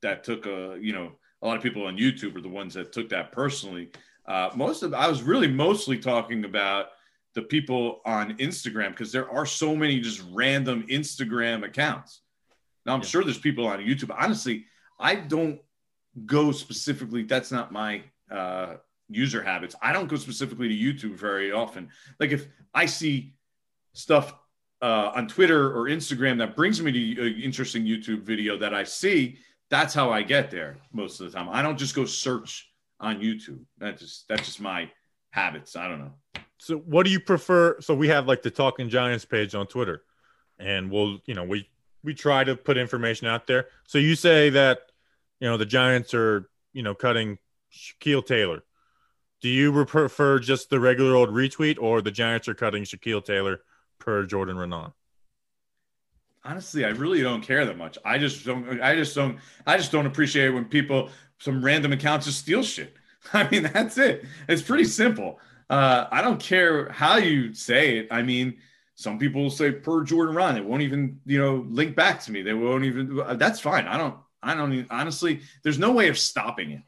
that 0.02 0.26
took 0.26 0.46
a 0.46 0.78
you 0.82 0.92
know 0.92 1.14
a 1.42 1.48
lot 1.48 1.56
of 1.56 1.64
people 1.64 1.86
on 1.86 1.98
YouTube 1.98 2.36
are 2.36 2.42
the 2.42 2.50
ones 2.50 2.74
that 2.74 2.92
took 2.92 3.08
that 3.10 3.32
personally. 3.32 3.92
Uh, 4.26 4.50
most 4.56 4.84
of 4.84 4.94
I 4.94 5.08
was 5.08 5.24
really 5.24 5.48
mostly 5.48 5.98
talking 5.98 6.44
about 6.44 6.88
the 7.34 7.44
people 7.44 8.02
on 8.06 8.36
Instagram 8.40 8.90
because 8.90 9.14
there 9.14 9.32
are 9.32 9.46
so 9.46 9.74
many 9.74 10.02
just 10.02 10.22
random 10.34 10.86
Instagram 10.90 11.64
accounts. 11.64 12.24
Now 12.86 12.94
I'm 12.94 13.00
Yeah. 13.00 13.08
sure 13.08 13.24
there's 13.24 13.40
people 13.40 13.66
on 13.68 13.80
YouTube. 13.80 14.14
Honestly, 14.20 14.66
I 15.00 15.16
don't 15.16 15.62
go 16.26 16.52
specifically. 16.52 17.24
That's 17.24 17.52
not 17.52 17.72
my 17.72 18.04
uh, 18.30 18.76
user 19.10 19.42
habits. 19.42 19.76
I 19.82 19.94
don't 19.94 20.08
go 20.08 20.16
specifically 20.16 20.68
to 20.68 20.76
YouTube 20.76 21.18
very 21.18 21.52
often. 21.52 21.90
Like 22.20 22.32
if 22.32 22.48
I 22.74 22.86
see 22.86 23.34
stuff 23.94 24.34
uh, 24.82 25.12
on 25.16 25.28
Twitter 25.28 25.78
or 25.78 25.86
Instagram 25.86 26.38
that 26.40 26.56
brings 26.56 26.82
me 26.82 26.92
to 26.92 27.22
an 27.28 27.42
interesting 27.42 27.84
YouTube 27.86 28.24
video 28.24 28.58
that 28.58 28.74
I 28.74 28.84
see, 28.84 29.38
that's 29.70 29.94
how 29.94 30.10
I 30.10 30.22
get 30.22 30.52
there 30.52 30.78
most 30.92 31.20
of 31.20 31.32
the 31.32 31.38
time. 31.38 31.50
I 31.50 31.62
don't 31.62 31.78
just 31.78 31.96
go 31.96 32.06
search 32.06 32.70
on 33.00 33.20
YouTube. 33.20 33.60
That's 33.78 34.02
just 34.02 34.28
that's 34.28 34.46
just 34.46 34.62
my 34.62 34.90
habits. 35.32 35.76
I 35.76 35.88
don't 35.88 36.00
know. 36.00 36.14
So 36.58 36.78
what 36.78 37.06
do 37.06 37.12
you 37.12 37.20
prefer? 37.20 37.80
So 37.82 37.96
we 37.96 38.08
have 38.10 38.28
like 38.28 38.44
the 38.44 38.52
Talking 38.52 38.90
Giants 38.90 39.26
page 39.26 39.56
on 39.56 39.66
Twitter, 39.66 40.04
and 40.60 40.92
we'll, 40.92 41.20
you 41.26 41.34
know, 41.34 41.44
we 41.44 41.68
we 42.04 42.14
try 42.14 42.44
to 42.44 42.56
put 42.56 42.78
information 42.78 43.28
out 43.28 43.48
there. 43.48 43.68
So 43.88 43.98
you 43.98 44.16
say 44.16 44.50
that, 44.52 44.91
you 45.42 45.50
know, 45.50 45.58
the 45.58 45.66
Giants 45.66 46.14
are, 46.14 46.50
you 46.72 46.84
know, 46.84 46.96
cutting 46.96 47.38
Shaquille 47.74 48.26
Taylor. 48.26 48.64
Do 49.42 49.50
you 49.50 49.86
prefer 49.86 50.40
just 50.40 50.70
the 50.70 50.80
regular 50.80 51.16
old 51.16 51.30
retweet, 51.30 51.78
or 51.82 52.02
the 52.02 52.12
Giants 52.12 52.48
are 52.48 52.54
cutting 52.54 52.84
Shaquille 52.84 53.26
Taylor 53.26 53.62
per 54.00 54.26
Jordan 54.26 54.56
Raanan? 54.56 54.94
honestly 56.44 56.86
i 56.86 56.90
really 56.90 57.22
don't 57.22 57.42
care 57.42 57.66
that 57.66 57.78
much. 57.78 57.98
I 58.04 58.18
just 58.18 58.46
don't 58.46 58.82
i 58.82 58.96
just 58.96 59.16
don't 59.16 59.38
i 59.68 59.78
just 59.78 59.92
don't 59.92 60.06
appreciate 60.06 60.50
when 60.50 60.66
people 60.66 61.10
some 61.40 61.64
random 61.64 61.92
accounts 61.92 62.26
just 62.26 62.40
steal 62.40 62.64
shit. 62.64 62.96
I 63.34 63.50
mean 63.50 63.64
that's 63.64 63.98
it. 63.98 64.26
It's 64.48 64.62
pretty 64.62 64.86
simple. 64.86 65.40
Uh 65.70 66.08
i 66.12 66.22
don't 66.22 66.40
care 66.40 66.90
how 66.90 67.18
you 67.18 67.54
say 67.54 68.00
it. 68.00 68.08
I 68.12 68.22
mean 68.22 68.58
some 68.96 69.18
people 69.18 69.50
say 69.50 69.72
per 69.72 70.04
jordan 70.04 70.36
ron 70.36 70.58
it 70.58 70.66
won't 70.66 70.82
even 70.82 71.20
you 71.26 71.40
know 71.40 71.66
link 71.70 71.96
back 71.96 72.22
to 72.24 72.32
me. 72.32 72.42
They 72.42 72.54
won't 72.54 72.86
even 72.86 73.22
that's 73.38 73.60
fine. 73.60 73.86
I 73.86 73.98
don't 73.98 74.18
i 74.44 74.54
don't 74.54 74.74
even, 74.74 74.88
honestly 74.90 75.42
there's 75.64 75.80
no 75.80 75.92
way 75.92 76.08
of 76.10 76.18
stopping 76.18 76.72
it. 76.72 76.82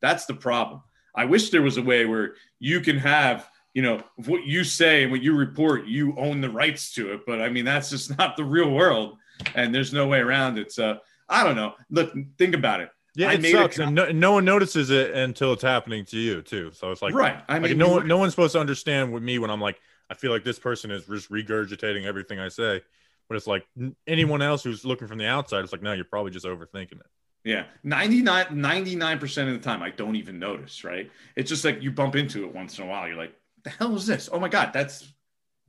That's 0.00 0.24
the 0.26 0.34
problem. 0.34 0.82
I 1.14 1.26
wish 1.26 1.50
there 1.50 1.62
was 1.62 1.76
a 1.76 1.82
way 1.82 2.06
where 2.06 2.34
you 2.58 2.80
can 2.80 2.96
have 2.98 3.48
you 3.74 3.82
know 3.82 4.02
what 4.26 4.44
you 4.44 4.64
say 4.64 5.04
and 5.04 5.12
what 5.12 5.22
you 5.22 5.36
report 5.36 5.86
you 5.86 6.14
own 6.16 6.40
the 6.40 6.50
rights 6.50 6.92
to 6.94 7.12
it. 7.12 7.20
But 7.26 7.40
i 7.40 7.48
mean 7.48 7.64
that's 7.64 7.90
just 7.90 8.16
not 8.18 8.36
the 8.36 8.44
real 8.44 8.70
world. 8.70 9.16
And 9.54 9.74
there's 9.74 9.92
no 9.92 10.06
way 10.06 10.18
around 10.18 10.58
it. 10.58 10.72
So 10.72 10.98
i 11.28 11.44
don't 11.44 11.56
know. 11.56 11.74
Look 11.90 12.12
think 12.38 12.54
about 12.54 12.80
it. 12.80 12.90
Yeah, 13.16 13.30
I 13.30 13.34
it 13.34 13.44
sucks, 13.44 13.78
and 13.80 13.94
no, 13.94 14.10
no 14.12 14.32
one 14.32 14.44
notices 14.44 14.90
it 14.90 15.10
until 15.12 15.52
it's 15.52 15.62
happening 15.62 16.04
to 16.06 16.16
you 16.16 16.42
too. 16.42 16.70
So 16.72 16.92
it's 16.92 17.02
like, 17.02 17.12
right. 17.12 17.42
I 17.48 17.54
like 17.54 17.70
mean 17.70 17.78
no 17.78 17.88
one, 17.88 18.06
no 18.06 18.18
one's 18.18 18.32
supposed 18.32 18.52
to 18.52 18.60
understand 18.60 19.12
with 19.12 19.22
me 19.22 19.40
when 19.40 19.50
I'm 19.50 19.60
like, 19.60 19.80
I 20.08 20.14
feel 20.14 20.30
like 20.30 20.44
this 20.44 20.60
person 20.60 20.92
is 20.92 21.06
just 21.06 21.30
regurgitating 21.30 22.04
everything 22.04 22.38
I 22.38 22.48
say. 22.48 22.82
But 23.30 23.36
it's 23.36 23.46
like 23.46 23.66
anyone 24.06 24.42
else 24.42 24.62
who's 24.62 24.84
looking 24.84 25.08
from 25.08 25.16
the 25.16 25.26
outside, 25.26 25.64
it's 25.64 25.72
like, 25.72 25.82
no, 25.82 25.94
you're 25.94 26.04
probably 26.04 26.32
just 26.32 26.44
overthinking 26.44 27.00
it. 27.00 27.06
yeah 27.44 27.64
99 27.84 28.46
99% 28.48 29.46
of 29.46 29.54
the 29.54 29.58
time 29.60 29.82
i 29.82 29.88
don't 29.88 30.16
even 30.16 30.38
notice 30.38 30.84
right 30.84 31.10
it's 31.36 31.48
just 31.48 31.64
like 31.64 31.80
you 31.80 31.90
bump 31.90 32.14
into 32.16 32.44
it 32.44 32.54
once 32.54 32.78
in 32.78 32.84
a 32.84 32.86
while 32.86 33.08
you're 33.08 33.16
like 33.16 33.34
the 33.64 33.70
hell 33.70 33.96
is 33.96 34.04
this 34.06 34.28
oh 34.30 34.38
my 34.38 34.48
god 34.48 34.72
that's 34.74 35.08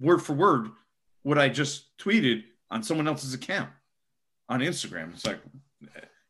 word 0.02 0.22
for 0.22 0.34
word 0.34 0.68
what 1.24 1.38
I 1.38 1.50
just 1.50 1.96
tweeted 1.98 2.44
on 2.72 2.84
someone 2.84 3.08
else's 3.08 3.34
account 3.34 3.70
on 4.50 4.60
Instagram. 4.60 5.14
It's 5.14 5.26
like, 5.26 5.40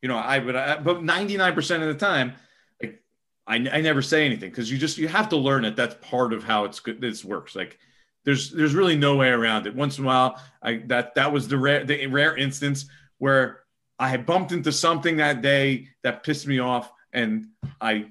you 0.01 0.09
know, 0.09 0.17
I 0.17 0.39
would, 0.39 0.53
but 0.53 1.01
99% 1.01 1.75
of 1.75 1.87
the 1.87 1.93
time, 1.93 2.33
like, 2.81 3.01
I, 3.47 3.55
I 3.55 3.81
never 3.81 4.01
say 4.01 4.25
anything 4.25 4.49
because 4.49 4.69
you 4.69 4.77
just, 4.77 4.97
you 4.97 5.07
have 5.07 5.29
to 5.29 5.37
learn 5.37 5.63
it. 5.65 5.75
That's 5.75 5.95
part 6.01 6.33
of 6.33 6.43
how 6.43 6.65
it's 6.65 6.79
good. 6.81 6.99
This 6.99 7.23
works. 7.23 7.55
Like, 7.55 7.79
there's, 8.23 8.51
there's 8.51 8.75
really 8.75 8.97
no 8.97 9.15
way 9.15 9.29
around 9.29 9.67
it. 9.67 9.75
Once 9.75 9.97
in 9.97 10.03
a 10.03 10.07
while, 10.07 10.41
I, 10.61 10.83
that, 10.87 11.15
that 11.15 11.31
was 11.31 11.47
the 11.47 11.57
rare, 11.57 11.83
the 11.83 12.05
rare 12.07 12.35
instance 12.35 12.85
where 13.17 13.61
I 13.99 14.09
had 14.09 14.25
bumped 14.25 14.51
into 14.51 14.71
something 14.71 15.17
that 15.17 15.41
day 15.41 15.87
that 16.03 16.23
pissed 16.23 16.47
me 16.47 16.59
off. 16.59 16.91
And 17.13 17.47
I 17.79 18.07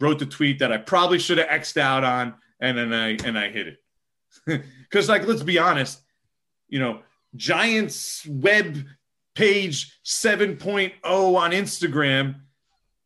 wrote 0.00 0.18
the 0.18 0.26
tweet 0.26 0.60
that 0.60 0.72
I 0.72 0.78
probably 0.78 1.18
should 1.18 1.38
have 1.38 1.48
X'd 1.48 1.78
out 1.78 2.04
on. 2.04 2.34
And 2.60 2.76
then 2.76 2.92
I, 2.92 3.10
and 3.24 3.38
I 3.38 3.50
hit 3.50 3.68
it. 3.68 4.64
Cause 4.90 5.08
like, 5.08 5.26
let's 5.26 5.42
be 5.42 5.58
honest, 5.58 6.00
you 6.68 6.78
know, 6.78 7.00
Giants 7.36 8.26
web 8.26 8.84
page 9.34 10.00
7.0 10.04 10.92
on 11.04 11.50
Instagram 11.52 12.40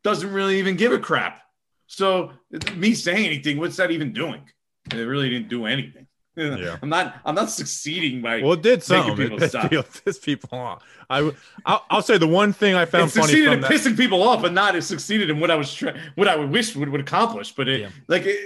doesn't 0.02 0.32
really 0.32 0.58
even 0.58 0.76
give 0.76 0.92
a 0.92 0.98
crap. 0.98 1.42
So 1.86 2.32
me 2.74 2.94
saying 2.94 3.26
anything, 3.26 3.58
what's 3.58 3.76
that 3.76 3.90
even 3.90 4.12
doing? 4.12 4.42
It 4.90 4.96
really 4.96 5.28
didn't 5.28 5.48
do 5.48 5.66
anything. 5.66 6.06
Yeah. 6.34 6.78
I'm 6.82 6.88
not. 6.88 7.16
I'm 7.26 7.34
not 7.34 7.50
succeeding 7.50 8.22
by. 8.22 8.40
Well, 8.40 8.52
it 8.54 8.62
did 8.62 8.82
something. 8.82 9.16
people 9.16 9.42
It 9.42 9.50
stop. 9.50 9.68
people, 9.70 9.84
pissed 10.04 10.22
people 10.24 10.58
off. 10.58 10.82
I, 11.10 11.30
I'll, 11.66 11.84
I'll 11.90 12.02
say 12.02 12.16
the 12.16 12.26
one 12.26 12.52
thing 12.54 12.74
I 12.74 12.82
it 12.82 12.86
found 12.86 13.12
funny 13.12 13.26
succeeded 13.26 13.52
in 13.52 13.60
that. 13.60 13.70
pissing 13.70 13.96
people 13.96 14.22
off, 14.22 14.40
but 14.40 14.52
not 14.54 14.74
it 14.74 14.82
succeeded 14.82 15.28
in 15.28 15.40
what 15.40 15.50
I 15.50 15.56
was 15.56 15.72
trying, 15.74 15.98
what 16.14 16.28
I 16.28 16.36
would 16.36 16.50
wish 16.50 16.74
would, 16.74 16.88
would 16.88 17.02
accomplish. 17.02 17.52
But 17.52 17.68
it, 17.68 17.80
Yeah. 17.82 17.90
like, 18.08 18.22
it, 18.24 18.38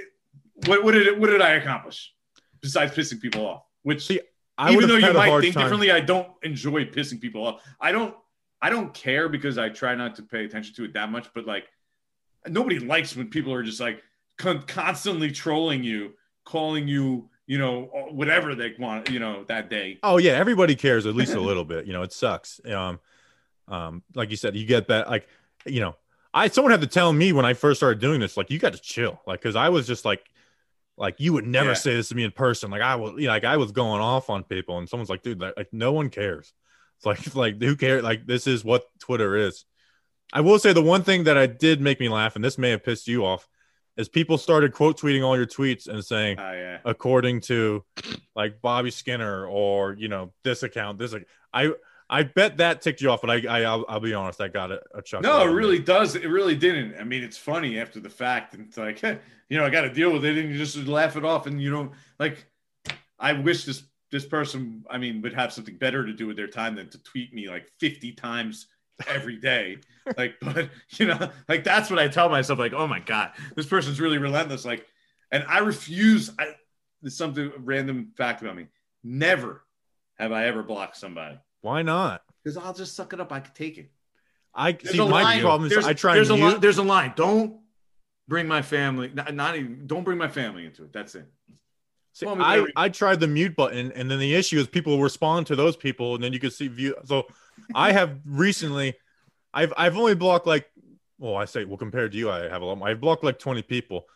what, 0.67 0.83
what 0.83 0.93
did 0.93 1.07
it, 1.07 1.19
what 1.21 1.29
did 1.29 1.41
I 1.41 1.51
accomplish 1.53 2.13
besides 2.61 2.93
pissing 2.93 3.21
people 3.21 3.47
off? 3.47 3.63
Which 3.83 4.07
See, 4.07 4.21
I 4.59 4.73
even 4.73 4.89
though 4.89 4.97
you 4.97 5.13
might 5.13 5.41
think 5.41 5.55
time. 5.55 5.65
differently, 5.65 5.93
I 5.93 6.01
don't 6.01 6.29
enjoy 6.43 6.87
pissing 6.87 7.21
people 7.21 7.47
off. 7.47 7.63
I 7.81 7.93
don't. 7.93 8.15
I 8.61 8.71
don't 8.71 8.93
care 8.95 9.29
because 9.29 9.59
I 9.59 9.69
try 9.69 9.95
not 9.95 10.17
to 10.17 10.23
pay 10.23 10.45
attention 10.45 10.75
to 10.77 10.85
it 10.85 10.95
that 10.95 11.13
much. 11.13 11.29
But 11.35 11.47
like, 11.47 11.67
nobody 12.49 12.79
likes 12.81 13.15
when 13.15 13.29
people 13.29 13.53
are 13.53 13.63
just 13.63 13.79
like 13.81 14.03
con- 14.39 14.65
constantly 14.67 15.31
trolling 15.31 15.85
you, 15.85 16.15
calling 16.45 16.89
you, 16.89 17.29
you 17.47 17.59
know, 17.59 17.83
whatever 18.11 18.55
they 18.55 18.75
want, 18.79 19.09
you 19.11 19.19
know, 19.21 19.45
that 19.45 19.71
day. 19.71 19.99
Oh 20.03 20.19
yeah, 20.19 20.33
everybody 20.33 20.75
cares 20.75 21.07
at 21.07 21.15
least 21.15 21.35
a 21.35 21.41
little 21.41 21.65
bit. 21.65 21.87
You 21.87 21.93
know, 21.93 22.03
it 22.03 22.13
sucks. 22.13 22.61
Um, 22.67 22.99
um, 23.69 24.03
like 24.15 24.31
you 24.31 24.37
said, 24.37 24.57
you 24.57 24.67
get 24.67 24.89
that. 24.89 25.09
Like, 25.09 25.29
you 25.65 25.81
know, 25.81 25.97
I 26.35 26.49
someone 26.49 26.71
had 26.73 26.81
to 26.83 26.87
tell 26.87 27.13
me 27.13 27.33
when 27.33 27.45
I 27.45 27.55
first 27.55 27.79
started 27.81 28.01
doing 28.01 28.21
this, 28.21 28.37
like, 28.37 28.51
you 28.51 28.59
got 28.59 28.73
to 28.73 28.81
chill, 28.81 29.21
like, 29.27 29.41
because 29.41 29.57
I 29.57 29.69
was 29.69 29.87
just 29.87 30.05
like, 30.05 30.25
like 30.97 31.17
you 31.19 31.33
would 31.35 31.47
never 31.47 31.71
Yeah. 31.71 31.75
say 31.75 31.95
this 31.95 32.09
to 32.09 32.15
me 32.15 32.25
in 32.25 32.31
person. 32.31 32.71
Like 32.71 32.83
I 32.83 32.97
was, 32.97 33.15
you 33.19 33.27
know, 33.27 33.33
like 33.33 33.45
I 33.45 33.57
was 33.59 33.71
going 33.73 34.01
off 34.01 34.31
on 34.31 34.45
people, 34.45 34.79
and 34.79 34.89
someone's 34.89 35.11
like, 35.11 35.23
dude, 35.23 35.41
like, 35.41 35.55
like 35.57 35.73
no 35.73 35.93
one 35.93 36.11
cares. 36.11 36.53
It's 36.97 37.07
like, 37.07 37.27
it's 37.27 37.37
like 37.37 37.61
who 37.61 37.77
cares? 37.77 38.03
Like 38.03 38.27
this 38.27 38.47
is 38.47 38.65
what 38.65 38.85
Twitter 38.99 39.37
is. 39.37 39.65
I 40.33 40.41
will 40.41 40.59
say 40.59 40.73
the 40.73 40.83
one 40.83 41.03
thing 41.05 41.25
that 41.25 41.39
I 41.39 41.47
did 41.47 41.81
make 41.81 42.01
me 42.01 42.09
laugh, 42.09 42.35
and 42.35 42.45
this 42.45 42.59
may 42.59 42.71
have 42.71 42.83
pissed 42.83 43.07
you 43.09 43.25
off, 43.25 43.49
is 43.97 44.09
people 44.09 44.39
started 44.39 44.73
quote 44.73 44.99
tweeting 45.01 45.25
all 45.25 45.37
your 45.37 45.47
tweets 45.47 45.89
and 45.89 46.05
saying, 46.05 46.39
Oh 46.39 46.53
yeah. 46.53 46.79
according 46.85 47.41
to 47.43 47.85
like 48.35 48.61
Bobby 48.61 48.91
Skinner 48.91 49.47
or 49.47 49.95
you 49.95 50.09
know 50.09 50.33
this 50.45 50.63
account 50.63 50.99
this 50.99 51.15
ac- 51.15 51.25
I 51.53 51.73
I 52.09 52.23
bet 52.23 52.59
that 52.59 52.83
ticked 52.83 53.01
you 53.01 53.11
off 53.11 53.21
but 53.21 53.31
I, 53.31 53.47
I 53.49 53.63
I'll, 53.63 53.85
I'll 53.89 54.01
be 54.01 54.15
honest 54.15 54.41
I 54.41 54.49
got 54.49 54.71
a, 54.71 54.81
a 54.95 55.03
chuckle 55.03 55.23
No, 55.31 55.49
it 55.49 55.53
really 55.53 55.79
does. 55.79 56.15
It 56.15 56.29
really 56.29 56.55
didn't. 56.55 56.95
I 57.01 57.05
mean, 57.05 57.23
it's 57.25 57.39
funny 57.39 57.81
after 57.81 57.99
the 58.01 58.11
fact, 58.11 58.55
and 58.55 58.67
it's 58.67 58.77
like, 58.77 59.03
you 59.49 59.59
know, 59.59 59.65
I 59.65 59.71
got 59.71 59.83
to 59.83 59.93
deal 59.93 60.13
with 60.13 60.25
it, 60.25 60.37
and 60.39 60.51
you 60.51 60.59
just 60.59 60.77
laugh 60.77 61.17
it 61.17 61.25
off, 61.25 61.47
and 61.47 61.61
you 61.61 61.71
don't 61.71 61.93
like. 62.19 62.47
I 63.19 63.33
wish 63.33 63.65
this 63.65 63.83
this 64.13 64.25
person, 64.25 64.85
I 64.89 64.99
mean, 64.99 65.21
would 65.23 65.35
have 65.35 65.53
something 65.53 65.77
better 65.79 66.07
to 66.07 66.13
do 66.13 66.27
with 66.29 66.37
their 66.37 66.47
time 66.47 66.77
than 66.77 66.89
to 66.91 67.03
tweet 67.03 67.33
me 67.35 67.49
like 67.49 67.69
fifty 67.81 68.13
times 68.13 68.69
every 69.07 69.37
day. 69.37 69.79
like, 70.17 70.35
but 70.43 70.71
you 70.91 71.07
know, 71.07 71.31
like 71.49 71.65
that's 71.65 71.91
what 71.91 71.99
I 71.99 72.09
tell 72.09 72.29
myself. 72.29 72.59
Like, 72.59 72.73
oh 72.73 72.87
my 72.87 73.01
god, 73.01 73.33
this 73.55 73.67
person's 73.67 74.01
really 74.01 74.19
relentless. 74.19 74.65
Like, 74.65 74.87
and 75.31 75.45
I 75.49 75.59
refuse. 75.59 76.31
I 76.39 76.55
there's 77.03 77.17
something 77.17 77.53
random 77.59 78.13
fact 78.17 78.43
about 78.43 78.57
me. 78.57 78.67
Never 79.05 79.63
have 80.19 80.33
I 80.33 80.47
ever 80.47 80.63
blocked 80.63 80.97
somebody 80.97 81.39
why 81.67 81.83
not 81.83 82.23
because 82.43 82.57
I'll 82.57 82.73
just 82.73 82.95
suck 82.95 83.13
it 83.13 83.21
up. 83.21 83.33
I 83.33 83.41
could 83.41 83.55
take 83.55 83.77
it. 83.77 83.91
I 84.55 84.73
There's 84.73 84.93
see 84.93 84.99
my 84.99 85.23
line. 85.23 85.41
problem 85.41 85.67
is 85.67 85.73
there's, 85.73 85.87
I 85.87 85.95
try 85.95 86.15
there's 86.15 86.31
a 86.31 86.35
line. 86.35 86.51
mute 86.51 86.61
There's 86.61 86.79
a 86.79 86.83
line. 86.83 87.13
Don't 87.17 87.59
bring 88.29 88.47
my 88.47 88.63
family. 88.63 89.11
Not, 89.13 89.35
not 89.35 89.57
even. 89.57 89.87
Don't 89.87 90.05
bring 90.05 90.17
my 90.17 90.29
family 90.29 90.65
into 90.65 90.85
it. 90.85 90.93
That's 90.93 91.17
it. 91.17 91.27
see, 92.13 92.27
I 92.29 92.65
I 92.77 92.89
tried 92.89 93.19
the 93.19 93.27
mute 93.27 93.57
button 93.57 93.91
and 93.93 94.09
then 94.09 94.21
the 94.21 94.33
issue 94.33 94.61
is 94.61 94.69
people 94.69 95.03
respond 95.03 95.49
to 95.49 95.57
those 95.57 95.77
people 95.77 96.15
and 96.15 96.23
then 96.23 96.33
you 96.33 96.39
can 96.39 96.53
see 96.53 96.69
view 96.69 96.95
so 97.05 97.27
I 97.75 97.93
have 97.93 98.19
recently 98.25 98.95
I've 99.53 99.73
I've 99.77 99.97
only 99.97 100.15
blocked 100.15 100.47
like 100.47 100.71
well 101.19 101.37
I 101.37 101.45
say 101.45 101.65
well 101.65 101.77
compared 101.77 102.13
to 102.13 102.19
you 102.19 102.31
I 102.31 102.49
have 102.49 102.63
a 102.63 102.65
lot 102.65 102.79
more. 102.79 102.89
I've 102.89 103.01
blocked 103.01 103.25
like 103.25 103.39
20 103.39 103.63
people 103.63 104.07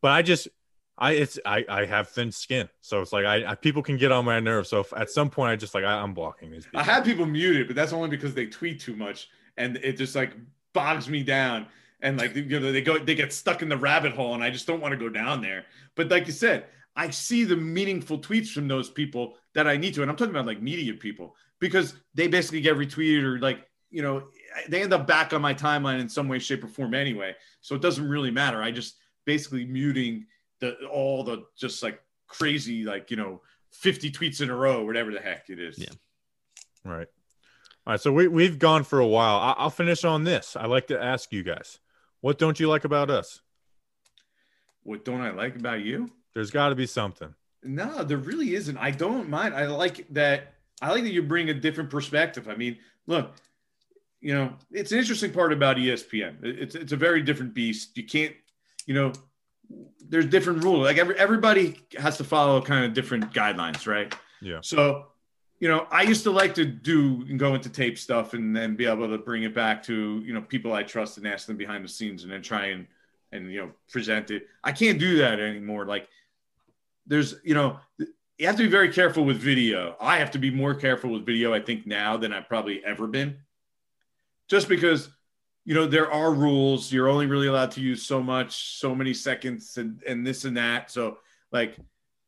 but 0.00 0.10
I 0.10 0.22
just 0.22 0.48
I 0.96 1.12
it's 1.12 1.38
I 1.44 1.64
I 1.68 1.84
have 1.86 2.08
thin 2.08 2.30
skin 2.30 2.68
so 2.80 3.00
it's 3.00 3.12
like 3.12 3.24
I, 3.24 3.52
I 3.52 3.54
people 3.54 3.82
can 3.82 3.96
get 3.96 4.12
on 4.12 4.24
my 4.24 4.38
nerves 4.40 4.68
so 4.68 4.80
if 4.80 4.92
at 4.92 5.10
some 5.10 5.30
point 5.30 5.50
I 5.50 5.56
just 5.56 5.74
like 5.74 5.84
I, 5.84 5.94
I'm 5.94 6.14
blocking 6.14 6.50
these 6.50 6.64
people 6.64 6.80
I 6.80 6.82
have 6.84 7.04
people 7.04 7.26
muted, 7.26 7.66
but 7.66 7.76
that's 7.76 7.92
only 7.92 8.08
because 8.08 8.34
they 8.34 8.46
tweet 8.46 8.80
too 8.80 8.94
much, 8.94 9.28
and 9.56 9.76
it 9.78 9.96
just 9.96 10.14
like 10.14 10.34
bogs 10.74 11.08
me 11.08 11.22
down. 11.22 11.66
And 12.02 12.18
like 12.18 12.36
you 12.36 12.60
know, 12.60 12.70
they 12.70 12.82
go, 12.82 12.98
they 12.98 13.14
get 13.14 13.32
stuck 13.32 13.62
in 13.62 13.70
the 13.70 13.78
rabbit 13.78 14.12
hole, 14.12 14.34
and 14.34 14.44
I 14.44 14.50
just 14.50 14.66
don't 14.66 14.80
want 14.80 14.92
to 14.92 14.98
go 14.98 15.08
down 15.08 15.40
there. 15.40 15.64
But 15.94 16.10
like 16.10 16.26
you 16.26 16.34
said, 16.34 16.66
I 16.94 17.08
see 17.08 17.44
the 17.44 17.56
meaningful 17.56 18.18
tweets 18.18 18.48
from 18.48 18.68
those 18.68 18.90
people 18.90 19.36
that 19.54 19.66
I 19.66 19.78
need 19.78 19.94
to, 19.94 20.02
and 20.02 20.10
I'm 20.10 20.16
talking 20.16 20.34
about 20.34 20.44
like 20.44 20.60
media 20.60 20.92
people 20.92 21.34
because 21.60 21.94
they 22.14 22.28
basically 22.28 22.60
get 22.60 22.76
retweeted 22.76 23.22
or 23.22 23.38
like 23.38 23.66
you 23.90 24.02
know 24.02 24.24
they 24.68 24.82
end 24.82 24.92
up 24.92 25.06
back 25.06 25.32
on 25.32 25.42
my 25.42 25.54
timeline 25.54 26.00
in 26.00 26.08
some 26.08 26.28
way, 26.28 26.38
shape, 26.38 26.64
or 26.64 26.68
form 26.68 26.94
anyway. 26.94 27.34
So 27.60 27.74
it 27.74 27.82
doesn't 27.82 28.08
really 28.08 28.30
matter. 28.30 28.62
I 28.62 28.70
just 28.70 28.96
basically 29.24 29.64
muting 29.64 30.26
the 30.60 30.76
all 30.86 31.24
the 31.24 31.44
just 31.56 31.82
like 31.82 32.00
crazy 32.26 32.84
like 32.84 33.10
you 33.10 33.16
know 33.16 33.40
50 33.74 34.10
tweets 34.12 34.40
in 34.40 34.50
a 34.50 34.54
row, 34.54 34.84
whatever 34.84 35.12
the 35.12 35.20
heck 35.20 35.50
it 35.50 35.58
is. 35.58 35.78
Yeah. 35.78 35.88
Right. 36.84 37.08
All 37.86 37.92
right. 37.92 38.00
So 38.00 38.12
we, 38.12 38.28
we've 38.28 38.58
gone 38.58 38.84
for 38.84 39.00
a 39.00 39.06
while. 39.06 39.36
I, 39.36 39.54
I'll 39.58 39.70
finish 39.70 40.04
on 40.04 40.24
this. 40.24 40.56
I 40.56 40.66
like 40.66 40.86
to 40.88 41.02
ask 41.02 41.32
you 41.32 41.42
guys, 41.42 41.80
what 42.20 42.38
don't 42.38 42.58
you 42.58 42.68
like 42.68 42.84
about 42.84 43.10
us? 43.10 43.40
What 44.84 45.04
don't 45.04 45.20
I 45.20 45.30
like 45.30 45.56
about 45.56 45.80
you? 45.80 46.10
There's 46.34 46.50
got 46.50 46.68
to 46.68 46.74
be 46.74 46.86
something. 46.86 47.34
No, 47.62 48.04
there 48.04 48.18
really 48.18 48.54
isn't. 48.54 48.76
I 48.76 48.90
don't 48.90 49.28
mind. 49.28 49.54
I 49.54 49.66
like 49.66 50.06
that. 50.10 50.53
I 50.82 50.90
like 50.90 51.04
that 51.04 51.12
you 51.12 51.22
bring 51.22 51.50
a 51.50 51.54
different 51.54 51.90
perspective. 51.90 52.48
I 52.48 52.56
mean, 52.56 52.78
look, 53.06 53.34
you 54.20 54.34
know, 54.34 54.54
it's 54.70 54.92
an 54.92 54.98
interesting 54.98 55.32
part 55.32 55.52
about 55.52 55.76
ESPN. 55.76 56.36
It's 56.42 56.74
it's 56.74 56.92
a 56.92 56.96
very 56.96 57.22
different 57.22 57.54
beast. 57.54 57.96
You 57.96 58.04
can't, 58.04 58.34
you 58.86 58.94
know, 58.94 59.12
there's 60.08 60.26
different 60.26 60.64
rules. 60.64 60.84
Like 60.84 60.98
every 60.98 61.16
everybody 61.18 61.80
has 61.98 62.16
to 62.18 62.24
follow 62.24 62.60
kind 62.62 62.84
of 62.84 62.94
different 62.94 63.32
guidelines, 63.32 63.86
right? 63.86 64.14
Yeah. 64.40 64.58
So, 64.62 65.08
you 65.60 65.68
know, 65.68 65.86
I 65.90 66.02
used 66.02 66.22
to 66.24 66.30
like 66.30 66.54
to 66.54 66.64
do 66.64 67.24
and 67.28 67.38
go 67.38 67.54
into 67.54 67.68
tape 67.68 67.98
stuff 67.98 68.34
and 68.34 68.56
then 68.56 68.76
be 68.76 68.86
able 68.86 69.08
to 69.08 69.18
bring 69.18 69.42
it 69.42 69.54
back 69.54 69.82
to, 69.84 70.22
you 70.24 70.32
know, 70.32 70.40
people 70.40 70.72
I 70.72 70.82
trust 70.82 71.18
and 71.18 71.26
ask 71.26 71.46
them 71.46 71.56
behind 71.56 71.84
the 71.84 71.88
scenes 71.88 72.22
and 72.22 72.32
then 72.32 72.42
try 72.42 72.66
and 72.66 72.86
and 73.32 73.52
you 73.52 73.60
know 73.60 73.72
present 73.90 74.30
it. 74.30 74.48
I 74.62 74.72
can't 74.72 74.98
do 74.98 75.18
that 75.18 75.38
anymore. 75.38 75.84
Like 75.84 76.08
there's, 77.06 77.34
you 77.44 77.54
know, 77.54 77.78
you 78.38 78.46
have 78.46 78.56
to 78.56 78.64
be 78.64 78.68
very 78.68 78.92
careful 78.92 79.24
with 79.24 79.36
video. 79.36 79.96
I 80.00 80.18
have 80.18 80.30
to 80.32 80.38
be 80.38 80.50
more 80.50 80.74
careful 80.74 81.10
with 81.10 81.24
video, 81.24 81.54
I 81.54 81.60
think, 81.60 81.86
now 81.86 82.16
than 82.16 82.32
I've 82.32 82.48
probably 82.48 82.84
ever 82.84 83.06
been. 83.06 83.38
Just 84.48 84.68
because, 84.68 85.08
you 85.64 85.74
know, 85.74 85.86
there 85.86 86.10
are 86.10 86.34
rules. 86.34 86.92
You're 86.92 87.08
only 87.08 87.26
really 87.26 87.46
allowed 87.46 87.70
to 87.72 87.80
use 87.80 88.04
so 88.04 88.20
much, 88.20 88.78
so 88.78 88.94
many 88.94 89.14
seconds, 89.14 89.76
and, 89.78 90.02
and 90.06 90.26
this 90.26 90.44
and 90.44 90.56
that. 90.56 90.90
So, 90.90 91.18
like, 91.52 91.76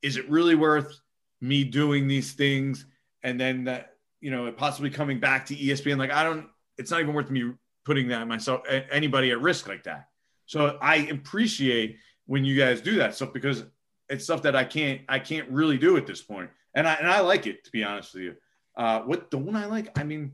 is 0.01 0.17
it 0.17 0.29
really 0.31 0.55
worth 0.55 1.01
me 1.41 1.65
doing 1.65 2.07
these 2.07 2.33
things 2.33 2.87
and 3.23 3.39
then 3.39 3.65
that, 3.65 3.95
you 4.21 4.31
know, 4.31 4.51
possibly 4.53 4.91
coming 4.91 5.19
back 5.19 5.47
to 5.47 5.57
ESPN? 5.57 5.99
Like, 5.99 6.13
I 6.13 6.23
don't, 6.23 6.47
it's 6.79 6.91
not 6.91 7.01
even 7.01 7.15
worth 7.15 7.31
me 7.31 7.53
putting 7.85 8.09
that 8.09 8.29
myself, 8.29 8.63
anybody 8.91 9.33
at 9.33 9.41
risk 9.41 9.67
like 9.67 9.83
that. 9.85 10.09
So, 10.47 10.79
I 10.81 11.09
appreciate 11.11 11.99
when 12.27 12.45
you 12.45 12.57
guys 12.57 12.81
do 12.81 12.97
that 12.99 13.17
stuff 13.17 13.33
because 13.33 13.65
it's 14.09 14.25
stuff 14.25 14.43
that 14.43 14.55
I 14.57 14.65
can't 14.65 15.01
I 15.09 15.19
can't 15.19 15.49
really 15.51 15.79
do 15.79 15.97
at 15.97 16.07
this 16.07 16.23
point. 16.23 16.51
And 16.75 16.87
I 16.87 16.95
and 16.95 17.09
I 17.09 17.21
like 17.21 17.47
it 17.47 17.65
to 17.65 17.71
be 17.71 17.85
honest 17.85 18.15
with 18.15 18.23
you. 18.25 18.37
Uh, 18.77 19.01
what 19.01 19.31
don't 19.31 19.57
I 19.57 19.67
like? 19.67 19.99
I 19.99 20.05
mean, 20.05 20.33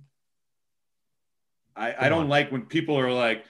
I 1.77 2.07
I 2.07 2.09
don't 2.09 2.29
like 2.29 2.51
when 2.51 2.63
people 2.63 2.99
are 2.99 3.13
like 3.13 3.45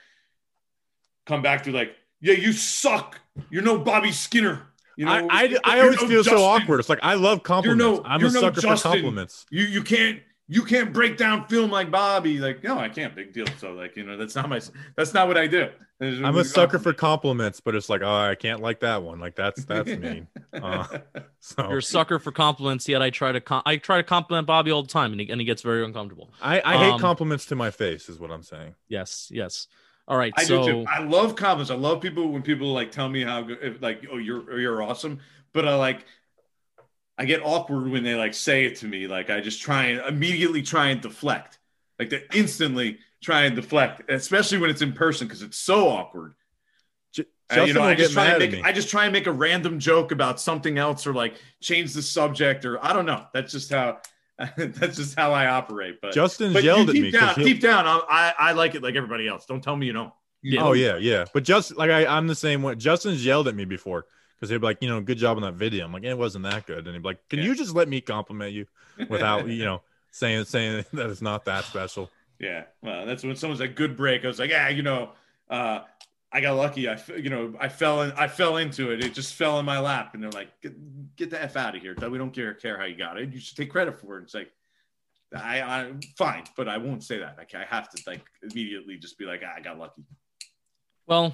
come 1.25 1.41
back 1.41 1.63
to 1.63 1.71
like, 1.71 1.95
yeah, 2.21 2.33
you 2.33 2.53
suck. 2.53 3.19
You're 3.49 3.63
no 3.63 3.79
Bobby 3.79 4.11
Skinner. 4.11 4.67
You 4.95 5.05
know, 5.05 5.11
I, 5.11 5.27
I, 5.45 5.57
I 5.63 5.79
always 5.81 6.01
no 6.01 6.07
feel 6.07 6.23
so 6.23 6.43
awkward. 6.43 6.79
It's 6.79 6.89
like 6.89 6.99
I 7.01 7.15
love 7.15 7.41
compliments. 7.41 7.83
no- 7.83 8.03
I'm 8.05 8.19
a 8.21 8.23
no 8.25 8.29
sucker 8.29 8.61
Justin. 8.61 8.77
for 8.77 8.95
compliments. 8.95 9.45
You 9.49 9.63
you 9.63 9.81
can't 9.81 10.19
you 10.47 10.63
can't 10.63 10.93
break 10.93 11.17
down 11.17 11.47
film 11.47 11.71
like 11.71 11.89
Bobby. 11.89 12.37
Like, 12.39 12.63
no, 12.63 12.77
I 12.77 12.89
can't. 12.89 13.15
Big 13.15 13.33
deal. 13.33 13.45
So, 13.59 13.73
like, 13.73 13.95
you 13.95 14.03
know, 14.03 14.17
that's 14.17 14.35
not 14.35 14.49
my, 14.49 14.61
that's 14.95 15.13
not 15.13 15.27
what 15.27 15.37
I 15.37 15.47
do. 15.47 15.69
I'm 16.01 16.35
a 16.35 16.43
sucker 16.43 16.79
for 16.79 16.91
compliments, 16.91 17.61
but 17.61 17.75
it's 17.75 17.87
like, 17.87 18.01
oh, 18.03 18.13
I 18.13 18.35
can't 18.35 18.61
like 18.61 18.81
that 18.81 19.03
one. 19.03 19.19
Like 19.19 19.35
that's 19.35 19.63
that's 19.63 19.89
mean. 19.97 20.27
Uh, 20.51 20.85
so 21.39 21.69
You're 21.69 21.77
a 21.77 21.83
sucker 21.83 22.19
for 22.19 22.31
compliments, 22.31 22.89
yet 22.89 23.01
I 23.01 23.09
try 23.09 23.31
to 23.31 23.39
com- 23.39 23.63
I 23.65 23.77
try 23.77 23.97
to 23.97 24.03
compliment 24.03 24.45
Bobby 24.45 24.71
all 24.71 24.81
the 24.81 24.89
time, 24.89 25.11
and 25.13 25.21
he, 25.21 25.29
and 25.29 25.39
he 25.39 25.45
gets 25.45 25.61
very 25.61 25.85
uncomfortable. 25.85 26.33
I, 26.41 26.61
I 26.65 26.77
hate 26.77 26.93
Um, 26.93 26.99
compliments 26.99 27.45
to 27.47 27.55
my 27.55 27.71
face, 27.71 28.09
is 28.09 28.19
what 28.19 28.31
I'm 28.31 28.43
saying. 28.43 28.75
Yes, 28.89 29.29
yes. 29.31 29.67
All 30.05 30.17
right, 30.17 30.33
I 30.35 30.43
so 30.43 30.65
do 30.65 30.71
too. 30.71 30.85
I 30.89 30.99
love 30.99 31.37
compliments. 31.37 31.71
I 31.71 31.75
love 31.75 32.01
people 32.01 32.27
when 32.27 32.41
people 32.41 32.73
like 32.73 32.91
tell 32.91 33.07
me 33.07 33.23
how 33.23 33.41
good, 33.41 33.81
like, 33.81 34.05
oh, 34.11 34.17
you're 34.17 34.59
you're 34.59 34.83
awesome. 34.83 35.19
But 35.53 35.67
I 35.67 35.75
like, 35.75 36.05
I 37.17 37.25
get 37.25 37.41
awkward 37.43 37.89
when 37.89 38.03
they 38.03 38.15
like 38.15 38.33
say 38.33 38.65
it 38.65 38.77
to 38.77 38.87
me. 38.87 39.07
Like 39.07 39.29
I 39.29 39.39
just 39.41 39.61
try 39.61 39.85
and 39.85 40.01
immediately 40.07 40.61
try 40.63 40.87
and 40.89 41.01
deflect, 41.01 41.59
like 41.99 42.09
they 42.09 42.23
instantly 42.33 42.99
try 43.21 43.43
and 43.43 43.55
deflect, 43.55 44.09
especially 44.09 44.57
when 44.57 44.69
it's 44.69 44.81
in 44.81 44.93
person 44.93 45.27
because 45.27 45.41
it's 45.43 45.57
so 45.57 45.89
awkward. 45.89 46.33
J- 47.13 47.25
Uh, 47.51 47.55
Justin 47.55 47.67
you 47.67 47.73
know, 47.73 47.81
will 47.81 47.87
I 47.89 47.95
just 47.95 48.11
get 48.11 48.13
try 48.13 48.29
and 48.29 48.33
mad 48.33 48.41
at 48.41 48.49
make 48.49 48.51
me. 48.51 48.61
I 48.63 48.71
just 48.71 48.89
try 48.89 49.05
and 49.05 49.13
make 49.13 49.27
a 49.27 49.31
random 49.31 49.79
joke 49.79 50.11
about 50.11 50.39
something 50.39 50.77
else 50.77 51.05
or 51.05 51.13
like 51.13 51.35
change 51.61 51.93
the 51.93 52.01
subject 52.01 52.65
or 52.65 52.83
I 52.83 52.93
don't 52.93 53.05
know. 53.05 53.25
That's 53.33 53.51
just 53.51 53.71
how 53.71 53.99
that's 54.57 54.97
just 54.97 55.17
how 55.17 55.33
I 55.33 55.47
operate. 55.47 55.99
But 56.01 56.13
Justin's 56.13 56.53
but 56.53 56.63
yelled 56.63 56.79
you 56.79 56.89
at 56.89 56.97
me. 56.97 57.11
deep 57.11 57.11
'cause 57.11 57.35
down, 57.35 57.43
deep 57.43 57.61
down, 57.61 57.85
I, 57.87 58.01
I 58.09 58.33
I 58.49 58.51
like 58.53 58.75
it 58.75 58.81
like 58.83 58.95
everybody 58.95 59.27
else. 59.27 59.45
Don't 59.45 59.63
tell 59.63 59.75
me 59.75 59.85
you 59.87 59.93
don't. 59.93 60.13
You 60.41 60.59
Oh 60.59 60.73
know? 60.73 60.73
yeah, 60.73 60.97
yeah. 60.97 61.25
But 61.33 61.43
just 61.43 61.75
like 61.77 61.89
I, 61.89 62.05
I'm 62.05 62.27
the 62.27 62.35
same 62.35 62.61
way. 62.61 62.75
Justin's 62.75 63.25
yelled 63.25 63.47
at 63.47 63.55
me 63.55 63.65
before 63.65 64.05
because 64.43 64.49
they'd 64.49 64.57
be 64.57 64.65
like, 64.65 64.81
you 64.81 64.89
know, 64.89 64.99
good 64.99 65.17
job 65.17 65.37
on 65.37 65.43
that 65.43 65.53
video. 65.53 65.85
I'm 65.85 65.93
like, 65.93 66.03
it 66.03 66.17
wasn't 66.17 66.43
that 66.43 66.65
good. 66.65 66.79
And 66.85 66.93
he'd 66.93 67.01
be 67.01 67.07
like, 67.07 67.29
can 67.29 67.39
Yeah. 67.39 67.45
you 67.45 67.55
just 67.55 67.73
let 67.73 67.87
me 67.87 68.01
compliment 68.01 68.51
you 68.51 68.65
without, 69.09 69.47
you 69.47 69.63
know, 69.63 69.81
saying 70.11 70.43
saying 70.43 70.83
that 70.93 71.09
it's 71.09 71.21
not 71.21 71.45
that 71.45 71.63
special. 71.63 72.09
Yeah, 72.39 72.65
well, 72.81 73.05
that's 73.05 73.23
when 73.23 73.37
someone's 73.37 73.61
like 73.61 73.73
good 73.77 73.95
break. 73.95 74.25
I 74.25 74.27
was 74.27 74.39
like, 74.39 74.49
yeah, 74.49 74.67
you 74.67 74.83
know, 74.83 75.11
uh, 75.49 75.83
I 76.29 76.41
got 76.41 76.57
lucky. 76.57 76.89
I, 76.89 76.93
f- 76.95 77.07
you 77.07 77.29
know, 77.29 77.53
I 77.57 77.69
fell 77.69 78.01
in, 78.01 78.11
I 78.13 78.27
fell 78.27 78.57
into 78.57 78.91
it. 78.91 79.01
It 79.01 79.13
just 79.13 79.35
fell 79.35 79.59
in 79.59 79.65
my 79.65 79.79
lap, 79.79 80.13
and 80.13 80.21
they're 80.21 80.29
like, 80.31 80.49
get, 80.59 81.15
get 81.15 81.29
the 81.29 81.41
f 81.41 81.55
out 81.55 81.73
of 81.77 81.81
here. 81.81 81.95
We 82.09 82.17
don't 82.17 82.31
care 82.33 82.53
care 82.53 82.77
how 82.77 82.83
you 82.83 82.97
got 82.97 83.17
it. 83.17 83.31
You 83.31 83.39
should 83.39 83.55
take 83.55 83.69
credit 83.71 83.97
for 83.97 84.19
it. 84.19 84.23
It's 84.23 84.33
like, 84.33 84.51
I, 85.33 85.61
I 85.61 85.93
fine, 86.17 86.43
but 86.57 86.67
I 86.67 86.79
won't 86.79 87.01
say 87.01 87.19
that. 87.19 87.37
Like, 87.37 87.55
I 87.55 87.63
have 87.63 87.89
to 87.91 88.03
like 88.05 88.25
immediately 88.41 88.97
just 88.97 89.17
be 89.17 89.23
like, 89.23 89.41
ah, 89.45 89.53
I 89.55 89.61
got 89.61 89.77
lucky. 89.79 90.03
well, 91.07 91.33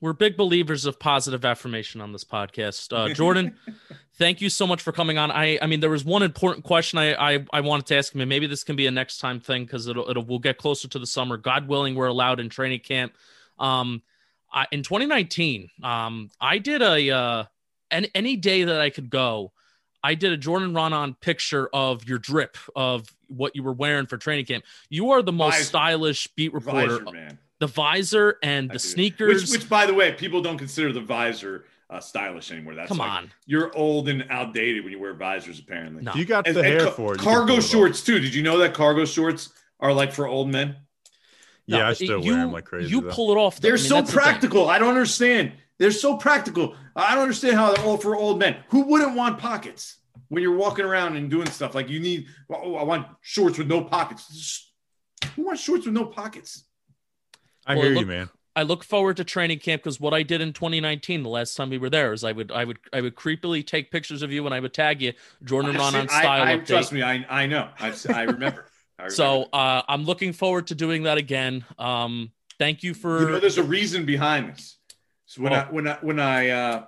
we're 0.00 0.12
big 0.12 0.36
believers 0.36 0.86
of 0.86 0.98
positive 0.98 1.44
affirmation 1.44 2.00
on 2.00 2.12
this 2.12 2.24
podcast. 2.24 2.96
Uh, 2.96 3.12
Jordan, 3.12 3.56
thank 4.14 4.40
you 4.40 4.48
so 4.48 4.66
much 4.66 4.82
for 4.82 4.92
coming 4.92 5.18
on. 5.18 5.30
I 5.30 5.58
I 5.60 5.66
mean, 5.66 5.80
there 5.80 5.90
was 5.90 6.04
one 6.04 6.22
important 6.22 6.64
question 6.64 6.98
I 6.98 7.34
I, 7.34 7.46
I 7.52 7.60
wanted 7.60 7.86
to 7.86 7.96
ask 7.96 8.14
him, 8.14 8.20
and 8.20 8.28
maybe 8.28 8.46
this 8.46 8.64
can 8.64 8.76
be 8.76 8.86
a 8.86 8.90
next 8.90 9.18
time 9.18 9.40
thing 9.40 9.64
because 9.64 9.86
it'll 9.86 10.08
it'll 10.08 10.24
we'll 10.24 10.38
get 10.38 10.58
closer 10.58 10.88
to 10.88 10.98
the 10.98 11.06
summer. 11.06 11.36
God 11.36 11.68
willing, 11.68 11.94
we're 11.94 12.06
allowed 12.06 12.40
in 12.40 12.48
training 12.48 12.80
camp. 12.80 13.12
Um, 13.58 14.02
I, 14.52 14.66
in 14.72 14.82
2019, 14.82 15.68
um, 15.82 16.30
I 16.40 16.58
did 16.58 16.82
a 16.82 17.10
uh, 17.10 17.44
any 17.90 18.10
any 18.14 18.36
day 18.36 18.64
that 18.64 18.80
I 18.80 18.90
could 18.90 19.10
go. 19.10 19.52
I 20.02 20.14
did 20.14 20.32
a 20.32 20.36
Jordan 20.38 20.72
Raanan 20.72 21.20
picture 21.20 21.68
of 21.74 22.08
your 22.08 22.18
drip 22.18 22.56
of 22.74 23.06
what 23.28 23.54
you 23.54 23.62
were 23.62 23.74
wearing 23.74 24.06
for 24.06 24.16
training 24.16 24.46
camp. 24.46 24.64
You 24.88 25.10
are 25.10 25.20
the 25.20 25.32
most 25.32 25.62
stylish 25.64 26.26
beat 26.28 26.54
reporter. 26.54 27.00
Man. 27.12 27.38
The 27.60 27.66
visor 27.68 28.38
and 28.42 28.70
the 28.70 28.78
sneakers. 28.78 29.42
Which, 29.42 29.60
which, 29.60 29.68
by 29.68 29.86
the 29.86 29.94
way, 29.94 30.12
people 30.12 30.40
don't 30.42 30.58
consider 30.58 30.92
the 30.92 31.00
visor 31.00 31.66
uh, 31.90 32.00
stylish 32.00 32.50
anymore. 32.50 32.74
That's 32.74 32.88
Come 32.88 32.98
like, 32.98 33.10
on. 33.10 33.30
you're 33.46 33.74
old 33.76 34.08
and 34.08 34.24
outdated 34.30 34.82
when 34.84 34.92
you 34.92 34.98
wear 34.98 35.14
visors. 35.14 35.58
Apparently, 35.58 36.02
No. 36.02 36.12
You 36.14 36.24
got 36.24 36.46
And- 36.46 36.56
the 36.56 36.60
and 36.60 36.68
hair 36.68 36.84
ca- 36.86 36.90
for 36.92 37.14
it. 37.14 37.18
you 37.18 37.24
can 37.24 37.24
pull 37.24 37.32
cargo 37.46 37.60
shorts 37.60 38.02
too. 38.02 38.18
Did 38.18 38.34
you 38.34 38.42
know 38.42 38.58
that 38.58 38.74
cargo 38.74 39.04
shorts 39.04 39.50
are 39.78 39.92
like 39.92 40.12
for 40.12 40.26
old 40.26 40.48
men? 40.50 40.76
No, 41.68 41.78
Yeah, 41.78 41.88
I 41.88 41.92
still 41.92 42.24
you, 42.24 42.32
wear 42.32 42.40
them 42.42 42.52
like 42.52 42.64
crazy. 42.64 42.90
You 42.90 43.02
though. 43.02 43.10
pull 43.10 43.30
it 43.30 43.36
off. 43.36 43.56
though. 43.60 43.68
They're 43.68 43.76
I 43.76 43.80
mean, 43.80 43.86
so 43.88 43.94
that's 43.96 44.10
the 44.10 44.16
practical. 44.16 44.68
I 44.68 44.78
don't 44.78 44.88
understand. 44.88 45.52
They're 45.78 45.90
so 45.90 46.16
practical. 46.16 46.74
I 46.96 47.14
don't 47.14 47.22
understand 47.22 47.56
how 47.56 47.72
they're 47.74 47.84
all 47.84 47.96
for 47.98 48.16
old 48.16 48.38
men. 48.38 48.56
Who 48.70 48.82
wouldn't 48.84 49.14
want 49.16 49.38
pockets 49.38 49.98
when 50.28 50.42
you're 50.42 50.56
walking 50.56 50.84
around 50.84 51.16
and 51.16 51.30
doing 51.30 51.48
stuff 51.50 51.74
like 51.74 51.88
you 51.88 52.00
need? 52.00 52.26
Oh, 52.50 52.74
I 52.76 52.82
want 52.84 53.06
shorts 53.20 53.58
with 53.58 53.66
no 53.68 53.84
pockets. 53.84 54.26
Just- 54.28 54.72
Who 55.36 55.44
wants 55.46 55.62
shorts 55.62 55.84
with 55.86 55.94
no 55.94 56.06
pockets? 56.06 56.64
I 57.70 57.74
Well, 57.74 57.84
hear 57.84 57.94
look- 57.94 58.00
you, 58.02 58.06
man. 58.06 58.30
I 58.56 58.62
look 58.64 58.82
forward 58.82 59.16
to 59.18 59.24
training 59.24 59.60
camp 59.60 59.82
because 59.84 60.00
what 60.00 60.12
I 60.12 60.24
did 60.24 60.40
in 60.40 60.52
2019, 60.52 61.22
the 61.22 61.28
last 61.28 61.54
time 61.54 61.70
we 61.70 61.78
were 61.78 61.88
there, 61.88 62.12
is 62.12 62.24
I 62.24 62.32
would 62.32 62.50
I 62.50 62.64
would 62.64 62.78
I 62.92 63.00
would 63.00 63.14
creepily 63.14 63.64
take 63.64 63.92
pictures 63.92 64.22
of 64.22 64.32
you 64.32 64.44
and 64.44 64.52
I 64.52 64.58
would 64.58 64.74
tag 64.74 65.00
you 65.00 65.12
Jordan 65.44 65.76
I, 65.76 65.78
Raanan 65.78 65.92
see- 66.10 66.16
I- 66.16 66.20
style 66.22 66.42
I- 66.42 66.56
update. 66.56 66.66
trust 66.66 66.92
me, 66.92 67.00
I, 67.02 67.24
I 67.30 67.46
know. 67.46 67.68
I, 67.78 67.94
I 68.12 68.22
remember. 68.22 68.66
I 68.98 69.04
remember. 69.04 69.10
So 69.14 69.44
uh, 69.52 69.82
I'm 69.88 70.02
looking 70.04 70.32
forward 70.32 70.66
to 70.66 70.74
doing 70.74 71.04
that 71.04 71.16
again. 71.16 71.64
Um, 71.78 72.32
thank 72.58 72.82
you 72.82 72.92
for 72.92 73.20
you 73.22 73.28
know, 73.30 73.38
there's 73.38 73.56
a 73.58 73.62
reason 73.62 74.04
behind 74.04 74.50
this. 74.52 74.78
So 75.26 75.42
when 75.42 75.52
Oh. 75.52 75.56
I 75.56 75.62
when 75.70 75.86
I 75.88 75.98
when 76.02 76.18
I 76.18 76.48
uh, 76.48 76.84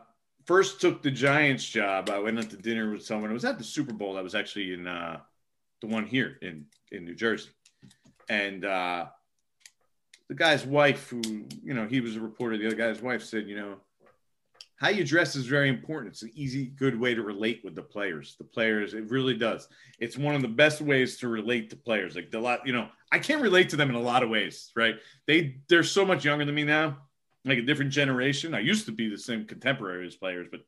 first 0.47 0.81
took 0.81 1.01
the 1.01 1.13
Giants 1.13 1.65
job, 1.65 2.11
I 2.11 2.19
went 2.19 2.39
out 2.41 2.51
to 2.51 2.57
dinner 2.57 2.91
with 2.91 3.05
someone. 3.07 3.31
It 3.31 3.35
was 3.35 3.45
at 3.45 3.57
the 3.57 3.65
Super 3.65 3.93
Bowl. 3.95 4.15
That 4.15 4.25
was 4.25 4.35
actually 4.35 4.75
in 4.75 4.89
uh, 4.89 5.21
the 5.81 5.87
one 5.87 6.07
here 6.07 6.39
in 6.43 6.67
in 6.91 7.05
New 7.05 7.15
Jersey, 7.15 7.51
and 8.29 8.65
uh, 8.65 9.07
the 10.33 10.39
guy's 10.39 10.65
wife, 10.65 11.11
who 11.11 11.21
you 11.63 11.75
know, 11.75 11.85
he 11.85 12.01
was 12.01 12.17
a 12.17 12.21
reporter. 12.21 12.57
The 12.57 12.67
other 12.67 12.75
guy's 12.75 13.03
wife 13.03 13.23
said, 13.23 13.47
you 13.47 13.55
know. 13.55 13.77
How 14.77 14.89
you 14.89 15.05
dress 15.05 15.37
is 15.37 15.47
very 15.47 15.69
important. 15.69 16.15
It's 16.15 16.23
an 16.23 16.33
easy, 16.35 16.65
good 16.65 16.99
way 16.99 17.15
to 17.15 17.23
relate 17.23 17.61
with 17.63 17.75
the 17.75 17.83
players. 17.83 18.35
The 18.39 18.45
players, 18.45 18.95
it 18.95 19.11
really 19.11 19.35
does. 19.35 19.69
It's 19.99 20.17
one 20.17 20.35
of 20.35 20.41
the 20.41 20.49
best 20.49 20.81
ways 20.81 21.19
to 21.19 21.29
relate 21.29 21.69
to 21.69 21.77
players. 21.77 22.17
Like 22.17 22.31
the 22.31 22.41
lot, 22.41 22.67
you 22.67 22.73
know, 22.73 22.89
I 23.13 23.19
can't 23.19 23.43
relate 23.43 23.69
to 23.69 23.77
them 23.77 23.91
in 23.91 23.95
a 23.95 24.01
lot 24.01 24.23
of 24.23 24.31
ways, 24.31 24.73
right? 24.75 24.95
They 25.27 25.59
they're 25.69 25.85
so 25.85 26.07
much 26.07 26.25
younger 26.25 26.47
than 26.47 26.55
me 26.55 26.65
now, 26.65 26.97
like 27.45 27.59
a 27.59 27.63
different 27.63 27.91
generation. 27.91 28.55
I 28.55 28.61
used 28.61 28.87
to 28.87 28.93
be 28.93 29.11
the 29.11 29.19
same 29.19 29.45
contemporary 29.45 30.07
as 30.07 30.17
players, 30.17 30.49
but 30.51 30.63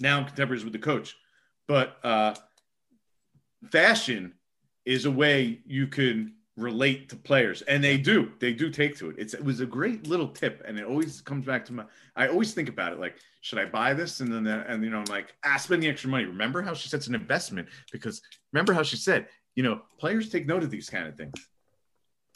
now 0.00 0.16
I'm 0.16 0.24
contemporaries 0.24 0.64
with 0.64 0.72
the 0.72 0.78
coach. 0.78 1.14
But 1.66 1.98
uh, 2.02 2.34
fashion 3.70 4.32
is 4.86 5.04
a 5.04 5.10
way 5.10 5.60
you 5.66 5.88
can 5.88 6.37
relate 6.58 7.08
to 7.08 7.16
players, 7.16 7.62
and 7.62 7.82
they 7.82 7.96
do. 7.96 8.32
They 8.40 8.52
do 8.52 8.70
take 8.70 8.96
to 8.98 9.10
it. 9.10 9.16
It's, 9.18 9.34
it 9.34 9.44
was 9.44 9.60
a 9.60 9.66
great 9.66 10.06
little 10.06 10.28
tip, 10.28 10.62
and 10.66 10.78
it 10.78 10.84
always 10.84 11.20
comes 11.20 11.46
back 11.46 11.64
to 11.66 11.72
my. 11.72 11.84
I 12.16 12.28
always 12.28 12.52
think 12.52 12.68
about 12.68 12.92
it 12.92 12.98
like, 12.98 13.16
should 13.40 13.58
I 13.58 13.64
buy 13.64 13.94
this? 13.94 14.20
And 14.20 14.32
then, 14.32 14.46
and 14.46 14.82
you 14.82 14.90
know, 14.90 14.98
I'm 14.98 15.04
like, 15.04 15.34
ah, 15.44 15.56
spend 15.56 15.82
the 15.82 15.88
extra 15.88 16.10
money. 16.10 16.24
Remember 16.24 16.60
how 16.60 16.74
she 16.74 16.88
said 16.88 16.98
it's 16.98 17.06
an 17.06 17.14
investment 17.14 17.68
because 17.92 18.20
remember 18.52 18.72
how 18.72 18.82
she 18.82 18.96
said, 18.96 19.28
you 19.54 19.62
know, 19.62 19.82
players 19.98 20.28
take 20.28 20.46
note 20.46 20.62
of 20.62 20.70
these 20.70 20.90
kind 20.90 21.06
of 21.06 21.16
things. 21.16 21.34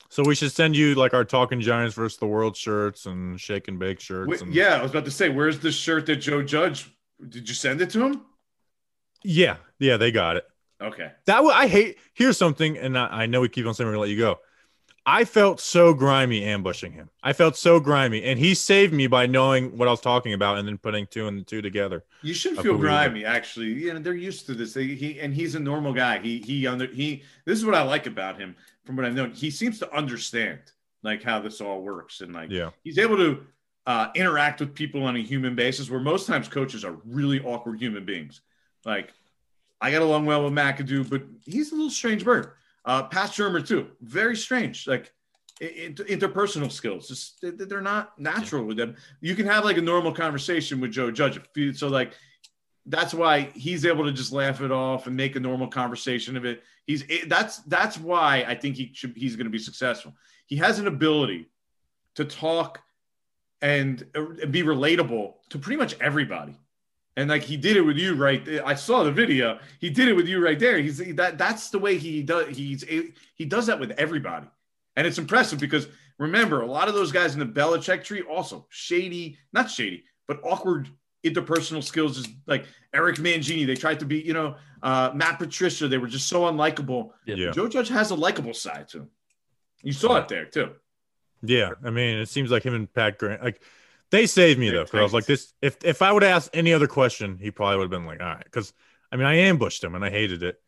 So 0.09 0.23
we 0.24 0.35
should 0.35 0.53
send 0.53 0.77
you 0.77 0.94
like 0.94 1.15
our 1.15 1.24
Talking 1.24 1.61
Giants 1.61 1.94
versus 1.94 2.19
the 2.19 2.27
World 2.27 2.57
shirts 2.57 3.07
and 3.07 3.40
Shake 3.40 3.69
and 3.69 3.78
Bake 3.78 3.99
shirts. 3.99 4.28
Wait, 4.28 4.43
and, 4.43 4.55
yeah, 4.55 4.77
I 4.77 4.82
was 4.82 4.90
about 4.90 5.07
to 5.07 5.11
say, 5.11 5.31
where's 5.31 5.59
the 5.59 5.73
shirt 5.73 6.07
that 6.07 6.16
Joe 6.16 6.43
Judge? 6.43 6.90
Did 7.28 7.49
you 7.49 7.55
send 7.55 7.81
it 7.81 7.90
to 7.90 8.07
him? 8.07 8.23
yeah, 9.24 9.57
yeah, 9.78 9.97
they 9.97 10.11
got 10.11 10.36
it. 10.36 10.44
Okay. 10.82 11.10
That 11.26 11.42
wa- 11.44 11.50
I 11.50 11.66
hate. 11.66 11.98
Here's 12.14 12.36
something, 12.36 12.76
and 12.78 12.98
I, 12.98 13.22
I 13.22 13.26
know 13.26 13.40
we 13.40 13.48
keep 13.48 13.66
on 13.66 13.74
saying 13.74 13.86
we're 13.86 13.92
gonna 13.92 14.00
let 14.02 14.10
you 14.10 14.18
go. 14.18 14.40
I 15.04 15.24
felt 15.24 15.59
so 15.60 15.92
grimy 15.94 16.44
ambushing 16.44 16.92
him. 16.92 17.10
I 17.24 17.32
felt 17.32 17.56
so 17.56 17.80
grimy, 17.80 18.22
and 18.22 18.38
he 18.38 18.54
saved 18.54 18.92
me 18.92 19.09
by 19.09 19.26
knowing 19.26 19.76
what 19.76 19.88
I 19.88 19.90
was 19.90 20.00
talking 20.00 20.32
about 20.32 20.59
and 20.59 20.68
then 20.68 20.78
putting 20.78 21.06
two 21.09 21.26
and 21.26 21.44
two 21.44 21.60
together. 21.60 22.04
You 22.22 22.34
should 22.34 22.54
feel 22.54 22.62
who 22.62 22.72
we 22.74 22.76
were. 22.78 22.84
grimy, 22.84 23.24
actually. 23.24 23.66
You 23.66 23.94
know, 23.94 23.98
they're 23.98 24.14
used 24.14 24.46
to 24.46 24.54
this. 24.54 24.74
They, 24.74 24.86
he 24.86 25.18
and 25.18 25.34
he's 25.34 25.56
a 25.56 25.60
normal 25.60 25.92
guy. 25.92 26.18
He 26.20 26.38
he 26.38 26.66
under 26.68 26.86
he. 26.86 27.24
This 27.44 27.59
is 27.59 27.64
what 27.64 27.74
I 27.74 27.82
like 27.82 28.06
about 28.06 28.38
him. 28.38 28.54
From 28.84 28.96
what 28.96 29.04
I've 29.04 29.14
known, 29.14 29.32
he 29.32 29.50
seems 29.50 29.78
to 29.80 29.92
understand 29.96 30.60
like 31.02 31.22
how 31.22 31.40
this 31.40 31.60
all 31.60 31.82
works, 31.82 32.20
and 32.20 32.32
like 32.32 32.50
Yeah, 32.50 32.70
he's 32.84 32.98
able 32.98 33.16
to 33.16 33.44
uh, 33.86 34.09
interact 34.14 34.60
with 34.60 34.72
people 34.72 35.02
on 35.02 35.16
a 35.16 35.22
human 35.22 35.56
basis. 35.56 35.90
Where 35.90 36.00
most 36.00 36.28
times 36.28 36.46
coaches 36.46 36.84
are 36.84 36.96
really 37.04 37.40
awkward 37.40 37.80
human 37.80 38.04
beings. 38.04 38.40
Like 38.84 39.12
I 39.82 39.90
got 39.90 40.00
along 40.02 40.24
well 40.26 40.44
with 40.44 40.52
McAdoo, 40.52 41.10
but 41.10 41.22
he's 41.44 41.72
a 41.72 41.74
little 41.74 41.90
strange 41.90 42.24
bird. 42.24 42.52
Uh, 42.84 43.02
Pat 43.04 43.30
Shurmur 43.30 43.66
too, 43.66 43.88
very 44.00 44.36
strange. 44.36 44.86
Like 44.86 45.12
i- 45.60 45.64
i- 45.64 45.94
interpersonal 46.09 46.70
skills, 46.72 47.09
just 47.09 47.40
they- 47.42 47.50
they're 47.50 47.80
not 47.80 48.18
natural 48.18 48.64
with 48.64 48.76
them. 48.76 48.96
You 49.20 49.34
can 49.34 49.46
have 49.46 49.64
like 49.64 49.76
a 49.76 49.82
normal 49.82 50.12
conversation 50.12 50.80
with 50.80 50.92
Joe 50.92 51.10
Judge. 51.10 51.38
So 51.76 51.88
like 51.88 52.14
that's 52.86 53.14
why 53.14 53.42
he's 53.54 53.84
able 53.84 54.04
to 54.04 54.12
just 54.12 54.32
laugh 54.32 54.60
it 54.60 54.72
off 54.72 55.06
and 55.06 55.16
make 55.16 55.36
a 55.36 55.40
normal 55.40 55.68
conversation 55.68 56.36
of 56.36 56.44
it. 56.44 56.62
He's 56.86 57.02
it, 57.09 57.28
that's 57.28 57.59
that's 57.59 57.96
why 57.98 58.44
I 58.48 58.54
think 58.56 58.76
he 58.76 58.90
should 58.94 59.16
he's 59.16 59.36
going 59.36 59.46
to 59.46 59.50
be 59.50 59.59
successful. 59.59 60.14
He 60.46 60.56
has 60.56 60.78
an 60.80 60.86
ability 60.88 61.48
to 62.16 62.24
talk 62.24 62.80
and, 63.62 64.04
uh, 64.16 64.30
and 64.42 64.50
be 64.52 64.62
relatable 64.62 65.34
to 65.50 65.59
pretty 65.59 65.76
much 65.76 65.94
everybody. 66.00 66.56
And 67.16 67.28
like 67.28 67.43
he 67.43 67.56
did 67.56 67.76
it 67.76 67.82
with 67.82 67.98
you 67.98 68.14
right 68.14 68.44
there. 68.44 68.66
I 68.66 68.74
saw 68.74 69.02
the 69.02 69.12
video. 69.12 69.59
He 69.80 69.90
did 69.90 70.09
it 70.09 70.14
with 70.14 70.26
you 70.26 70.43
right 70.43 70.59
there. 70.59 70.78
He's 70.78 70.98
that 71.16 71.36
that's 71.36 71.70
the 71.70 71.78
way 71.78 71.98
he 71.98 72.22
does 72.22 72.56
he's 72.56 72.84
he 73.34 73.44
does 73.44 73.66
that 73.66 73.78
with 73.78 73.90
everybody. 73.93 74.47
And 74.97 75.06
it's 75.06 75.18
impressive 75.18 75.59
because 75.59 75.89
remember, 76.18 76.62
a 76.62 76.66
lot 76.66 76.89
of 76.89 76.94
those 76.94 77.12
guys 77.12 77.34
in 77.34 77.40
the 77.40 77.47
Belichick 77.47 78.05
tree 78.05 78.22
also 78.22 78.66
shady, 78.70 79.36
not 79.52 79.70
shady, 79.70 80.05
but 80.26 80.40
awkward 80.43 80.89
interpersonal 81.24 81.84
skills 81.84 82.18
is 82.18 82.28
like 82.47 82.64
Eric 82.94 83.16
Mangini. 83.16 83.66
They 83.66 83.76
tried 83.76 84.01
to 84.01 84.06
be, 84.06 84.20
you 84.20 84.32
know, 84.32 84.56
uh, 84.82 85.10
Matt 85.14 85.39
Patricia. 85.39 85.89
They 85.89 85.98
were 85.98 86.09
just 86.09 86.28
so 86.28 86.43
unlikable. 86.43 87.10
Yeah. 87.26 87.51
Joe 87.51 87.68
Judge 87.68 87.89
has 87.89 88.10
a 88.10 88.14
likable 88.14 88.55
side 88.55 88.89
to 88.89 88.98
him. 88.98 89.10
You 89.82 89.93
saw 89.93 90.16
it 90.16 90.28
there 90.28 90.47
too. 90.47 90.70
Yeah, 91.43 91.72
I 91.84 91.90
mean, 91.90 92.18
it 92.18 92.28
seems 92.28 92.51
like 92.51 92.62
him 92.62 92.74
and 92.74 92.93
Pat 92.93 93.18
Grant, 93.18 93.43
like 93.43 93.60
they 94.12 94.26
saved 94.26 94.60
me 94.60 94.70
though, 94.70 94.84
because 94.84 95.01
I 95.01 95.02
was 95.02 95.12
like, 95.12 95.26
this. 95.26 95.52
If 95.60 95.84
if 95.84 96.01
I 96.02 96.12
would 96.12 96.22
ask 96.22 96.48
any 96.55 96.72
other 96.72 96.86
question, 96.86 97.39
he 97.40 97.51
probably 97.51 97.78
would 97.78 97.84
have 97.84 97.90
been 97.90 98.06
like, 98.06 98.20
all 98.20 98.26
right, 98.26 98.44
because 98.44 98.72
I 99.10 99.16
mean, 99.16 99.26
I 99.26 99.34
ambushed 99.34 99.82
him 99.82 99.97
and 99.97 100.05
I 100.05 100.10
hated 100.10 100.43
it. 100.44 100.60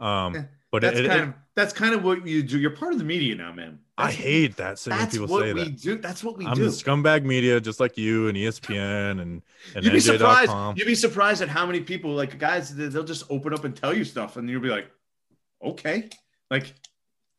Um, 0.00 0.34
Yeah, 0.34 0.44
but 0.72 0.82
That's 0.82 0.98
it, 0.98 1.04
it- 1.04 1.08
kind 1.08 1.22
of 1.24 1.34
that's 1.56 1.72
kind 1.72 1.94
of 1.94 2.02
what 2.02 2.26
you 2.26 2.42
do. 2.42 2.58
You're 2.58 2.72
part 2.72 2.92
of 2.94 2.98
the 2.98 3.04
media 3.04 3.34
now, 3.36 3.52
man. 3.52 3.78
I 3.96 4.10
hate 4.10 4.56
that 4.56 4.80
so 4.80 4.90
That's 4.90 5.12
people 5.16 5.28
what 5.28 5.42
say 5.44 5.52
we 5.52 5.64
that. 5.64 5.80
do. 5.80 5.98
That's 5.98 6.24
what 6.24 6.36
we 6.36 6.46
I'm 6.46 6.54
do. 6.56 6.64
the 6.64 6.70
scumbag 6.70 7.22
media, 7.22 7.60
just 7.60 7.78
like 7.78 7.96
you 7.96 8.26
and 8.26 8.36
ESPN 8.36 9.20
and 9.20 9.42
and 9.76 9.84
You'd 9.84 9.92
be 9.92 10.00
surprised. 10.00 10.50
NJ.com. 10.50 10.74
You'd 10.76 10.86
be 10.86 10.96
surprised 10.96 11.42
at 11.42 11.48
how 11.48 11.64
many 11.66 11.80
people, 11.80 12.10
like 12.12 12.38
guys, 12.40 12.74
they'll 12.74 13.04
just 13.04 13.22
open 13.30 13.54
up 13.54 13.62
and 13.64 13.76
tell 13.76 13.94
you 13.94 14.04
stuff, 14.04 14.36
and 14.36 14.48
you'll 14.50 14.60
be 14.62 14.68
like, 14.68 14.90
okay, 15.62 16.08
like 16.50 16.74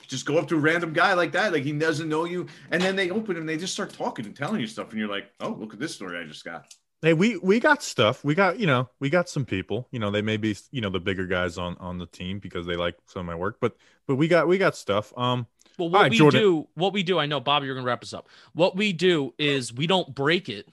just 0.08 0.26
go 0.26 0.38
up 0.38 0.48
to 0.50 0.56
a 0.56 0.60
random 0.60 0.94
guy 0.94 1.14
like 1.14 1.32
that, 1.34 1.54
like 1.54 1.64
he 1.64 1.72
doesn't 1.74 2.10
know 2.10 2.26
you, 2.26 2.48
and 2.72 2.82
then 2.82 2.96
they 2.96 3.10
open 3.10 3.38
and 3.38 3.48
they 3.48 3.58
just 3.58 3.74
start 3.74 3.92
talking 3.94 4.26
and 4.26 4.36
telling 4.36 4.60
you 4.62 4.68
stuff, 4.68 4.90
and 4.92 5.00
you're 5.00 5.10
like, 5.10 5.32
oh, 5.40 5.50
look 5.50 5.74
at 5.74 5.80
this 5.80 5.94
story 5.96 6.18
I 6.20 6.26
just 6.28 6.44
got. 6.46 6.66
Hey, 7.02 7.14
we 7.14 7.38
we 7.38 7.60
got 7.60 7.84
stuff. 7.84 8.24
We 8.24 8.34
got 8.36 8.60
you 8.60 8.66
know 8.68 8.90
we 9.00 9.10
got 9.10 9.30
some 9.30 9.46
people. 9.46 9.88
You 9.92 10.00
know 10.00 10.10
they 10.12 10.22
may 10.22 10.38
be 10.38 10.56
you 10.72 10.82
know 10.82 10.90
the 10.90 11.00
bigger 11.00 11.28
guys 11.28 11.58
on 11.58 11.78
on 11.80 11.98
the 12.00 12.08
team 12.08 12.40
because 12.40 12.66
they 12.66 12.76
like 12.76 12.96
some 13.08 13.20
of 13.22 13.26
my 13.26 13.36
work, 13.36 13.58
but 13.62 13.76
but 14.08 14.16
we 14.16 14.28
got 14.28 14.48
we 14.48 14.58
got 14.58 14.76
stuff. 14.76 15.14
Um, 15.18 15.46
Well, 15.78 15.88
All 15.88 15.92
what 15.92 16.02
right, 16.04 16.12
we 16.12 16.18
Jordan. 16.18 16.40
do, 16.42 16.68
what 16.76 16.94
we 16.94 17.04
do, 17.04 17.20
I 17.20 17.26
know, 17.26 17.40
Bobby, 17.40 17.66
you're 17.68 17.76
gonna 17.76 17.86
wrap 17.86 18.02
us 18.02 18.14
up. 18.14 18.28
What 18.54 18.76
we 18.76 18.94
do 18.94 19.34
is 19.38 19.74
we 19.74 19.88
don't 19.88 20.16
break 20.16 20.50
it. 20.50 20.68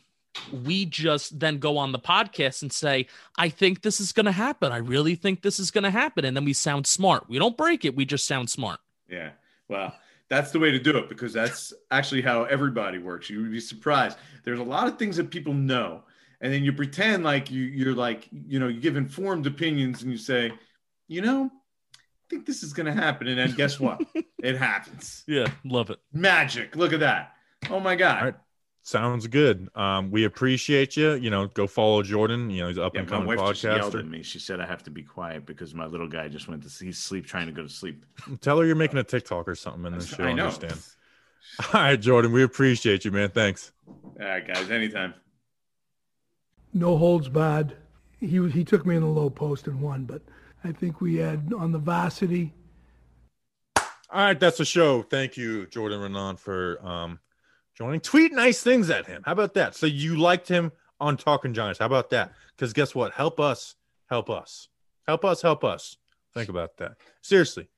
We 0.50 0.86
just 0.86 1.38
then 1.38 1.58
go 1.58 1.76
on 1.76 1.92
the 1.92 1.98
podcast 1.98 2.62
and 2.62 2.72
say, 2.72 3.08
I 3.36 3.50
think 3.50 3.82
this 3.82 4.00
is 4.00 4.12
gonna 4.12 4.32
happen. 4.32 4.72
I 4.72 4.78
really 4.78 5.16
think 5.16 5.42
this 5.42 5.58
is 5.60 5.70
gonna 5.70 5.90
happen. 5.90 6.24
And 6.24 6.34
then 6.36 6.44
we 6.46 6.54
sound 6.54 6.86
smart. 6.86 7.28
We 7.28 7.38
don't 7.38 7.56
break 7.58 7.84
it, 7.84 7.94
we 7.96 8.06
just 8.06 8.26
sound 8.26 8.48
smart. 8.48 8.78
Yeah, 9.12 9.30
well, 9.68 9.94
that's 10.28 10.50
the 10.50 10.58
way 10.58 10.70
to 10.70 10.78
do 10.78 10.96
it 10.96 11.08
because 11.08 11.32
that's 11.32 11.72
actually 11.90 12.22
how 12.22 12.44
everybody 12.44 12.98
works. 12.98 13.28
You 13.28 13.42
would 13.42 13.52
be 13.52 13.60
surprised. 13.60 14.16
There's 14.44 14.58
a 14.58 14.64
lot 14.64 14.88
of 14.88 14.98
things 14.98 15.16
that 15.18 15.30
people 15.30 15.52
know, 15.52 16.02
and 16.40 16.52
then 16.52 16.64
you 16.64 16.72
pretend 16.72 17.22
like 17.22 17.50
you 17.50 17.64
you're 17.64 17.94
like 17.94 18.28
you 18.32 18.58
know 18.58 18.68
you 18.68 18.80
give 18.80 18.96
informed 18.96 19.46
opinions 19.46 20.02
and 20.02 20.10
you 20.10 20.18
say, 20.18 20.50
you 21.06 21.20
know, 21.20 21.50
I 21.94 22.24
think 22.30 22.46
this 22.46 22.62
is 22.62 22.72
gonna 22.72 22.94
happen, 22.94 23.28
and 23.28 23.38
then 23.38 23.52
guess 23.52 23.78
what? 23.78 24.00
it 24.42 24.56
happens. 24.56 25.22
Yeah, 25.26 25.48
love 25.64 25.90
it. 25.90 26.00
Magic. 26.12 26.74
Look 26.74 26.94
at 26.94 27.00
that. 27.00 27.34
Oh 27.70 27.78
my 27.78 27.94
god. 27.94 28.18
All 28.18 28.24
right. 28.24 28.34
Sounds 28.84 29.28
good. 29.28 29.68
Um, 29.76 30.10
we 30.10 30.24
appreciate 30.24 30.96
you. 30.96 31.12
You 31.14 31.30
know, 31.30 31.46
go 31.46 31.68
follow 31.68 32.02
Jordan. 32.02 32.50
You 32.50 32.62
know, 32.62 32.68
he's 32.68 32.78
up 32.78 32.94
Yeah, 32.94 33.02
and 33.02 33.10
my 33.10 33.16
coming 33.16 33.36
wife 33.38 33.48
just 33.50 33.62
yelled 33.62 33.92
podcaster. 33.94 33.98
at 34.00 34.06
me. 34.08 34.22
She 34.24 34.40
said 34.40 34.60
I 34.60 34.66
have 34.66 34.82
to 34.84 34.90
be 34.90 35.02
quiet 35.04 35.46
because 35.46 35.72
my 35.72 35.86
little 35.86 36.08
guy 36.08 36.26
just 36.28 36.48
went 36.48 36.62
to 36.64 36.68
see 36.68 36.90
sleep, 36.90 37.24
trying 37.26 37.46
to 37.46 37.52
go 37.52 37.62
to 37.62 37.68
sleep. 37.68 38.04
Tell 38.40 38.58
her 38.58 38.66
you're 38.66 38.74
making 38.74 38.98
a 38.98 39.04
TikTok 39.04 39.46
or 39.46 39.54
something, 39.54 39.86
and 39.86 39.94
then 39.94 40.06
she'll 40.06 40.26
I 40.26 40.32
know. 40.32 40.46
understand. 40.46 40.80
All 41.74 41.80
right, 41.80 42.00
Jordan, 42.00 42.32
we 42.32 42.42
appreciate 42.42 43.04
you, 43.04 43.12
man. 43.12 43.28
Thanks. 43.30 43.70
All 43.86 44.26
right, 44.26 44.46
guys. 44.46 44.68
Anytime. 44.70 45.14
no 46.72 46.96
holds 46.96 47.28
barred. 47.28 47.76
He 48.18 48.40
was 48.40 48.52
he 48.52 48.64
took 48.64 48.84
me 48.84 48.96
in 48.96 49.02
the 49.02 49.08
low 49.08 49.30
post 49.30 49.68
and 49.68 49.80
won, 49.80 50.04
but 50.06 50.22
I 50.64 50.72
think 50.72 51.00
we 51.00 51.16
had 51.16 51.52
on 51.56 51.70
the 51.72 51.78
varsity. 51.78 52.52
All 53.76 54.24
right, 54.26 54.38
that's 54.38 54.58
the 54.58 54.64
show. 54.64 55.02
Thank 55.02 55.36
you, 55.36 55.66
Jordan 55.66 56.00
Raanan, 56.00 56.38
for 56.38 56.84
um 56.84 57.18
joining. 57.74 58.00
Tweet 58.00 58.32
nice 58.32 58.62
things 58.62 58.90
at 58.90 59.06
him. 59.06 59.22
How 59.24 59.32
about 59.32 59.54
that? 59.54 59.74
So 59.74 59.86
you 59.86 60.16
liked 60.18 60.48
him 60.48 60.72
on 61.00 61.16
Talking 61.16 61.52
Giants. 61.54 61.78
How 61.78 61.86
about 61.86 62.10
that? 62.10 62.32
Because 62.56 62.72
guess 62.72 62.94
what? 62.94 63.12
Help 63.12 63.40
us, 63.40 63.74
help 64.08 64.30
us, 64.30 64.68
help 65.06 65.24
us, 65.24 65.42
help 65.42 65.64
us. 65.64 65.96
Think 66.34 66.48
about 66.48 66.76
that. 66.78 66.92
Seriously. 67.22 67.68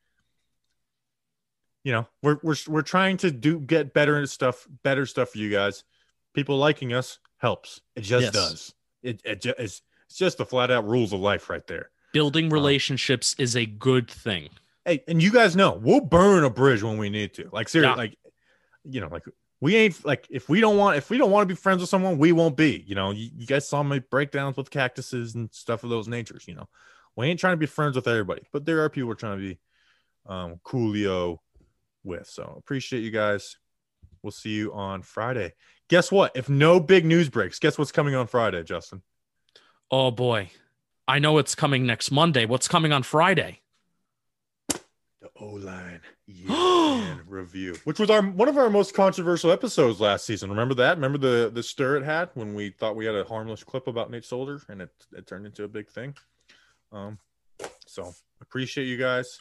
You 1.84 1.92
know, 1.92 2.06
we're 2.22 2.38
we're 2.42 2.56
we're 2.66 2.82
trying 2.82 3.16
to 3.18 3.30
do 3.30 3.60
get 3.60 3.92
better 3.92 4.24
stuff, 4.26 4.66
better 4.82 5.04
stuff 5.06 5.30
for 5.30 5.38
you 5.38 5.50
guys. 5.50 5.84
People 6.32 6.56
liking 6.56 6.92
us 6.94 7.18
helps. 7.38 7.80
It 7.94 8.02
just 8.02 8.24
Yes. 8.24 8.32
does. 8.32 8.74
It 9.02 9.20
it 9.24 9.44
it's, 9.46 9.82
it's 10.08 10.16
just 10.16 10.38
the 10.38 10.46
flat 10.46 10.70
out 10.70 10.86
rules 10.88 11.12
of 11.12 11.20
life 11.20 11.50
right 11.50 11.66
there. 11.66 11.90
Building 12.12 12.46
um, 12.46 12.52
relationships 12.52 13.34
is 13.38 13.54
a 13.56 13.66
good 13.66 14.10
thing. 14.10 14.48
Hey, 14.86 15.02
and 15.08 15.22
you 15.22 15.30
guys 15.30 15.56
know 15.56 15.72
we'll 15.82 16.00
burn 16.00 16.44
a 16.44 16.50
bridge 16.50 16.82
when 16.82 16.96
we 16.96 17.10
need 17.10 17.34
to. 17.34 17.50
Like 17.52 17.68
seriously, 17.68 17.92
Yeah. 17.92 17.96
like 17.96 18.18
you 18.84 19.00
know, 19.02 19.08
like 19.08 19.24
we 19.65 19.77
ain't 19.77 20.05
like 20.05 20.27
if 20.28 20.51
we 20.51 20.61
don't 20.61 20.77
want 20.77 20.99
if 20.99 21.09
we 21.09 21.16
don't 21.16 21.31
want 21.31 21.49
to 21.49 21.55
be 21.55 21.59
friends 21.59 21.81
with 21.81 21.89
someone, 21.89 22.19
we 22.19 22.32
won't 22.32 22.55
be. 22.55 22.85
You 22.86 22.95
know, 22.95 23.12
you, 23.12 23.31
you 23.35 23.47
guys 23.47 23.66
saw 23.66 23.82
my 23.82 24.01
breakdowns 24.11 24.59
with 24.59 24.69
cactuses 24.69 25.35
and 25.36 25.51
stuff 25.55 25.85
of 25.85 25.89
those 25.89 26.07
natures. 26.07 26.47
You 26.47 26.55
know, 26.55 26.69
we 27.16 27.28
ain't 27.28 27.41
trying 27.41 27.55
to 27.55 27.57
be 27.57 27.65
friends 27.65 27.97
with 27.97 28.07
everybody, 28.07 28.43
but 28.53 28.66
there 28.66 28.85
are 28.85 28.91
people 28.91 29.09
we're 29.09 29.15
trying 29.15 29.39
to 29.39 29.43
be 29.43 29.59
um 30.27 30.61
coolio 30.66 31.39
with. 32.03 32.27
So 32.27 32.57
appreciate 32.59 33.05
you 33.05 33.11
guys. 33.11 33.57
We'll 34.23 34.32
see 34.32 34.51
you 34.51 34.74
on 34.74 35.01
Friday. 35.01 35.55
Guess 35.89 36.12
what? 36.12 36.32
If 36.35 36.51
no 36.51 36.78
big 36.78 37.07
news 37.07 37.31
breaks, 37.31 37.59
guess 37.59 37.78
what's 37.78 37.91
coming 37.91 38.15
on 38.15 38.27
Friday, 38.27 38.62
Justin? 38.65 39.01
Oh 39.91 40.11
boy. 40.11 40.51
I 41.09 41.20
know 41.20 41.39
it's 41.39 41.55
coming 41.55 41.86
next 41.86 42.11
Monday. 42.11 42.45
What's 42.45 42.69
coming 42.69 42.93
on 42.93 43.03
Friday? 43.03 43.61
O 45.44 45.54
line 45.56 46.00
review, 47.26 47.76
which 47.84 47.98
was 47.98 48.08
our 48.10 48.22
one 48.22 48.48
of 48.48 48.56
our 48.56 48.70
most 48.70 48.94
controversial 48.94 49.50
episodes 49.50 50.00
last 50.00 50.24
season. 50.24 50.48
Remember 50.48 50.74
that? 50.74 50.96
Remember 50.96 51.18
the 51.18 51.50
the 51.52 51.62
stir 51.62 51.96
it 51.96 52.04
had 52.04 52.30
when 52.34 52.54
we 52.54 52.70
thought 52.70 52.96
we 52.96 53.04
had 53.04 53.14
a 53.14 53.24
harmless 53.24 53.62
clip 53.62 53.86
about 53.86 54.10
Nate 54.10 54.24
Solder, 54.24 54.62
and 54.68 54.80
it 54.82 54.90
it 55.12 55.26
turned 55.26 55.46
into 55.46 55.64
a 55.64 55.68
big 55.68 55.88
thing. 55.88 56.14
Um, 56.92 57.18
so 57.86 58.14
appreciate 58.40 58.86
you 58.86 58.96
guys. 58.96 59.40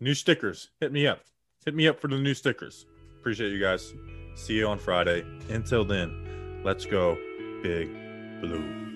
New 0.00 0.14
stickers, 0.14 0.70
hit 0.80 0.92
me 0.92 1.06
up. 1.06 1.20
Hit 1.64 1.74
me 1.74 1.86
up 1.86 2.00
for 2.00 2.08
the 2.08 2.18
new 2.18 2.34
stickers. 2.34 2.86
Appreciate 3.20 3.52
you 3.52 3.60
guys. 3.60 3.94
See 4.34 4.54
you 4.54 4.66
on 4.66 4.78
Friday. 4.78 5.24
Until 5.48 5.84
then, 5.84 6.60
let's 6.64 6.84
go, 6.84 7.16
Big 7.62 7.88
Blue. 8.40 8.93